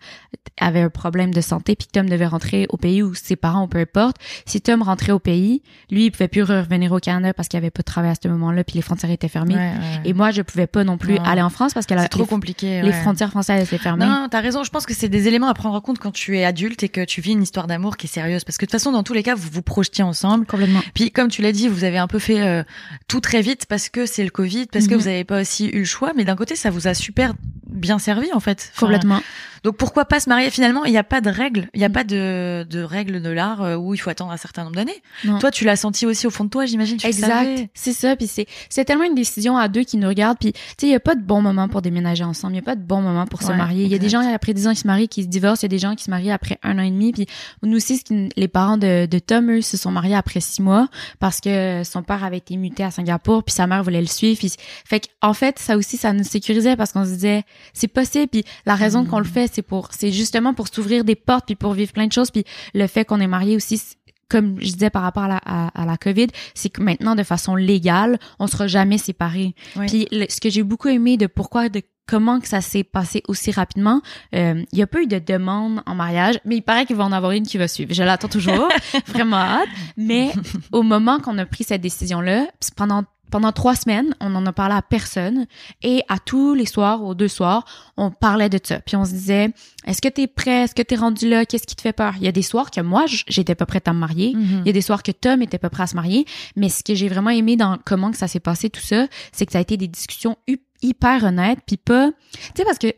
avait 0.60 0.82
un 0.82 0.90
problème 0.90 1.32
de 1.32 1.40
santé 1.40 1.74
puis 1.74 1.88
Tom 1.90 2.08
devait 2.08 2.26
rentrer 2.26 2.66
au 2.68 2.76
pays 2.76 3.02
ou 3.02 3.14
ses 3.14 3.36
parents 3.36 3.64
ou 3.64 3.66
peu 3.66 3.78
importe, 3.78 4.16
si 4.44 4.60
Tom 4.60 4.82
rentrait 4.82 5.12
au 5.12 5.18
pays, 5.18 5.62
lui 5.90 6.06
il 6.06 6.10
pouvait 6.10 6.28
plus 6.28 6.42
revenir 6.42 6.92
au 6.92 6.98
Canada 6.98 7.32
parce 7.32 7.48
qu'il 7.48 7.56
avait 7.56 7.70
pas 7.70 7.80
de 7.80 7.86
travail 7.86 8.10
à 8.10 8.14
ce 8.22 8.28
moment-là 8.28 8.62
puis 8.62 8.74
les 8.76 8.82
frontières 8.82 9.10
étaient 9.10 9.28
fermées. 9.28 9.54
Ouais, 9.56 9.60
ouais. 9.72 10.00
Et 10.04 10.12
moi 10.12 10.30
je 10.32 10.42
pouvais 10.42 10.66
pas 10.66 10.84
non 10.84 10.98
plus 10.98 11.14
Non. 11.14 11.24
aller 11.24 11.42
en 11.42 11.50
France 11.50 11.72
parce 11.72 11.86
que 11.86 11.94
la- 11.94 12.08
trop 12.08 12.22
les, 12.22 12.28
compliqué. 12.28 12.82
les 12.82 12.92
frontières 12.92 13.30
françaises 13.30 13.64
étaient 13.66 13.78
fermées. 13.82 14.04
Non, 14.04 14.28
t'as 14.30 14.40
raison. 14.40 14.64
Je 14.64 14.70
pense 14.70 14.84
que 14.86 14.94
c'est 14.94 15.08
des 15.08 15.28
éléments 15.28 15.48
à 15.48 15.54
prendre 15.54 15.74
en 15.74 15.80
compte 15.80 15.98
quand 15.98 16.12
tu 16.12 16.36
es 16.38 16.44
adulte 16.44 16.82
et 16.82 16.88
que 16.90 17.04
tu 17.04 17.20
vis 17.22 17.32
une 17.32 17.42
histoire 17.42 17.66
d'amour 17.66 17.96
qui 17.96 18.06
est 18.06 18.10
sérieuse. 18.10 18.44
Parce 18.44 18.58
que 18.58 18.66
de 18.66 18.70
toute 18.70 18.78
façon, 18.78 18.92
dans 18.92 19.02
tous 19.02 19.14
les 19.14 19.22
cas, 19.22 19.34
vous 19.34 19.48
vous 19.50 19.62
projetiez 19.62 20.04
ensemble. 20.04 20.44
Complètement. 20.46 20.80
Puis, 20.94 21.10
comme 21.10 21.21
tu 21.30 21.42
l'as 21.42 21.52
dit, 21.52 21.68
vous 21.68 21.84
avez 21.84 21.98
un 21.98 22.06
peu 22.08 22.18
fait 22.18 22.40
euh, 22.42 22.62
tout 23.08 23.20
très 23.20 23.40
vite 23.42 23.66
parce 23.66 23.88
que 23.88 24.06
c'est 24.06 24.24
le 24.24 24.30
Covid, 24.30 24.66
parce 24.66 24.86
que 24.86 24.94
Mhm. 24.94 25.00
vous 25.00 25.06
n'avez 25.06 25.24
pas 25.24 25.40
aussi 25.40 25.68
eu 25.68 25.80
le 25.80 25.84
choix. 25.84 26.12
Mais 26.16 26.24
d'un 26.24 26.36
côté, 26.36 26.56
ça 26.56 26.70
vous 26.70 26.88
a 26.88 26.94
super 26.94 27.34
bien 27.68 27.98
servi, 27.98 28.32
en 28.32 28.40
fait. 28.40 28.70
Enfin, 28.74 28.86
Complètement. 28.86 29.22
Donc, 29.64 29.76
pourquoi 29.76 30.04
pas 30.04 30.18
se 30.20 30.28
marier 30.28 30.50
Finalement, 30.50 30.84
il 30.84 30.90
n'y 30.90 30.98
a 30.98 31.04
pas 31.04 31.20
de 31.20 31.30
règles. 31.30 31.68
Il 31.74 31.78
n'y 31.78 31.84
a 31.84 31.90
pas 31.90 32.04
de, 32.04 32.66
de 32.68 32.82
règles 32.82 33.22
de 33.22 33.30
l'art 33.30 33.62
euh, 33.62 33.76
où 33.76 33.94
il 33.94 33.98
faut 33.98 34.10
attendre 34.10 34.32
un 34.32 34.36
certain 34.36 34.64
nombre 34.64 34.76
d'années. 34.76 35.00
Toi, 35.38 35.50
tu 35.50 35.64
l'as 35.64 35.76
senti 35.76 36.04
aussi 36.06 36.26
au 36.26 36.30
fond 36.30 36.44
de 36.44 36.50
toi, 36.50 36.66
j'imagine. 36.66 36.98
Exact, 37.04 37.68
c'est 37.74 37.92
ça. 37.92 38.16
Puis 38.16 38.26
c'est 38.26 38.46
c'est 38.68 38.84
tellement 38.84 39.04
une 39.04 39.14
décision 39.14 39.56
à 39.56 39.68
deux 39.68 39.84
qui 39.84 39.96
nous 39.96 40.08
regardent. 40.08 40.38
Puis 40.38 40.52
tu 40.52 40.58
sais, 40.78 40.86
il 40.88 40.90
y 40.90 40.94
a 40.94 41.00
pas 41.00 41.14
de 41.14 41.22
bon 41.22 41.42
moment 41.42 41.68
pour 41.68 41.80
déménager 41.82 42.24
ensemble. 42.24 42.54
Il 42.54 42.56
y 42.56 42.58
a 42.60 42.62
pas 42.62 42.74
de 42.76 42.82
bon 42.82 43.00
moment 43.02 43.26
pour 43.26 43.42
se 43.42 43.52
marier. 43.52 43.84
Il 43.84 43.90
y 43.92 43.94
a 43.94 43.98
des 43.98 44.08
gens 44.08 44.20
après 44.34 44.54
10 44.54 44.66
ans 44.68 44.72
qui 44.72 44.80
se 44.80 44.86
marient, 44.86 45.08
qui 45.08 45.22
se 45.22 45.28
divorcent. 45.28 45.60
Il 45.62 45.64
y 45.64 45.66
a 45.66 45.68
des 45.68 45.78
gens 45.78 45.94
qui 45.94 46.04
se 46.04 46.10
marient 46.10 46.32
après 46.32 46.58
un 46.62 46.78
an 46.78 46.82
et 46.82 46.90
demi. 46.90 47.12
Puis 47.12 47.26
nous 47.62 47.76
aussi, 47.76 47.98
ce 47.98 48.04
qui- 48.04 48.30
les 48.36 48.48
parents 48.48 48.78
de, 48.78 49.06
de 49.06 49.18
Tom, 49.18 49.50
eux, 49.50 49.60
se 49.62 49.76
sont 49.76 49.90
mariés 49.92 50.14
après 50.16 50.40
six 50.40 50.60
mois 50.62 50.88
parce 51.20 51.40
que 51.40 51.82
son 51.84 52.02
père 52.02 52.24
avait 52.24 52.38
été 52.38 52.56
muté 52.56 52.82
à 52.84 52.90
Singapour, 52.90 53.44
puis 53.44 53.54
sa 53.54 53.66
mère 53.66 53.82
voulait 53.84 54.00
le 54.00 54.06
suivre. 54.06 54.38
Puis 54.38 54.52
fait 54.84 55.00
que, 55.00 55.06
en 55.20 55.34
fait, 55.34 55.58
ça 55.58 55.76
aussi, 55.76 55.96
ça 55.96 56.12
nous 56.12 56.24
sécurisait 56.24 56.76
parce 56.76 56.92
qu'on 56.92 57.04
se 57.04 57.10
disait 57.10 57.44
c'est 57.72 57.88
possible. 57.88 58.26
Puis 58.28 58.44
la 58.66 58.74
raison 58.74 59.02
Mhm. 59.02 59.08
qu'on 59.08 59.18
le 59.18 59.24
fait, 59.24 59.51
c'est 59.52 59.62
pour 59.62 59.88
c'est 59.92 60.10
justement 60.12 60.54
pour 60.54 60.68
s'ouvrir 60.68 61.04
des 61.04 61.14
portes 61.16 61.46
puis 61.46 61.54
pour 61.56 61.72
vivre 61.74 61.92
plein 61.92 62.06
de 62.06 62.12
choses. 62.12 62.30
Puis 62.30 62.44
le 62.74 62.86
fait 62.86 63.04
qu'on 63.04 63.20
est 63.20 63.26
marié 63.26 63.56
aussi. 63.56 63.80
Comme 64.28 64.58
je 64.62 64.72
disais 64.72 64.88
par 64.88 65.02
rapport 65.02 65.24
à 65.24 65.28
la, 65.28 65.40
à, 65.44 65.82
à 65.82 65.84
la 65.84 65.98
COVID, 65.98 66.28
c'est 66.54 66.70
que 66.70 66.80
maintenant, 66.80 67.14
de 67.14 67.22
façon 67.22 67.54
légale, 67.54 68.18
on 68.38 68.46
sera 68.46 68.66
jamais 68.66 68.96
séparés. 68.96 69.54
Oui. 69.76 69.84
Puis 69.86 70.08
le- 70.10 70.24
ce 70.26 70.40
que 70.40 70.48
j'ai 70.48 70.62
beaucoup 70.62 70.88
aimé 70.88 71.18
de 71.18 71.26
pourquoi, 71.26 71.68
de 71.68 71.82
comment 72.06 72.40
que 72.40 72.48
ça 72.48 72.62
s'est 72.62 72.82
passé 72.82 73.22
aussi 73.28 73.50
rapidement, 73.50 74.00
euh, 74.34 74.64
il 74.72 74.78
y 74.78 74.80
a 74.82 74.86
pas 74.86 75.02
eu 75.02 75.06
de 75.06 75.18
demande 75.18 75.82
en 75.84 75.94
mariage, 75.94 76.38
mais 76.46 76.56
il 76.56 76.62
paraît 76.62 76.86
qu'il 76.86 76.96
va 76.96 77.04
en 77.04 77.12
avoir 77.12 77.32
une 77.32 77.46
qui 77.46 77.58
va 77.58 77.68
suivre. 77.68 77.92
Je 77.92 78.02
l'attends 78.02 78.28
toujours, 78.28 78.68
vraiment 79.08 79.36
hâte. 79.36 79.68
Mais 79.98 80.32
au 80.72 80.82
moment 80.82 81.18
qu'on 81.20 81.36
a 81.36 81.44
pris 81.44 81.64
cette 81.64 81.82
décision-là, 81.82 82.46
pendant 82.74 83.04
pendant 83.32 83.50
trois 83.50 83.74
semaines, 83.74 84.14
on 84.20 84.34
en 84.36 84.44
a 84.44 84.52
parlé 84.52 84.74
à 84.74 84.82
personne 84.82 85.46
et 85.82 86.02
à 86.08 86.18
tous 86.18 86.54
les 86.54 86.66
soirs, 86.66 87.02
aux 87.02 87.14
deux 87.14 87.28
soirs, 87.28 87.64
on 87.96 88.10
parlait 88.10 88.50
de 88.50 88.60
ça. 88.62 88.78
Puis 88.80 88.94
on 88.94 89.06
se 89.06 89.10
disait, 89.10 89.50
est-ce 89.86 90.02
que 90.02 90.08
t'es 90.08 90.26
prêt? 90.26 90.64
Est-ce 90.64 90.74
que 90.74 90.82
t'es 90.82 90.96
rendu 90.96 91.28
là? 91.28 91.46
Qu'est-ce 91.46 91.66
qui 91.66 91.74
te 91.74 91.80
fait 91.80 91.94
peur? 91.94 92.12
Il 92.18 92.24
y 92.24 92.28
a 92.28 92.32
des 92.32 92.42
soirs 92.42 92.70
que 92.70 92.82
moi, 92.82 93.06
j'étais 93.06 93.54
pas 93.54 93.64
prête 93.64 93.88
à 93.88 93.94
me 93.94 93.98
marier. 93.98 94.34
Mhm. 94.34 94.60
Il 94.60 94.66
y 94.66 94.70
a 94.70 94.72
des 94.72 94.82
soirs 94.82 95.02
que 95.02 95.12
Tom 95.12 95.40
était 95.40 95.58
pas 95.58 95.70
prêt 95.70 95.84
à 95.84 95.86
se 95.86 95.96
marier, 95.96 96.26
mais 96.56 96.68
ce 96.68 96.84
que 96.84 96.94
j'ai 96.94 97.08
vraiment 97.08 97.30
aimé 97.30 97.56
dans 97.56 97.78
comment 97.82 98.10
que 98.10 98.18
ça 98.18 98.28
s'est 98.28 98.38
passé 98.38 98.68
tout 98.68 98.82
ça, 98.82 99.06
c'est 99.32 99.46
que 99.46 99.52
ça 99.52 99.58
a 99.58 99.62
été 99.62 99.78
des 99.78 99.88
discussions 99.88 100.36
hyper 100.82 101.24
honnêtes, 101.24 101.60
puis 101.66 101.78
pas, 101.78 102.10
tu 102.10 102.40
sais 102.56 102.64
parce 102.64 102.78
que 102.78 102.92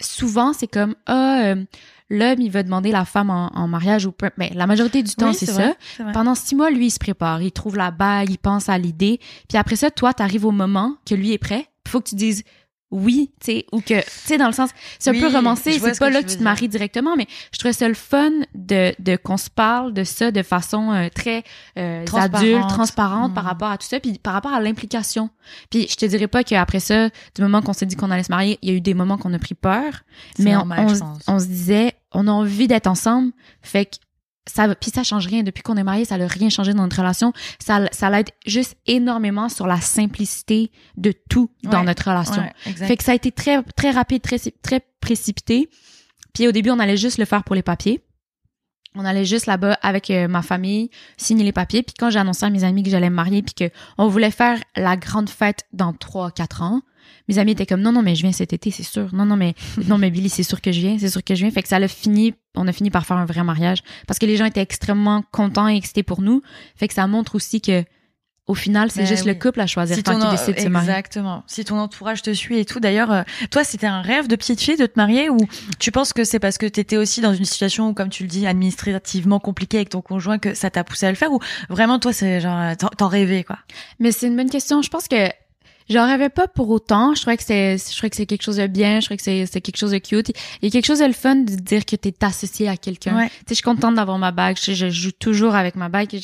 souvent 0.00 0.52
c'est 0.52 0.66
comme 0.66 0.94
ah 1.06 1.40
euh, 1.44 1.64
l'homme 2.12 2.40
il 2.40 2.50
va 2.50 2.62
demander 2.62 2.90
la 2.92 3.04
femme 3.04 3.30
en, 3.30 3.48
en 3.54 3.66
mariage 3.68 4.06
ou 4.06 4.12
peu, 4.12 4.30
mais 4.36 4.50
la 4.54 4.66
majorité 4.66 5.02
du 5.02 5.14
temps 5.14 5.28
Oui, 5.30 5.34
c'est 5.34 5.46
ça. 5.46 5.74
vrai. 5.98 6.12
Pendant 6.12 6.34
six 6.34 6.54
mois, 6.54 6.70
lui, 6.70 6.86
il 6.86 6.90
se 6.90 6.98
prépare, 6.98 7.42
il 7.42 7.52
trouve 7.52 7.76
la 7.76 7.90
bague, 7.90 8.30
il 8.30 8.38
pense 8.38 8.68
à 8.68 8.78
l'idée, 8.78 9.18
puis 9.48 9.58
après 9.58 9.76
ça, 9.76 9.90
toi, 9.90 10.12
t'arrives 10.14 10.44
au 10.46 10.50
moment 10.52 10.96
que 11.08 11.14
lui 11.14 11.32
est 11.32 11.38
prêt, 11.38 11.66
il 11.86 11.90
faut 11.90 12.00
que 12.00 12.08
tu 12.10 12.14
dises 12.14 12.44
oui, 12.94 13.32
tu 13.40 13.46
sais, 13.52 13.66
ou 13.72 13.80
que, 13.80 14.00
tu 14.00 14.04
sais, 14.06 14.36
dans 14.36 14.48
le 14.48 14.52
sens, 14.52 14.68
c'est 14.98 15.08
un 15.08 15.14
Oui, 15.14 15.20
peu 15.20 15.28
romancé, 15.34 15.72
c'est 15.78 15.94
ce 15.94 15.98
pas 15.98 16.08
que 16.10 16.12
là 16.12 16.20
que 16.20 16.26
tu 16.26 16.32
te 16.34 16.38
dire. 16.40 16.44
maries 16.44 16.68
directement, 16.68 17.16
mais 17.16 17.26
je 17.50 17.58
trouvais 17.58 17.72
ça 17.72 17.88
le 17.88 17.94
fun 17.94 18.30
de, 18.54 18.92
de 18.98 19.16
qu'on 19.16 19.38
se 19.38 19.48
parle 19.48 19.94
de 19.94 20.04
ça 20.04 20.30
de 20.30 20.42
façon 20.42 20.92
euh, 20.92 21.08
très 21.08 21.42
euh, 21.78 22.04
Transparente. 22.04 22.34
adulte, 22.44 22.68
transparente 22.68 23.34
par 23.34 23.44
Mm. 23.44 23.46
rapport 23.46 23.70
à 23.70 23.78
tout 23.78 23.86
ça, 23.86 23.98
puis 23.98 24.18
par 24.18 24.34
rapport 24.34 24.52
à 24.52 24.60
l'implication. 24.60 25.30
Puis 25.70 25.86
je 25.88 25.96
te 25.96 26.04
dirais 26.04 26.28
pas 26.28 26.44
qu'après 26.44 26.80
ça, 26.80 27.08
du 27.34 27.40
moment 27.40 27.62
qu'on 27.62 27.72
s'est 27.72 27.86
dit 27.86 27.96
qu'on 27.96 28.10
allait 28.10 28.24
se 28.24 28.30
marier, 28.30 28.58
il 28.60 28.68
y 28.68 28.72
a 28.72 28.76
eu 28.76 28.82
des 28.82 28.92
moments 28.92 29.16
qu'on 29.16 29.32
a 29.32 29.38
pris 29.38 29.54
peur, 29.54 30.02
mais 30.38 30.50
on, 30.54 30.58
normal, 30.66 30.86
on 31.26 31.34
on 31.36 31.38
se 31.40 31.46
disait, 31.46 31.94
on 32.14 32.26
a 32.28 32.30
envie 32.30 32.68
d'être 32.68 32.86
ensemble, 32.86 33.32
fait 33.62 33.86
que 33.86 33.96
ça, 34.48 34.74
puis 34.74 34.90
ça 34.90 35.04
change 35.04 35.26
rien. 35.28 35.44
Depuis 35.44 35.62
qu'on 35.62 35.76
est 35.76 35.84
mariés, 35.84 36.04
ça 36.04 36.18
n'a 36.18 36.26
rien 36.26 36.48
changé 36.48 36.74
dans 36.74 36.82
notre 36.82 36.96
relation. 36.98 37.32
Ça, 37.60 37.88
ça 37.92 38.10
l'aide 38.10 38.30
juste 38.44 38.76
énormément 38.86 39.48
sur 39.48 39.66
la 39.68 39.80
simplicité 39.80 40.72
de 40.96 41.12
tout 41.30 41.50
dans 41.62 41.78
Ouais. 41.78 41.84
notre 41.84 42.08
relation. 42.10 42.42
Ouais. 42.42 42.72
Fait 42.74 42.96
que 42.96 43.04
ça 43.04 43.12
a 43.12 43.14
été 43.14 43.30
très, 43.30 43.62
très 43.76 43.92
rapide, 43.92 44.20
très, 44.22 44.38
très 44.38 44.80
précipité. 45.00 45.68
Puis 46.34 46.48
au 46.48 46.52
début, 46.52 46.70
on 46.70 46.78
allait 46.80 46.96
juste 46.96 47.18
le 47.18 47.24
faire 47.24 47.44
pour 47.44 47.54
les 47.54 47.62
papiers. 47.62 48.02
On 48.94 49.04
allait 49.04 49.24
juste 49.24 49.46
là-bas 49.46 49.78
avec 49.80 50.10
euh, 50.10 50.28
ma 50.28 50.42
famille, 50.42 50.90
signer 51.16 51.44
les 51.44 51.52
papiers. 51.52 51.82
Puis 51.82 51.94
quand 51.98 52.10
j'ai 52.10 52.18
annoncé 52.18 52.44
à 52.44 52.50
mes 52.50 52.64
amis 52.64 52.82
que 52.82 52.90
j'allais 52.90 53.08
me 53.10 53.14
marier, 53.14 53.42
puis 53.42 53.54
que 53.54 53.70
on 53.96 54.08
voulait 54.08 54.30
faire 54.30 54.58
la 54.76 54.96
grande 54.96 55.30
fête 55.30 55.64
dans 55.72 55.92
trois, 55.92 56.30
quatre 56.30 56.62
ans, 56.62 56.82
mes 57.28 57.38
amis 57.38 57.52
étaient 57.52 57.66
comme 57.66 57.80
non, 57.80 57.92
non, 57.92 58.02
mais 58.02 58.14
je 58.14 58.22
viens 58.22 58.32
cet 58.32 58.52
été, 58.52 58.70
c'est 58.70 58.82
sûr. 58.82 59.14
Non, 59.14 59.24
non, 59.24 59.36
mais 59.36 59.54
non, 59.88 59.98
mais 59.98 60.10
Billy, 60.10 60.28
c'est 60.28 60.42
sûr 60.42 60.60
que 60.60 60.72
je 60.72 60.80
viens, 60.80 60.98
c'est 60.98 61.10
sûr 61.10 61.22
que 61.22 61.34
je 61.34 61.42
viens. 61.42 61.50
Fait 61.50 61.62
que 61.62 61.68
ça 61.68 61.76
a 61.76 61.88
fini, 61.88 62.34
on 62.56 62.66
a 62.68 62.72
fini 62.72 62.90
par 62.90 63.06
faire 63.06 63.16
un 63.16 63.26
vrai 63.26 63.44
mariage 63.44 63.82
parce 64.06 64.18
que 64.18 64.26
les 64.26 64.36
gens 64.36 64.44
étaient 64.44 64.62
extrêmement 64.62 65.22
contents 65.30 65.68
et 65.68 65.76
excités 65.76 66.02
pour 66.02 66.22
nous. 66.22 66.42
Fait 66.76 66.88
que 66.88 66.94
ça 66.94 67.06
montre 67.06 67.34
aussi 67.34 67.60
que 67.60 67.84
au 68.48 68.54
final, 68.54 68.90
c'est 68.90 69.02
Ben 69.02 69.06
juste 69.06 69.24
le 69.24 69.34
couple 69.34 69.60
à 69.60 69.68
choisir 69.68 69.94
Si 69.94 70.02
quand 70.02 70.18
il 70.18 70.30
décide 70.30 70.56
de 70.56 70.60
se 70.60 70.68
marier. 70.68 70.90
Exactement. 70.90 71.44
Si 71.46 71.64
ton 71.64 71.78
entourage 71.78 72.22
te 72.22 72.32
suit 72.34 72.58
et 72.58 72.64
tout. 72.64 72.80
D'ailleurs, 72.80 73.12
euh, 73.12 73.22
toi, 73.52 73.62
c'était 73.62 73.86
un 73.86 74.02
rêve 74.02 74.26
de 74.26 74.34
petite 74.34 74.60
fille 74.60 74.76
de 74.76 74.86
te 74.86 74.94
marier 74.96 75.30
ou 75.30 75.38
tu 75.78 75.92
penses 75.92 76.12
que 76.12 76.24
c'est 76.24 76.40
parce 76.40 76.58
que 76.58 76.66
t'étais 76.66 76.96
aussi 76.96 77.20
dans 77.20 77.34
une 77.34 77.44
situation 77.44 77.88
où, 77.88 77.94
comme 77.94 78.08
tu 78.08 78.24
le 78.24 78.28
dis, 78.28 78.46
administrativement 78.48 79.38
compliquée 79.38 79.76
avec 79.78 79.90
ton 79.90 80.02
conjoint 80.02 80.38
que 80.38 80.54
ça 80.54 80.70
t'a 80.70 80.82
poussé 80.82 81.06
à 81.06 81.10
le 81.10 81.16
faire 81.16 81.32
ou 81.32 81.38
vraiment 81.68 82.00
toi, 82.00 82.12
c'est 82.12 82.40
genre 82.40 82.58
euh, 82.58 82.74
t'en 82.74 83.06
rêvais 83.06 83.44
quoi? 83.44 83.58
Mais 84.00 84.10
c'est 84.10 84.26
une 84.26 84.36
bonne 84.36 84.50
question. 84.50 84.82
Je 84.82 84.90
pense 84.90 85.06
que 85.06 85.28
j'en 85.90 86.06
rêvais 86.06 86.28
pas 86.28 86.48
pour 86.48 86.68
autant. 86.70 87.14
Je 87.14 87.20
trouvais 87.22 87.36
que 87.36 87.42
c'est, 87.42 87.76
je 87.78 87.96
trouvais 87.96 88.10
que 88.10 88.16
c'est 88.16 88.26
quelque 88.26 88.42
chose 88.42 88.56
de 88.56 88.66
bien. 88.66 89.00
Je 89.00 89.06
trouvais 89.06 89.16
que 89.16 89.22
c'est, 89.22 89.46
c'est 89.46 89.60
quelque 89.60 89.76
chose 89.78 89.90
de 89.92 89.98
cute. 89.98 90.30
Il 90.60 90.64
y 90.64 90.68
a 90.68 90.70
quelque 90.70 90.86
chose 90.86 91.00
de 91.00 91.04
le 91.06 91.12
fun 91.12 91.36
de 91.36 91.54
dire 91.54 91.84
que 91.84 91.96
t'es 91.96 92.14
associé 92.24 92.68
à 92.68 92.76
quelqu'un. 92.76 93.16
Ouais. 93.16 93.28
Tu 93.28 93.32
sais, 93.34 93.44
je 93.50 93.54
suis 93.54 93.62
contente 93.62 93.94
d'avoir 93.94 94.18
ma 94.18 94.30
bague. 94.32 94.56
Je, 94.62 94.72
je 94.72 94.88
joue 94.90 95.12
toujours 95.12 95.54
avec 95.54 95.76
ma 95.76 95.88
bague. 95.88 96.08
Je, 96.12 96.18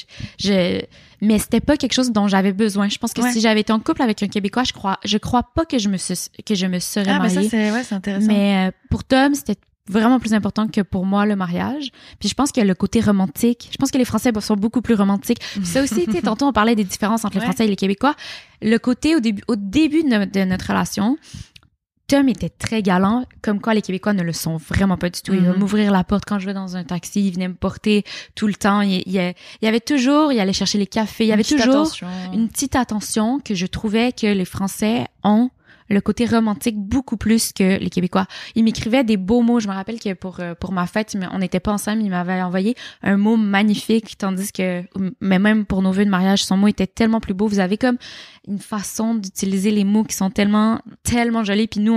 je- 0.48 0.80
mais 1.20 1.38
c'était 1.40 1.60
pas 1.60 1.76
quelque 1.76 1.94
chose 1.94 2.12
dont 2.12 2.28
j'avais 2.28 2.52
besoin. 2.52 2.88
Je 2.88 2.96
pense 2.98 3.12
que 3.12 3.20
Ouais. 3.20 3.32
si 3.32 3.40
j'avais 3.40 3.60
été 3.60 3.72
en 3.72 3.80
couple 3.80 4.02
avec 4.02 4.22
un 4.22 4.28
Québécois, 4.28 4.62
je 4.64 4.72
crois, 4.72 4.98
je 5.04 5.18
crois 5.18 5.42
pas 5.42 5.64
que 5.64 5.76
je 5.78 5.88
me 5.88 5.96
suis, 5.96 6.14
que 6.46 6.54
je 6.54 6.66
me 6.66 6.78
serais 6.78 7.10
Ah, 7.10 7.18
mais 7.20 7.28
ça 7.28 7.34
mariée. 7.36 7.48
c'est 7.50 7.72
ouais, 7.72 7.82
c'est 7.82 7.94
intéressant. 7.96 8.26
Mais 8.28 8.68
euh, 8.68 8.70
pour 8.88 9.02
Tom, 9.02 9.34
c'était 9.34 9.56
vraiment 9.90 10.18
plus 10.20 10.34
important 10.34 10.68
que 10.68 10.80
pour 10.80 11.06
moi 11.06 11.26
le 11.26 11.36
mariage. 11.36 11.90
Puis 12.20 12.28
je 12.28 12.34
pense 12.34 12.52
que 12.52 12.60
le 12.60 12.74
côté 12.74 13.00
romantique, 13.00 13.68
je 13.72 13.76
pense 13.76 13.90
que 13.90 13.98
les 13.98 14.04
Français 14.04 14.32
sont 14.40 14.56
beaucoup 14.56 14.82
plus 14.82 14.94
romantiques. 14.94 15.40
Puis 15.54 15.66
ça 15.66 15.82
aussi, 15.82 16.04
tu 16.06 16.12
sais, 16.12 16.22
tantôt 16.22 16.46
on 16.46 16.52
parlait 16.52 16.74
des 16.76 16.84
différences 16.84 17.24
entre 17.24 17.34
les 17.34 17.40
Ouais. 17.40 17.46
Français 17.46 17.64
et 17.64 17.68
les 17.68 17.76
Québécois. 17.76 18.14
Le 18.62 18.76
côté 18.78 19.16
au 19.16 19.20
début, 19.20 19.42
au 19.48 19.56
début 19.56 20.02
de, 20.02 20.08
no- 20.08 20.26
de 20.26 20.44
notre 20.44 20.66
relation, 20.68 21.16
Tom 22.06 22.26
était 22.30 22.48
très 22.48 22.80
galant, 22.82 23.26
comme 23.42 23.60
quoi 23.60 23.74
les 23.74 23.82
Québécois 23.82 24.14
ne 24.14 24.22
le 24.22 24.32
sont 24.32 24.56
vraiment 24.56 24.96
pas 24.96 25.10
du 25.10 25.20
tout. 25.20 25.34
Il 25.34 25.40
va 25.40 25.52
Mhm. 25.52 25.58
m'ouvrir 25.58 25.92
la 25.92 26.04
porte 26.04 26.24
quand 26.26 26.38
je 26.38 26.46
vais 26.46 26.54
dans 26.54 26.74
un 26.74 26.82
taxi, 26.84 27.26
il 27.26 27.34
venait 27.34 27.48
me 27.48 27.54
porter 27.54 28.02
tout 28.34 28.46
le 28.46 28.54
temps. 28.54 28.80
Il, 28.80 29.02
il, 29.04 29.14
il 29.16 29.34
y 29.62 29.66
avait 29.68 29.80
toujours, 29.80 30.32
il 30.32 30.40
allait 30.40 30.54
chercher 30.54 30.78
les 30.78 30.86
cafés, 30.86 31.24
il 31.24 31.28
y 31.28 31.32
avait 31.32 31.44
toujours 31.44 31.68
attention. 31.68 32.08
une 32.32 32.48
petite 32.48 32.76
attention 32.76 33.40
que 33.40 33.54
je 33.54 33.66
trouvais 33.66 34.12
que 34.12 34.26
les 34.26 34.46
Français 34.46 35.04
ont 35.22 35.50
le 35.88 36.00
côté 36.00 36.26
romantique 36.26 36.76
beaucoup 36.76 37.16
plus 37.16 37.52
que 37.52 37.78
les 37.78 37.90
Québécois. 37.90 38.26
Ils 38.54 38.64
m'écrivaient 38.64 39.04
des 39.04 39.16
beaux 39.16 39.42
mots. 39.42 39.60
Je 39.60 39.68
me 39.68 39.72
rappelle 39.72 39.98
que 39.98 40.14
pour 40.14 40.40
euh, 40.40 40.54
pour 40.54 40.72
ma 40.72 40.86
fête, 40.86 41.14
il 41.14 41.28
on 41.32 41.38
n'était 41.38 41.60
pas 41.60 41.72
ensemble, 41.72 42.02
il 42.02 42.10
m'avait 42.10 42.40
envoyé 42.42 42.74
un 43.02 43.16
mot 43.16 43.36
magnifique, 43.36 44.18
tandis 44.18 44.52
que, 44.52 44.82
mais 45.20 45.38
même 45.38 45.64
pour 45.64 45.82
nos 45.82 45.92
vœux 45.92 46.04
de 46.04 46.10
mariage, 46.10 46.44
son 46.44 46.56
mot 46.56 46.68
était 46.68 46.86
tellement 46.86 47.20
plus 47.20 47.34
beau. 47.34 47.48
Vous 47.48 47.60
avez 47.60 47.76
comme 47.76 47.98
une 48.46 48.58
façon 48.58 49.14
d'utiliser 49.14 49.70
les 49.70 49.84
mots 49.84 50.04
qui 50.04 50.16
sont 50.16 50.30
tellement 50.30 50.80
tellement 51.02 51.44
jolis. 51.44 51.68
Puis 51.68 51.80
nous, 51.80 51.94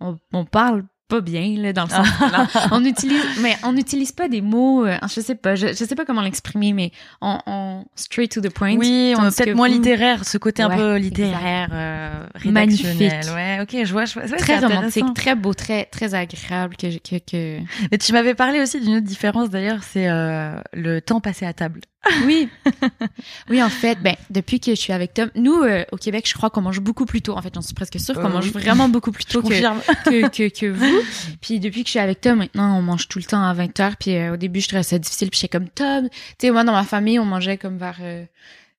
on, 0.00 0.16
on 0.32 0.44
parle 0.44 0.84
pas 1.10 1.20
bien 1.20 1.54
là 1.58 1.72
dans 1.72 1.84
le 1.84 1.90
sens 1.90 2.08
là, 2.20 2.46
on 2.70 2.84
utilise 2.84 3.22
mais 3.42 3.56
on 3.64 3.72
n'utilise 3.72 4.12
pas 4.12 4.28
des 4.28 4.40
mots 4.40 4.86
euh, 4.86 4.96
je 5.02 5.20
sais 5.20 5.34
pas 5.34 5.54
je, 5.56 5.68
je 5.68 5.84
sais 5.84 5.94
pas 5.94 6.04
comment 6.04 6.22
l'exprimer 6.22 6.72
mais 6.72 6.92
on, 7.20 7.38
on 7.46 7.84
straight 7.96 8.32
to 8.32 8.40
the 8.40 8.50
point 8.50 8.76
Oui, 8.76 9.14
on 9.18 9.28
est 9.28 9.36
peut-être 9.36 9.56
moins 9.56 9.68
littéraire, 9.68 10.24
ce 10.24 10.38
côté 10.38 10.62
un 10.62 10.70
peu 10.70 10.96
littéraire, 10.96 11.68
euh, 11.72 12.24
Magnifique. 12.44 13.12
Ouais, 13.34 13.58
ok, 13.60 13.84
je 13.84 13.92
vois, 13.92 14.04
je 14.04 14.14
vois. 14.14 14.24
Ouais, 14.24 14.36
très 14.36 14.58
romantique, 14.58 15.14
très 15.14 15.34
beau, 15.34 15.54
très 15.54 15.84
très 15.86 16.14
agréable 16.14 16.76
que 16.76 16.98
que, 16.98 17.16
que... 17.18 17.58
Mais 17.90 17.98
tu 17.98 18.12
m'avais 18.12 18.34
parlé 18.34 18.60
aussi 18.60 18.80
d'une 18.80 18.96
autre 18.96 19.06
différence 19.06 19.50
d'ailleurs, 19.50 19.82
c'est 19.82 20.08
euh, 20.08 20.60
le 20.72 21.00
temps 21.00 21.20
passé 21.20 21.46
à 21.46 21.52
table. 21.52 21.80
Oui 22.24 22.48
oui 23.50 23.62
en 23.62 23.68
fait 23.68 23.98
ben 24.02 24.16
depuis 24.30 24.58
que 24.58 24.70
je 24.74 24.80
suis 24.80 24.92
avec 24.92 25.12
Tom 25.14 25.30
nous 25.34 25.62
euh, 25.62 25.84
au 25.92 25.96
Québec 25.96 26.26
je 26.28 26.34
crois 26.34 26.48
qu'on 26.48 26.62
mange 26.62 26.80
beaucoup 26.80 27.04
plus 27.04 27.20
tôt 27.20 27.36
en 27.36 27.42
fait 27.42 27.52
j'en 27.54 27.60
suis 27.60 27.74
presque 27.74 28.00
sûre 28.00 28.14
qu'on 28.14 28.26
Euh, 28.26 28.28
mange 28.32 28.46
oui. 28.46 28.50
vraiment 28.62 28.88
beaucoup 28.88 29.12
plus 29.12 29.24
tôt 29.26 29.42
que, 29.42 29.50
que, 29.50 30.28
que 30.28 30.48
que 30.48 30.66
vous 30.70 31.00
puis 31.42 31.60
depuis 31.60 31.82
que 31.82 31.88
je 31.88 31.92
suis 31.92 31.98
avec 31.98 32.20
Tom 32.22 32.38
maintenant 32.38 32.78
on 32.78 32.82
mange 32.82 33.06
tout 33.08 33.18
le 33.18 33.24
temps 33.24 33.42
à 33.42 33.54
20h 33.54 33.94
puis 34.00 34.16
euh, 34.16 34.32
au 34.32 34.36
début 34.36 34.60
je 34.60 34.68
trouvais 34.68 34.82
ça 34.82 34.98
difficile 34.98 35.28
puis 35.30 35.40
j'étais 35.40 35.58
comme 35.58 35.68
Tom 35.68 36.08
tu 36.10 36.16
sais 36.46 36.50
moi 36.50 36.64
dans 36.64 36.72
ma 36.72 36.84
famille 36.84 37.18
on 37.18 37.26
mangeait 37.26 37.58
comme 37.58 37.76
vers 37.76 37.98
euh, 38.00 38.24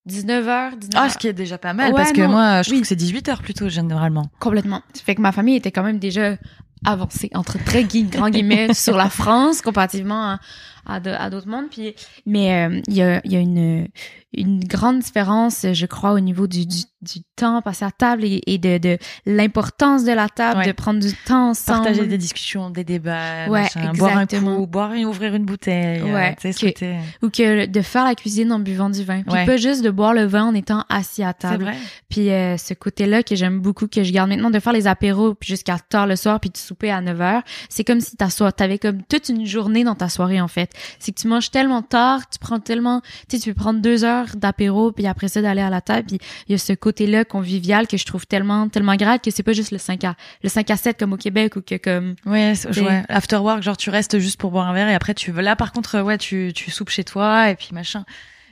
19h, 0.10 0.80
19h. 0.80 0.90
Ah, 0.96 1.10
ce 1.10 1.18
qui 1.20 1.28
est 1.28 1.34
déjà 1.34 1.60
pas 1.60 1.74
mal, 1.74 1.92
Ouais, 1.92 1.96
parce 1.96 2.12
que 2.12 2.22
non, 2.22 2.30
moi, 2.30 2.64
je 2.64 2.70
oui. 2.72 2.78
trouve 2.78 2.82
que 2.82 2.88
c'est 2.88 2.96
18 2.96 3.30
heures 3.30 3.42
plutôt, 3.44 3.70
généralement. 3.70 4.32
Complètement. 4.40 4.82
Ça 4.96 5.04
fait 5.04 5.14
que 5.14 5.22
ma 5.22 5.32
famille 5.32 5.56
était 5.58 5.72
quand 5.72 5.84
même 5.84 6.00
déjà 6.00 6.38
avancée, 6.84 7.30
entre 7.36 7.64
très 7.64 7.84
gui- 7.84 8.06
grands 8.06 8.32
guillemets, 8.32 8.74
sur 8.74 8.98
la 8.98 9.12
France, 9.12 9.62
comparativement 9.62 10.24
à, 10.24 10.40
à, 10.86 11.00
d'autres 11.30 11.48
mondes. 11.48 11.70
Puis, 11.70 11.94
mais 12.26 12.68
euh, 12.68 12.82
il 12.88 12.94
y, 12.96 13.02
a, 13.02 13.22
il 13.24 13.32
y 13.32 13.36
a 13.36 13.40
une, 13.40 13.88
une 14.34 14.60
grande 14.64 15.00
différence, 15.00 15.66
je 15.72 15.86
crois, 15.86 16.14
au 16.14 16.20
niveau 16.20 16.48
du, 16.48 16.66
du, 16.66 16.82
du 17.02 17.20
temps 17.36 17.62
passé 17.62 17.86
à 17.86 17.92
table 17.92 18.24
et, 18.24 18.42
et 18.48 18.58
de, 18.58 18.78
de 18.78 18.98
l'importance 19.26 20.04
de 20.04 20.12
la 20.12 20.30
table, 20.30 20.60
Ouais. 20.60 20.68
de 20.68 20.72
prendre 20.72 21.00
du 21.00 21.12
temps 21.26 21.50
ensemble. 21.50 21.84
Partager 21.86 22.06
des 22.08 22.18
discussions, 22.18 22.70
des 22.70 22.84
débats, 22.84 23.48
Ouais, 23.48 23.62
machin, 23.64 23.92
boire 23.94 24.18
un 24.18 24.26
coup, 24.26 24.68
boire 24.68 24.94
et 24.94 25.06
ouvrir 25.06 25.34
une 25.36 25.46
bouteille. 25.46 26.02
euh, 26.02 26.14
Ouais, 26.14 26.36
ce 26.42 26.72
que- 26.72 27.26
Ou 27.26 27.30
que 27.30 27.66
de 27.66 27.82
faire 27.82 28.06
la 28.06 28.16
cuisine 28.16 28.52
en 28.52 28.60
buvant 28.60 28.90
du 28.90 29.04
vin. 29.04 29.22
Puis 29.24 29.46
pas 29.46 29.58
juste 29.58 29.84
de 29.84 29.90
boire 29.90 30.14
le 30.14 30.26
vin 30.26 30.46
en 30.46 30.54
étant 30.54 30.84
assis 30.90 31.24
à 31.24 31.34
C'est 31.40 31.48
table. 31.48 31.64
vrai. 31.66 31.76
Puis 32.10 32.30
euh, 32.30 32.58
ce 32.58 32.74
côté-là 32.74 33.24
que 33.24 33.36
j'aime 33.36 33.60
beaucoup, 33.60 33.88
que 33.88 34.04
je 34.04 34.12
garde 34.12 34.30
maintenant, 34.30 34.50
de 34.50 34.60
faire 34.60 34.74
les 34.74 34.88
apéros 34.88 35.34
puis 35.34 35.48
jusqu'à 35.50 35.78
tard 35.80 36.08
le 36.08 36.16
soir, 36.16 36.40
puis 36.40 36.50
de 36.50 36.58
souper 36.58 36.92
à 36.92 37.02
9 37.02 37.20
heures, 37.22 37.42
c'est 37.70 37.84
comme 37.84 38.00
si 38.02 38.16
t'avais 38.18 38.78
comme 38.78 39.02
toute 39.04 39.30
une 39.30 39.46
journée 39.46 39.84
dans 39.84 39.96
ta 39.96 40.10
soirée, 40.10 40.42
en 40.42 40.48
fait. 40.48 40.71
C'est 41.00 41.12
que 41.12 41.20
tu 41.20 41.28
manges 41.28 41.52
tellement 41.52 41.82
tard, 41.82 42.22
tu 42.30 42.40
prends 42.40 42.60
tellement... 42.60 43.02
Tu 43.30 43.38
sais, 43.38 43.44
tu 43.44 43.54
peux 43.54 43.60
prendre 43.60 43.82
deux 43.82 44.04
heures 44.04 44.36
d'apéro, 44.36 44.92
puis 44.92 45.08
après 45.08 45.28
ça, 45.28 45.42
d'aller 45.42 45.62
à 45.62 45.70
la 45.70 45.82
table, 45.82 46.08
puis 46.08 46.20
il 46.48 46.52
y 46.52 46.56
a 46.56 46.58
ce 46.58 46.74
côté-là 46.74 47.26
convivial 47.26 47.88
que 47.88 47.98
je 47.98 48.06
trouve 48.06 48.26
tellement 48.28 48.70
tellement 48.70 48.96
grade 48.96 49.22
que 49.22 49.32
c'est 49.32 49.44
pas 49.44 49.54
juste 49.54 49.72
le 49.72 49.78
5 49.78 50.04
à 50.04 50.16
le 50.44 50.50
5 50.50 50.70
à 50.70 50.78
7 50.78 51.00
comme 51.00 51.14
au 51.14 51.18
Québec 51.18 51.56
ou 51.56 51.62
que 51.62 51.76
comme... 51.76 52.16
Ouais, 52.26 52.54
ouais. 52.66 53.04
After 53.10 53.38
work, 53.38 53.62
genre 53.62 53.78
tu 53.78 53.90
restes 53.90 54.20
juste 54.20 54.40
pour 54.40 54.52
boire 54.52 54.68
un 54.68 54.74
verre 54.74 54.90
et 54.90 54.96
après 54.96 55.14
tu 55.14 55.32
là 55.32 55.56
par 55.56 55.72
contre 55.72 56.02
ouais 56.02 56.18
tu 56.18 56.52
tu 56.54 56.72
soupes 56.72 56.90
chez 56.90 57.04
toi 57.04 57.50
et 57.50 57.56
puis 57.56 57.70
machin. 57.72 58.06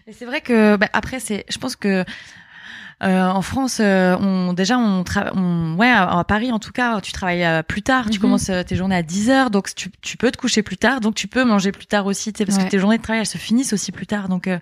Et 0.07 0.13
c'est 0.13 0.25
vrai 0.25 0.41
que 0.41 0.75
bah, 0.75 0.89
après 0.93 1.19
c'est 1.19 1.45
je 1.49 1.57
pense 1.57 1.75
que 1.75 2.03
en 3.01 3.41
France, 3.41 3.77
euh, 3.79 4.15
on 4.19 4.53
déjà 4.53 4.77
on 4.77 5.03
travaille, 5.03 5.31
on, 5.35 5.75
ouais, 5.77 5.89
à, 5.89 6.19
à 6.19 6.23
Paris 6.25 6.51
en 6.51 6.59
tout 6.59 6.71
cas, 6.71 6.99
tu 7.01 7.11
travailles 7.13 7.45
euh, 7.45 7.63
plus 7.63 7.81
tard, 7.81 8.05
tu 8.09 8.17
Mhm. 8.17 8.21
commences 8.21 8.49
euh, 8.49 8.63
tes 8.63 8.75
journées 8.75 8.95
à 8.95 9.03
10 9.03 9.29
heures, 9.29 9.49
donc 9.51 9.73
tu, 9.73 9.89
tu 10.01 10.17
peux 10.17 10.31
te 10.31 10.37
coucher 10.37 10.63
plus 10.63 10.75
tard, 10.77 10.99
donc 10.99 11.15
tu 11.15 11.27
peux 11.27 11.43
manger 11.45 11.71
plus 11.71 11.85
tard 11.85 12.05
aussi, 12.07 12.33
tu 12.33 12.39
sais, 12.39 12.45
parce 12.45 12.57
Ouais. 12.57 12.65
que 12.65 12.69
tes 12.69 12.79
journées 12.79 12.97
de 12.97 13.01
travail 13.03 13.21
elles 13.21 13.25
se 13.27 13.37
finissent 13.37 13.71
aussi 13.73 13.91
plus 13.93 14.05
tard, 14.07 14.27
donc 14.27 14.47
euh, 14.47 14.59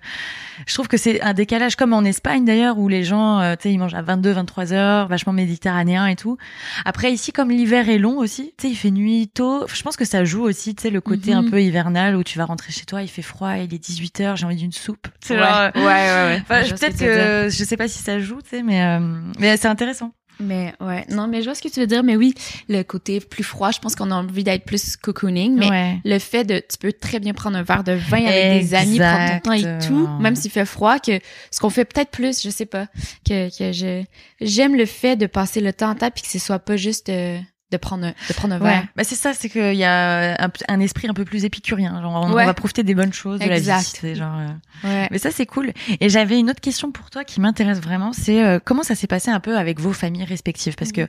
je 0.66 0.74
trouve 0.74 0.86
que 0.88 0.96
c'est 0.96 1.20
un 1.22 1.34
décalage 1.34 1.74
comme 1.76 1.92
en 1.92 2.04
Espagne 2.04 2.44
d'ailleurs 2.44 2.78
où 2.78 2.88
les 2.88 3.02
gens, 3.04 3.40
euh, 3.40 3.54
tu 3.56 3.64
sais, 3.64 3.72
ils 3.72 3.78
mangent 3.78 3.94
à 3.94 4.02
22, 4.02 4.30
23 4.32 4.72
heures, 4.72 5.08
vachement 5.08 5.32
méditerranéen 5.32 6.06
et 6.06 6.16
tout. 6.16 6.36
Après 6.84 7.10
ici, 7.12 7.32
comme 7.32 7.50
l'hiver 7.50 7.88
est 7.88 7.98
long 7.98 8.18
aussi, 8.18 8.52
tu 8.58 8.66
sais, 8.66 8.70
il 8.72 8.76
fait 8.76 8.90
nuit 8.90 9.28
tôt. 9.32 9.66
Je 9.72 9.82
pense 9.82 9.96
que 9.96 10.04
ça 10.04 10.24
joue 10.24 10.42
aussi, 10.42 10.74
tu 10.74 10.82
sais, 10.82 10.90
le 10.90 11.00
côté 11.00 11.32
Mhm. 11.32 11.38
un 11.46 11.50
peu 11.50 11.62
hivernal 11.62 12.14
où 12.16 12.22
tu 12.22 12.38
vas 12.38 12.44
rentrer 12.44 12.72
chez 12.72 12.84
toi, 12.84 13.02
il 13.02 13.08
fait 13.08 13.22
froid, 13.22 13.56
il 13.56 13.72
est 13.74 13.78
18 13.78 14.20
heures, 14.20 14.36
j'ai 14.36 14.46
envie 14.46 14.56
d'une 14.56 14.72
soupe. 14.72 15.08
Ouais, 15.30 15.36
genre, 15.36 15.46
euh, 15.46 15.70
ouais, 15.76 15.82
ouais. 15.84 16.42
Enfin, 16.42 16.60
peut-être 16.62 16.98
que 16.98 17.48
je 17.50 17.64
sais 17.64 17.76
pas 17.76 17.88
si 17.88 18.02
ça 18.02 18.18
joue, 18.18 18.27
tu 18.36 18.50
sais, 18.50 18.62
mais 18.62 18.82
euh, 18.82 19.00
mais 19.38 19.56
c'est 19.56 19.68
intéressant. 19.68 20.12
Mais 20.40 20.72
ouais, 20.80 21.04
non, 21.10 21.26
mais 21.26 21.40
je 21.40 21.46
vois 21.46 21.54
ce 21.54 21.62
que 21.62 21.68
tu 21.68 21.80
veux 21.80 21.86
dire. 21.86 22.04
Mais 22.04 22.16
oui, 22.16 22.32
le 22.68 22.82
côté 22.82 23.18
plus 23.20 23.42
froid, 23.42 23.70
je 23.70 23.80
pense 23.80 23.96
qu'on 23.96 24.10
a 24.10 24.14
envie 24.14 24.44
d'être 24.44 24.64
plus 24.64 24.96
cocooning. 24.96 25.58
Mais 25.58 25.68
ouais. 25.68 26.00
le 26.04 26.18
fait 26.18 26.44
de, 26.44 26.58
tu 26.58 26.78
peux 26.78 26.92
très 26.92 27.18
bien 27.18 27.34
prendre 27.34 27.56
un 27.56 27.62
verre 27.62 27.84
de 27.84 27.92
vin 27.92 28.24
avec 28.24 28.62
des 28.62 28.74
amis, 28.74 28.98
prendre 28.98 29.32
ton 29.32 29.50
temps 29.50 29.52
et 29.52 29.62
tout, 29.62 29.66
Exactement. 29.66 30.18
même 30.20 30.36
s'il 30.36 30.50
fait 30.50 30.64
froid, 30.64 30.98
que 30.98 31.18
ce 31.50 31.60
qu'on 31.60 31.70
fait 31.70 31.84
peut-être 31.84 32.10
plus, 32.10 32.42
je 32.42 32.50
sais 32.50 32.66
pas, 32.66 32.86
que, 33.26 33.48
que 33.56 33.72
je, 33.72 34.04
j'aime 34.40 34.76
le 34.76 34.86
fait 34.86 35.16
de 35.16 35.26
passer 35.26 35.60
le 35.60 35.72
temps 35.72 35.90
à 35.90 35.94
table 35.94 36.12
puis 36.14 36.22
que 36.22 36.30
ce 36.30 36.38
soit 36.38 36.60
pas 36.60 36.76
juste 36.76 37.08
euh, 37.08 37.38
de 37.70 37.76
prendre 37.76 38.06
de 38.06 38.32
prendre 38.34 38.54
un 38.54 38.60
Ouais, 38.60 38.70
verre. 38.70 38.86
bah 38.96 39.04
c'est 39.04 39.14
ça, 39.14 39.34
c'est 39.34 39.48
qu'il 39.50 39.74
y 39.74 39.84
a 39.84 40.42
un, 40.44 40.50
un 40.68 40.80
esprit 40.80 41.06
un 41.08 41.12
peu 41.14 41.24
plus 41.24 41.44
épicurien. 41.44 42.00
Genre, 42.00 42.24
on, 42.26 42.32
va 42.32 42.54
profiter 42.54 42.82
des 42.82 42.94
bonnes 42.94 43.12
choses 43.12 43.40
de 43.40 43.46
la 43.46 43.56
Exact. 43.58 43.80
vie. 43.80 43.98
c'est 44.00 44.14
Genre, 44.14 44.34
euh, 44.38 44.46
Ouais. 44.88 45.08
Mais 45.10 45.18
ça, 45.18 45.30
c'est 45.30 45.44
cool. 45.46 45.72
Et 46.00 46.08
j'avais 46.08 46.38
une 46.38 46.48
autre 46.50 46.60
question 46.60 46.92
pour 46.92 47.10
toi 47.10 47.24
qui 47.24 47.40
m'intéresse 47.40 47.80
vraiment. 47.80 48.12
C'est 48.12 48.42
euh, 48.44 48.58
comment 48.64 48.82
ça 48.82 48.94
s'est 48.94 49.06
passé 49.06 49.30
un 49.30 49.40
peu 49.40 49.58
avec 49.58 49.80
vos 49.80 49.92
familles 49.92 50.24
respectives? 50.24 50.76
Parce 50.76 50.92
que 50.92 51.06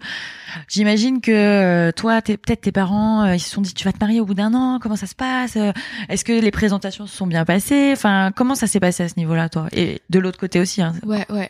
j'imagine 0.68 1.22
que 1.22 1.32
euh, 1.32 1.92
toi, 1.92 2.22
t'es- 2.22 2.38
peut-être 2.38 2.62
tes 2.62 2.72
parents, 2.72 3.24
euh, 3.24 3.36
ils 3.36 3.40
se 3.40 3.50
sont 3.50 3.62
dit 3.62 3.74
tu 3.74 3.86
vas 3.86 3.94
te 3.94 4.00
marier 4.00 4.20
au 4.20 4.26
bout 4.26 4.34
d'un 4.34 4.54
an. 4.54 4.80
Comment 4.82 4.96
ça 4.96 5.08
se 5.08 5.16
passe? 5.16 5.56
Euh, 5.56 5.72
Est-ce 6.10 6.26
que 6.26 6.34
les 6.34 6.52
présentations 6.52 7.08
se 7.08 7.16
sont 7.16 7.28
bien 7.28 7.46
passées? 7.46 7.92
Enfin, 7.94 8.32
comment 8.36 8.56
ça 8.56 8.68
s'est 8.68 8.80
passé 8.80 9.04
à 9.04 9.10
ce 9.10 9.16
niveau-là, 9.18 9.50
toi? 9.50 9.68
Et 9.72 10.02
de 10.10 10.20
l'autre 10.20 10.40
côté 10.40 10.60
aussi. 10.60 10.82
Hein. 10.82 10.94
Ouais, 11.06 11.26
ouais. 11.30 11.50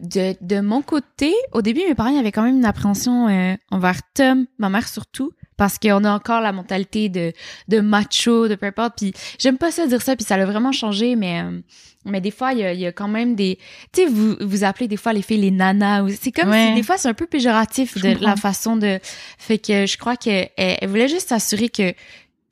De, 0.00 0.34
de 0.40 0.60
mon 0.60 0.82
côté, 0.82 1.32
au 1.52 1.62
début, 1.62 1.80
mes 1.88 1.94
parents 1.94 2.18
avaient 2.18 2.32
quand 2.32 2.42
même 2.42 2.56
une 2.56 2.64
appréhension 2.64 3.28
euh, 3.28 3.54
envers 3.70 4.00
Tom, 4.14 4.46
ma 4.58 4.68
mère 4.68 4.88
surtout, 4.88 5.32
parce 5.56 5.78
qu'on 5.78 6.04
a 6.04 6.12
encore 6.12 6.40
la 6.40 6.52
mentalité 6.52 7.08
de, 7.08 7.32
de 7.68 7.80
macho, 7.80 8.48
de 8.48 8.56
peu 8.56 8.66
importe. 8.66 8.94
Puis 8.98 9.12
j'aime 9.38 9.56
pas 9.58 9.70
ça 9.70 9.86
dire 9.86 10.02
ça, 10.02 10.16
puis 10.16 10.24
ça 10.24 10.36
l'a 10.36 10.44
vraiment 10.44 10.72
changé, 10.72 11.14
mais 11.16 11.40
euh, 11.40 11.60
mais 12.04 12.20
des 12.20 12.30
fois 12.32 12.52
il 12.52 12.58
y 12.58 12.64
a, 12.64 12.72
il 12.72 12.80
y 12.80 12.86
a 12.86 12.92
quand 12.92 13.08
même 13.08 13.36
des, 13.36 13.58
tu 13.92 14.02
sais, 14.02 14.06
vous 14.08 14.36
vous 14.40 14.64
appelez 14.64 14.86
des 14.88 14.96
fois 14.98 15.12
les 15.12 15.22
filles 15.22 15.40
les 15.40 15.50
nanas, 15.52 16.02
ou 16.02 16.08
c'est 16.10 16.32
comme 16.32 16.50
Ouais. 16.50 16.68
si 16.70 16.74
des 16.74 16.82
fois 16.82 16.98
c'est 16.98 17.08
un 17.08 17.14
peu 17.14 17.26
péjoratif 17.26 17.92
Je 17.96 18.02
de 18.02 18.12
comprends. 18.14 18.26
la 18.30 18.36
façon 18.36 18.76
de, 18.76 18.98
fait 19.38 19.58
que 19.58 19.86
je 19.86 19.96
crois 19.96 20.16
que 20.16 20.28
elle, 20.30 20.50
elle 20.80 20.88
voulait 20.88 21.08
juste 21.08 21.28
s'assurer 21.28 21.68
que 21.68 21.94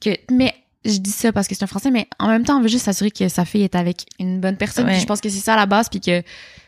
que, 0.01 0.11
mais 0.31 0.55
je 0.85 0.99
dis 0.99 1.11
ça 1.11 1.33
parce 1.33 1.49
que 1.49 1.55
c'est 1.55 1.65
un 1.65 1.67
français, 1.69 1.91
mais 1.91 2.07
en 2.19 2.29
même 2.29 2.45
temps, 2.45 2.59
on 2.59 2.63
veut 2.63 2.69
juste 2.69 2.85
s'assurer 2.85 3.11
que 3.11 3.29
sa 3.29 3.45
fille 3.45 3.63
est 3.65 3.75
avec 3.75 4.03
une 4.21 4.39
bonne 4.41 4.57
personne. 4.57 4.85
Ouais. 4.87 4.93
Puis 4.93 5.01
je 5.01 5.07
pense 5.07 5.21
que 5.21 5.29
c'est 5.31 5.39
ça 5.41 5.55
à 5.55 5.57
la 5.57 5.67
base, 5.67 5.89
puis 5.89 6.01
que 6.01 6.23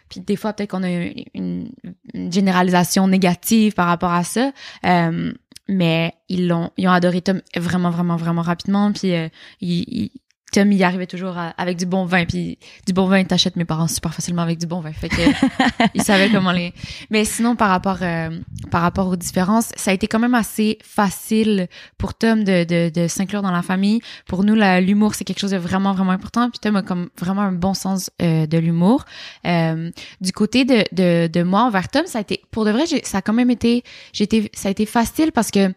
puis 0.09 0.21
des 0.21 0.37
fois 0.37 0.53
peut-être 0.53 0.71
qu'on 0.71 0.83
a 0.83 0.91
une, 0.91 1.71
une 2.15 2.33
généralisation 2.33 3.09
négative 3.09 3.75
par 3.75 3.87
rapport 3.87 4.13
à 4.13 4.25
ça. 4.25 4.53
Euh, 4.85 5.33
mais 5.69 6.15
ils 6.29 6.47
l'ont, 6.47 6.71
ils 6.77 6.87
ont 6.87 6.93
adoré 6.93 7.23
Tom 7.23 7.41
vraiment, 7.57 7.91
vraiment, 7.91 8.17
vraiment 8.17 8.43
rapidement. 8.43 8.93
Puis 8.93 9.13
euh, 9.15 9.29
il, 9.61 9.85
il- 9.89 10.11
Tom, 10.53 10.71
il 10.73 10.83
arrivait 10.85 11.07
toujours 11.07 11.37
à- 11.37 11.49
avec 11.59 11.77
du 11.77 11.87
bon 11.87 12.05
vin. 12.07 12.25
Puis 12.25 12.59
du 12.87 12.93
bon 12.93 13.07
vin, 13.09 13.19
il 13.19 13.27
t'achète 13.27 13.57
mes 13.57 13.65
parents 13.65 13.89
super 13.89 14.15
facilement 14.15 14.43
avec 14.43 14.59
du 14.59 14.67
bon 14.67 14.81
vin. 14.81 14.93
Fait 14.93 15.09
que 15.09 15.17
il 15.95 16.03
savait 16.03 16.31
comment 16.31 16.53
les. 16.53 16.73
Mais 17.11 17.25
sinon, 17.25 17.57
par 17.57 17.69
rapport 17.69 17.99
euh, 18.03 18.31
par 18.71 18.83
rapport 18.83 19.09
aux 19.09 19.17
différences, 19.17 19.71
ça 19.77 19.91
a 19.91 19.95
été 19.95 20.07
quand 20.07 20.19
même 20.21 20.35
assez 20.35 20.79
facile 20.83 21.69
pour 21.99 22.15
Tom 22.15 22.45
de 22.45 22.65
de, 22.65 22.91
de 22.91 23.09
s'inclure 23.09 23.43
dans 23.43 23.51
la 23.51 23.63
famille. 23.63 24.01
Pour 24.29 24.45
nous, 24.45 24.55
l'humour 24.55 25.15
c'est 25.15 25.25
quelque 25.25 25.41
chose 25.41 25.51
de 25.51 25.57
vraiment 25.59 25.93
vraiment 25.93 26.13
important. 26.13 26.49
Puis 26.49 26.59
Tom 26.61 26.77
a 26.77 26.83
comme 26.83 27.09
vraiment 27.19 27.43
un 27.43 27.53
bon 27.53 27.75
sens 27.75 28.11
euh, 28.23 28.47
de 28.47 28.59
l'humour. 28.59 29.05
Euh, 29.47 29.91
du 30.21 30.33
côté 30.33 30.65
de, 30.65 30.85
de 30.93 31.27
de 31.27 31.43
moi 31.43 31.63
envers 31.63 31.89
Tom, 31.89 32.07
ça 32.07 32.19
a 32.19 32.21
été 32.23 32.43
pour 32.51 32.65
de 32.65 32.71
vrai, 32.71 32.85
ça 33.03 33.19
a 33.19 33.23
quand 33.23 33.33
même 33.35 33.51
été 33.51 33.83
j'étais 34.13 34.51
ça 34.55 34.69
a 34.69 34.71
été 34.71 34.87
facile 34.87 35.33
parce 35.33 35.51
que 35.51 35.73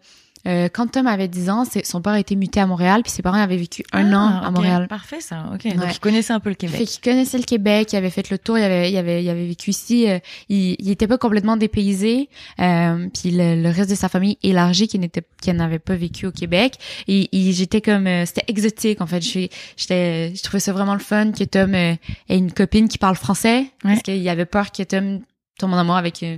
euh, 0.46 0.68
quand 0.72 0.86
Tom 0.90 1.06
avait 1.06 1.28
10 1.28 1.50
ans, 1.50 1.64
son 1.84 2.00
père 2.00 2.14
été 2.14 2.34
muté 2.36 2.60
à 2.60 2.66
Montréal, 2.66 3.02
puis 3.02 3.10
ses 3.12 3.22
parents 3.22 3.38
avaient 3.38 3.56
vécu 3.56 3.82
un 3.92 4.12
Ah, 4.12 4.16
an 4.18 4.42
à 4.44 4.48
ok. 4.48 4.54
Montréal. 4.56 4.86
Parfait, 4.88 5.20
ça. 5.20 5.44
Ok. 5.54 5.64
Ouais. 5.64 5.74
Donc, 5.74 5.94
ils 5.94 6.00
connaissaient 6.00 6.32
un 6.32 6.40
peu 6.40 6.48
le 6.50 6.54
Fait 6.58 6.66
Québec. 6.68 6.88
qu'il 6.88 7.00
connaissait 7.02 7.38
le 7.38 7.44
Québec, 7.44 7.92
il 7.92 7.96
avait 7.96 8.10
fait 8.10 8.30
le 8.30 8.38
tour, 8.38 8.58
il 8.58 8.62
avait, 8.64 8.90
il 8.90 8.96
avait, 8.96 9.22
il 9.22 9.28
avait 9.28 9.46
vécu 9.46 9.70
ici. 9.70 10.08
euh, 10.10 10.18
il, 10.48 10.76
il 10.78 10.90
était 10.90 11.06
pas 11.06 11.18
complètement 11.18 11.56
dépaysé. 11.56 12.28
Euh, 12.60 13.08
puis 13.12 13.30
le, 13.32 13.62
le 13.62 13.68
reste 13.70 13.90
de 13.90 13.94
sa 13.94 14.08
famille 14.08 14.38
élargie 14.42 14.88
qui 14.88 14.98
n'était, 14.98 15.22
qui 15.42 15.52
n'avait 15.52 15.78
pas 15.78 15.94
vécu 15.94 16.26
au 16.26 16.32
Québec. 16.32 16.74
Et, 17.08 17.28
et 17.32 17.52
j'étais 17.52 17.80
comme, 17.80 18.06
euh, 18.06 18.24
c'était 18.26 18.44
exotique 18.48 19.00
en 19.00 19.06
fait. 19.06 19.20
Je, 19.20 19.46
j'étais, 19.76 20.34
je 20.34 20.42
trouvais 20.42 20.60
ça 20.60 20.72
vraiment 20.72 20.94
le 20.94 21.00
fun 21.00 21.32
que 21.32 21.44
Tom 21.44 21.74
euh, 21.74 21.94
ait 22.28 22.38
une 22.38 22.52
copine 22.52 22.88
qui 22.88 22.98
parle 22.98 23.16
français 23.16 23.40
Ouais. 23.84 23.92
parce 23.92 24.02
qu'il 24.02 24.28
avait 24.28 24.46
peur 24.46 24.72
que 24.72 24.82
Tom 24.82 25.20
tombe 25.58 25.72
en 25.72 25.78
amour 25.78 25.96
avec 25.96 26.22
euh, 26.22 26.36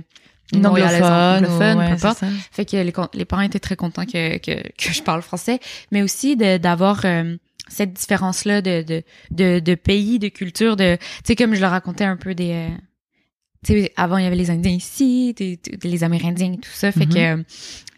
une 0.51 0.65
anglophone, 0.67 1.45
anglophone, 1.45 1.75
ou- 1.77 1.79
ouais, 1.79 1.87
peu 1.87 1.93
importe. 2.07 2.23
Fait 2.51 2.65
que 2.65 2.75
les, 2.77 2.93
les 3.13 3.25
parents 3.25 3.41
étaient 3.41 3.59
très 3.59 3.75
contents 3.75 4.05
que, 4.05 4.37
que, 4.37 4.61
que 4.77 4.93
je 4.93 5.01
parle 5.01 5.21
français, 5.21 5.59
mais 5.91 6.01
aussi 6.03 6.35
d'avoir 6.35 7.01
euh, 7.05 7.35
cette 7.69 7.93
différence-là 7.93 8.61
de, 8.61 8.81
de, 8.83 9.03
de, 9.31 9.59
de 9.59 9.75
pays, 9.75 10.19
de 10.19 10.27
culture, 10.27 10.75
de, 10.75 10.95
tu 10.97 11.01
sais, 11.25 11.35
comme 11.35 11.55
je 11.55 11.61
le 11.61 11.67
racontais 11.67 12.03
un 12.03 12.17
peu 12.17 12.35
des, 12.35 12.51
euh, 12.51 12.67
tu 13.65 13.73
sais, 13.73 13.93
avant 13.95 14.17
il 14.17 14.25
y 14.25 14.27
avait 14.27 14.35
les 14.35 14.51
Indiens 14.51 14.71
ici, 14.73 15.33
des- 15.33 15.57
des- 15.57 15.89
les 15.89 16.03
Amérindiens 16.03 16.53
et 16.53 16.57
tout 16.57 16.69
ça, 16.71 16.91
fait 16.91 17.05
Mhm. 17.05 17.13
que 17.13 17.19
euh, 17.19 17.43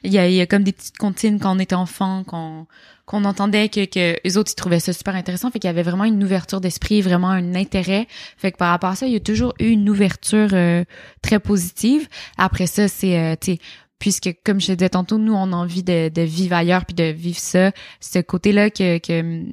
il 0.06 0.14
y 0.14 0.18
a, 0.18 0.28
il 0.28 0.36
y 0.36 0.42
a 0.42 0.46
comme 0.46 0.64
des 0.64 0.72
petites 0.72 0.98
comptines 0.98 1.40
quand 1.40 1.56
on 1.56 1.60
était 1.60 1.76
enfant, 1.76 2.24
qu'on 2.24 2.68
qu'on 3.06 3.24
entendait 3.24 3.70
que, 3.70 3.86
que 3.86 4.16
eux 4.28 4.38
autres 4.40 4.52
ils 4.52 4.56
trouvaient 4.56 4.80
ça 4.80 4.92
super 4.92 5.16
intéressant, 5.16 5.52
fait 5.52 5.60
qu'il 5.60 5.68
y 5.68 5.70
avait 5.70 5.84
vraiment 5.84 6.06
une 6.06 6.24
ouverture 6.24 6.60
d'esprit, 6.60 7.02
vraiment 7.02 7.30
un 7.30 7.54
intérêt, 7.54 8.08
fait 8.36 8.52
que 8.52 8.58
par 8.58 8.72
rapport 8.72 8.90
à 8.90 8.96
ça, 8.96 9.06
il 9.06 9.14
y 9.14 9.16
a 9.16 9.20
toujours 9.20 9.54
eu 9.60 9.68
une 9.68 9.88
ouverture 9.90 10.50
euh, 10.54 10.84
très 11.22 11.40
positive. 11.40 12.08
Après 12.38 12.66
ça, 12.66 12.88
c'est, 12.88 13.20
euh, 13.20 13.36
tu 13.40 13.58
puisque 14.00 14.36
comme 14.44 14.60
je 14.60 14.74
disais 14.74 14.90
tantôt, 14.90 15.18
nous 15.18 15.34
on 15.34 15.54
a 15.54 15.56
envie 15.56 15.84
de, 15.84 16.10
de 16.10 16.22
vivre 16.22 16.56
ailleurs 16.56 16.86
puis 16.86 16.96
de 16.96 17.12
vivre 17.12 17.38
ça, 17.40 17.72
ce 18.00 18.20
côté-là 18.20 18.70
que, 18.70 18.98
que 18.98 19.46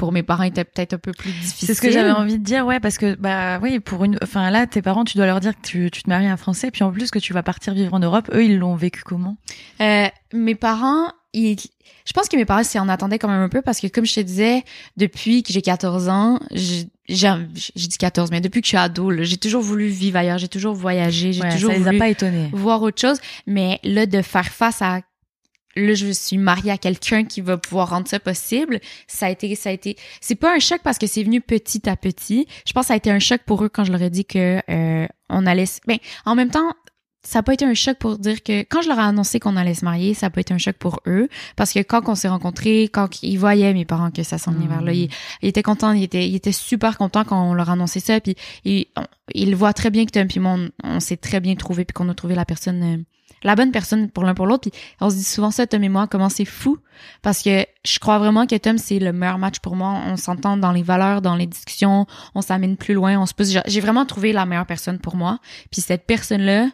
pour 0.00 0.12
mes 0.12 0.22
parents 0.22 0.44
était 0.44 0.64
peut-être 0.64 0.94
un 0.94 0.98
peu 0.98 1.12
plus 1.12 1.30
difficile. 1.30 1.66
C'est 1.68 1.74
ce 1.74 1.82
que 1.82 1.90
j'avais 1.90 2.10
envie 2.10 2.38
de 2.38 2.42
dire, 2.42 2.64
ouais, 2.64 2.80
parce 2.80 2.96
que 2.96 3.16
bah 3.16 3.58
oui, 3.60 3.80
pour 3.80 4.02
une, 4.02 4.18
enfin 4.22 4.50
là, 4.50 4.66
tes 4.66 4.80
parents, 4.80 5.04
tu 5.04 5.18
dois 5.18 5.26
leur 5.26 5.40
dire 5.40 5.54
que 5.54 5.60
tu, 5.60 5.90
tu 5.90 6.02
te 6.02 6.08
maries 6.08 6.26
à 6.26 6.32
un 6.32 6.38
Français, 6.38 6.70
puis 6.70 6.82
en 6.84 6.90
plus 6.90 7.10
que 7.10 7.18
tu 7.18 7.34
vas 7.34 7.42
partir 7.42 7.74
vivre 7.74 7.92
en 7.92 7.98
Europe. 7.98 8.30
Eux, 8.32 8.42
ils 8.46 8.58
l'ont 8.58 8.76
vécu 8.76 9.02
comment? 9.04 9.36
Euh, 9.82 10.06
mes 10.32 10.54
parents, 10.54 11.12
ils, 11.34 11.58
je 12.06 12.12
pense 12.14 12.30
que 12.30 12.36
mes 12.36 12.46
parents 12.46 12.64
s'y 12.64 12.78
en 12.78 12.88
attendaient 12.88 13.18
quand 13.18 13.28
même 13.28 13.42
un 13.42 13.50
peu 13.50 13.60
parce 13.60 13.78
que 13.78 13.88
comme 13.88 14.06
je 14.06 14.14
te 14.14 14.20
disais, 14.20 14.64
depuis 14.96 15.42
que 15.42 15.52
j'ai 15.52 15.60
14 15.60 16.08
ans, 16.08 16.40
j'ai, 16.50 16.86
dit 17.06 17.98
14, 17.98 18.30
mais 18.30 18.40
depuis 18.40 18.62
que 18.62 18.66
je 18.66 18.70
suis 18.70 18.78
ado, 18.78 19.12
j'ai 19.22 19.36
toujours 19.36 19.60
voulu 19.60 19.86
vivre 19.88 20.16
ailleurs, 20.16 20.38
j'ai 20.38 20.48
toujours 20.48 20.72
voyagé, 20.74 21.34
j'ai 21.34 21.42
Ouais, 21.42 21.52
toujours 21.52 21.72
ça 21.72 21.76
les 21.76 21.82
a 21.82 21.88
voulu 21.88 21.98
pas 21.98 22.08
étonnés. 22.08 22.48
voir 22.54 22.80
autre 22.80 22.98
chose. 23.02 23.18
Mais 23.46 23.80
là, 23.84 24.06
de 24.06 24.22
faire 24.22 24.46
face 24.46 24.80
à 24.80 25.02
là 25.76 25.94
je 25.94 26.10
suis 26.10 26.38
mariée 26.38 26.72
à 26.72 26.78
quelqu'un 26.78 27.24
qui 27.24 27.40
va 27.40 27.56
pouvoir 27.56 27.90
rendre 27.90 28.08
ça 28.08 28.20
possible. 28.20 28.80
Ça 29.06 29.26
a 29.26 29.30
été 29.30 29.54
ça 29.54 29.70
a 29.70 29.72
été 29.72 29.96
c'est 30.20 30.34
pas 30.34 30.54
un 30.54 30.58
choc 30.58 30.80
parce 30.82 30.98
que 30.98 31.06
c'est 31.06 31.22
venu 31.22 31.40
petit 31.40 31.88
à 31.88 31.96
petit. 31.96 32.46
Je 32.66 32.72
pense 32.72 32.84
que 32.84 32.88
ça 32.88 32.94
a 32.94 32.96
été 32.96 33.10
un 33.10 33.18
choc 33.18 33.40
pour 33.46 33.64
eux 33.64 33.68
quand 33.68 33.84
je 33.84 33.92
leur 33.92 34.02
ai 34.02 34.10
dit 34.10 34.24
que 34.24 34.60
euh, 34.70 35.06
on 35.28 35.46
allait 35.46 35.64
ben 35.86 35.98
en 36.24 36.34
même 36.34 36.50
temps 36.50 36.72
ça 37.22 37.40
n'a 37.40 37.42
pas 37.42 37.52
été 37.54 37.64
un 37.64 37.74
choc 37.74 37.98
pour 37.98 38.18
dire 38.18 38.42
que 38.42 38.62
quand 38.62 38.80
je 38.82 38.88
leur 38.88 38.98
ai 38.98 39.02
annoncé 39.02 39.40
qu'on 39.40 39.56
allait 39.56 39.74
se 39.74 39.84
marier, 39.84 40.14
ça 40.14 40.26
n'a 40.26 40.30
pas 40.30 40.40
été 40.40 40.54
un 40.54 40.58
choc 40.58 40.76
pour 40.76 41.00
eux 41.06 41.28
parce 41.56 41.72
que 41.72 41.80
quand 41.80 42.08
on 42.08 42.14
s'est 42.14 42.28
rencontrés, 42.28 42.84
quand 42.84 43.22
ils 43.22 43.36
voyaient 43.36 43.74
mes 43.74 43.84
parents 43.84 44.10
que 44.10 44.22
ça 44.22 44.38
s'en 44.38 44.52
venait 44.52 44.66
vers 44.66 44.80
là, 44.80 44.92
ils, 44.92 45.10
ils, 45.42 45.48
étaient 45.48 45.62
contents, 45.62 45.92
ils 45.92 46.02
étaient, 46.02 46.26
ils 46.26 46.36
étaient 46.36 46.52
super 46.52 46.96
contents 46.96 47.24
quand 47.24 47.50
on 47.50 47.54
leur 47.54 47.68
a 47.68 47.74
annoncé 47.74 48.00
ça 48.00 48.20
puis 48.20 48.36
ils, 48.64 48.86
ils 49.34 49.54
voient 49.54 49.74
très 49.74 49.90
bien 49.90 50.06
que 50.06 50.12
Tom 50.12 50.28
puis 50.28 50.40
moi 50.40 50.56
on, 50.56 50.70
on 50.82 51.00
s'est 51.00 51.18
très 51.18 51.40
bien 51.40 51.54
trouvé 51.56 51.84
puis 51.84 51.92
qu'on 51.92 52.08
a 52.08 52.14
trouvé 52.14 52.34
la 52.34 52.46
personne 52.46 52.82
euh, 52.82 53.02
la 53.42 53.54
bonne 53.54 53.72
personne 53.72 54.10
pour 54.10 54.24
l'un 54.24 54.34
pour 54.34 54.46
l'autre. 54.46 54.70
Puis 54.70 54.80
on 55.00 55.10
se 55.10 55.16
dit 55.16 55.24
souvent 55.24 55.50
ça, 55.50 55.66
Tom 55.66 55.82
et 55.82 55.88
moi, 55.88 56.06
comment 56.06 56.28
c'est 56.28 56.44
fou. 56.44 56.78
Parce 57.22 57.42
que 57.42 57.64
je 57.84 57.98
crois 57.98 58.18
vraiment 58.18 58.46
que 58.46 58.56
Tom, 58.56 58.78
c'est 58.78 58.98
le 58.98 59.12
meilleur 59.12 59.38
match 59.38 59.60
pour 59.60 59.76
moi. 59.76 60.02
On 60.06 60.16
s'entend 60.16 60.56
dans 60.56 60.72
les 60.72 60.82
valeurs, 60.82 61.22
dans 61.22 61.36
les 61.36 61.46
discussions, 61.46 62.06
on 62.34 62.42
s'amène 62.42 62.76
plus 62.76 62.94
loin, 62.94 63.18
on 63.18 63.26
se 63.26 63.34
pousse. 63.34 63.54
J'ai 63.66 63.80
vraiment 63.80 64.04
trouvé 64.04 64.32
la 64.32 64.44
meilleure 64.46 64.66
personne 64.66 64.98
pour 64.98 65.16
moi. 65.16 65.38
Puis 65.70 65.80
cette 65.80 66.06
personne-là 66.06 66.68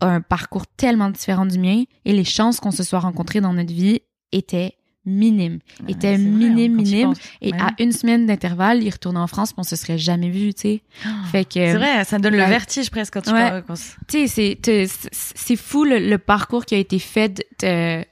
a 0.00 0.06
un 0.06 0.20
parcours 0.20 0.66
tellement 0.66 1.10
différent 1.10 1.46
du 1.46 1.58
mien 1.58 1.84
et 2.04 2.12
les 2.12 2.24
chances 2.24 2.60
qu'on 2.60 2.70
se 2.70 2.82
soit 2.82 3.00
rencontrés 3.00 3.40
dans 3.40 3.52
notre 3.52 3.72
vie 3.72 4.00
étaient 4.32 4.74
minime. 5.08 5.60
Ouais, 5.84 5.92
était 5.92 6.16
c'est 6.16 6.22
vrai, 6.22 6.30
minime, 6.30 6.76
quand 6.78 6.82
tu 6.82 6.88
y 6.88 6.92
minime. 6.92 7.08
penses. 7.10 7.18
Et 7.40 7.52
Ouais. 7.52 7.60
à 7.60 7.70
une 7.78 7.92
semaine 7.92 8.26
d'intervalle, 8.26 8.82
il 8.82 8.90
retournait 8.90 9.20
en 9.20 9.28
France, 9.28 9.52
puis 9.52 9.60
on 9.60 9.62
se 9.62 9.76
serait 9.76 9.98
jamais 9.98 10.30
vu, 10.30 10.52
tu 10.52 10.62
sais. 10.62 10.82
Fait 11.30 11.44
que, 11.44 11.52
C'est 11.54 11.74
vrai, 11.74 12.04
ça 12.04 12.18
donne 12.18 12.34
le 12.34 12.40
ouais. 12.40 12.48
vertige 12.48 12.90
presque 12.90 13.14
quand 13.14 13.20
tu 13.20 13.30
parles. 13.30 13.62
tu 14.08 14.26
sais, 14.26 14.58
c'est, 14.66 14.86
c'est- 15.12 15.56
fou 15.56 15.84
le, 15.84 15.98
le 16.00 16.18
parcours 16.18 16.64
qui 16.64 16.74
a 16.74 16.78
été 16.78 16.98
fait 16.98 17.28
de, 17.28 17.44
de- 18.00 18.04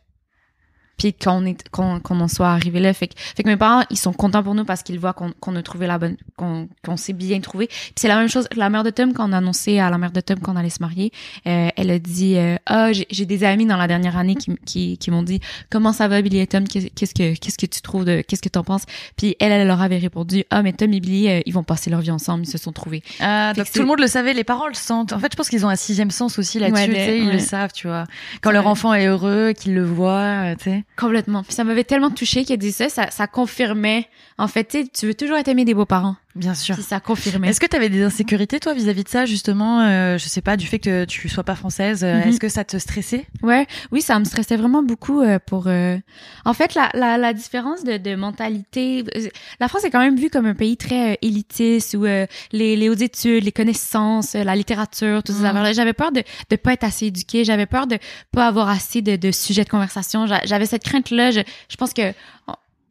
puis 0.96 1.12
qu'on 1.12 1.44
est, 1.46 1.68
qu'on, 1.70 2.00
qu'on 2.00 2.20
en 2.20 2.28
soit 2.28 2.48
arrivé 2.50 2.80
là. 2.80 2.92
Fait 2.94 3.08
que, 3.08 3.14
fait 3.16 3.42
que 3.42 3.48
mes 3.48 3.56
parents, 3.56 3.82
ils 3.90 3.98
sont 3.98 4.12
contents 4.12 4.42
pour 4.42 4.54
nous 4.54 4.64
parce 4.64 4.82
qu'ils 4.82 4.98
voient 4.98 5.12
qu'on, 5.12 5.32
qu'on 5.40 5.56
a 5.56 5.62
trouvé 5.62 5.86
la 5.86 5.98
bonne, 5.98 6.16
qu'on, 6.36 6.68
qu'on 6.84 6.96
s'est 6.96 7.12
bien 7.12 7.40
trouvé. 7.40 7.68
C'est 7.96 8.08
la 8.08 8.16
même 8.16 8.28
chose, 8.28 8.46
la 8.56 8.70
mère 8.70 8.84
de 8.84 8.90
Tom, 8.90 9.12
quand 9.12 9.28
on 9.28 9.32
a 9.32 9.38
annoncé 9.38 9.78
à 9.78 9.90
la 9.90 9.98
mère 9.98 10.12
de 10.12 10.20
Tom 10.20 10.38
qu'on 10.40 10.56
allait 10.56 10.70
se 10.70 10.80
marier, 10.80 11.12
euh, 11.46 11.68
elle 11.76 11.90
a 11.90 11.98
dit, 11.98 12.36
euh, 12.36 12.56
ah, 12.66 12.92
j'ai, 12.92 13.06
j'ai 13.10 13.26
des 13.26 13.44
amis 13.44 13.66
dans 13.66 13.76
la 13.76 13.86
dernière 13.88 14.16
année 14.16 14.34
qui, 14.36 14.54
qui, 14.64 14.98
qui 14.98 15.10
m'ont 15.10 15.22
dit, 15.22 15.40
comment 15.70 15.92
ça 15.92 16.08
va, 16.08 16.22
Billy 16.22 16.38
et 16.38 16.46
Tom? 16.46 16.66
Qu'est- 16.68 16.90
Qu'est-ce 16.94 17.14
que, 17.14 17.34
qu'est-ce 17.38 17.58
que 17.58 17.66
tu 17.66 17.80
trouves 17.82 18.04
de, 18.04 18.20
qu'est-ce 18.22 18.42
que 18.42 18.48
t'en 18.48 18.62
penses? 18.64 18.84
Puis 19.16 19.36
elle, 19.40 19.52
elle 19.52 19.66
leur 19.66 19.82
avait 19.82 19.98
répondu, 19.98 20.44
ah, 20.50 20.62
mais 20.62 20.72
Tom 20.72 20.92
et 20.92 21.00
Billy, 21.00 21.28
euh, 21.28 21.40
ils 21.46 21.52
vont 21.52 21.64
passer 21.64 21.90
leur 21.90 22.00
vie 22.00 22.10
ensemble, 22.10 22.44
ils 22.44 22.50
se 22.50 22.58
sont 22.58 22.72
trouvés. 22.72 23.02
Ah, 23.20 23.52
donc 23.54 23.70
tout 23.72 23.80
le 23.80 23.86
monde 23.86 24.00
le 24.00 24.06
savait, 24.06 24.32
les 24.32 24.44
parents 24.44 24.68
le 24.68 24.74
sentent. 24.74 25.12
En 25.12 25.18
fait, 25.18 25.28
je 25.32 25.36
pense 25.36 25.48
qu'ils 25.48 25.66
ont 25.66 25.68
un 25.68 25.76
sixième 25.76 26.10
sens 26.10 26.38
aussi 26.38 26.58
là-dessus. 26.58 26.82
Ouais, 26.82 26.88
mais- 26.88 27.18
ils 27.18 27.26
ouais. 27.26 27.32
le 27.32 27.38
savent, 27.38 27.72
tu 27.72 27.86
vois. 27.88 28.04
Quand 28.42 28.50
leur 28.50 28.66
enfant 28.66 28.94
est 28.94 29.06
heureux, 29.06 29.52
qu'ils 29.52 29.74
le 29.74 29.84
voient, 29.84 30.12
euh, 30.52 30.54
tu 30.56 30.64
sais. 30.64 30.83
Complètement. 30.96 31.42
Puis 31.42 31.54
ça 31.54 31.64
m'avait 31.64 31.84
tellement 31.84 32.10
touché 32.10 32.44
qu'elle 32.44 32.58
dit 32.58 32.72
ça, 32.72 32.88
ça, 32.88 33.26
confirmait. 33.26 34.08
En 34.38 34.48
fait, 34.48 34.90
tu 34.92 35.06
veux 35.06 35.14
toujours 35.14 35.36
être 35.36 35.48
aimé 35.48 35.64
des 35.64 35.74
beaux-parents. 35.74 36.16
Bien 36.36 36.54
sûr. 36.54 36.74
Puis 36.74 36.82
ça 36.84 36.98
confirmait. 36.98 37.48
Est-ce 37.48 37.60
que 37.60 37.66
tu 37.66 37.76
avais 37.76 37.88
des 37.88 38.02
insécurités, 38.02 38.58
toi, 38.58 38.74
vis-à-vis 38.74 39.04
de 39.04 39.08
ça, 39.08 39.24
justement 39.24 39.82
euh, 39.82 40.18
Je 40.18 40.26
sais 40.28 40.40
pas, 40.40 40.56
du 40.56 40.66
fait 40.66 40.78
que 40.80 41.04
tu 41.04 41.28
sois 41.28 41.44
pas 41.44 41.54
française. 41.54 42.02
euh, 42.02 42.20
Mhm. 42.22 42.28
Est-ce 42.28 42.40
que 42.40 42.48
ça 42.48 42.64
te 42.64 42.76
stressait? 42.76 43.26
Ouais, 43.42 43.66
oui, 43.92 44.02
ça 44.02 44.18
me 44.18 44.24
stressait 44.24 44.56
vraiment 44.56 44.82
beaucoup 44.82 45.20
euh, 45.22 45.38
pour. 45.44 45.68
euh, 45.68 45.96
En 46.44 46.52
fait, 46.52 46.74
la, 46.74 46.90
la, 46.94 47.18
la 47.18 47.32
différence 47.32 47.84
de, 47.84 47.98
de 47.98 48.14
mentalité, 48.16 49.04
euh, 49.16 49.28
la 49.60 49.68
France 49.68 49.84
est 49.84 49.90
quand 49.90 50.00
même 50.00 50.16
vue 50.16 50.28
comme 50.30 50.46
un 50.46 50.54
pays 50.54 50.76
très 50.76 51.18
élitiste 51.22 51.94
où 51.94 52.04
euh, 52.04 52.26
les, 52.52 52.74
les 52.76 52.88
hautes 52.88 53.02
études, 53.02 53.44
les 53.44 53.52
connaissances, 53.52 54.34
la 54.34 54.56
littérature, 54.56 55.22
toutes 55.22 55.36
ces 55.36 55.42
Mhm. 55.42 55.72
J'avais 55.72 55.92
peur 55.92 56.10
de 56.12 56.22
de 56.50 56.56
pas 56.56 56.72
être 56.72 56.84
assez 56.84 57.06
éduquée, 57.06 57.44
j'avais 57.44 57.66
peur 57.66 57.86
de 57.86 57.98
pas 58.32 58.46
avoir 58.48 58.68
assez 58.68 59.02
de, 59.02 59.16
de 59.16 59.30
sujets 59.30 59.64
de 59.64 59.68
conversation. 59.68 60.26
J'a- 60.26 60.44
J'avais 60.44 60.66
cette 60.66 60.82
crainte-là. 60.84 61.30
Je, 61.30 61.40
je 61.68 61.76
pense 61.76 61.92
que 61.92 62.12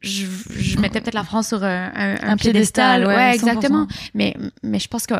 je, 0.04 0.26
je 0.58 0.78
mettais 0.78 1.00
peut-être 1.00 1.14
la 1.14 1.24
France 1.24 1.48
sur 1.48 1.62
un, 1.64 1.92
un, 1.94 2.16
Un 2.22 2.36
piédestal, 2.36 3.06
ouais, 3.06 3.32
100%. 3.32 3.34
exactement. 3.34 3.86
Mais 4.14 4.36
mais 4.62 4.78
je 4.78 4.88
pense 4.88 5.06
que 5.06 5.14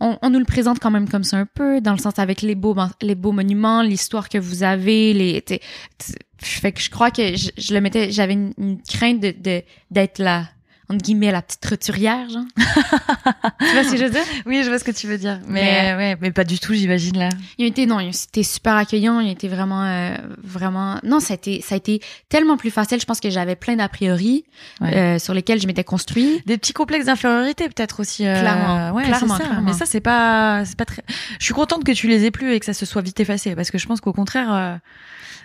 on, 0.00 0.18
on 0.22 0.30
nous 0.30 0.38
le 0.38 0.44
présente 0.44 0.78
quand 0.80 0.90
même 0.90 1.08
comme 1.08 1.24
ça 1.24 1.36
un 1.36 1.46
peu, 1.46 1.80
dans 1.80 1.92
le 1.92 1.98
sens 1.98 2.18
avec 2.18 2.42
les 2.42 2.54
beaux, 2.54 2.74
les 3.02 3.14
beaux 3.14 3.32
monuments, 3.32 3.82
l'histoire 3.82 4.28
que 4.28 4.38
vous 4.38 4.62
avez, 4.62 5.12
les, 5.12 5.42
t'sais, 5.42 5.60
t'sais, 5.98 6.14
fait 6.38 6.72
que 6.72 6.80
je 6.80 6.88
crois 6.90 7.10
que 7.10 7.36
je, 7.36 7.50
je 7.58 7.74
le 7.74 7.80
mettais, 7.80 8.10
j'avais 8.10 8.32
une, 8.32 8.52
une 8.58 8.80
crainte 8.82 9.20
de, 9.20 9.34
de, 9.38 9.62
d'être 9.90 10.18
la, 10.18 10.44
entre 10.90 10.98
guillemets, 11.02 11.30
la 11.32 11.40
petite 11.42 11.64
roturière, 11.64 12.28
genre. 12.28 12.44
tu 12.56 13.72
vois 13.72 13.84
ce 13.84 13.90
que 13.92 13.96
je 13.96 14.04
veux 14.04 14.10
dire? 14.10 14.24
Oui, 14.46 14.62
je 14.62 14.68
vois 14.68 14.78
ce 14.78 14.84
que 14.84 14.90
tu 14.90 15.06
veux 15.06 15.18
dire. 15.18 15.38
Mais, 15.46 15.62
Mais- 15.62 15.94
ouais, 15.96 16.16
mais 16.20 16.30
pas 16.32 16.44
du 16.44 16.58
tout, 16.58 16.74
j'imagine 16.74 17.16
là. 17.18 17.28
Ils 17.58 17.64
ont 17.64 17.68
été, 17.68 17.86
non, 17.86 18.00
été 18.00 18.42
super 18.42 18.74
accueillants, 18.76 19.20
ils 19.20 19.28
ont 19.28 19.32
été 19.32 19.48
vraiment, 19.48 19.84
euh, 19.84 20.14
vraiment, 20.42 20.98
non, 21.04 21.20
ça 21.20 21.34
a 21.34 21.36
été, 21.36 21.60
ça 21.62 21.74
a 21.74 21.78
été 21.78 22.00
tellement 22.28 22.56
plus 22.56 22.70
facile. 22.70 23.00
Je 23.00 23.06
pense 23.06 23.20
que 23.20 23.30
j'avais 23.30 23.56
plein 23.56 23.76
d'a 23.76 23.88
priori, 23.88 24.44
Ouais. 24.80 24.96
euh, 24.96 25.18
sur 25.18 25.32
lesquels 25.34 25.60
je 25.60 25.66
m'étais 25.66 25.84
construit. 25.84 26.42
Des 26.46 26.58
petits 26.58 26.72
complexes 26.72 27.06
d'infériorité 27.06 27.68
peut-être 27.68 28.00
aussi. 28.00 28.26
euh, 28.26 28.40
Clairement, 28.40 28.90
ouais, 28.92 29.04
clairement, 29.04 29.36
ça. 29.36 29.44
clairement. 29.44 29.62
Mais 29.62 29.72
ça 29.72 29.86
c'est 29.86 30.00
pas, 30.00 30.64
c'est 30.64 30.76
pas 30.76 30.84
très. 30.84 31.02
Je 31.38 31.44
suis 31.44 31.54
contente 31.54 31.84
que 31.84 31.92
tu 31.92 32.08
les 32.08 32.24
aies 32.24 32.30
plus 32.30 32.52
et 32.52 32.60
que 32.60 32.66
ça 32.66 32.74
se 32.74 32.84
soit 32.86 33.02
vite 33.02 33.20
effacé 33.20 33.54
parce 33.54 33.70
que 33.70 33.78
je 33.78 33.86
pense 33.86 34.00
qu'au 34.00 34.12
contraire, 34.12 34.52
euh, 34.52 34.76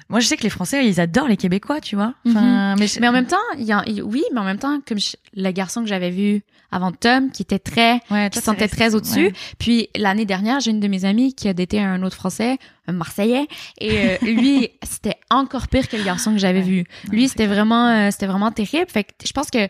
moi 0.09 0.19
je 0.19 0.27
sais 0.27 0.37
que 0.37 0.43
les 0.43 0.49
Français 0.49 0.85
ils 0.87 0.99
adorent 0.99 1.27
les 1.27 1.37
Québécois, 1.37 1.81
tu 1.81 1.95
vois. 1.95 2.13
Enfin, 2.27 2.75
mais, 2.77 2.87
je- 2.87 2.99
Mais 2.99 3.07
en 3.07 3.11
même 3.11 3.25
temps, 3.27 3.37
il 3.57 3.65
y 3.65 3.71
a, 3.71 3.83
il- 3.87 4.03
oui, 4.03 4.23
mais 4.33 4.39
en 4.39 4.43
même 4.43 4.59
temps, 4.59 4.79
comme 4.87 4.99
je- 4.99 5.15
le 5.35 5.51
garçon 5.51 5.81
que 5.81 5.87
j'avais 5.87 6.09
vu 6.11 6.43
avant 6.71 6.91
Tom, 6.91 7.31
qui 7.31 7.41
était 7.43 7.59
très, 7.59 7.99
ouais, 8.11 8.29
qui 8.29 8.39
sentait 8.39 8.67
très 8.67 8.95
au-dessus. 8.95 9.25
ouais. 9.27 9.33
Puis 9.59 9.89
l'année 9.95 10.25
dernière, 10.25 10.59
j'ai 10.59 10.71
une 10.71 10.79
de 10.79 10.87
mes 10.87 11.05
amies 11.05 11.33
qui 11.33 11.47
a 11.47 11.53
daté 11.53 11.79
un 11.79 12.01
autre 12.03 12.15
Français, 12.15 12.57
un 12.87 12.93
Marseillais, 12.93 13.47
et 13.79 13.97
euh, 13.99 14.17
lui, 14.21 14.69
c'était 14.83 15.15
encore 15.29 15.67
pire 15.67 15.87
que 15.89 15.97
le 15.97 16.03
garçon 16.03 16.31
que 16.33 16.37
j'avais 16.39 16.59
Ouais. 16.59 16.65
vu. 16.65 16.83
Lui, 17.11 17.27
c'était 17.27 17.47
vraiment, 17.47 17.87
euh, 17.89 18.09
c'était 18.11 18.27
vraiment 18.27 18.51
terrible. 18.51 18.89
Fait 18.89 19.03
que 19.03 19.11
je 19.25 19.31
pense 19.33 19.49
que, 19.51 19.67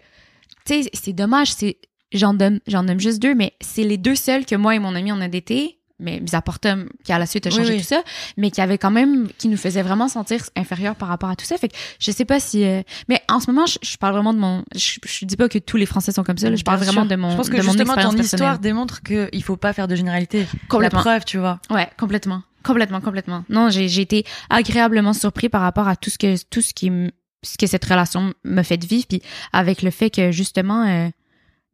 tu 0.66 0.84
sais, 0.84 0.90
c'est 0.94 1.14
dommage. 1.14 1.52
C'est, 1.54 1.78
j'en 2.14 2.34
donne, 2.34 2.60
j'en 2.68 2.84
nomme 2.84 3.00
juste 3.00 3.22
deux, 3.22 3.34
mais 3.36 3.54
c'est 3.62 3.84
les 3.84 3.98
deux 3.98 4.16
seuls 4.16 4.46
que 4.46 4.56
moi 4.56 4.76
et 4.76 4.80
mon 4.80 4.96
ami 4.96 5.12
on 5.12 5.20
a 5.22 5.28
daté. 5.28 5.75
Mais 6.00 6.20
mis 6.20 6.36
à 6.36 6.42
part 6.42 6.60
Tom, 6.60 6.90
qui 7.06 7.14
à 7.14 7.20
la 7.20 7.26
suite 7.26 7.48
a 7.48 7.50
changé 7.50 7.74
oui. 7.74 7.80
tout 7.80 7.86
ça, 7.88 8.04
mais 8.36 8.52
qui 8.52 8.60
avait 8.60 8.78
quand 8.78 8.92
même, 8.92 9.30
qui 9.38 9.48
nous 9.48 9.56
faisait 9.58 9.82
vraiment 9.82 10.08
sentir 10.10 10.42
inférieurs 10.58 10.96
par 10.96 11.08
rapport 11.08 11.30
à 11.30 11.36
tout 11.38 11.46
ça. 11.46 11.58
Fait 11.58 11.70
que 11.70 11.76
je 12.00 12.12
sais 12.12 12.26
pas 12.26 12.40
si, 12.42 12.66
euh, 12.66 12.82
mais 13.08 13.22
en 13.30 13.40
ce 13.40 13.50
moment, 13.50 13.66
je, 13.66 13.78
je 13.82 13.96
parle 13.98 14.14
vraiment 14.14 14.34
de 14.34 14.40
mon, 14.40 14.64
je, 14.76 14.98
je 15.06 15.26
dis 15.26 15.38
pas 15.38 15.48
que 15.48 15.58
tous 15.58 15.78
les 15.78 15.86
Français 15.86 16.12
sont 16.12 16.24
comme 16.24 16.38
ça. 16.38 16.50
là. 16.50 16.56
je 16.58 16.64
parle 16.64 16.80
Bien 16.80 16.88
vraiment 16.92 17.02
sûr. 17.08 17.10
de 17.12 17.16
mon, 17.16 17.32
Je 17.32 17.38
pense 17.38 17.50
que 17.50 17.56
de 17.58 17.62
mon 17.62 17.72
justement 17.72 17.96
ton 17.96 18.18
histoire 18.18 18.60
démontre 18.60 19.02
qu'il 19.04 19.44
faut 19.44 19.56
pas 19.58 19.72
faire 19.72 19.88
de 19.88 19.96
généralité. 19.96 20.46
Complètement. 20.68 21.00
La 21.00 21.04
preuve, 21.04 21.24
tu 21.26 21.38
vois. 21.38 21.60
Ouais, 21.70 21.88
complètement. 21.98 22.42
Complètement, 22.64 23.00
complètement. 23.00 23.46
Non, 23.50 23.70
j'ai 23.70 23.88
j'ai 23.88 24.02
été 24.02 24.26
agréablement 24.50 25.14
surpris 25.14 25.50
par 25.50 25.62
rapport 25.62 25.88
à 25.88 25.96
tout 25.96 26.10
ce 26.10 26.18
que 26.18 26.36
tout 26.50 26.62
ce 26.62 26.74
qui 26.74 26.92
ce 27.44 27.58
que 27.58 27.68
cette 27.68 27.86
relation 27.86 28.34
me 28.44 28.64
fait 28.64 28.84
vivre 28.84 29.06
puis 29.08 29.22
avec 29.54 29.84
le 29.84 29.92
fait 29.92 30.10
que 30.10 30.32
justement 30.32 30.84
euh, 30.88 31.08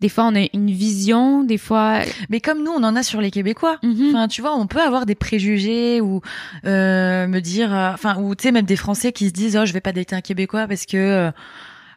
des 0.02 0.10
fois 0.10 0.26
on 0.26 0.36
a 0.36 0.48
une 0.54 0.72
vision, 0.72 1.44
des 1.44 1.58
fois 1.58 2.00
Mais 2.30 2.42
comme 2.42 2.64
nous, 2.64 2.72
on 2.72 2.84
en 2.84 2.96
a 2.96 3.04
sur 3.04 3.22
les 3.22 3.32
Québécois. 3.32 3.78
Mhm. 3.84 4.10
Enfin, 4.10 4.28
tu 4.28 4.42
vois, 4.42 4.56
on 4.56 4.68
peut 4.68 4.82
avoir 4.82 5.06
des 5.06 5.16
préjugés 5.16 6.02
ou 6.02 6.22
euh, 6.66 7.28
me 7.28 7.40
dire, 7.40 7.74
euh, 7.74 7.92
enfin, 7.94 8.18
ou 8.18 8.36
tu 8.36 8.44
sais, 8.44 8.52
même 8.52 8.66
des 8.66 8.76
Français 8.76 9.12
qui 9.12 9.28
se 9.28 9.34
disent, 9.34 9.58
oh, 9.58 9.66
je 9.66 9.74
vais 9.74 9.82
pas 9.82 9.94
dater 9.94 10.16
un 10.16 10.22
Québécois 10.22 10.68
parce 10.68 10.86
que, 10.86 10.98
euh, 10.98 11.32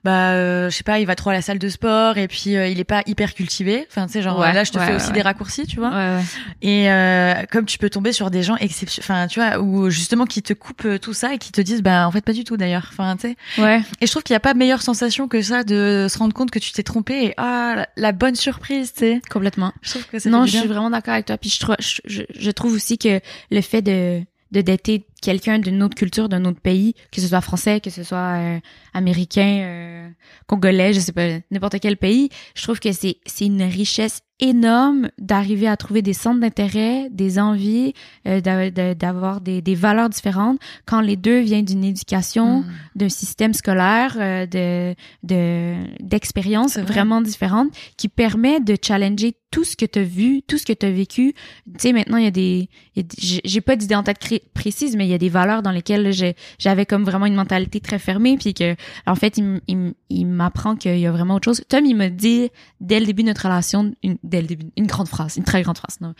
bah, 0.05 0.33
euh, 0.33 0.69
je 0.71 0.77
sais 0.77 0.83
pas, 0.85 0.99
il 1.01 1.07
va 1.07 1.15
trop 1.17 1.31
à 1.31 1.33
la 1.33 1.41
salle 1.43 1.59
de 1.59 1.69
sport 1.69 2.19
et 2.19 2.29
puis 2.29 2.57
euh, 2.57 2.69
il 2.69 2.79
est 2.79 2.85
pas 2.85 3.03
hyper 3.07 3.33
cultivé. 3.35 3.87
Enfin, 3.91 4.07
tu 4.07 4.13
sais, 4.13 4.23
genre 4.23 4.39
Ouais, 4.39 4.53
là, 4.53 4.63
je 4.65 4.71
te 4.71 4.79
ouais, 4.79 4.85
fais 4.87 4.91
ouais, 4.93 4.97
aussi 4.97 5.13
des 5.13 5.23
raccourcis, 5.23 5.67
tu 5.67 5.79
vois. 5.79 5.89
ouais, 5.91 6.17
ouais. 6.17 6.23
Et 6.63 6.91
euh, 6.91 7.35
comme 7.51 7.65
tu 7.67 7.79
peux 7.79 7.89
tomber 7.91 8.13
sur 8.13 8.31
des 8.31 8.43
gens 8.43 8.57
exceptionnels, 8.57 9.05
enfin, 9.05 9.27
tu 9.29 9.41
vois, 9.41 9.59
ou 9.61 9.89
justement 9.91 10.27
qui 10.27 10.43
te 10.43 10.53
coupent 10.53 10.85
euh, 10.85 10.99
tout 10.99 11.15
ça 11.15 11.33
et 11.35 11.39
qui 11.39 11.53
te 11.53 11.61
disent, 11.61 11.83
bah, 11.83 12.07
en 12.07 12.11
fait, 12.11 12.21
pas 12.25 12.33
du 12.33 12.45
tout 12.45 12.57
d'ailleurs. 12.57 12.89
Enfin, 12.93 13.17
tu 13.17 13.29
sais. 13.29 13.63
Ouais. 13.63 13.81
Et 14.01 14.07
je 14.07 14.11
trouve 14.11 14.23
qu'il 14.23 14.35
y 14.35 14.37
a 14.37 14.41
pas 14.41 14.55
meilleure 14.55 14.83
sensation 14.83 15.27
que 15.29 15.41
ça 15.43 15.65
de 15.65 16.07
se 16.11 16.19
rendre 16.19 16.35
compte 16.35 16.51
que 16.51 16.59
tu 16.59 16.73
t'es 16.73 16.83
trompé 16.83 17.25
et 17.25 17.35
ah, 17.39 17.75
la, 17.77 17.89
la 17.97 18.13
bonne 18.13 18.35
surprise, 18.35 18.93
tu 18.93 19.01
sais. 19.01 19.21
complètement. 19.31 19.73
Je 19.83 19.91
trouve 19.91 20.07
que 20.07 20.19
c'est 20.19 20.29
Non, 20.31 20.45
je 20.47 20.57
suis 20.59 20.69
vraiment 20.69 20.91
d'accord 20.91 21.15
avec 21.15 21.27
toi. 21.27 21.39
Puis 21.39 21.51
je, 21.51 21.61
trouve- 21.61 21.77
je, 21.81 22.01
je, 22.05 22.23
je 22.39 22.51
trouve 22.51 22.73
aussi 22.75 22.99
que 22.99 23.21
le 23.51 23.61
fait 23.61 23.83
de 23.83 24.21
de 24.53 24.61
dater 24.61 25.05
quelqu'un 25.25 25.59
d'une 25.59 25.83
autre 25.83 25.95
culture, 25.97 26.29
d'un 26.29 26.45
autre 26.45 26.61
pays, 26.61 26.95
que 27.13 27.21
ce 27.21 27.29
soit 27.29 27.41
français, 27.41 27.81
que 27.81 27.91
ce 27.91 28.03
soit 28.03 28.37
euh, 28.39 28.59
américain, 28.93 29.59
euh, 29.63 30.09
congolais, 30.47 30.93
je 30.93 31.01
sais 31.01 31.13
pas, 31.13 31.29
n'importe 31.51 31.81
quel 31.81 31.97
pays, 31.97 32.29
je 32.55 32.63
trouve 32.63 32.79
que 32.81 32.93
c'est 32.93 33.17
c'est 33.27 33.47
une 33.47 33.63
richesse 33.63 34.21
énorme 34.41 35.11
d'arriver 35.19 35.69
à 35.69 35.77
trouver 35.77 36.03
des 36.03 36.13
centres 36.13 36.41
d'intérêt, 36.41 37.09
des 37.11 37.39
envies, 37.39 37.93
euh, 38.27 38.41
d'a- 38.41 38.69
d'a- 38.71 38.95
d'avoir 38.97 39.41
des, 39.41 39.63
des 39.63 39.77
valeurs 39.77 40.11
différentes 40.11 40.59
quand 40.87 41.01
les 41.01 41.17
deux 41.17 41.39
viennent 41.41 41.65
d'une 41.65 41.85
éducation, 41.85 42.61
Mm. 42.63 42.67
d'un 42.97 43.09
système 43.09 43.55
scolaire, 43.55 44.17
euh, 44.19 44.45
de 44.47 44.95
de 45.23 45.75
d'expériences 46.01 46.75
vrai. 46.79 46.83
vraiment 46.93 47.21
différentes 47.21 47.71
qui 47.97 48.09
permet 48.09 48.59
de 48.61 48.77
challenger 48.81 49.37
tout 49.53 49.63
ce 49.65 49.77
que 49.77 49.87
tu 49.87 50.01
as 50.01 50.03
vu, 50.03 50.43
tout 50.43 50.59
ce 50.59 50.67
que 50.67 50.73
tu 50.73 50.85
as 50.85 50.91
vécu. 50.91 51.33
Tu 51.67 51.73
sais 51.79 51.93
maintenant 51.93 52.17
il 52.17 52.25
y 52.25 52.27
a 52.27 52.33
des, 52.33 52.69
des- 52.97 53.07
j'ai- 53.45 53.61
pas 53.61 53.77
d'idée 53.77 53.95
en 53.95 54.03
tête 54.03 54.19
précise 54.53 54.97
mais 54.97 55.07
il 55.07 55.11
y 55.11 55.14
a 55.14 55.14
y 55.15 55.17
a 55.17 55.19
des 55.19 55.29
valeurs 55.29 55.63
dans 55.63 55.71
lesquelles 55.71 56.13
j'avais 56.59 56.87
comme 56.87 57.05
vraiment 57.05 57.27
une 57.27 57.35
mentalité 57.35 57.81
très 57.81 57.99
fermée, 57.99 58.37
puis 58.37 58.55
que 58.55 58.77
en 59.07 59.15
fait, 59.15 59.39
il, 59.39 60.27
m'apprend 60.27 60.77
qu'il 60.77 60.99
y 60.99 61.07
a 61.07 61.13
vraiment 61.13 61.35
autre 61.35 61.45
chose. 61.45 61.63
Tom, 61.69 61.85
il 61.85 61.97
me 61.97 62.09
dit 62.09 62.51
dès 62.81 63.01
le 63.01 63.07
début 63.07 63.23
de 63.23 63.29
notre 63.29 63.45
relation, 63.45 63.95
une, 64.03 64.17
dès 64.23 64.41
le 64.41 64.47
début, 64.47 64.67
une 64.77 64.87
grande 64.87 65.09
phrase, 65.09 65.37
une 65.37 65.45
très 65.45 65.63
grande 65.63 65.79
phrase. 65.79 65.99
Non, 66.01 66.15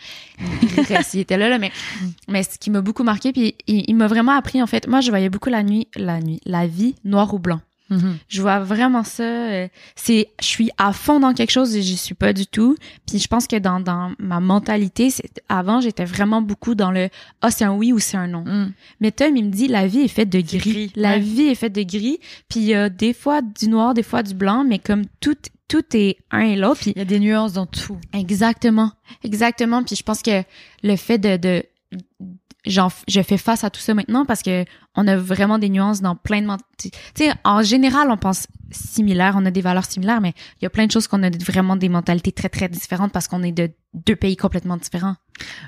il 1.13 1.19
était 1.19 1.37
là, 1.37 1.49
là, 1.49 1.57
mais 1.57 1.71
mais 2.27 2.43
ce 2.43 2.57
qui 2.57 2.69
m'a 2.69 2.81
beaucoup 2.81 3.03
marqué, 3.03 3.31
puis 3.31 3.55
il, 3.67 3.85
il 3.87 3.95
m'a 3.95 4.07
vraiment 4.07 4.33
appris 4.33 4.61
en 4.61 4.67
fait. 4.67 4.87
Moi, 4.87 5.01
je 5.01 5.09
voyais 5.09 5.29
beaucoup 5.29 5.49
la 5.49 5.63
nuit, 5.63 5.87
la 5.95 6.19
nuit, 6.19 6.39
la 6.45 6.67
vie 6.67 6.95
noir 7.03 7.33
ou 7.33 7.39
blanc. 7.39 7.61
Mhm. 7.89 8.17
Je 8.27 8.41
vois 8.41 8.59
vraiment 8.59 9.03
ça. 9.03 9.23
euh, 9.23 9.67
c'est, 9.95 10.29
je 10.41 10.45
suis 10.45 10.71
à 10.77 10.91
fond 10.91 11.19
dans 11.19 11.33
quelque 11.33 11.51
chose 11.51 11.75
et 11.75 11.81
j'y 11.83 11.97
suis 11.97 12.15
pas 12.15 12.33
du 12.33 12.47
tout. 12.47 12.75
Puis 13.07 13.19
je 13.19 13.27
pense 13.27 13.45
que 13.47 13.57
dans, 13.57 13.79
dans 13.79 14.13
ma 14.17 14.39
mentalité, 14.39 15.09
c'est, 15.11 15.29
avant 15.49 15.81
j'étais 15.81 16.05
vraiment 16.05 16.41
beaucoup 16.41 16.73
dans 16.75 16.91
le 16.91 17.09
ah 17.41 17.51
c'est 17.51 17.63
un 17.65 17.73
oui 17.73 17.93
ou 17.93 17.99
c'est 17.99 18.17
un 18.17 18.27
non. 18.27 18.43
Mhm. 18.45 18.73
Mais 19.01 19.11
Tom 19.11 19.37
il 19.37 19.45
me 19.45 19.51
dit 19.51 19.67
la 19.67 19.85
vie 19.87 19.99
est 20.01 20.07
faite 20.07 20.29
de 20.29 20.41
gris. 20.41 20.57
gris, 20.57 20.91
La 20.95 21.11
ouais. 21.13 21.19
vie 21.19 21.43
est 21.47 21.55
faite 21.55 21.73
de 21.73 21.83
gris. 21.83 22.19
Puis 22.49 22.61
il 22.61 22.65
y 22.65 22.73
a 22.73 22.89
des 22.89 23.13
fois 23.13 23.41
du 23.41 23.67
noir, 23.67 23.93
des 23.93 24.03
fois 24.03 24.23
du 24.23 24.33
blanc, 24.33 24.63
mais 24.67 24.79
comme 24.79 25.03
tout 25.19 25.35
tout 25.67 25.83
est 25.95 26.17
un 26.29 26.41
et 26.41 26.55
l'autre. 26.55 26.81
Il 26.87 26.97
y 26.97 27.01
a 27.01 27.05
des 27.05 27.19
nuances 27.19 27.53
dans 27.53 27.65
tout. 27.65 27.97
Exactement, 28.13 28.91
exactement. 29.23 29.83
Puis 29.83 29.95
je 29.95 30.03
pense 30.03 30.21
que 30.21 30.43
le 30.83 30.95
fait 30.95 31.17
de, 31.17 31.37
de 31.37 31.63
je 32.65 33.21
fais 33.21 33.37
face 33.37 33.63
à 33.63 33.69
tout 33.69 33.79
ça 33.81 33.93
maintenant 33.93 34.25
parce 34.25 34.41
que 34.41 34.65
on 34.95 35.07
a 35.07 35.15
vraiment 35.17 35.57
des 35.59 35.69
nuances 35.69 36.01
dans 36.01 36.15
plein 36.15 36.41
de 36.41 36.47
tu 36.77 36.89
sais 37.15 37.31
en 37.43 37.61
général 37.63 38.09
on 38.11 38.17
pense 38.17 38.47
similaire 38.71 39.35
on 39.37 39.45
a 39.45 39.51
des 39.51 39.61
valeurs 39.61 39.85
similaires 39.85 40.21
mais 40.21 40.33
il 40.61 40.63
y 40.63 40.65
a 40.65 40.69
plein 40.69 40.85
de 40.85 40.91
choses 40.91 41.07
qu'on 41.07 41.21
a 41.23 41.29
vraiment 41.29 41.75
des 41.75 41.89
mentalités 41.89 42.31
très 42.31 42.49
très 42.49 42.67
différentes 42.69 43.11
parce 43.11 43.27
qu'on 43.27 43.43
est 43.43 43.51
de 43.51 43.71
deux 43.93 44.15
pays 44.17 44.35
complètement 44.35 44.75
différents. 44.75 45.15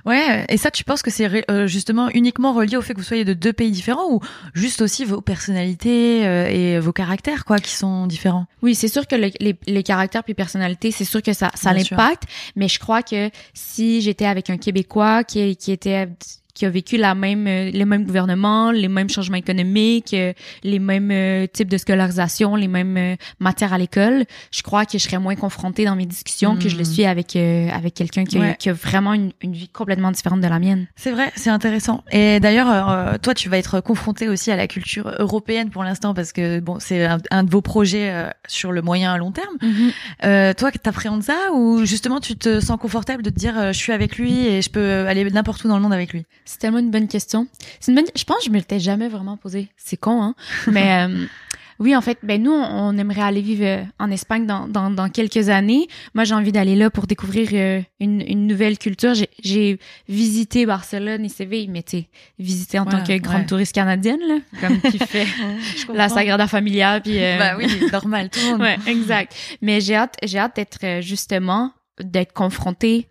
Ouais, 0.06 0.46
et 0.50 0.58
ça, 0.58 0.70
tu 0.70 0.84
penses 0.84 1.02
que 1.02 1.10
c'est 1.12 1.50
euh, 1.50 1.66
justement 1.68 2.10
uniquement 2.10 2.52
relié 2.54 2.76
au 2.76 2.82
fait 2.82 2.94
que 2.94 3.00
vous 3.00 3.06
soyez 3.06 3.24
de 3.24 3.34
deux 3.34 3.54
pays 3.54 3.72
différents 3.72 4.10
ou 4.12 4.20
juste 4.54 4.82
aussi 4.82 5.06
vos 5.06 5.22
personnalités 5.22 6.26
euh, 6.26 6.48
et 6.50 6.80
vos 6.80 6.92
caractères, 6.92 7.46
quoi, 7.46 7.58
qui 7.60 7.72
sont 7.74 8.06
différents? 8.06 8.46
Oui 8.62 8.76
c'est 8.76 8.88
sûr 8.90 9.08
que 9.08 9.16
le- 9.16 9.32
les, 9.40 9.58
les 9.66 9.84
caractères 9.84 10.24
puis 10.26 10.34
personnalités 10.34 10.92
c'est 10.92 11.06
sûr 11.06 11.22
que 11.22 11.32
ça 11.34 11.52
ça 11.56 11.72
l'impacte 11.74 12.24
mais 12.58 12.68
je 12.68 12.80
crois 12.80 13.02
que 13.02 13.30
si 13.54 14.02
j'étais 14.02 14.26
avec 14.26 14.50
un 14.50 14.58
québécois 14.58 15.24
qui 15.24 15.56
qui 15.56 15.72
était 15.72 16.10
qui 16.58 16.66
a 16.66 16.70
vécu 16.72 16.98
la 16.98 17.14
même 17.14 17.46
euh, 17.48 17.70
les 17.72 17.86
mêmes 17.86 18.04
gouvernements, 18.04 18.72
les 18.72 18.88
mêmes 18.88 19.10
changements 19.10 19.38
économiques, 19.38 20.14
euh, 20.16 20.34
les 20.64 20.80
mêmes 20.80 21.12
euh, 21.12 21.46
types 21.46 21.70
de 21.70 21.78
scolarisation, 21.78 22.56
les 22.56 22.68
mêmes 22.68 23.16
matières 23.40 23.74
à 23.74 23.78
l'école, 23.78 24.26
je 24.52 24.64
crois 24.64 24.86
que 24.86 24.94
je 24.98 25.04
serais 25.04 25.20
moins 25.20 25.36
confrontée 25.36 25.86
dans 25.86 25.96
mes 25.96 26.08
discussions 26.08 26.56
que 26.58 26.68
je 26.68 26.76
le 26.78 26.82
Mm. 26.82 26.86
suis 26.94 27.06
avec 27.06 27.36
avec 27.36 27.94
quelqu'un 27.94 28.26
qui, 28.26 28.38
a- 28.38 28.42
Ouais. 28.42 28.56
qui 28.58 28.70
a 28.70 28.74
vraiment 28.74 29.14
une, 29.14 29.32
une 29.42 29.54
vie 29.54 29.68
complètement 29.70 30.12
différente 30.12 30.42
de 30.42 30.48
la 30.48 30.58
mienne. 30.60 30.88
C'est 30.96 31.12
vrai, 31.12 31.32
c'est 31.36 31.50
intéressant. 31.52 32.04
Et 32.12 32.40
d'ailleurs, 32.40 33.20
toi, 33.20 33.34
tu 33.36 33.50
vas 33.50 33.58
être 33.60 33.80
confronté 33.82 34.28
aussi 34.28 34.50
à 34.52 34.56
la 34.56 34.68
culture 34.68 35.12
européenne 35.20 35.70
pour 35.70 35.84
l'instant 35.84 36.14
parce 36.16 36.32
que 36.32 36.60
bon, 36.60 36.78
c'est 36.80 37.06
un, 37.06 37.20
un 37.30 37.44
de 37.44 37.52
vos 37.52 37.62
projets 37.62 38.12
sur 38.48 38.72
le 38.72 38.82
moyen 38.82 39.14
à 39.14 39.18
long 39.18 39.32
terme. 39.32 39.56
Euh, 40.24 40.54
toi, 40.54 40.72
t'appréhendes 40.72 41.24
ça 41.24 41.38
ou 41.54 41.86
justement 41.86 42.20
tu 42.20 42.36
te 42.36 42.60
sens 42.60 42.80
confortable 42.80 43.22
de 43.24 43.30
te 43.30 43.36
dire 43.40 43.54
je 43.74 43.78
suis 43.78 43.92
avec 43.94 44.18
lui 44.18 44.48
et 44.48 44.62
je 44.62 44.70
peux 44.70 45.06
aller 45.08 45.24
n'importe 45.30 45.64
où 45.64 45.68
dans 45.68 45.76
le 45.78 45.84
monde 45.84 45.94
avec 45.94 46.14
lui? 46.14 46.26
C'est 46.48 46.60
tellement 46.60 46.80
une 46.80 46.92
bonne 46.92 47.10
question. 47.10 47.46
C'est 47.82 47.92
une 47.92 47.96
bonne. 47.98 48.06
Je 48.16 48.24
pense 48.24 48.38
que 48.38 48.46
je 48.46 48.50
me 48.52 48.56
l'étais 48.56 48.80
jamais 48.80 49.10
vraiment 49.10 49.36
posé. 49.36 49.68
C'est 49.76 49.98
con, 49.98 50.24
hein. 50.24 50.34
Mais 50.72 51.06
euh, 51.06 51.26
oui, 51.80 51.94
en 51.94 52.00
fait, 52.02 52.20
ben 52.24 52.42
nous, 52.42 52.54
on, 52.54 52.98
aimerait 52.98 53.22
aller 53.22 53.42
vivre 53.42 53.66
euh, 53.66 53.84
en 54.00 54.10
Espagne 54.10 54.48
dans, 54.48 54.68
dans, 54.68 54.90
dans 54.90 55.10
quelques 55.10 55.50
années. 55.50 55.88
Moi, 56.16 56.24
j'ai 56.24 56.34
envie 56.34 56.54
d'aller 56.54 56.76
là 56.78 56.90
pour 56.90 57.06
découvrir 57.06 57.50
euh, 57.52 57.82
une, 58.00 58.22
une 58.26 58.48
nouvelle 58.48 58.78
culture. 58.78 59.14
J'ai- 59.44 59.78
visité 60.08 60.66
Barcelone 60.66 61.26
et 61.26 61.30
Séville, 61.30 61.68
mais 61.68 61.84
tu 61.84 61.98
sais, 61.98 62.08
visité 62.40 62.80
en 62.80 62.86
tant 62.86 63.04
que 63.04 63.18
grande 63.18 63.42
ouais. 63.42 63.46
touriste 63.46 63.76
canadienne, 63.76 64.20
là, 64.26 64.38
comme 64.62 64.80
qui 64.80 64.98
fait 65.06 65.28
la 65.94 66.08
Sagrada 66.08 66.48
Familia, 66.48 67.02
puis. 67.02 67.22
euh, 67.22 67.38
Bah 67.38 67.56
oui, 67.58 67.68
normal, 67.92 68.30
tout 68.30 68.40
le 68.40 68.52
monde. 68.52 68.62
Ouais, 68.62 68.78
exact. 68.88 69.36
Mais 69.62 69.82
j'ai 69.82 69.96
hâte, 69.96 70.16
j'ai 70.24 70.40
hâte 70.40 70.56
d'être 70.56 71.02
justement 71.02 71.74
d'être 72.02 72.32
confrontée. 72.32 73.08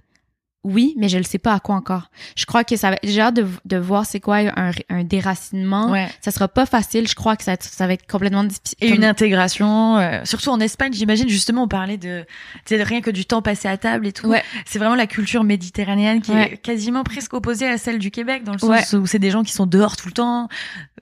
Oui, 0.69 0.95
mais 0.99 1.09
je 1.09 1.17
le 1.17 1.23
sais 1.23 1.39
pas 1.39 1.55
à 1.55 1.61
quoi 1.61 1.77
encore. 1.77 2.11
Je 2.35 2.45
crois 2.45 2.65
que 2.65 2.77
ça 2.77 2.91
va. 2.91 2.97
J'ai 3.05 3.21
hâte 3.21 3.35
de, 3.37 3.47
de 3.67 3.77
voir 3.77 4.05
c'est 4.05 4.19
quoi 4.19 4.39
un, 4.39 4.73
un 4.89 5.05
déracinement. 5.05 5.93
Ouais. 5.93 6.09
Ça 6.21 6.33
sera 6.33 6.49
pas 6.49 6.67
facile. 6.67 7.07
Je 7.07 7.15
crois 7.15 7.37
que 7.37 7.45
ça, 7.45 7.53
va 7.53 7.55
être- 7.55 7.63
ça 7.65 7.87
va 7.87 7.93
être 7.93 8.07
complètement 8.11 8.43
difficile. 8.43 8.77
Et 8.81 8.89
Comme- 8.89 8.97
une 8.97 9.05
intégration, 9.05 9.97
euh, 9.99 10.21
surtout 10.25 10.51
en 10.51 10.59
Espagne, 10.59 10.93
j'imagine 10.93 11.29
justement 11.29 11.63
on 11.63 11.69
parlait 11.69 11.99
de, 11.99 12.25
tu 12.65 12.77
sais, 12.77 12.83
rien 12.83 13.01
que 13.01 13.11
du 13.11 13.25
temps 13.27 13.43
passé 13.43 13.69
à 13.69 13.77
table 13.77 14.07
et 14.09 14.13
tout. 14.13 14.27
Ouais. 14.29 14.43
C'est 14.65 14.79
vraiment 14.81 14.97
la 14.97 15.07
culture 15.07 15.45
méditerranéenne 15.45 16.21
qui 16.21 16.33
Ouais. 16.33 16.55
est 16.55 16.57
quasiment 16.57 17.05
presque 17.05 17.33
opposée 17.35 17.69
à 17.69 17.79
celle 17.79 17.99
du 18.01 18.11
Québec 18.11 18.43
dans 18.45 18.53
le 18.53 18.59
sens 18.59 18.93
où 18.95 19.07
c'est 19.07 19.19
des 19.21 19.31
gens 19.31 19.45
qui 19.45 19.53
sont 19.53 19.67
dehors 19.67 19.97
tout 19.97 20.09
le 20.09 20.13
temps. 20.15 20.49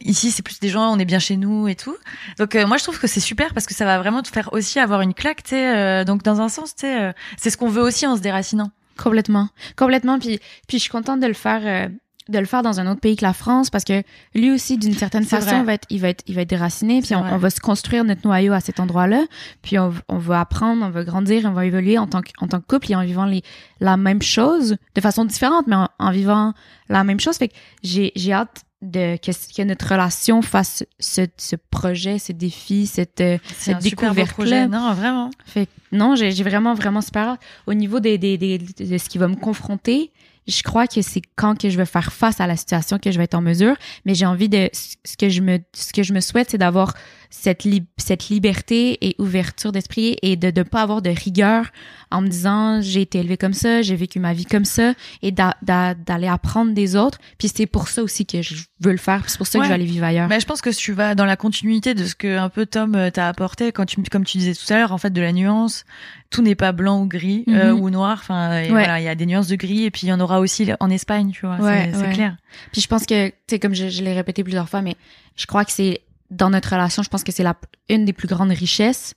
Ici, 0.01 0.31
c'est 0.31 0.43
plus 0.43 0.61
des 0.61 0.69
gens, 0.69 0.93
on 0.93 0.99
est 0.99 1.05
bien 1.07 1.19
chez 1.19 1.37
nous 1.37 1.69
et 1.69 1.75
tout. 1.75 1.97
Donc 2.39 2.55
euh, 2.55 2.67
moi, 2.67 2.77
je 2.77 2.83
trouve 2.83 2.99
que 3.01 3.07
c'est 3.07 3.21
super 3.21 3.55
parce 3.55 3.67
que 3.67 3.75
ça 3.75 3.85
va 3.87 3.99
vraiment 3.99 4.23
te 4.23 4.29
faire 4.29 4.53
aussi 4.53 4.79
avoir 4.79 5.01
une 5.01 5.15
claque, 5.15 5.43
tu 5.43 5.51
sais. 5.51 5.75
euh, 5.75 6.05
donc 6.05 6.23
dans 6.23 6.41
un 6.41 6.49
sens, 6.49 6.75
tu 6.75 6.83
sais, 6.83 7.01
euh, 7.01 7.13
c'est 7.39 7.49
ce 7.51 7.57
qu'on 7.57 7.69
veut 7.69 7.83
aussi 7.83 8.07
en 8.07 8.17
se 8.17 8.21
déracinant. 8.21 8.71
Complètement, 8.97 9.49
complètement. 9.77 10.19
Puis, 10.19 10.39
puis 10.69 10.79
je 10.79 10.83
suis 10.83 10.91
contente 10.91 11.21
de 11.21 11.27
le 11.27 11.35
faire, 11.35 11.61
euh, 11.65 11.89
de 12.29 12.39
le 12.39 12.47
faire 12.47 12.63
dans 12.63 12.81
un 12.81 12.91
autre 12.91 13.01
pays 13.01 13.17
que 13.17 13.25
la 13.25 13.33
France 13.33 13.71
parce 13.71 13.85
que 13.85 14.03
lui 14.35 14.51
aussi, 14.51 14.79
d'une 14.79 14.95
certaine 14.95 15.25
façon, 15.25 15.51
vrai. 15.57 15.65
va 15.65 15.75
être, 15.75 15.87
il 15.91 16.01
va 16.01 16.09
être, 16.09 16.23
il 16.27 16.35
va 16.35 16.43
être 16.43 16.49
déraciné. 16.49 17.03
Puis 17.03 17.15
on, 17.15 17.23
on 17.23 17.37
va 17.37 17.51
se 17.51 17.61
construire 17.61 18.05
notre 18.05 18.27
noyau 18.27 18.53
à 18.53 18.61
cet 18.61 18.81
endroit-là. 18.81 19.25
Puis 19.63 19.79
on, 19.79 19.93
on 20.09 20.19
va 20.19 20.41
apprendre, 20.41 20.85
on 20.85 20.91
va 20.91 21.05
grandir, 21.05 21.45
on 21.45 21.53
va 21.53 21.67
évoluer 21.67 21.99
en 21.99 22.07
tant 22.07 22.23
que, 22.23 22.31
en 22.41 22.49
tant 22.49 22.61
que 22.61 22.67
couple 22.67 22.93
et 22.93 22.95
en 22.95 23.05
vivant 23.05 23.27
les, 23.27 23.43
la 23.81 23.97
même 23.97 24.23
chose 24.23 24.77
de 24.95 25.01
façon 25.01 25.25
différente, 25.25 25.67
mais 25.67 25.77
en, 25.77 25.89
en 25.99 26.11
vivant 26.11 26.55
la 26.89 27.05
même 27.05 27.21
chose. 27.21 27.37
Fait 27.37 27.49
que 27.49 27.55
j'ai, 27.83 28.13
j'ai 28.17 28.33
hâte 28.33 28.65
de 28.85 29.17
que, 29.17 29.31
que 29.31 29.63
notre 29.63 29.89
relation 29.89 30.43
fasse 30.43 30.85
ce, 31.01 31.23
ce 31.37 31.57
projet, 31.57 32.19
ce 32.19 32.33
défi, 32.33 32.87
cette, 32.87 33.21
euh, 33.21 33.39
cette 33.59 33.79
découverte 33.79 34.31
projet. 34.33 34.69
Non, 34.69 34.93
vraiment. 34.95 35.31
fait 35.45 35.69
non, 35.93 36.17
j'ai 36.17 36.31
vraiment, 36.43 36.75
vraiment 36.75 37.01
super. 37.01 37.37
Au 37.67 37.75
niveau 37.75 38.01
des, 38.01 38.19
des, 38.19 38.37
des, 38.37 38.59
de 38.59 38.99
ce 38.99 39.09
qui 39.09 39.19
va 39.19 39.29
me 39.29 39.37
confronter, 39.37 40.11
je 40.47 40.63
crois 40.63 40.87
que 40.87 41.01
c'est 41.03 41.23
quand 41.37 41.59
que 41.59 41.71
je 41.71 41.77
vais 41.77 41.87
faire 41.87 42.13
face 42.13 42.41
à 42.41 42.47
la 42.47 42.57
situation 42.57 42.99
que 42.99 43.11
je 43.11 43.19
vais 43.19 43.25
être 43.25 43.35
en 43.35 43.41
mesure. 43.41 43.77
Mais 44.05 44.15
j'ai 44.15 44.27
envie 44.27 44.49
de, 44.49 44.69
ce 44.73 45.17
que 45.17 45.29
je 45.29 45.41
me, 45.41 45.59
ce 45.73 45.93
que 45.93 46.03
je 46.03 46.13
me 46.13 46.21
souhaite, 46.21 46.51
c'est 46.51 46.59
d'avoir 46.59 46.95
cette, 47.31 47.65
li- 47.65 47.85
cette 47.97 48.29
liberté 48.29 48.99
et 49.07 49.15
ouverture 49.19 49.73
d'esprit 49.73 50.17
et 50.23 50.37
de 50.37 50.51
ne 50.57 50.63
pas 50.63 50.83
avoir 50.83 51.03
de 51.03 51.11
rigueur 51.11 51.67
en 52.11 52.21
me 52.21 52.29
disant 52.29 52.81
j'ai 52.81 53.01
été 53.03 53.19
élevé 53.19 53.37
comme 53.37 53.55
ça, 53.55 53.83
j'ai 53.83 53.97
vécu 53.97 54.21
ma 54.21 54.33
vie 54.33 54.45
comme 54.45 54.65
ça 54.65 54.95
et 55.23 55.33
d'a- 55.33 55.57
d'a- 55.63 55.95
d'aller 55.95 56.29
apprendre 56.29 56.73
des 56.73 56.97
autres. 56.97 57.19
Puis 57.39 57.49
c'est 57.55 57.67
pour 57.67 57.89
ça 57.89 58.03
aussi 58.03 58.25
que 58.27 58.43
je 58.43 58.55
veux 58.81 58.93
le 58.93 58.99
faire. 58.99 59.23
puis 59.23 59.31
C'est 59.31 59.39
pour 59.39 59.47
ça 59.47 59.59
que 59.59 59.65
je 59.65 59.69
vais 59.69 59.75
aller 59.75 59.85
vivre 59.85 60.05
ailleurs. 60.05 60.29
Mais 60.29 60.41
je 60.41 60.47
pense 60.47 60.61
que 60.61 60.71
tu 60.71 60.93
vas 60.93 61.15
dans 61.15 61.25
la 61.25 61.37
continuité 61.37 61.95
de 61.95 62.05
ce 62.05 62.15
que 62.15 62.37
un 62.39 62.49
peu 62.49 62.67
Tom 62.67 62.95
euh, 62.95 63.11
t'a 63.11 63.29
apporté 63.29 63.73
quand 63.73 63.85
tu, 63.87 64.01
comme 64.05 64.25
tu 64.25 64.39
disais 64.39 64.55
tout 64.55 64.73
à 64.73 64.77
l'heure, 64.79 64.93
en 64.93 64.99
fait, 64.99 65.11
de 65.11 65.21
la 65.21 65.33
nuance. 65.33 65.85
Tout 66.31 66.43
n'est 66.43 66.55
pas 66.57 66.73
blanc 66.73 67.01
ou 67.03 67.07
gris 67.07 67.45
euh, 67.49 67.73
Mhm. 67.75 67.81
ou 67.81 67.91
noir. 67.91 68.19
Enfin, 68.21 68.51
Ouais. 68.51 68.69
voilà, 68.69 69.01
il 69.01 69.05
y 69.05 69.09
a 69.09 69.15
des 69.15 69.27
nuances 69.27 69.47
de 69.49 69.57
gris 69.57 69.85
et 69.85 69.91
puis 69.91 70.03
il 70.07 70.11
y 70.11 70.13
en 70.13 70.21
aura 70.21 70.41
aussi 70.41 70.69
en 70.81 70.91
Espagne, 70.91 71.31
tu 71.33 71.47
vois. 71.47 71.57
Ouais, 71.57 71.91
c'est 71.95 72.11
clair. 72.13 72.37
Puis 72.73 72.81
je 72.81 72.89
pense 72.89 73.07
que, 73.07 73.29
tu 73.29 73.35
sais, 73.51 73.59
comme 73.59 73.75
je, 73.75 73.89
je 73.89 74.03
l'ai 74.03 74.13
répété 74.13 74.43
plusieurs 74.43 74.69
fois, 74.69 74.83
mais 74.83 74.97
je 75.37 75.47
crois 75.47 75.65
que 75.65 75.73
c'est 75.73 76.01
dans 76.31 76.51
notre 76.51 76.71
relation, 76.71 77.03
je 77.03 77.09
pense 77.09 77.25
que 77.25 77.33
c'est 77.33 77.43
la 77.43 77.57
une 77.89 78.05
des 78.05 78.13
plus 78.13 78.29
grandes 78.29 78.51
richesses 78.51 79.15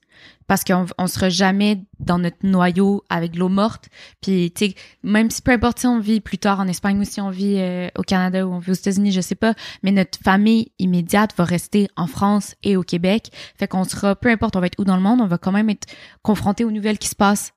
parce 0.48 0.64
qu'on 0.64 0.86
on 0.98 1.08
sera 1.08 1.30
jamais 1.30 1.84
dans 2.00 2.20
notre 2.20 2.38
noyau 2.44 3.04
avec 3.10 3.36
l'eau 3.36 3.50
morte. 3.50 3.90
Puis 4.22 4.52
tu 4.56 4.68
sais, 4.68 4.76
même 5.04 5.30
si 5.30 5.42
peu 5.42 5.52
importe 5.52 5.80
si 5.80 5.88
on 5.88 6.00
vit 6.00 6.22
plus 6.22 6.38
tard 6.38 6.60
en 6.60 6.68
Espagne 6.68 7.00
ou 7.00 7.04
si 7.04 7.22
on 7.22 7.30
vit 7.30 7.58
euh, 7.58 7.90
au 7.98 8.02
Canada 8.02 8.46
ou 8.48 8.56
aux 8.56 8.74
États-Unis, 8.74 9.12
je 9.12 9.22
sais 9.22 9.36
pas, 9.36 9.54
mais 9.84 9.92
notre 9.92 10.20
famille 10.20 10.72
immédiate 10.80 11.32
va 11.38 11.44
rester 11.44 11.88
en 11.96 12.08
France 12.08 12.56
et 12.64 12.78
au 12.78 12.84
Québec. 12.84 13.30
Fait 13.58 13.68
qu'on 13.68 13.84
sera 13.84 14.16
peu 14.16 14.30
importe 14.30 14.56
on 14.56 14.60
va 14.60 14.68
être 14.68 14.80
où 14.80 14.86
dans 14.86 14.96
le 14.96 15.04
monde, 15.04 15.22
on 15.22 15.28
va 15.28 15.38
quand 15.38 15.52
même 15.52 15.70
être 15.70 15.88
confronté 16.22 16.64
aux 16.64 16.72
nouvelles 16.72 16.98
qui 16.98 17.10
se 17.10 17.16
passent 17.16 17.54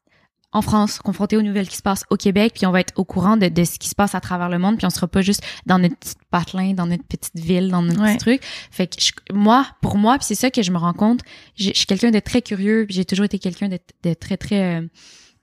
en 0.53 0.63
France, 0.63 0.99
confronté 0.99 1.37
aux 1.37 1.43
nouvelles 1.43 1.69
qui 1.69 1.77
se 1.77 1.83
passent 1.83 2.05
au 2.11 2.17
Québec, 2.17 2.55
puis 2.57 2.67
on 2.67 2.73
va 2.73 2.81
être 2.81 2.93
au 2.97 3.05
courant 3.05 3.37
de, 3.37 3.49
de 3.49 3.65
ce 3.65 3.79
qui 3.79 3.89
se 3.89 3.95
passe 3.95 4.15
à 4.17 4.21
travers 4.21 4.49
le 4.49 4.59
monde, 4.59 4.77
puis 4.79 4.87
on 4.87 4.91
sera 4.91 5.07
pas 5.07 5.23
juste 5.23 5.43
dans 5.67 5.79
notre 5.79 5.97
petite 5.97 6.19
patelin, 6.31 6.73
dans 6.75 6.87
notre 6.87 7.05
petite 7.05 7.37
ville, 7.39 7.71
dans 7.71 7.83
notre 7.83 8.01
Ouais. 8.01 8.17
petit 8.17 8.19
truc. 8.19 8.43
Fait 8.71 8.87
que 8.89 9.01
je- 9.01 9.13
moi, 9.33 9.67
pour 9.81 9.97
moi, 9.97 10.17
puis 10.19 10.27
c'est 10.27 10.35
ça 10.35 10.51
que 10.51 10.63
je 10.63 10.73
me 10.73 10.79
rends 10.79 10.93
compte, 10.93 11.21
j'ai- 11.55 11.73
je 11.73 11.77
suis 11.79 11.87
quelqu'un 11.87 12.11
de 12.11 12.19
très 12.19 12.43
curieux, 12.43 12.87
j'ai 12.89 13.05
toujours 13.05 13.27
été 13.27 13.39
quelqu'un 13.39 13.69
de, 13.69 13.79
de 14.03 14.15
très 14.15 14.37
très 14.37 14.81
euh, 14.81 14.87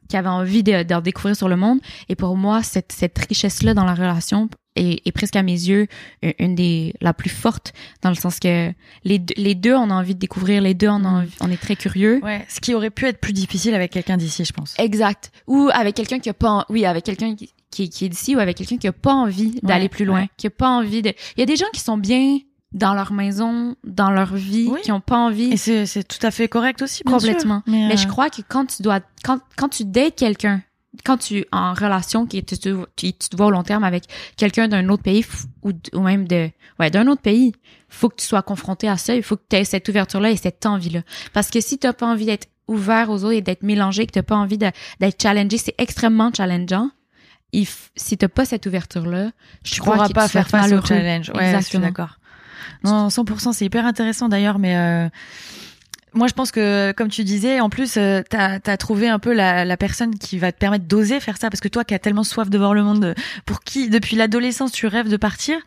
qui 0.10 0.18
avait 0.18 0.30
envie 0.30 0.64
de, 0.64 0.84
de 0.84 1.02
découvrir 1.02 1.36
sur 1.36 1.50
le 1.50 1.56
monde. 1.58 1.80
Et 2.10 2.16
pour 2.16 2.36
moi, 2.38 2.64
cette, 2.64 2.92
cette 2.94 3.18
richesse-là 3.28 3.74
dans 3.74 3.84
la 3.86 3.94
relation 3.94 4.50
est, 4.78 5.02
est 5.06 5.12
presque 5.12 5.36
à 5.36 5.44
mes 5.44 5.52
yeux 5.52 5.88
une 6.40 6.56
des 6.56 6.94
la 7.02 7.14
plus 7.14 7.30
forte, 7.30 7.74
dans 8.02 8.10
le 8.10 8.16
sens 8.16 8.40
que 8.40 8.72
les, 9.04 9.20
deux- 9.20 9.34
les 9.38 9.56
deux, 9.56 9.74
on 9.74 9.90
a 9.90 9.94
envie 9.94 10.16
de 10.16 10.20
découvrir, 10.20 10.62
les 10.62 10.74
deux, 10.74 10.88
on, 10.90 11.04
a 11.04 11.10
envie- 11.10 11.36
on 11.42 11.52
est 11.52 11.62
très 11.62 11.76
curieux. 11.76 12.20
Ouais. 12.24 12.46
Ce 12.50 12.60
qui 12.60 12.74
aurait 12.74 12.90
pu 12.90 13.06
être 13.06 13.20
plus 13.20 13.34
difficile 13.34 13.74
avec 13.76 13.92
quelqu'un 13.92 14.18
d'ici, 14.18 14.46
je 14.46 14.54
pense. 14.54 14.74
Exact. 14.78 15.32
Ou 15.48 15.70
avec 15.74 15.96
quelqu'un 15.96 16.20
qui 16.20 16.30
a 16.30 16.34
pas, 16.34 16.66
oui, 16.70 16.86
avec 16.86 17.04
quelqu'un 17.04 17.36
qui, 17.36 17.52
qui, 17.72 17.90
qui 17.90 18.06
est 18.06 18.10
d'ici 18.10 18.36
ou 18.36 18.40
avec 18.40 18.58
quelqu'un 18.58 18.78
qui 18.78 18.88
a 18.88 18.94
pas 18.94 19.14
envie 19.14 19.60
d'aller 19.64 19.84
Ouais, 19.84 19.90
plus 19.90 20.06
loin, 20.06 20.22
ouais. 20.22 20.30
qui 20.38 20.48
a 20.48 20.52
pas 20.52 20.70
envie 20.70 21.02
de. 21.02 21.10
Il 21.36 21.40
y 21.40 21.44
a 21.44 21.46
des 21.46 21.56
gens 21.58 21.66
qui 21.74 21.82
sont 21.82 21.98
bien 21.98 22.40
dans 22.74 22.94
leur 22.94 23.14
maison, 23.14 23.76
dans 23.86 24.12
leur 24.12 24.36
vie, 24.36 24.68
Oui. 24.70 24.82
qui 24.84 24.92
ont 24.92 25.00
pas 25.02 25.18
envie. 25.18 25.52
Et 25.54 25.58
c'est 25.58 25.86
c'est 25.86 26.04
tout 26.04 26.24
à 26.26 26.32
fait 26.32 26.48
correct 26.50 26.82
aussi, 26.82 27.02
bien 27.06 27.18
sûr. 27.18 27.30
Complètement. 27.30 27.64
Mais, 27.66 27.88
Mais 27.88 27.94
euh, 27.94 27.98
je 27.98 28.08
crois 28.08 28.30
que 28.30 28.42
quand 28.48 28.66
tu 28.66 28.84
dois, 28.84 29.00
quand, 29.24 29.40
quand 29.56 29.70
tu 29.70 29.86
dates 29.86 30.16
quelqu'un 30.16 30.62
quand 31.04 31.18
tu 31.18 31.46
en 31.52 31.74
relation 31.74 32.26
qui 32.26 32.44
tu, 32.44 32.58
tu, 32.58 32.76
tu 32.96 33.14
te 33.14 33.36
vois 33.36 33.48
au 33.48 33.52
long 33.52 33.64
terme 33.64 33.84
avec 33.84 34.06
quelqu'un 34.36 34.68
d'un 34.68 34.90
autre 34.90 35.04
pays 35.04 35.26
ou, 35.64 35.72
même 36.00 36.28
de 36.28 36.50
ouais 36.80 36.90
d'un 36.90 37.08
autre 37.08 37.22
pays 37.22 37.54
faut 37.90 38.10
que 38.10 38.16
tu 38.16 38.26
sois 38.26 38.42
confronté 38.42 38.88
à 38.90 38.98
ça 38.98 39.16
il 39.16 39.24
faut 39.24 39.38
que 39.38 39.44
tu 39.50 39.56
aies 39.56 39.64
cette 39.64 39.88
ouverture 39.90 40.20
là 40.20 40.32
et 40.32 40.38
cette 40.38 40.66
envie 40.66 40.90
là 40.90 41.02
parce 41.34 41.50
que 41.50 41.62
si 41.62 41.78
t'as 41.78 41.94
pas 41.94 42.08
envie 42.08 42.26
d'être 42.26 42.48
ouvert 42.68 43.10
aux 43.10 43.24
autres 43.24 43.34
et 43.34 43.42
d'être 43.42 43.64
mélangé 43.64 44.06
que 44.06 44.12
t'as 44.12 44.24
pas 44.24 44.36
envie 44.36 44.58
d'être 44.58 45.22
challengé 45.22 45.58
c'est 45.58 45.76
extrêmement 45.78 46.32
challengeant 46.36 46.90
si 47.96 48.18
t'as 48.18 48.28
pas 48.28 48.46
cette 48.46 48.66
ouverture 48.66 49.06
là 49.06 49.32
je 49.64 49.74
tu 49.74 49.82
crois 49.82 50.10
pas 50.10 50.26
tu 50.26 50.32
faire 50.34 50.48
face 50.48 50.72
au 50.72 50.86
challenge. 50.86 51.30
Ouais, 51.30 51.36
je 51.36 51.48
suis 51.48 51.56
Exactement. 51.56 51.86
d'accord. 51.86 52.20
Non, 52.84 53.08
100%, 53.08 53.54
c'est 53.54 53.66
hyper 53.66 53.86
intéressant 53.86 54.30
d'ailleurs, 54.30 54.60
mais 54.60 54.76
euh, 54.76 55.10
moi 56.18 56.28
je 56.28 56.34
pense 56.34 56.52
que, 56.52 56.92
comme 56.94 57.10
tu 57.10 57.24
disais, 57.24 57.60
en 57.60 57.70
plus, 57.70 57.96
euh, 57.98 58.22
t'as 58.30 58.60
as 58.66 58.78
trouvé 58.78 59.08
un 59.08 59.20
peu 59.20 59.34
la, 59.34 59.64
la 59.66 59.78
personne 59.78 60.16
qui 60.18 60.38
va 60.38 60.52
te 60.52 60.58
permettre 60.58 60.86
d'oser 60.86 61.20
faire 61.20 61.38
ça, 61.38 61.50
parce 61.50 61.62
que 61.62 61.68
toi 61.68 61.84
qui 61.84 61.94
as 61.94 62.00
tellement 62.00 62.24
soif 62.24 62.50
de 62.50 62.58
voir 62.58 62.74
le 62.74 62.84
monde, 62.84 63.16
pour 63.46 63.62
qui 63.62 63.90
depuis 63.90 64.16
l'adolescence 64.16 64.72
tu 64.72 64.88
rêves 64.88 65.10
de 65.10 65.18
partir, 65.18 65.58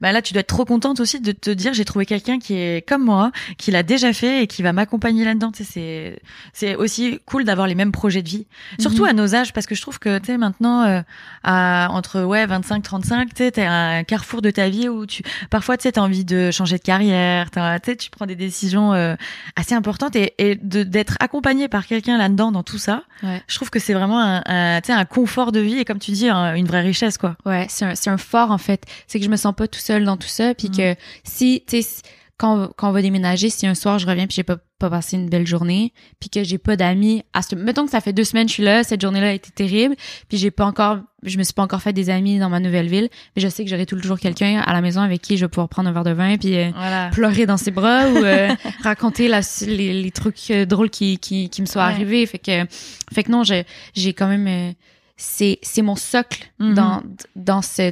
bah 0.00 0.12
là 0.12 0.22
tu 0.22 0.32
dois 0.32 0.40
être 0.40 0.46
trop 0.48 0.64
contente 0.64 1.00
aussi 1.00 1.20
de 1.20 1.32
te 1.32 1.50
dire 1.50 1.72
j'ai 1.74 1.84
trouvé 1.84 2.06
quelqu'un 2.06 2.38
qui 2.38 2.54
est 2.54 2.86
comme 2.88 3.04
moi, 3.04 3.30
qui 3.58 3.70
l'a 3.70 3.82
déjà 3.82 4.12
fait 4.12 4.42
et 4.42 4.46
qui 4.46 4.62
va 4.62 4.72
m'accompagner 4.72 5.24
là-dedans. 5.24 5.52
C'est 5.54 6.20
c'est 6.52 6.74
aussi 6.76 7.20
cool 7.26 7.44
d'avoir 7.44 7.66
les 7.66 7.74
mêmes 7.74 7.92
projets 7.92 8.22
de 8.22 8.28
vie, 8.28 8.46
surtout 8.80 9.02
Mhm. 9.04 9.08
à 9.10 9.12
nos 9.12 9.34
âges, 9.34 9.52
parce 9.52 9.66
que 9.66 9.74
je 9.74 9.82
trouve 9.82 9.98
que 9.98 10.18
tu 10.18 10.26
sais 10.26 10.38
maintenant 10.38 10.82
euh, 10.84 11.00
à 11.44 11.88
entre 11.90 12.22
ouais 12.22 12.46
25 12.46 12.82
35 12.82 13.28
tu 13.28 13.36
sais 13.44 13.50
t'es 13.50 13.64
un 13.64 14.04
carrefour 14.04 14.42
de 14.42 14.50
ta 14.50 14.68
vie 14.68 14.88
où 14.88 15.06
tu 15.06 15.22
parfois 15.50 15.76
tu 15.76 15.90
t'as 15.90 16.00
envie 16.00 16.24
de 16.24 16.50
changer 16.50 16.78
de 16.78 16.82
carrière 16.82 17.50
tu 17.50 17.60
sais 17.84 17.96
tu 17.96 18.10
prends 18.10 18.26
des 18.26 18.36
décisions 18.36 18.92
euh, 18.94 19.14
assez 19.56 19.74
importantes 19.74 19.97
et, 20.14 20.34
d'être 20.62 21.16
accompagné 21.20 21.68
par 21.68 21.86
quelqu'un 21.86 22.16
là-dedans 22.18 22.52
dans 22.52 22.62
tout 22.62 22.78
ça 22.78 23.02
Ouais. 23.22 23.42
je 23.48 23.56
trouve 23.56 23.68
que 23.70 23.78
c'est 23.80 23.94
vraiment 23.94 24.20
un, 24.20 24.42
un 24.46 24.80
un 24.88 25.04
confort 25.04 25.50
de 25.52 25.58
vie 25.60 25.78
et 25.78 25.84
comme 25.84 25.98
tu 25.98 26.12
dis 26.12 26.28
un- 26.28 26.54
une 26.54 26.66
vraie 26.66 26.82
richesse 26.82 27.18
quoi 27.18 27.36
Ouais, 27.44 27.66
c'est 27.68 27.84
un, 27.84 28.12
un 28.12 28.16
fort 28.18 28.50
en 28.52 28.58
fait. 28.58 28.84
C'est 29.06 29.18
que 29.18 29.24
je 29.24 29.30
me 29.30 29.36
sens 29.36 29.54
pas 29.54 29.66
tout 29.68 29.80
seul 29.80 30.04
dans 30.04 30.16
tout 30.16 30.28
ça, 30.28 30.54
puis 30.54 30.68
Mhm. 30.68 30.76
que 30.76 30.94
si, 31.24 31.62
tu 31.66 31.82
sais, 31.82 32.02
quand, 32.38 32.70
quand 32.76 32.88
on 32.88 32.92
va 32.92 33.02
déménager, 33.02 33.50
si 33.50 33.66
un 33.66 33.74
soir 33.74 33.98
je 33.98 34.06
reviens 34.06 34.26
puis 34.26 34.36
j'ai 34.36 34.42
pas, 34.44 34.56
pas 34.78 34.88
passé 34.88 35.16
une 35.16 35.28
belle 35.28 35.46
journée, 35.46 35.92
puis 36.20 36.30
que 36.30 36.44
j'ai 36.44 36.56
pas 36.58 36.76
d'amis, 36.76 37.24
à 37.32 37.42
ce, 37.42 37.54
mettons 37.56 37.84
que 37.84 37.90
ça 37.90 38.00
fait 38.00 38.12
deux 38.12 38.24
semaines 38.24 38.44
que 38.46 38.50
je 38.50 38.54
suis 38.54 38.62
là, 38.62 38.84
cette 38.84 39.00
journée-là 39.00 39.28
a 39.30 39.32
été 39.32 39.50
terrible, 39.50 39.96
puis 40.28 40.38
j'ai 40.38 40.50
pas 40.52 40.64
encore, 40.64 40.98
je 41.24 41.36
me 41.36 41.42
suis 41.42 41.52
pas 41.52 41.62
encore 41.64 41.82
fait 41.82 41.92
des 41.92 42.10
amis 42.10 42.38
dans 42.38 42.48
ma 42.48 42.60
nouvelle 42.60 42.86
ville, 42.88 43.08
mais 43.34 43.42
je 43.42 43.48
sais 43.48 43.64
que 43.64 43.70
j'aurai 43.70 43.86
toujours 43.86 44.18
quelqu'un 44.20 44.62
à 44.64 44.72
la 44.72 44.80
maison 44.80 45.00
avec 45.00 45.20
qui 45.20 45.36
je 45.36 45.44
vais 45.44 45.48
pouvoir 45.48 45.68
prendre 45.68 45.88
un 45.88 45.92
verre 45.92 46.04
de 46.04 46.12
vin 46.12 46.36
puis 46.36 46.56
euh, 46.56 46.70
voilà 46.74 47.10
pleurer 47.10 47.44
dans 47.44 47.56
ses 47.56 47.72
bras 47.72 48.08
ou 48.08 48.18
euh, 48.18 48.48
raconter 48.84 49.26
la, 49.26 49.40
les, 49.66 50.00
les 50.00 50.10
trucs 50.12 50.50
euh, 50.52 50.64
drôles 50.64 50.90
qui, 50.90 51.18
qui, 51.18 51.48
qui 51.50 51.60
me 51.60 51.66
sont 51.66 51.80
Ouais. 51.80 51.84
arrivés. 51.86 52.24
Fait 52.26 52.38
que, 52.38 52.64
fait 53.12 53.24
que 53.24 53.32
non, 53.32 53.42
j'ai, 53.42 53.64
j'ai 53.94 54.12
quand 54.12 54.28
même, 54.28 54.46
euh, 54.46 54.72
c'est, 55.16 55.58
c'est 55.62 55.82
mon 55.82 55.96
socle 55.96 56.44
Mhm. 56.60 56.74
dans, 56.74 57.02
dans 57.34 57.62
ce, 57.62 57.90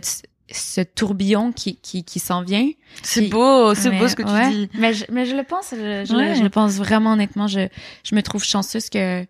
ce 0.51 0.81
tourbillon 0.81 1.53
qui, 1.53 1.77
qui, 1.77 2.05
qui 2.05 2.19
s'en 2.21 2.43
vient. 2.43 2.69
c'est 3.03 3.23
Puis- 3.23 3.31
beau 3.31 3.75
c'est 3.75 3.91
Mais- 3.91 3.99
beau 3.99 4.09
ce 4.09 4.15
que 4.15 4.23
tu 4.23 4.29
ouais. 4.31 4.51
dis 4.51 4.69
Mais 4.75 4.95
je, 4.95 5.05
mais 5.11 5.27
je 5.27 5.35
le 5.37 5.43
pense, 5.43 5.71
je, 5.73 6.05
je, 6.09 6.15
Ouais. 6.15 6.31
le, 6.31 6.35
je 6.37 6.43
le 6.43 6.51
pense 6.51 6.75
vraiment 6.75 7.13
honnêtement. 7.13 7.47
Je, 7.49 7.69
je 8.05 8.15
me 8.15 8.23
trouve 8.23 8.45
chanceuse 8.45 8.89
que, 8.91 9.25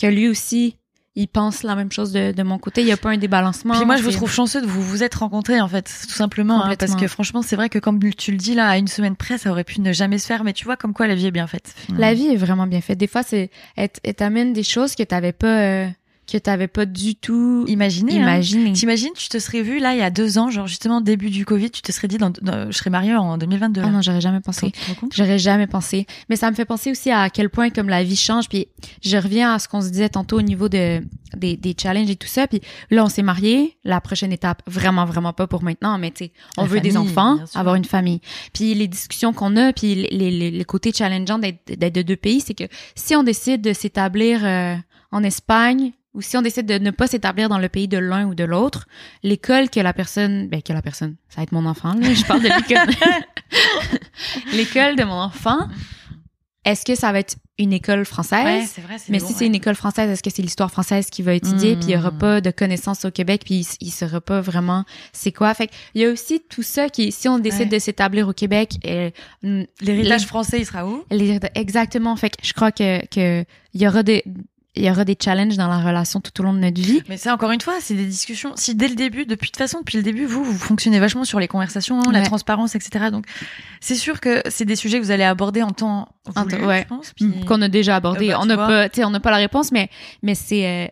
que 0.00 0.06
lui 0.06 0.28
aussi, 0.28 0.76
il 1.18 1.28
pense 1.28 1.62
la 1.62 1.76
même 1.76 1.90
chose 1.90 2.12
de, 2.12 2.32
de 2.32 2.42
mon 2.42 2.58
côté. 2.58 2.82
Il 2.82 2.84
n'y 2.84 2.92
a 2.92 2.98
pas 2.98 3.08
un 3.10 3.16
débalancement. 3.16 3.74
Puis 3.74 3.86
moi, 3.86 3.96
je 3.96 4.02
vous 4.02 4.10
trouve 4.10 4.30
chanceux 4.30 4.60
de 4.60 4.66
vous 4.66 4.82
vous 4.82 5.02
être 5.02 5.20
rencontrés, 5.20 5.60
en 5.62 5.68
fait, 5.68 5.84
tout 6.02 6.12
simplement. 6.14 6.62
hein, 6.62 6.76
parce 6.78 6.94
que 6.94 7.08
franchement, 7.08 7.40
c'est 7.40 7.56
vrai 7.56 7.70
que 7.70 7.78
comme 7.78 7.98
tu 8.12 8.32
le 8.32 8.36
dis 8.36 8.54
là, 8.54 8.68
à 8.68 8.76
une 8.76 8.86
semaine 8.88 9.16
près, 9.16 9.38
ça 9.38 9.50
aurait 9.50 9.64
pu 9.64 9.80
ne 9.80 9.92
jamais 9.94 10.18
se 10.18 10.26
faire. 10.26 10.44
Mais 10.44 10.52
tu 10.52 10.66
vois, 10.66 10.76
comme 10.76 10.92
quoi 10.92 11.06
la 11.06 11.14
vie 11.14 11.26
est 11.26 11.30
bien 11.30 11.46
faite. 11.46 11.72
finalement. 11.86 12.06
La 12.06 12.12
vie 12.12 12.26
est 12.26 12.36
vraiment 12.36 12.66
bien 12.66 12.82
faite. 12.82 12.98
Des 12.98 13.06
fois, 13.06 13.22
c'est, 13.22 13.50
elle, 13.76 13.88
t'amène 14.14 14.52
des 14.52 14.62
choses 14.62 14.94
que 14.94 15.02
t'avais 15.04 15.32
pas, 15.32 15.46
euh, 15.62 15.88
que 16.26 16.38
t'avais 16.38 16.68
pas 16.68 16.86
du 16.86 17.14
tout 17.14 17.64
Imaginez. 17.68 18.14
hein. 18.18 18.22
imaginées. 18.22 18.72
T'imagines, 18.72 19.12
tu 19.16 19.28
te 19.28 19.38
serais 19.38 19.62
vu 19.62 19.78
là 19.78 19.94
il 19.94 19.98
y 19.98 20.02
a 20.02 20.10
deux 20.10 20.38
ans, 20.38 20.50
genre 20.50 20.66
justement 20.66 21.00
début 21.00 21.30
du 21.30 21.44
Covid, 21.44 21.70
tu 21.70 21.82
te 21.82 21.92
serais 21.92 22.08
dit, 22.08 22.18
dans, 22.18 22.30
dans- 22.42 22.70
je 22.70 22.76
serais 22.76 22.90
mariée 22.90 23.14
en 23.14 23.38
2022. 23.38 23.80
Ah 23.82 23.86
là. 23.86 23.92
non, 23.92 24.02
j'aurais 24.02 24.20
jamais 24.20 24.40
pensé. 24.40 24.72
J'aurais 25.14 25.38
jamais 25.38 25.66
pensé. 25.66 26.06
Mais 26.28 26.36
ça 26.36 26.50
me 26.50 26.56
fait 26.56 26.64
penser 26.64 26.90
aussi 26.90 27.10
à 27.10 27.30
quel 27.30 27.50
point 27.50 27.70
comme 27.70 27.88
la 27.88 28.02
vie 28.04 28.16
change. 28.16 28.48
Puis 28.48 28.66
je 29.02 29.16
reviens 29.16 29.54
à 29.54 29.58
ce 29.58 29.68
qu'on 29.68 29.80
se 29.80 29.88
disait 29.88 30.08
tantôt 30.08 30.38
au 30.38 30.42
niveau 30.42 30.68
de 30.68 31.00
des, 31.36 31.56
des 31.56 31.74
challenges 31.80 32.08
et 32.10 32.16
tout 32.16 32.28
ça. 32.28 32.46
Puis 32.46 32.60
là, 32.90 33.04
on 33.04 33.08
s'est 33.08 33.22
mariés. 33.22 33.76
La 33.84 34.00
prochaine 34.00 34.32
étape, 34.32 34.62
vraiment, 34.66 35.04
vraiment 35.04 35.32
pas 35.32 35.46
pour 35.46 35.62
maintenant, 35.62 35.98
mais 35.98 36.10
tu 36.10 36.24
sais, 36.26 36.32
on 36.56 36.62
La 36.62 36.68
veut 36.68 36.80
des 36.80 36.96
enfants, 36.96 37.38
avoir 37.54 37.74
une 37.74 37.84
famille. 37.84 38.20
Puis 38.52 38.74
les 38.74 38.88
discussions 38.88 39.32
qu'on 39.32 39.56
a, 39.56 39.72
puis 39.72 39.94
les, 39.94 40.08
les, 40.10 40.30
les, 40.30 40.50
les 40.50 40.64
côtés 40.64 40.92
challengeants 40.92 41.38
d'être 41.38 41.78
d'être 41.78 41.94
de 41.94 42.02
deux 42.02 42.16
pays, 42.16 42.40
c'est 42.40 42.54
que 42.54 42.64
si 42.94 43.14
on 43.16 43.22
décide 43.22 43.60
de 43.60 43.72
s'établir 43.72 44.40
euh, 44.44 44.74
en 45.12 45.22
Espagne 45.22 45.92
ou 46.16 46.22
si 46.22 46.36
on 46.36 46.42
décide 46.42 46.66
de 46.66 46.78
ne 46.78 46.90
pas 46.90 47.06
s'établir 47.06 47.48
dans 47.48 47.58
le 47.58 47.68
pays 47.68 47.86
de 47.88 47.98
l'un 47.98 48.26
ou 48.26 48.34
de 48.34 48.42
l'autre, 48.44 48.88
l'école 49.22 49.70
que 49.70 49.78
la 49.78 49.92
personne, 49.92 50.48
ben 50.48 50.62
que 50.62 50.72
la 50.72 50.82
personne, 50.82 51.14
ça 51.28 51.36
va 51.36 51.42
être 51.44 51.52
mon 51.52 51.66
enfant, 51.66 51.94
là, 51.94 52.12
je 52.12 52.24
parle 52.24 52.42
de 52.42 52.48
l'école, 52.48 52.94
l'école 54.52 54.96
de 54.96 55.04
mon 55.04 55.14
enfant, 55.20 55.68
est-ce 56.64 56.84
que 56.84 56.94
ça 56.96 57.12
va 57.12 57.20
être 57.20 57.36
une 57.58 57.72
école 57.72 58.04
française? 58.04 58.44
Ouais, 58.44 58.66
c'est 58.66 58.80
vrai. 58.80 58.96
mais 59.08 59.18
bon, 59.18 59.26
si 59.26 59.32
ouais. 59.32 59.38
c'est 59.38 59.46
une 59.46 59.54
école 59.54 59.76
française, 59.76 60.10
est-ce 60.10 60.22
que 60.22 60.30
c'est 60.30 60.42
l'histoire 60.42 60.70
française 60.70 61.06
qui 61.10 61.22
va 61.22 61.32
étudier, 61.34 61.76
Mm. 61.76 61.78
puis 61.78 61.88
il 61.88 61.92
y 61.94 61.96
aura 61.96 62.10
pas 62.10 62.40
de 62.40 62.50
connaissances 62.50 63.04
au 63.04 63.10
Québec, 63.10 63.42
puis 63.44 63.60
il, 63.80 63.86
il 63.86 63.90
saura 63.90 64.20
pas 64.20 64.40
vraiment 64.40 64.84
c'est 65.12 65.32
quoi. 65.32 65.54
Fait 65.54 65.70
il 65.94 66.02
y 66.02 66.04
a 66.04 66.10
aussi 66.10 66.40
tout 66.40 66.62
ça 66.64 66.88
qui, 66.88 67.12
si 67.12 67.28
on 67.28 67.38
décide 67.38 67.60
Ouais. 67.60 67.66
de 67.66 67.78
s'établir 67.78 68.28
au 68.28 68.32
Québec, 68.32 68.72
euh, 68.86 69.10
L'héritage 69.80 70.26
français, 70.26 70.58
il 70.60 70.66
sera 70.66 70.86
où? 70.86 71.04
Exactement. 71.54 72.16
Fait 72.16 72.30
que 72.30 72.36
je 72.42 72.52
crois 72.52 72.72
que 72.72 73.06
que 73.06 73.44
il 73.72 73.80
y 73.82 73.86
aura 73.86 74.02
des 74.02 74.24
il 74.76 74.84
y 74.84 74.90
aura 74.90 75.04
des 75.04 75.16
challenges 75.22 75.56
dans 75.56 75.68
la 75.68 75.78
relation 75.78 76.20
tout 76.20 76.38
au 76.40 76.44
long 76.44 76.52
de 76.52 76.58
notre 76.58 76.80
vie. 76.80 77.02
Mais 77.08 77.16
ça, 77.16 77.32
encore 77.34 77.50
une 77.50 77.60
fois, 77.60 77.74
c'est 77.80 77.94
des 77.94 78.04
discussions. 78.04 78.52
Si 78.56 78.74
dès 78.74 78.88
le 78.88 78.94
début, 78.94 79.24
depuis 79.26 79.46
de 79.46 79.52
toute 79.52 79.56
façon, 79.56 79.78
depuis 79.80 79.96
le 79.96 80.02
début, 80.02 80.26
vous, 80.26 80.44
vous 80.44 80.58
fonctionnez 80.58 80.98
vachement 81.00 81.24
sur 81.24 81.40
les 81.40 81.48
conversations, 81.48 82.00
la 82.10 82.20
Ouais. 82.20 82.24
transparence, 82.26 82.74
etc. 82.74 83.06
Donc, 83.10 83.24
c'est 83.80 83.94
sûr 83.94 84.20
que 84.20 84.42
c'est 84.50 84.64
des 84.64 84.76
sujets 84.76 84.98
que 85.00 85.04
vous 85.04 85.10
allez 85.10 85.24
aborder 85.24 85.62
en 85.62 85.70
temps 85.70 86.08
En 86.34 86.42
voulu, 86.42 86.56
temps- 86.58 86.66
ouais. 86.66 86.82
je 86.82 86.88
pense. 86.88 87.12
puis- 87.16 87.44
qu'on 87.46 87.62
a 87.62 87.68
déjà 87.68 87.96
abordé. 87.96 88.28
Euh, 88.28 88.32
bah, 88.32 88.38
on 88.42 88.46
n'a 88.46 88.56
pas, 88.56 88.88
tu 88.88 88.96
sais, 89.00 89.04
on 89.04 89.10
n'a 89.10 89.20
pas 89.20 89.30
la 89.30 89.38
réponse, 89.38 89.72
mais 89.72 89.88
mais 90.22 90.34
c'est 90.34 90.66
euh, 90.66 90.86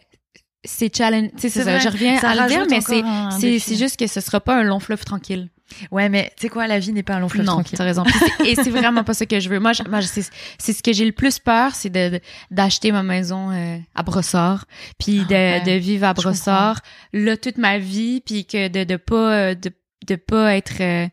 c'est 0.64 0.94
challenge. 0.96 1.28
Tu 1.36 1.42
sais, 1.42 1.48
c'est 1.48 1.60
C'est 1.60 1.64
ça. 1.64 1.70
vrai. 1.72 1.80
Je 1.80 1.88
reviens 1.88 2.18
Ça 2.20 2.30
à 2.30 2.34
le 2.34 2.48
dire, 2.48 2.66
mais 2.70 2.80
c'est 2.80 3.02
c'est 3.38 3.58
c'est 3.58 3.76
juste 3.76 3.98
que 3.98 4.06
ce 4.06 4.20
sera 4.20 4.40
pas 4.40 4.56
un 4.58 4.62
long 4.62 4.80
fleuve 4.80 5.04
tranquille. 5.04 5.50
Ouais, 5.90 6.08
mais 6.08 6.30
tu 6.36 6.42
sais 6.42 6.48
quoi, 6.48 6.66
la 6.66 6.78
vie 6.78 6.92
n'est 6.92 7.02
pas 7.02 7.14
un 7.14 7.20
long 7.20 7.28
fleuve 7.28 7.46
non, 7.46 7.54
tranquille. 7.54 7.78
t'as 7.78 7.84
raison. 7.84 8.04
Et 8.44 8.54
c'est 8.54 8.70
vraiment 8.70 9.02
pas 9.02 9.14
ce 9.14 9.24
que 9.24 9.40
je 9.40 9.48
veux. 9.48 9.58
Moi, 9.60 9.72
je- 9.72 9.82
moi, 9.88 10.02
c'est 10.02 10.28
c'est 10.58 10.72
ce 10.72 10.82
que 10.82 10.92
j'ai 10.92 11.04
le 11.06 11.12
plus 11.12 11.38
peur, 11.38 11.74
c'est 11.74 11.90
de 11.90 12.20
d'acheter 12.50 12.92
ma 12.92 13.02
maison 13.02 13.50
euh, 13.50 13.78
à 13.94 14.02
Brossard, 14.02 14.66
puis 14.98 15.20
Ah, 15.22 15.28
de, 15.28 15.34
ouais. 15.34 15.60
de 15.62 15.72
vivre 15.80 16.06
à 16.06 16.14
Brossard 16.14 16.80
là 17.12 17.36
toute 17.36 17.58
ma 17.58 17.78
vie, 17.78 18.20
puis 18.20 18.44
que 18.46 18.68
de 18.68 18.84
de 18.84 18.96
pas 18.96 19.32
euh, 19.34 19.54
de 19.54 19.72
de 20.06 20.16
pas 20.16 20.54
être 20.54 20.80
euh, 20.80 21.08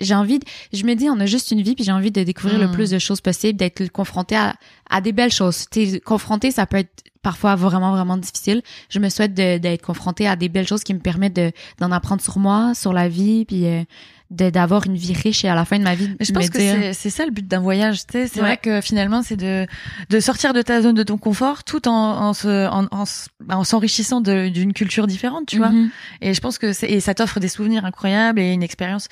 j'ai 0.00 0.14
envie, 0.14 0.38
de- 0.38 0.44
je 0.74 0.84
me 0.84 0.94
dis, 0.94 1.08
on 1.08 1.18
a 1.20 1.26
juste 1.26 1.50
une 1.52 1.62
vie, 1.62 1.74
puis 1.74 1.84
j'ai 1.84 1.92
envie 1.92 2.10
de 2.10 2.22
découvrir 2.22 2.58
le 2.58 2.68
Mm. 2.68 2.72
plus 2.72 2.90
de 2.90 2.98
choses 2.98 3.20
possible, 3.22 3.58
d'être 3.58 3.88
confronté 3.92 4.36
à, 4.36 4.54
à 4.90 5.00
des 5.00 5.12
belles 5.12 5.32
choses. 5.32 5.66
T'es 5.70 6.00
confronté, 6.00 6.50
ça 6.50 6.66
peut 6.66 6.76
être 6.78 7.02
parfois 7.26 7.56
vraiment, 7.56 7.90
vraiment 7.90 8.16
difficile. 8.16 8.62
Je 8.88 9.00
me 9.00 9.08
souhaite 9.08 9.34
d'être 9.34 9.82
confronté 9.82 10.28
à 10.28 10.36
des 10.36 10.48
belles 10.48 10.68
choses 10.68 10.84
qui 10.84 10.94
me 10.94 11.00
permettent 11.00 11.34
de, 11.34 11.50
d'en 11.80 11.90
apprendre 11.90 12.22
sur 12.22 12.38
moi, 12.38 12.72
sur 12.72 12.92
la 12.92 13.08
vie, 13.08 13.44
puis 13.44 13.66
euh, 13.66 13.82
d'avoir 14.30 14.86
une 14.86 14.96
vie 14.96 15.12
riche 15.12 15.44
et 15.44 15.48
à 15.48 15.54
la 15.54 15.64
fin 15.64 15.78
de 15.78 15.84
ma 15.84 15.94
vie, 15.94 16.10
Mais 16.18 16.26
je 16.26 16.32
pense 16.32 16.50
que 16.50 16.58
dire- 16.58 16.74
c'est- 16.80 16.92
c'est 16.94 17.10
ça 17.10 17.24
le 17.24 17.30
but 17.30 17.46
d'un 17.46 17.60
voyage. 17.60 18.06
Tu 18.06 18.12
sais, 18.12 18.26
c'est 18.26 18.40
Ouais. 18.40 18.46
vrai 18.46 18.56
que 18.56 18.80
finalement, 18.80 19.22
c'est 19.22 19.36
de 19.36 19.66
de 20.10 20.20
sortir 20.20 20.52
de 20.52 20.62
ta 20.62 20.82
zone 20.82 20.94
de 20.94 21.02
ton 21.02 21.16
confort, 21.18 21.62
tout 21.64 21.86
en 21.88 21.92
en 21.94 22.32
se 22.34 22.66
en, 22.68 22.86
en, 22.90 23.04
en 23.50 23.64
s'enrichissant 23.64 24.20
de- 24.20 24.48
d'une 24.48 24.72
culture 24.72 25.06
différente, 25.06 25.46
tu 25.46 25.58
vois. 25.58 25.68
Mhm. 25.70 25.90
Et 26.22 26.34
je 26.34 26.40
pense 26.40 26.58
que 26.58 26.72
c'est 26.72 26.88
et 26.90 27.00
ça 27.00 27.14
t'offre 27.14 27.38
des 27.40 27.48
souvenirs 27.48 27.84
incroyables 27.84 28.40
et 28.40 28.52
une 28.52 28.62
expérience. 28.62 29.08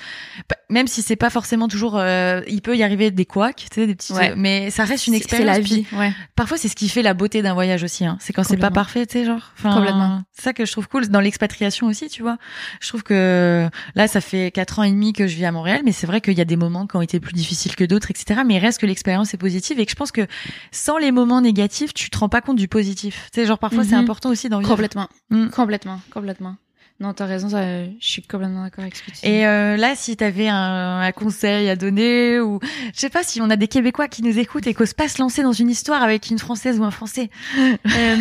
Même 0.70 0.86
si 0.88 1.02
c'est 1.02 1.16
pas 1.16 1.30
forcément 1.30 1.68
toujours, 1.68 1.96
euh, 1.98 2.40
il 2.48 2.60
peut 2.62 2.76
y 2.76 2.82
arriver 2.82 3.10
des 3.10 3.24
couacs, 3.26 3.56
tu 3.56 3.66
sais, 3.72 3.86
des 3.86 3.94
petits. 3.94 4.12
Ouais. 4.12 4.34
mais 4.36 4.70
ça 4.70 4.84
reste 4.84 5.06
une 5.06 5.14
expérience. 5.14 5.46
C'est 5.54 5.60
la 5.60 5.64
puis 5.64 5.74
vie, 5.90 5.96
ouais. 5.96 6.12
Parfois, 6.36 6.56
c'est 6.56 6.68
ce 6.68 6.74
qui 6.74 6.88
fait 6.88 7.02
la 7.02 7.14
beauté 7.14 7.42
d'un 7.42 7.54
voyage 7.54 7.82
aussi. 7.84 8.04
Hein. 8.04 8.16
C'est 8.20 8.32
quand 8.32 8.42
c'est 8.44 8.56
pas 8.56 8.70
parfait, 8.70 9.06
tu 9.06 9.18
sais, 9.18 9.24
genre. 9.24 9.52
Enfin, 9.58 9.74
Complètement. 9.74 10.22
C'est 10.32 10.42
ça 10.42 10.52
que 10.52 10.64
je 10.64 10.72
trouve 10.72 10.88
cool 10.88 11.08
dans 11.08 11.20
l'expatriation 11.20 11.86
aussi, 11.86 12.08
tu 12.08 12.22
vois. 12.22 12.38
Je 12.80 12.88
trouve 12.88 13.02
que 13.02 13.68
là, 13.94 14.08
ça 14.08 14.20
fait 14.20 14.50
quatre 14.50 14.78
ans 14.78 14.82
et 14.82 14.90
demi 14.90 15.03
que 15.12 15.26
je 15.26 15.36
vis 15.36 15.44
à 15.44 15.52
Montréal, 15.52 15.82
mais 15.84 15.92
c'est 15.92 16.06
vrai 16.06 16.20
qu'il 16.20 16.34
y 16.34 16.40
a 16.40 16.44
des 16.44 16.56
moments 16.56 16.86
qui 16.86 16.96
ont 16.96 17.02
été 17.02 17.20
plus 17.20 17.32
difficiles 17.34 17.76
que 17.76 17.84
d'autres, 17.84 18.10
etc. 18.10 18.40
Mais 18.46 18.54
il 18.54 18.58
reste 18.58 18.80
que 18.80 18.86
l'expérience 18.86 19.34
est 19.34 19.38
positive 19.38 19.78
et 19.78 19.84
que 19.84 19.90
je 19.90 19.96
pense 19.96 20.12
que 20.12 20.26
sans 20.72 20.98
les 20.98 21.12
moments 21.12 21.40
négatifs, 21.40 21.92
tu 21.94 22.10
te 22.10 22.18
rends 22.18 22.28
pas 22.28 22.40
compte 22.40 22.56
du 22.56 22.68
positif. 22.68 23.28
Tu 23.32 23.40
sais, 23.40 23.46
genre 23.46 23.58
parfois, 23.58 23.84
c'est 23.84 23.94
Mhm. 23.96 24.02
important 24.02 24.30
aussi 24.30 24.48
d'en 24.48 24.58
vivre. 24.60 24.70
Complètement. 24.70 25.08
Mm. 25.30 25.48
Complètement. 25.48 26.00
Complètement. 26.12 26.56
Non, 27.00 27.12
t'as 27.12 27.26
raison, 27.26 27.48
ça, 27.48 27.84
je 27.86 27.90
suis 27.98 28.22
complètement 28.22 28.62
d'accord 28.62 28.82
avec 28.84 28.94
ce 28.94 29.02
que 29.02 29.10
tu 29.10 29.16
dis. 29.16 29.26
Et 29.28 29.44
euh, 29.48 29.76
là, 29.76 29.94
si 29.96 30.16
t'avais 30.16 30.46
un, 30.46 31.00
un 31.00 31.10
conseil 31.10 31.68
à 31.68 31.74
donner, 31.74 32.38
ou 32.38 32.60
je 32.94 33.00
sais 33.00 33.10
pas 33.10 33.24
si 33.24 33.40
on 33.40 33.50
a 33.50 33.56
des 33.56 33.66
Québécois 33.66 34.06
qui 34.06 34.22
nous 34.22 34.38
écoutent 34.38 34.68
et 34.68 34.74
qu'osent 34.74 34.94
pas 34.94 35.08
se 35.08 35.20
lancer 35.20 35.42
dans 35.42 35.52
une 35.52 35.68
histoire 35.70 36.04
avec 36.04 36.30
une 36.30 36.38
Française 36.38 36.78
ou 36.78 36.84
un 36.84 36.92
Français. 36.92 37.30
Euh, 37.58 38.16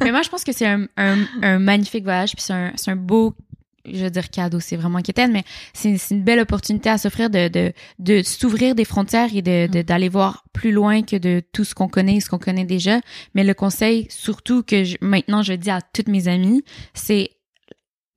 mais 0.00 0.10
moi, 0.10 0.22
je 0.22 0.28
pense 0.30 0.42
que 0.42 0.50
c'est 0.52 0.66
un, 0.66 0.86
un, 0.96 1.18
un 1.42 1.58
magnifique 1.60 2.02
voyage, 2.02 2.32
puis 2.32 2.42
c'est 2.42 2.52
un, 2.52 2.72
c'est 2.74 2.90
un 2.90 2.96
beau 2.96 3.34
je 3.84 4.04
veux 4.04 4.10
dire 4.10 4.30
cadeau, 4.30 4.60
c'est 4.60 4.76
vraiment 4.76 5.00
quétaine, 5.00 5.32
mais 5.32 5.44
c'est 5.72 5.96
une 6.10 6.22
belle 6.22 6.40
opportunité 6.40 6.88
à 6.88 6.98
s'offrir 6.98 7.30
de, 7.30 7.48
de, 7.48 7.72
de 7.98 8.22
s'ouvrir 8.22 8.74
des 8.74 8.84
frontières 8.84 9.34
et 9.34 9.42
de, 9.42 9.66
mm. 9.66 9.82
d'aller 9.82 10.08
voir 10.08 10.44
plus 10.52 10.72
loin 10.72 11.02
que 11.02 11.16
de 11.16 11.42
tout 11.52 11.64
ce 11.64 11.74
qu'on 11.74 11.88
connaît, 11.88 12.20
ce 12.20 12.28
qu'on 12.28 12.38
connaît 12.38 12.64
déjà. 12.64 13.00
Mais 13.34 13.44
le 13.44 13.54
conseil, 13.54 14.06
surtout 14.10 14.62
que 14.62 14.84
maintenant 15.04 15.42
je 15.42 15.54
dis 15.54 15.70
à 15.70 15.80
toutes 15.80 16.08
mes 16.08 16.28
amies, 16.28 16.62
c'est 16.94 17.30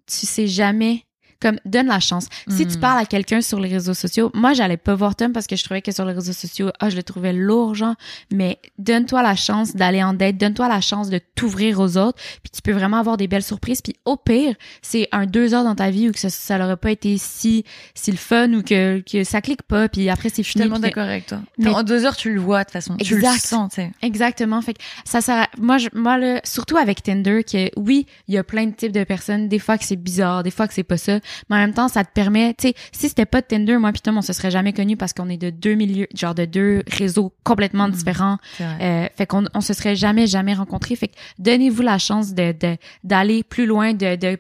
tu 0.08 0.28
sais 0.28 0.48
jamais 0.48 1.04
comme 1.46 1.60
donne 1.64 1.86
la 1.86 2.00
chance. 2.00 2.26
Si 2.50 2.66
tu 2.66 2.78
hmm. 2.78 2.80
parles 2.80 3.00
à 3.00 3.06
quelqu'un 3.06 3.40
sur 3.40 3.60
les 3.60 3.70
réseaux 3.70 3.94
sociaux, 3.94 4.32
moi 4.34 4.54
j'allais 4.54 4.78
pas 4.78 4.96
voir 4.96 5.16
Tom 5.16 5.32
parce 5.32 5.46
que 5.46 5.56
je 5.56 5.64
trouvais 5.64 5.84
que 5.84 5.92
sur 5.92 6.04
les 6.04 6.14
réseaux 6.14 6.34
sociaux, 6.34 6.72
ah 6.80 6.90
je 6.90 6.96
le 6.96 7.04
trouvais 7.04 7.34
lourd 7.34 7.76
genre, 7.76 7.94
mais 8.32 8.58
donne-toi 8.80 9.22
la 9.22 9.36
chance 9.36 9.76
d'aller 9.76 10.02
en 10.02 10.14
dette, 10.14 10.38
donne-toi 10.38 10.68
la 10.68 10.82
chance 10.82 11.12
de 11.12 11.20
t'ouvrir 11.36 11.80
aux 11.80 11.98
autres, 11.98 12.18
puis 12.42 12.50
tu 12.52 12.64
peux 12.64 12.72
vraiment 12.72 12.98
avoir 12.98 13.18
des 13.18 13.28
belles 13.28 13.44
surprises. 13.44 13.84
Puis 13.84 13.96
au 14.06 14.18
pire, 14.18 14.56
c'est 14.82 15.08
un 15.12 15.28
deux 15.28 15.54
heures 15.54 15.64
dans 15.64 15.76
ta 15.76 15.92
vie 15.92 16.10
où 16.10 16.12
que 16.14 16.18
ça, 16.18 16.32
ça 16.32 16.58
n'aurait 16.58 16.78
pas 16.78 16.90
été 16.90 17.16
si 17.20 17.64
si 17.94 18.10
le 18.10 18.18
fun 18.18 18.52
ou 18.54 18.64
que 18.64 19.02
que 19.02 19.24
ça 19.24 19.40
clique 19.40 19.62
pas, 19.62 19.88
puis 19.88 20.10
après 20.10 20.30
c'est 20.30 20.42
fini. 20.42 20.46
Je 20.46 20.50
suis 20.50 20.60
tellement 20.62 20.80
d'accord 20.80 21.04
avec 21.04 21.28
toi. 21.28 21.42
Mais 21.60 21.70
en 21.70 21.84
deux 21.84 22.06
heures 22.06 22.18
tu 22.18 22.34
le 22.34 22.40
vois 22.40 22.62
de 22.62 22.64
toute 22.64 22.74
façon, 22.74 22.98
tu 22.98 23.18
le 23.20 23.28
sens, 23.38 23.70
tu 23.70 23.82
sais. 23.82 23.92
Exactement. 24.02 24.64
Fait 24.64 24.74
que 24.74 24.82
ça 25.04 25.22
sert. 25.22 25.46
moi 25.60 25.78
je 25.78 25.90
moi 25.94 26.18
le 26.18 26.40
surtout 26.44 26.78
avec 26.78 27.04
Tinder 27.04 27.44
que 27.44 27.70
oui 27.78 28.08
il 28.28 28.34
y 28.34 28.40
a 28.40 28.44
plein 28.44 28.66
de 28.66 28.74
types 28.74 28.92
de 28.92 29.04
personnes, 29.04 29.48
des 29.48 29.60
fois 29.60 29.78
que 29.78 29.86
c'est 29.86 29.96
bizarre, 29.96 30.42
des 30.42 30.50
fois 30.50 30.68
que 30.68 30.74
c'est 30.74 30.84
pas 30.84 30.98
ça, 30.98 31.20
mais 31.50 31.58
en 31.58 31.60
même 31.60 31.74
temps, 31.74 31.88
ça 31.88 32.04
te 32.04 32.12
permet, 32.12 32.54
tu 32.54 32.70
sais, 32.70 32.76
si 32.92 33.10
c'était 33.10 33.26
pas 33.26 33.42
Tinder, 33.42 33.78
moi 33.78 33.92
puis 33.92 34.02
Tom, 34.02 34.18
on 34.18 34.22
se 34.22 34.34
serait 34.34 34.52
jamais 34.52 34.74
connus 34.74 34.98
parce 34.98 35.14
qu'on 35.14 35.30
est 35.30 35.38
de 35.38 35.50
deux 35.50 35.76
milieux, 35.76 36.08
genre 36.14 36.36
de 36.36 36.46
deux 36.46 36.84
réseaux 36.88 37.34
complètement 37.44 37.88
mmh, 37.88 37.92
différents. 37.92 38.38
Euh, 38.62 39.08
fait 39.16 39.26
qu'on 39.26 39.46
on 39.54 39.62
se 39.62 39.74
serait 39.74 39.96
jamais, 39.96 40.28
jamais 40.28 40.54
rencontrés. 40.54 40.96
Fait 40.96 41.08
que 41.08 41.16
donnez-vous 41.40 41.82
la 41.82 41.98
chance 41.98 42.34
de 42.34 42.56
d'aller 43.04 43.44
plus 43.44 43.66
loin, 43.66 43.94
de, 43.94 44.16
de 44.16 44.38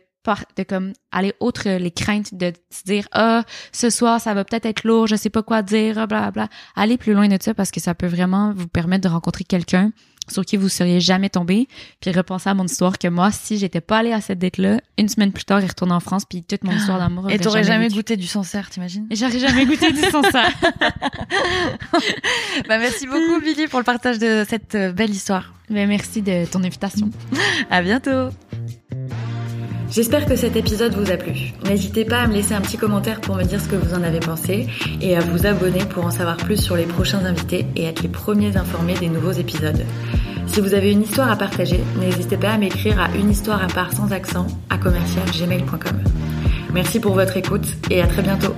de 0.57 0.63
comme 0.63 0.93
aller 1.11 1.33
outre 1.39 1.69
les 1.69 1.91
craintes 1.91 2.33
de 2.33 2.51
se 2.69 2.83
dire 2.83 3.07
ah 3.11 3.43
ce 3.71 3.89
soir 3.89 4.19
ça 4.19 4.33
va 4.33 4.43
peut-être 4.43 4.65
être 4.65 4.83
lourd 4.83 5.07
je 5.07 5.15
sais 5.15 5.29
pas 5.29 5.43
quoi 5.43 5.61
dire 5.61 6.07
bla 6.07 6.31
bla 6.31 6.47
aller 6.75 6.97
plus 6.97 7.13
loin 7.13 7.27
de 7.27 7.37
ça 7.39 7.53
parce 7.53 7.71
que 7.71 7.79
ça 7.79 7.93
peut 7.93 8.07
vraiment 8.07 8.53
vous 8.55 8.67
permettre 8.67 9.07
de 9.07 9.13
rencontrer 9.13 9.43
quelqu'un 9.43 9.91
sur 10.27 10.45
qui 10.45 10.57
vous 10.57 10.69
seriez 10.69 10.99
jamais 10.99 11.29
tombé. 11.29 11.67
Puis 12.01 12.11
repenser 12.11 12.49
à 12.49 12.53
mon 12.53 12.65
histoire 12.65 12.97
que 12.97 13.07
moi, 13.07 13.31
si 13.31 13.57
j'étais 13.57 13.81
pas 13.81 13.99
allée 13.99 14.13
à 14.13 14.21
cette 14.21 14.39
date-là, 14.39 14.79
une 14.97 15.09
semaine 15.09 15.31
plus 15.31 15.45
tard, 15.45 15.61
il 15.61 15.67
retourne 15.67 15.91
en 15.91 15.99
France, 15.99 16.23
puis 16.25 16.43
toute 16.43 16.63
mon 16.63 16.75
histoire 16.75 16.99
d'amour. 16.99 17.29
Et 17.29 17.39
t'aurais 17.39 17.63
jamais, 17.63 17.85
jamais 17.85 17.95
goûté 17.95 18.17
du 18.17 18.27
Sancerre, 18.27 18.69
t'imagines? 18.69 19.07
Et 19.09 19.15
j'aurais 19.15 19.39
jamais 19.39 19.65
goûté 19.65 19.91
du 19.91 20.01
Sancerre. 20.01 20.53
bah 22.67 22.77
merci 22.77 23.07
beaucoup 23.07 23.39
Billy 23.41 23.67
pour 23.67 23.79
le 23.79 23.85
partage 23.85 24.19
de 24.19 24.45
cette 24.47 24.75
euh, 24.75 24.91
belle 24.91 25.11
histoire. 25.11 25.53
Mais 25.69 25.87
merci 25.87 26.21
de 26.21 26.45
ton 26.45 26.63
invitation. 26.63 27.09
à 27.69 27.81
bientôt. 27.81 28.29
J'espère 29.91 30.25
que 30.25 30.35
cet 30.35 30.55
épisode 30.55 30.93
vous 30.93 31.11
a 31.11 31.17
plu. 31.17 31.53
N'hésitez 31.65 32.05
pas 32.05 32.19
à 32.19 32.27
me 32.27 32.33
laisser 32.33 32.53
un 32.53 32.61
petit 32.61 32.77
commentaire 32.77 33.21
pour 33.21 33.35
me 33.35 33.43
dire 33.43 33.61
ce 33.61 33.67
que 33.67 33.75
vous 33.75 33.93
en 33.93 34.03
avez 34.03 34.19
pensé 34.19 34.67
et 35.01 35.15
à 35.15 35.21
vous 35.21 35.45
abonner 35.45 35.85
pour 35.85 36.05
en 36.05 36.11
savoir 36.11 36.37
plus 36.37 36.57
sur 36.57 36.75
les 36.75 36.85
prochains 36.85 37.23
invités 37.25 37.65
et 37.75 37.85
être 37.85 38.01
les 38.01 38.09
premiers 38.09 38.57
informés 38.57 38.95
des 38.95 39.09
nouveaux 39.09 39.31
épisodes. 39.31 39.85
Si 40.47 40.61
vous 40.61 40.73
avez 40.73 40.91
une 40.91 41.03
histoire 41.03 41.31
à 41.31 41.35
partager, 41.35 41.79
n'hésitez 41.99 42.37
pas 42.37 42.51
à 42.51 42.57
m'écrire 42.57 42.99
à 42.99 43.15
une 43.15 43.29
histoire 43.29 43.63
à 43.63 43.67
part 43.67 43.93
sans 43.93 44.11
accent 44.11 44.47
à 44.69 44.77
commercialgmail.com. 44.77 46.01
Merci 46.73 46.99
pour 46.99 47.13
votre 47.13 47.37
écoute 47.37 47.67
et 47.89 48.01
à 48.01 48.07
très 48.07 48.21
bientôt. 48.21 48.53